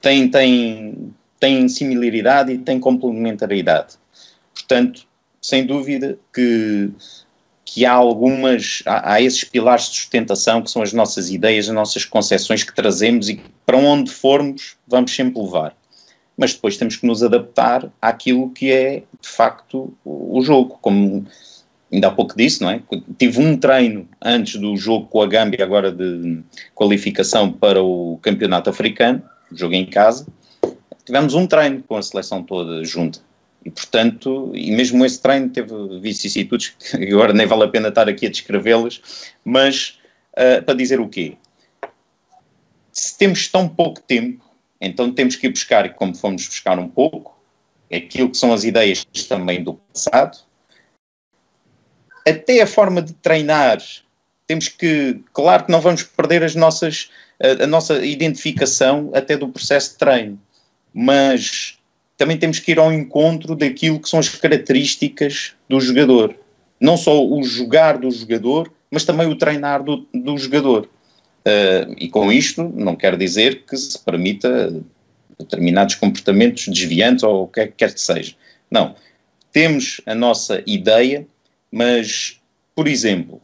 tem, 0.00 0.28
tem, 0.28 1.12
tem 1.40 1.68
similaridade 1.68 2.52
e 2.52 2.58
tem 2.58 2.78
complementaridade. 2.78 3.94
Portanto, 4.54 5.06
sem 5.42 5.66
dúvida 5.66 6.18
que 6.32 6.90
que 7.76 7.84
há 7.84 7.92
algumas, 7.92 8.82
há, 8.86 9.12
há, 9.12 9.20
esses 9.20 9.44
pilares 9.44 9.90
de 9.90 9.96
sustentação 9.96 10.62
que 10.62 10.70
são 10.70 10.80
as 10.80 10.94
nossas 10.94 11.28
ideias, 11.28 11.68
as 11.68 11.74
nossas 11.74 12.06
concepções 12.06 12.64
que 12.64 12.74
trazemos 12.74 13.28
e 13.28 13.38
para 13.66 13.76
onde 13.76 14.10
formos 14.10 14.78
vamos 14.88 15.14
sempre 15.14 15.38
levar. 15.42 15.76
Mas 16.38 16.54
depois 16.54 16.78
temos 16.78 16.96
que 16.96 17.06
nos 17.06 17.22
adaptar 17.22 17.92
àquilo 18.00 18.48
que 18.48 18.72
é 18.72 19.02
de 19.20 19.28
facto 19.28 19.92
o, 20.02 20.40
jogo, 20.40 20.78
como 20.80 21.26
ainda 21.92 22.08
há 22.08 22.10
pouco 22.10 22.34
disse, 22.34 22.62
não 22.62 22.70
é? 22.70 22.80
Tive 23.18 23.42
um 23.42 23.58
treino 23.58 24.08
antes 24.22 24.58
do 24.58 24.74
jogo 24.74 25.06
com 25.08 25.20
a 25.20 25.26
Gâmbia, 25.26 25.62
agora 25.62 25.92
de 25.92 26.40
qualificação 26.74 27.52
para 27.52 27.82
o 27.82 28.18
campeonato 28.22 28.70
africano, 28.70 29.22
jogo 29.52 29.74
em 29.74 29.84
casa. 29.84 30.26
Tivemos 31.04 31.34
um 31.34 31.46
treino 31.46 31.82
com 31.82 31.98
a 31.98 32.02
seleção 32.02 32.42
toda 32.42 32.82
junta. 32.84 33.18
E, 33.66 33.70
portanto, 33.72 34.52
e 34.54 34.70
mesmo 34.70 35.04
esse 35.04 35.20
treino 35.20 35.48
teve 35.48 35.74
vicissitudes, 35.98 36.68
que 36.68 37.12
agora 37.12 37.32
nem 37.32 37.46
vale 37.46 37.64
a 37.64 37.68
pena 37.68 37.88
estar 37.88 38.08
aqui 38.08 38.26
a 38.26 38.30
descrevê-las, 38.30 39.34
mas 39.44 39.98
uh, 40.34 40.62
para 40.62 40.74
dizer 40.74 41.00
o 41.00 41.08
quê? 41.08 41.36
Se 42.92 43.18
temos 43.18 43.48
tão 43.48 43.68
pouco 43.68 44.00
tempo, 44.00 44.48
então 44.80 45.12
temos 45.12 45.34
que 45.34 45.48
ir 45.48 45.50
buscar, 45.50 45.92
como 45.94 46.14
fomos 46.14 46.46
buscar 46.46 46.78
um 46.78 46.88
pouco, 46.88 47.36
aquilo 47.92 48.30
que 48.30 48.36
são 48.36 48.52
as 48.52 48.62
ideias 48.62 49.04
também 49.28 49.64
do 49.64 49.74
passado, 49.74 50.38
até 52.24 52.62
a 52.62 52.68
forma 52.68 53.02
de 53.02 53.14
treinar, 53.14 53.82
temos 54.46 54.68
que, 54.68 55.20
claro 55.32 55.64
que 55.64 55.72
não 55.72 55.80
vamos 55.80 56.04
perder 56.04 56.44
as 56.44 56.54
nossas, 56.54 57.10
a, 57.42 57.64
a 57.64 57.66
nossa 57.66 58.04
identificação 58.06 59.10
até 59.12 59.36
do 59.36 59.48
processo 59.48 59.90
de 59.90 59.98
treino, 59.98 60.40
mas 60.94 61.75
também 62.16 62.38
temos 62.38 62.58
que 62.58 62.72
ir 62.72 62.78
ao 62.78 62.92
encontro 62.92 63.54
daquilo 63.54 64.00
que 64.00 64.08
são 64.08 64.18
as 64.18 64.28
características 64.28 65.52
do 65.68 65.80
jogador. 65.80 66.34
Não 66.80 66.96
só 66.96 67.24
o 67.24 67.42
jogar 67.42 67.98
do 67.98 68.10
jogador, 68.10 68.70
mas 68.90 69.04
também 69.04 69.26
o 69.28 69.36
treinar 69.36 69.82
do, 69.82 70.06
do 70.14 70.36
jogador. 70.38 70.88
Uh, 71.46 71.94
e 71.96 72.08
com 72.08 72.32
isto 72.32 72.62
não 72.74 72.96
quer 72.96 73.16
dizer 73.16 73.64
que 73.64 73.76
se 73.76 73.98
permita 73.98 74.74
determinados 75.38 75.94
comportamentos 75.94 76.66
desviantes 76.68 77.22
ou 77.22 77.44
o 77.44 77.48
que 77.48 77.66
quer 77.68 77.92
que 77.92 78.00
seja. 78.00 78.34
Não. 78.70 78.94
Temos 79.52 80.00
a 80.04 80.14
nossa 80.14 80.62
ideia, 80.66 81.26
mas, 81.70 82.40
por 82.74 82.88
exemplo, 82.88 83.40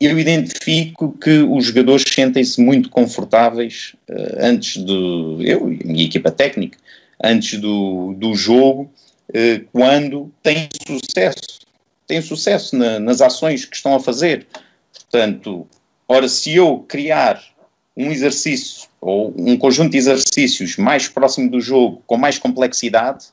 eu 0.00 0.18
identifico 0.18 1.12
que 1.20 1.40
os 1.40 1.66
jogadores 1.66 2.04
sentem-se 2.08 2.60
muito 2.60 2.88
confortáveis 2.88 3.94
uh, 4.08 4.36
antes 4.40 4.76
do. 4.76 5.38
Eu 5.42 5.72
e 5.72 5.80
a 5.82 5.86
minha 5.86 6.04
equipa 6.04 6.30
técnica, 6.30 6.78
antes 7.22 7.58
do, 7.60 8.14
do 8.14 8.34
jogo, 8.34 8.90
uh, 9.30 9.64
quando 9.72 10.32
têm 10.42 10.68
sucesso. 10.86 11.58
Têm 12.06 12.22
sucesso 12.22 12.76
na, 12.76 12.98
nas 12.98 13.20
ações 13.20 13.64
que 13.64 13.76
estão 13.76 13.94
a 13.94 14.00
fazer. 14.00 14.46
Portanto, 14.92 15.66
ora, 16.06 16.28
se 16.28 16.54
eu 16.54 16.84
criar 16.88 17.42
um 17.96 18.10
exercício 18.10 18.88
ou 19.00 19.34
um 19.36 19.56
conjunto 19.56 19.92
de 19.92 19.98
exercícios 19.98 20.76
mais 20.76 21.08
próximo 21.08 21.50
do 21.50 21.60
jogo, 21.60 22.02
com 22.06 22.16
mais 22.16 22.38
complexidade, 22.38 23.26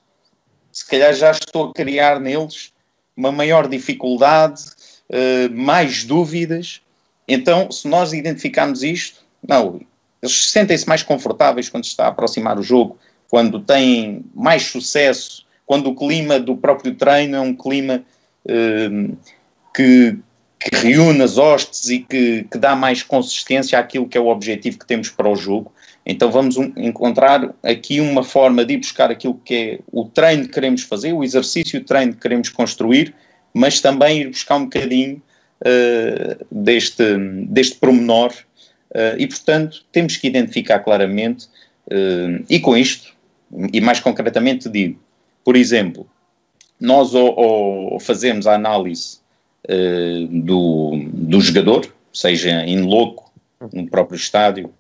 se 0.71 0.85
calhar 0.85 1.13
já 1.13 1.31
estou 1.31 1.69
a 1.69 1.73
criar 1.73 2.19
neles 2.19 2.73
uma 3.15 3.31
maior 3.31 3.67
dificuldade, 3.67 4.61
uh, 5.09 5.53
mais 5.53 6.03
dúvidas. 6.03 6.81
Então, 7.27 7.71
se 7.71 7.87
nós 7.87 8.11
identificarmos 8.11 8.83
isto, 8.83 9.23
não, 9.47 9.79
eles 10.21 10.49
sentem-se 10.49 10.87
mais 10.87 11.03
confortáveis 11.03 11.69
quando 11.69 11.85
se 11.85 11.91
está 11.91 12.05
a 12.05 12.09
aproximar 12.09 12.59
o 12.59 12.63
jogo, 12.63 12.97
quando 13.35 13.59
têm 13.59 14.23
mais 14.33 14.63
sucesso, 14.63 15.45
quando 15.65 15.89
o 15.89 15.93
clima 15.93 16.39
do 16.39 16.55
próprio 16.55 16.95
treino 16.95 17.35
é 17.35 17.41
um 17.41 17.53
clima 17.53 18.01
uh, 18.45 19.17
que, 19.75 20.17
que 20.57 20.75
reúne 20.77 21.21
as 21.21 21.37
hostes 21.37 21.89
e 21.89 21.99
que, 21.99 22.45
que, 22.49 22.57
dá 22.57 22.77
mais 22.77 23.03
consistência 23.03 23.77
àquilo 23.77 24.07
que 24.07 24.17
é 24.17 24.21
o 24.21 24.27
objetivo 24.27 24.79
que 24.79 24.87
temos 24.87 25.09
para 25.09 25.27
o 25.27 25.35
jogo. 25.35 25.69
Então 26.05 26.31
vamos 26.31 26.55
um, 26.55 26.71
encontrar 26.77 27.53
aqui 27.61 27.99
uma 27.99 28.23
forma 28.23 28.63
de 28.63 28.75
ir 28.75 28.77
buscar 28.77 29.11
aquilo 29.11 29.37
que 29.43 29.53
é 29.53 29.79
o 29.91 30.05
treino 30.05 30.43
que 30.43 30.53
queremos 30.53 30.83
fazer, 30.83 31.11
o 31.11 31.21
exercício 31.21 31.81
de 31.81 31.85
treino 31.85 32.13
que 32.13 32.21
queremos 32.21 32.47
construir, 32.47 33.13
mas 33.53 33.81
também 33.81 34.21
ir 34.21 34.29
buscar 34.29 34.55
um 34.55 34.63
bocadinho 34.63 35.21
uh, 35.59 36.45
deste, 36.49 37.03
deste 37.49 37.75
promenor 37.79 38.31
uh, 38.91 39.19
e, 39.19 39.27
portanto, 39.27 39.83
temos 39.91 40.15
que 40.15 40.25
identificar 40.25 40.79
claramente, 40.79 41.47
uh, 41.91 42.41
e 42.49 42.61
com 42.61 42.77
isto, 42.77 43.13
e 43.71 43.81
mais 43.81 43.99
concretamente 43.99 44.69
digo, 44.69 44.99
por 45.43 45.55
exemplo, 45.55 46.07
nós 46.79 47.13
ou, 47.13 47.99
fazemos 47.99 48.47
a 48.47 48.55
análise 48.55 49.19
do, 50.29 51.07
do 51.11 51.41
jogador, 51.41 51.87
seja 52.13 52.65
em 52.65 52.81
loco, 52.81 53.31
no 53.73 53.87
próprio 53.87 54.17
estádio, 54.17 54.71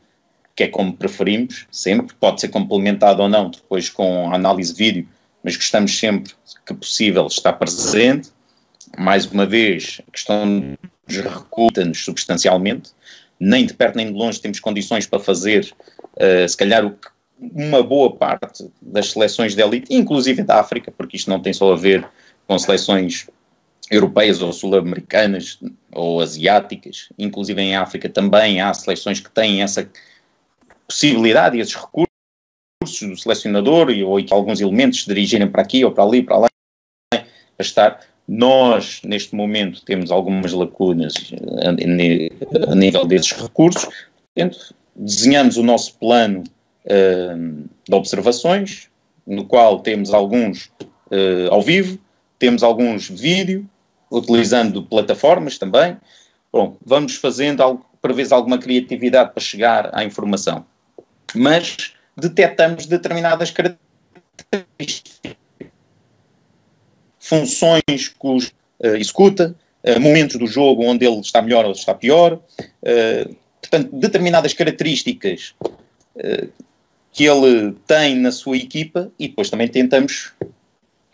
que 0.55 0.63
é 0.63 0.67
como 0.67 0.95
preferimos, 0.95 1.67
sempre, 1.69 2.15
pode 2.15 2.39
ser 2.39 2.47
complementado 2.47 3.21
ou 3.21 3.27
não 3.27 3.49
depois 3.49 3.89
com 3.89 4.31
a 4.31 4.35
análise 4.35 4.73
vídeo, 4.73 5.07
mas 5.43 5.55
gostamos 5.55 5.97
sempre 5.97 6.33
que 6.65 6.73
possível 6.73 7.27
estar 7.27 7.53
presente. 7.53 8.29
Mais 8.97 9.25
uma 9.25 9.45
vez, 9.45 10.01
a 10.07 10.11
questão 10.11 10.45
nos 10.45 11.17
recuta-nos 11.17 12.03
substancialmente, 12.03 12.91
nem 13.39 13.65
de 13.65 13.73
perto 13.73 13.97
nem 13.97 14.07
de 14.07 14.13
longe 14.13 14.39
temos 14.39 14.59
condições 14.59 15.05
para 15.05 15.19
fazer, 15.19 15.73
uh, 16.15 16.47
se 16.47 16.55
calhar, 16.55 16.85
o 16.85 16.91
que 16.91 17.09
uma 17.39 17.83
boa 17.83 18.15
parte 18.15 18.69
das 18.81 19.11
seleções 19.11 19.55
de 19.55 19.61
elite, 19.61 19.93
inclusive 19.93 20.43
da 20.43 20.59
África, 20.59 20.91
porque 20.91 21.17
isto 21.17 21.29
não 21.29 21.41
tem 21.41 21.53
só 21.53 21.73
a 21.73 21.75
ver 21.75 22.07
com 22.47 22.57
seleções 22.57 23.27
europeias 23.89 24.41
ou 24.41 24.51
sul-americanas 24.51 25.59
ou 25.91 26.21
asiáticas, 26.21 27.09
inclusive 27.17 27.61
em 27.61 27.75
África 27.75 28.09
também 28.09 28.61
há 28.61 28.73
seleções 28.73 29.19
que 29.19 29.29
têm 29.29 29.61
essa 29.61 29.89
possibilidade 30.87 31.57
e 31.57 31.61
esses 31.61 31.75
recursos. 31.75 32.05
Do 33.01 33.17
selecionador 33.17 33.89
e, 33.89 34.03
ou 34.03 34.19
alguns 34.29 34.61
elementos 34.61 35.05
dirigirem 35.05 35.49
para 35.49 35.63
aqui 35.63 35.83
ou 35.83 35.91
para 35.91 36.03
ali, 36.03 36.21
para 36.21 36.37
lá, 36.37 36.47
para 37.09 37.25
estar. 37.59 37.99
Nós, 38.27 39.01
neste 39.03 39.33
momento, 39.33 39.83
temos 39.83 40.11
algumas 40.11 40.53
lacunas 40.53 41.13
a, 41.63 42.71
a 42.71 42.75
nível 42.75 43.05
desses 43.05 43.31
recursos, 43.31 43.87
portanto, 44.35 44.75
desenhamos 44.95 45.57
o 45.57 45.63
nosso 45.63 45.97
plano 45.97 46.43
de 46.87 47.95
observações, 47.95 48.89
no 49.25 49.45
qual 49.45 49.79
temos 49.79 50.13
alguns 50.13 50.65
uh, 51.11 51.51
ao 51.51 51.61
vivo, 51.61 51.97
temos 52.37 52.61
alguns 52.61 53.09
vídeo, 53.09 53.67
utilizando 54.11 54.83
plataformas 54.83 55.57
também. 55.57 55.97
Bom, 56.53 56.77
vamos 56.85 57.15
fazendo, 57.15 57.61
algo, 57.61 57.85
por 58.01 58.13
vezes, 58.13 58.31
alguma 58.31 58.59
criatividade 58.59 59.31
para 59.33 59.41
chegar 59.41 59.89
à 59.93 60.03
informação 60.03 60.63
mas 61.35 61.93
detectamos 62.15 62.85
determinadas 62.85 63.51
características, 63.51 65.35
funções 67.19 67.83
que 67.85 68.27
os 68.27 68.47
uh, 68.47 68.95
executa, 68.97 69.55
uh, 69.83 69.99
momentos 69.99 70.37
do 70.37 70.47
jogo 70.47 70.83
onde 70.83 71.05
ele 71.05 71.19
está 71.19 71.41
melhor 71.41 71.65
ou 71.65 71.71
está 71.71 71.93
pior, 71.93 72.33
uh, 72.33 73.35
portanto, 73.61 73.89
determinadas 73.93 74.53
características 74.53 75.55
que 77.15 77.23
ele 77.23 77.73
tem 77.87 78.13
na 78.17 78.29
sua 78.29 78.57
equipa 78.57 79.09
e 79.17 79.29
depois 79.29 79.49
também 79.49 79.69
tentamos 79.69 80.33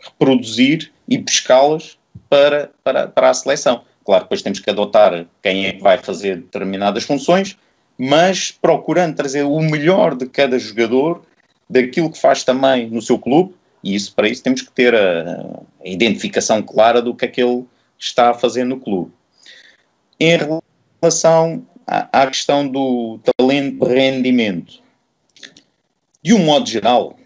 reproduzir 0.00 0.90
e 1.08 1.16
pescá-las 1.16 1.96
para, 2.28 2.72
para, 2.82 3.06
para 3.06 3.30
a 3.30 3.34
seleção. 3.34 3.84
Claro, 4.04 4.24
depois 4.24 4.42
temos 4.42 4.58
que 4.58 4.68
adotar 4.68 5.24
quem 5.40 5.66
é 5.66 5.74
que 5.74 5.80
vai 5.80 5.96
fazer 5.98 6.38
determinadas 6.38 7.04
funções, 7.04 7.56
mas 7.96 8.50
procurando 8.50 9.14
trazer 9.14 9.44
o 9.44 9.60
melhor 9.60 10.16
de 10.16 10.26
cada 10.26 10.58
jogador, 10.58 11.22
daquilo 11.70 12.10
que 12.10 12.18
faz 12.18 12.42
também 12.42 12.90
no 12.90 13.00
seu 13.00 13.16
clube, 13.16 13.54
e 13.84 13.94
isso 13.94 14.12
para 14.12 14.28
isso 14.28 14.42
temos 14.42 14.60
que 14.60 14.72
ter 14.72 14.96
a, 14.96 15.60
a 15.84 15.88
identificação 15.88 16.60
clara 16.62 17.00
do 17.00 17.14
que 17.14 17.26
é 17.26 17.28
que 17.28 17.40
ele 17.40 17.64
está 17.96 18.30
a 18.30 18.34
fazer 18.34 18.64
no 18.64 18.80
clube. 18.80 19.12
Em 20.18 20.36
relação 21.00 21.64
à, 21.86 22.22
à 22.22 22.26
questão 22.26 22.66
do 22.66 23.20
talento 23.38 23.86
de 23.86 23.94
rendimento, 23.94 24.81
de 26.22 26.32
um 26.32 26.38
modo 26.38 26.68
geral, 26.68 27.18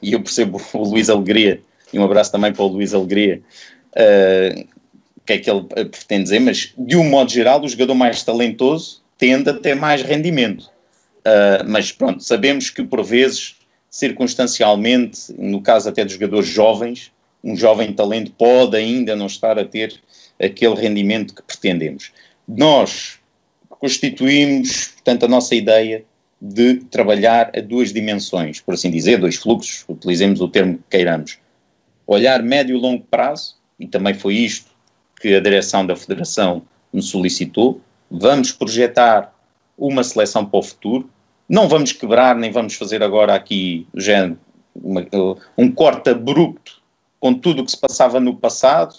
e 0.00 0.12
eu 0.12 0.20
percebo 0.20 0.60
o 0.74 0.82
Luís 0.82 1.08
Alegria, 1.08 1.60
e 1.92 1.98
um 1.98 2.04
abraço 2.04 2.32
também 2.32 2.52
para 2.52 2.62
o 2.62 2.68
Luís 2.68 2.92
Alegria, 2.92 3.40
uh, 3.96 4.60
o 5.16 5.20
que 5.24 5.34
é 5.34 5.38
que 5.38 5.50
ele 5.50 5.62
pretende 5.62 6.24
dizer, 6.24 6.40
mas 6.40 6.72
de 6.76 6.96
um 6.96 7.08
modo 7.08 7.30
geral, 7.30 7.62
o 7.62 7.68
jogador 7.68 7.94
mais 7.94 8.22
talentoso 8.22 9.02
tende 9.16 9.50
a 9.50 9.54
ter 9.54 9.76
mais 9.76 10.02
rendimento. 10.02 10.70
Uh, 11.18 11.62
mas 11.68 11.92
pronto, 11.92 12.24
sabemos 12.24 12.70
que 12.70 12.82
por 12.82 13.04
vezes, 13.04 13.54
circunstancialmente, 13.88 15.32
no 15.38 15.62
caso 15.62 15.88
até 15.88 16.04
dos 16.04 16.14
jogadores 16.14 16.48
jovens, 16.48 17.12
um 17.44 17.54
jovem 17.54 17.92
talento 17.92 18.32
pode 18.32 18.76
ainda 18.76 19.14
não 19.14 19.26
estar 19.26 19.58
a 19.58 19.64
ter 19.64 19.94
aquele 20.40 20.74
rendimento 20.74 21.34
que 21.34 21.42
pretendemos. 21.42 22.10
Nós 22.48 23.18
constituímos, 23.68 24.88
portanto, 24.88 25.24
a 25.24 25.28
nossa 25.28 25.54
ideia 25.54 26.04
de 26.44 26.80
trabalhar 26.90 27.52
a 27.56 27.60
duas 27.60 27.92
dimensões, 27.92 28.60
por 28.60 28.74
assim 28.74 28.90
dizer, 28.90 29.18
dois 29.18 29.36
fluxos, 29.36 29.84
utilizemos 29.88 30.40
o 30.40 30.48
termo 30.48 30.78
que 30.78 30.84
queiramos. 30.90 31.38
Olhar 32.04 32.42
médio 32.42 32.76
e 32.76 32.80
longo 32.80 33.04
prazo, 33.08 33.54
e 33.78 33.86
também 33.86 34.12
foi 34.12 34.34
isto 34.34 34.72
que 35.20 35.36
a 35.36 35.40
direção 35.40 35.86
da 35.86 35.94
Federação 35.94 36.62
nos 36.92 37.10
solicitou, 37.10 37.80
vamos 38.10 38.50
projetar 38.50 39.32
uma 39.78 40.02
seleção 40.02 40.44
para 40.44 40.58
o 40.58 40.62
futuro, 40.64 41.08
não 41.48 41.68
vamos 41.68 41.92
quebrar, 41.92 42.34
nem 42.34 42.50
vamos 42.50 42.74
fazer 42.74 43.04
agora 43.04 43.36
aqui 43.36 43.86
uma, 44.74 45.06
um 45.56 45.70
corte 45.70 46.10
abrupto 46.10 46.82
com 47.20 47.32
tudo 47.32 47.62
o 47.62 47.64
que 47.64 47.70
se 47.70 47.78
passava 47.78 48.18
no 48.18 48.34
passado 48.34 48.96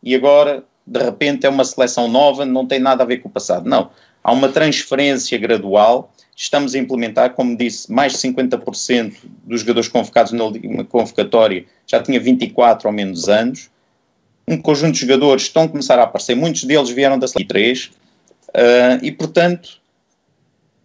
e 0.00 0.14
agora, 0.14 0.62
de 0.86 1.02
repente, 1.02 1.44
é 1.44 1.48
uma 1.48 1.64
seleção 1.64 2.06
nova, 2.06 2.44
não 2.44 2.66
tem 2.66 2.78
nada 2.78 3.02
a 3.02 3.06
ver 3.06 3.18
com 3.18 3.28
o 3.28 3.32
passado. 3.32 3.68
Não. 3.68 3.90
Há 4.22 4.32
uma 4.32 4.48
transferência 4.48 5.36
gradual. 5.38 6.12
Estamos 6.36 6.74
a 6.74 6.78
implementar, 6.78 7.34
como 7.34 7.56
disse, 7.56 7.90
mais 7.92 8.12
de 8.12 8.18
50% 8.18 9.14
dos 9.44 9.60
jogadores 9.60 9.88
convocados 9.88 10.32
na 10.32 10.84
convocatória 10.84 11.64
já 11.86 12.02
tinha 12.02 12.18
24 12.18 12.88
ou 12.88 12.94
menos 12.94 13.28
anos. 13.28 13.70
Um 14.46 14.60
conjunto 14.60 14.94
de 14.94 15.00
jogadores 15.00 15.44
estão 15.44 15.64
a 15.64 15.68
começar 15.68 15.98
a 15.98 16.02
aparecer, 16.02 16.34
muitos 16.34 16.64
deles 16.64 16.90
vieram 16.90 17.18
da 17.18 17.28
seleção 17.28 17.48
3 17.48 17.90
Uh, 18.54 19.02
e, 19.02 19.10
portanto, 19.10 19.80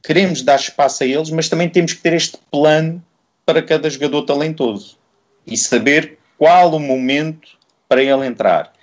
queremos 0.04 0.42
dar 0.42 0.56
espaço 0.56 1.04
a 1.04 1.06
eles, 1.06 1.30
mas 1.30 1.48
também 1.48 1.70
temos 1.70 1.94
que 1.94 2.02
ter 2.02 2.14
este 2.14 2.38
plano 2.50 3.04
para 3.46 3.62
cada 3.62 3.88
jogador 3.88 4.24
talentoso 4.24 4.98
e 5.46 5.56
saber 5.56 6.18
qual 6.36 6.74
o 6.74 6.80
momento 6.80 7.60
para 7.88 8.02
ele 8.02 8.26
entrar. 8.26 8.74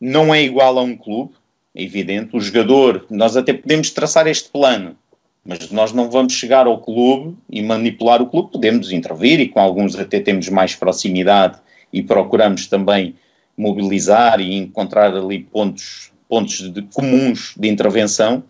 Não 0.00 0.34
é 0.34 0.42
igual 0.42 0.78
a 0.78 0.82
um 0.82 0.96
clube, 0.96 1.34
é 1.74 1.82
evidente. 1.82 2.34
O 2.34 2.40
jogador, 2.40 3.06
nós 3.10 3.36
até 3.36 3.52
podemos 3.52 3.90
traçar 3.90 4.26
este 4.26 4.48
plano, 4.48 4.96
Mas 5.44 5.70
nós 5.70 5.92
não 5.92 6.08
vamos 6.08 6.34
chegar 6.34 6.66
ao 6.66 6.80
clube 6.80 7.36
e 7.50 7.62
manipular 7.62 8.22
o 8.22 8.26
clube, 8.26 8.52
podemos 8.52 8.92
intervir 8.92 9.40
e 9.40 9.48
com 9.48 9.58
alguns 9.58 9.96
até 9.96 10.20
temos 10.20 10.48
mais 10.48 10.74
proximidade 10.74 11.58
e 11.92 12.02
procuramos 12.02 12.66
também 12.66 13.16
mobilizar 13.56 14.40
e 14.40 14.54
encontrar 14.54 15.14
ali 15.14 15.40
pontos, 15.40 16.12
pontos 16.28 16.72
de, 16.72 16.82
comuns 16.82 17.54
de 17.56 17.68
intervenção, 17.68 18.42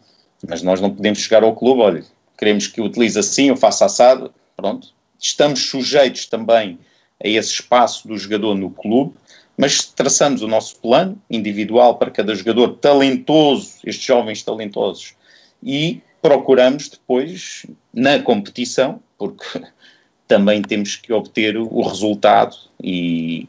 mas 0.47 0.63
nós 0.63 0.81
não 0.81 0.91
podemos 0.91 1.19
chegar 1.19 1.43
ao 1.43 1.55
clube, 1.55 1.81
olha, 1.81 2.05
queremos 2.39 2.67
que 2.67 2.81
utilize 2.81 3.19
assim, 3.19 3.49
eu 3.49 3.57
faça 3.57 3.87
assado, 3.87 4.33
pronto. 4.57 4.89
Estamos 5.19 5.67
sujeitos 5.67 6.27
também 6.27 6.79
a 7.23 7.29
esse 7.29 7.53
espaço 7.53 8.07
do 8.07 8.19
jogador 8.19 8.55
no 8.55 8.71
clube, 8.71 9.15
mas 9.57 9.87
traçamos 9.87 10.43
o 10.43 10.49
nosso 10.49 10.77
plano 10.77 11.21
individual 11.31 11.97
para 11.97 12.11
cada 12.11 12.35
jogador 12.35 12.77
talentoso, 12.77 13.75
estes 13.85 14.05
jovens 14.05 14.43
talentosos, 14.43 15.15
e 15.63 16.01
procuramos 16.23 16.89
depois, 16.89 17.67
na 17.93 18.21
competição, 18.21 19.01
porque 19.19 19.61
também 20.29 20.63
temos 20.63 20.97
que 20.97 21.13
obter 21.13 21.59
o 21.59 21.83
resultado 21.83 22.57
e, 22.83 23.49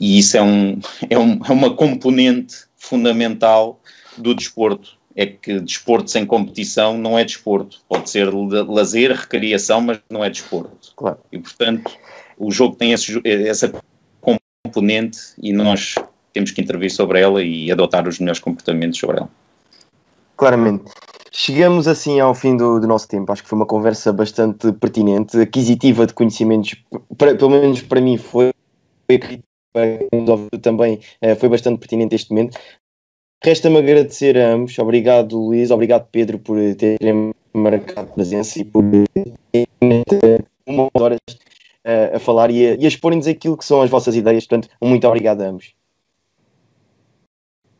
e 0.00 0.18
isso 0.18 0.36
é, 0.36 0.42
um, 0.42 0.80
é, 1.10 1.18
um, 1.18 1.40
é 1.44 1.52
uma 1.52 1.74
componente 1.74 2.64
fundamental 2.76 3.80
do 4.16 4.34
desporto. 4.34 4.96
É 5.16 5.26
que 5.26 5.60
desporto 5.60 6.10
sem 6.10 6.24
competição 6.26 6.98
não 6.98 7.18
é 7.18 7.24
desporto. 7.24 7.80
Pode 7.88 8.10
ser 8.10 8.32
lazer, 8.32 9.12
recriação, 9.12 9.80
mas 9.80 10.00
não 10.10 10.24
é 10.24 10.30
desporto. 10.30 10.92
Claro. 10.96 11.18
E, 11.30 11.38
portanto, 11.38 11.92
o 12.36 12.50
jogo 12.50 12.74
tem 12.74 12.92
esse, 12.92 13.20
essa 13.24 13.72
componente 14.20 15.18
e 15.40 15.52
nós 15.52 15.94
temos 16.32 16.50
que 16.50 16.60
intervir 16.60 16.90
sobre 16.90 17.20
ela 17.20 17.42
e 17.42 17.70
adotar 17.70 18.08
os 18.08 18.18
melhores 18.18 18.40
comportamentos 18.40 18.98
sobre 18.98 19.18
ela. 19.18 19.30
Claramente. 20.36 20.90
Chegamos 21.36 21.88
assim 21.88 22.20
ao 22.20 22.32
fim 22.32 22.56
do, 22.56 22.78
do, 22.78 22.86
nosso 22.86 23.08
tempo. 23.08 23.32
Acho 23.32 23.42
que 23.42 23.48
foi 23.48 23.56
uma 23.56 23.66
conversa 23.66 24.12
bastante 24.12 24.70
pertinente, 24.70 25.36
aquisitiva 25.36 26.06
de 26.06 26.14
conhecimentos, 26.14 26.76
para, 27.18 27.34
pelo 27.34 27.50
menos 27.50 27.82
para 27.82 28.00
mim 28.00 28.16
foi, 28.16 28.52
foi 29.08 30.48
também 30.62 31.00
eh, 31.20 31.34
foi 31.34 31.48
bastante 31.48 31.80
pertinente 31.80 32.14
este 32.14 32.30
momento. 32.30 32.56
Resta-me 33.42 33.78
agradecer 33.78 34.38
a 34.38 34.52
ambos. 34.52 34.78
Obrigado, 34.78 35.36
Luís. 35.36 35.72
Obrigado, 35.72 36.06
Pedro, 36.12 36.38
por 36.38 36.56
terem 36.76 37.34
marcado 37.52 38.12
presença 38.12 38.60
e 38.60 38.64
por 38.64 38.84
uma 40.64 40.88
horas 40.94 41.18
a, 41.84 42.16
a 42.16 42.18
falar 42.20 42.52
e 42.52 42.64
a, 42.64 42.74
e 42.76 42.84
a 42.84 42.88
exporem-nos 42.88 43.26
aquilo 43.26 43.56
que 43.56 43.64
são 43.64 43.82
as 43.82 43.90
vossas 43.90 44.14
ideias. 44.14 44.46
Portanto, 44.46 44.72
muito 44.80 45.04
obrigado 45.08 45.42
a 45.42 45.48
ambos. 45.48 45.74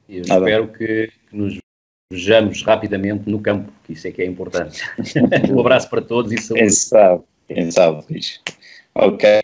Eu 0.08 0.22
espero 0.22 0.72
que, 0.72 1.12
que 1.30 1.36
nos 1.36 1.63
vejamos 2.14 2.62
rapidamente 2.62 3.28
no 3.28 3.40
campo, 3.40 3.72
que 3.84 3.92
isso 3.92 4.06
é 4.06 4.12
que 4.12 4.22
é 4.22 4.24
importante. 4.24 4.82
um 5.52 5.60
abraço 5.60 5.90
para 5.90 6.00
todos 6.00 6.32
e 6.32 6.38
saúde. 6.38 6.60
Quem 6.60 6.70
sabe, 6.70 7.22
quem 7.48 7.70
sabe, 7.70 8.04
Luís. 8.08 8.40
Ok. 8.94 9.42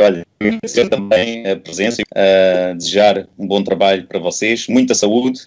Olha, 0.00 0.26
agradecer 0.40 0.88
também 0.88 1.46
a 1.46 1.56
presença, 1.56 2.02
a 2.14 2.72
desejar 2.72 3.28
um 3.38 3.46
bom 3.46 3.62
trabalho 3.62 4.06
para 4.06 4.18
vocês, 4.18 4.66
muita 4.68 4.94
saúde, 4.94 5.42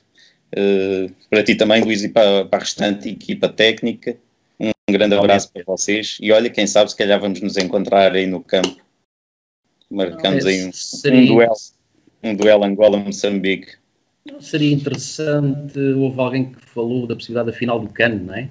uh, 0.55 1.11
para 1.29 1.43
ti 1.43 1.55
também, 1.55 1.81
Luís, 1.81 2.03
e 2.03 2.09
para, 2.09 2.45
para 2.45 2.59
a 2.59 2.61
restante 2.61 3.09
equipa 3.09 3.49
técnica. 3.49 4.15
Um 4.59 4.91
grande 4.91 5.15
abraço 5.15 5.51
para 5.51 5.63
vocês 5.65 6.17
e 6.21 6.31
olha, 6.31 6.49
quem 6.49 6.67
sabe 6.67 6.91
se 6.91 6.97
calhar 6.97 7.19
vamos 7.19 7.41
nos 7.41 7.57
encontrar 7.57 8.13
aí 8.13 8.27
no 8.27 8.41
campo. 8.41 8.77
Marcamos 9.89 10.45
aí 10.45 10.65
um, 10.65 10.71
um 11.11 11.25
duelo, 11.25 11.55
um 12.21 12.35
duelo 12.35 12.63
Angola-Moçambique. 12.65 13.82
Seria 14.39 14.73
interessante, 14.73 15.77
houve 15.79 16.19
alguém 16.19 16.53
que 16.53 16.59
falou 16.61 17.05
da 17.05 17.15
possibilidade 17.15 17.51
da 17.51 17.57
final 17.57 17.79
do 17.79 17.89
cano, 17.89 18.25
não 18.25 18.33
é? 18.33 18.49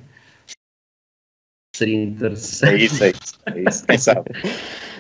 Seria 1.75 2.03
interessante. 2.05 2.75
É 2.75 2.85
isso, 2.85 3.05
é 3.05 3.11
isso, 3.11 3.41
é 3.47 3.61
isso 3.71 3.87
quem 3.87 3.97
sabe. 3.99 4.31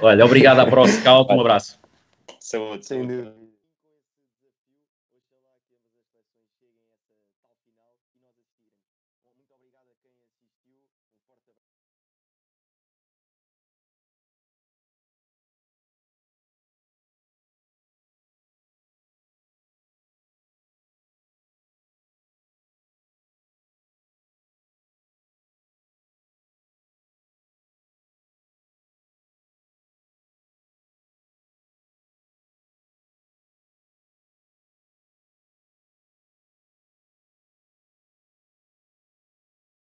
Olha, 0.01 0.24
obrigado 0.24 0.61
à 0.61 0.66
ProScout, 0.66 1.31
um 1.31 1.40
abraço. 1.40 1.78
Saúde. 2.40 2.86
Sem 2.86 3.07
dúvida. 3.07 3.41